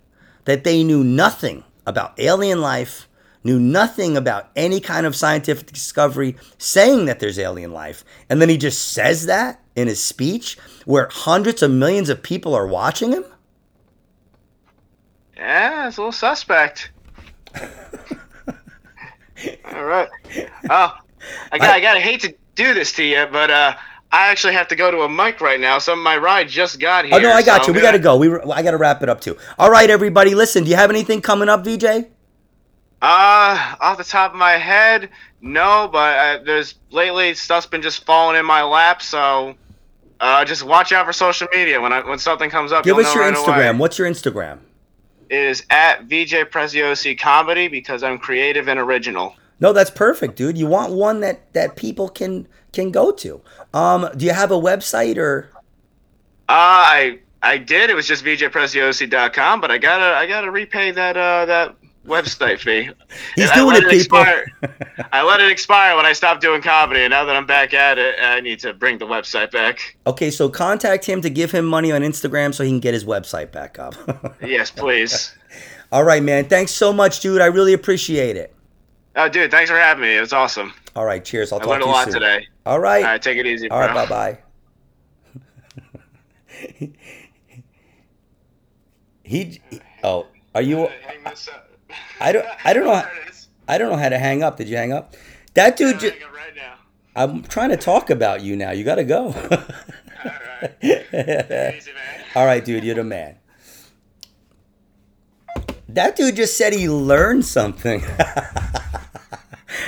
that 0.45 0.64
they 0.64 0.84
knew 0.84 1.03
nothing 1.03 1.64
about 1.90 2.18
alien 2.20 2.61
life, 2.61 3.07
knew 3.44 3.60
nothing 3.60 4.16
about 4.16 4.49
any 4.56 4.80
kind 4.80 5.06
of 5.06 5.16
scientific 5.16 5.72
discovery 5.72 6.36
saying 6.57 7.06
that 7.06 7.20
there's 7.20 7.40
alien 7.40 7.74
life, 7.74 8.06
and 8.30 8.41
then 8.41 8.49
he 8.49 8.57
just 8.57 8.94
says 8.94 9.26
that 9.26 9.60
in 9.76 9.88
his 9.88 10.03
speech 10.03 10.57
where 10.86 11.10
hundreds 11.11 11.61
of 11.61 11.72
millions 11.72 12.10
of 12.10 12.22
people 12.22 12.53
are 12.53 12.68
watching 12.68 13.11
him? 13.11 13.26
Yeah, 15.36 15.88
it's 15.88 15.98
a 15.98 16.02
little 16.02 16.11
suspect. 16.11 16.91
All 19.66 19.86
right. 19.86 20.10
Oh, 20.70 20.98
I 21.52 21.57
got. 21.57 21.70
I, 21.70 21.80
gotta 21.80 22.02
hate 22.02 22.22
to 22.22 22.36
do 22.56 22.74
this 22.74 22.91
to 22.94 23.03
you, 23.03 23.26
but 23.32 23.49
uh, 23.49 23.74
I 24.11 24.27
actually 24.30 24.53
have 24.53 24.68
to 24.69 24.76
go 24.76 24.90
to 24.90 25.02
a 25.02 25.10
mic 25.10 25.40
right 25.40 25.60
now. 25.60 25.77
Some 25.77 25.99
of 25.99 26.03
my 26.03 26.18
ride 26.18 26.49
just 26.49 26.80
got 26.80 27.06
here. 27.06 27.14
Oh 27.15 27.19
no, 27.19 27.31
I 27.31 27.44
got 27.44 27.64
so 27.64 27.68
you. 27.68 27.76
We 27.76 27.81
got 27.81 27.91
to 27.91 27.99
go. 27.99 28.18
We 28.18 28.34
I 28.52 28.64
got 28.64 28.72
to 28.72 28.77
wrap 28.77 29.03
it 29.03 29.10
up 29.10 29.22
too. 29.22 29.38
All 29.60 29.69
right, 29.69 29.90
everybody, 29.90 30.34
listen. 30.34 30.64
Do 30.64 30.72
you 30.72 30.76
have 30.76 30.90
anything 30.90 31.22
coming 31.22 31.48
up, 31.48 31.64
VJ? 31.64 31.86
Uh, 33.02 33.76
off 33.80 33.98
the 33.98 34.03
top 34.03 34.34
of 34.34 34.38
my 34.38 34.53
head, 34.53 35.10
no. 35.41 35.90
But 35.91 36.18
uh, 36.18 36.44
there's 36.44 36.76
lately 36.90 37.34
stuff's 37.36 37.68
been 37.68 37.84
just 37.84 38.03
falling 38.03 38.36
in 38.38 38.45
my 38.45 38.64
lap, 38.64 39.02
so 39.03 39.56
uh, 40.19 40.44
just 40.44 40.64
watch 40.64 40.91
out 40.91 41.06
for 41.06 41.14
social 41.14 41.48
media 41.53 41.80
when 41.80 41.94
I 41.94 42.07
when 42.07 42.18
something 42.18 42.49
comes 42.49 42.72
up. 42.72 42.84
Give 42.84 42.98
us 42.98 43.14
your 43.14 43.23
right 43.23 43.34
Instagram. 43.34 43.69
Away. 43.69 43.80
What's 43.80 43.99
your 43.99 44.10
Instagram? 44.10 44.60
It 45.30 45.38
is 45.38 45.64
at 45.69 46.06
VJ 46.06 46.49
Preziosi 46.49 47.18
Comedy 47.18 47.68
because 47.68 48.02
I'm 48.02 48.18
creative 48.18 48.68
and 48.68 48.80
original. 48.80 49.36
No, 49.60 49.73
that's 49.73 49.91
perfect, 49.91 50.36
dude. 50.36 50.57
You 50.57 50.68
want 50.68 50.94
one 50.94 51.19
that 51.19 51.53
that 51.53 51.76
people 51.76 52.10
can 52.10 52.48
can 52.73 52.91
go 52.91 53.11
to. 53.11 53.41
Um, 53.73 54.09
do 54.17 54.25
you 54.25 54.33
have 54.33 54.51
a 54.51 54.55
website 54.59 55.17
or? 55.17 55.49
Uh, 56.47 56.53
I 56.53 57.19
I 57.41 57.57
did. 57.57 57.89
It 57.89 57.95
was 57.95 58.07
just 58.07 58.23
vjpreziosi.com, 58.25 59.61
but 59.61 59.71
I 59.71 59.77
gotta 59.77 60.17
I 60.17 60.25
gotta 60.27 60.51
repay 60.51 60.91
that 60.91 61.15
uh 61.15 61.45
that 61.45 61.75
website 62.05 62.59
fee. 62.59 62.89
He's 63.35 63.49
And 63.49 63.55
doing 63.55 63.67
let 63.75 63.83
it, 63.83 63.89
people. 63.89 64.17
I 65.13 65.21
let 65.23 65.39
it 65.39 65.51
expire 65.51 65.95
when 65.95 66.05
I 66.05 66.13
stopped 66.13 66.41
doing 66.41 66.61
comedy, 66.61 67.01
and 67.01 67.11
now 67.11 67.25
that 67.25 67.35
I'm 67.35 67.45
back 67.45 67.73
at 67.73 67.97
it, 67.99 68.15
I 68.19 68.39
need 68.41 68.59
to 68.59 68.73
bring 68.73 68.97
the 68.97 69.05
website 69.05 69.51
back. 69.51 69.95
Okay, 70.07 70.31
so 70.31 70.49
contact 70.49 71.05
him 71.05 71.21
to 71.21 71.29
give 71.29 71.51
him 71.51 71.65
money 71.65 71.91
on 71.91 72.01
Instagram 72.01 72.53
so 72.53 72.63
he 72.63 72.71
can 72.71 72.79
get 72.79 72.93
his 72.93 73.05
website 73.05 73.51
back 73.51 73.77
up. 73.79 73.95
Yes, 74.41 74.71
please. 74.71 75.35
All 75.91 76.03
right, 76.03 76.23
man. 76.23 76.45
Thanks 76.45 76.71
so 76.71 76.91
much, 76.93 77.19
dude. 77.19 77.41
I 77.41 77.47
really 77.47 77.73
appreciate 77.73 78.35
it. 78.37 78.53
Oh, 79.15 79.27
dude, 79.27 79.51
thanks 79.51 79.69
for 79.69 79.77
having 79.77 80.01
me. 80.03 80.15
It 80.17 80.21
was 80.21 80.33
awesome. 80.33 80.73
All 80.95 81.05
right, 81.05 81.23
cheers. 81.23 81.51
I'll 81.51 81.59
I 81.59 81.63
talk 81.63 81.69
learned 81.71 81.81
to 81.83 81.85
a 81.85 81.89
you 81.89 81.93
lot 81.95 82.09
today. 82.11 82.47
All 82.69 82.79
right. 82.79 83.03
All 83.03 83.09
right, 83.09 83.21
take 83.21 83.39
it 83.39 83.47
easy, 83.47 83.67
bro. 83.67 83.77
All 83.77 83.87
right, 83.87 84.07
bye 84.07 84.37
bye. 86.77 86.89
he, 89.23 89.59
oh, 90.03 90.27
are 90.53 90.61
you? 90.61 90.83
Up. 90.83 90.91
Uh, 91.25 91.31
I 92.19 92.31
don't- 92.31 92.45
I 92.63 92.73
don't 92.73 92.83
know 92.85 92.93
how- 92.95 93.01
There 93.01 93.21
it 93.23 93.29
is. 93.29 93.47
I 93.67 93.77
don't 93.79 93.89
know 93.89 93.97
how 93.97 94.09
to 94.09 94.19
hang 94.19 94.43
up. 94.43 94.57
Did 94.57 94.69
you 94.69 94.77
hang 94.77 94.91
up? 94.93 95.15
That 95.55 95.77
dude. 95.77 95.99
Ju- 95.99 96.09
right. 96.09 96.15
I'm 97.15 97.41
trying 97.43 97.69
to 97.69 97.77
talk 97.77 98.09
about 98.11 98.41
you 98.41 98.55
now. 98.55 98.69
You 98.71 98.83
got 98.83 98.95
to 98.95 99.03
go. 99.03 99.25
All 99.33 99.33
right. 100.61 101.75
Easy. 101.75 101.91
All 102.35 102.45
right, 102.45 102.63
dude, 102.63 102.83
you're 102.83 102.95
the 102.95 103.03
man. 103.03 103.37
That 105.87 106.15
dude 106.15 106.35
just 106.35 106.55
said 106.55 106.73
he 106.73 106.87
learned 106.87 107.45
something. 107.45 108.03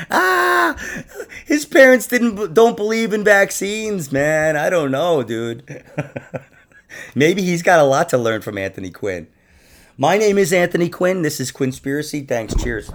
Ah, 0.10 0.76
his 1.46 1.66
parents 1.66 2.08
didn't 2.08 2.54
don't 2.54 2.78
believe 2.78 3.14
in 3.14 3.24
vaccines, 3.24 4.12
man. 4.12 4.56
I 4.56 4.70
don't 4.70 4.92
know, 4.92 5.24
dude. 5.24 5.84
Maybe 7.16 7.42
he's 7.42 7.64
got 7.64 7.80
a 7.80 7.84
lot 7.84 8.10
to 8.10 8.18
learn 8.18 8.42
from 8.42 8.58
Anthony 8.58 8.92
Quinn. 8.92 9.28
My 9.98 10.18
name 10.18 10.38
is 10.38 10.52
Anthony 10.54 10.90
Quinn. 10.90 11.22
This 11.22 11.40
is 11.40 11.52
Quinnspiracy. 11.52 12.28
Thanks. 12.28 12.56
Cheers. 12.62 12.92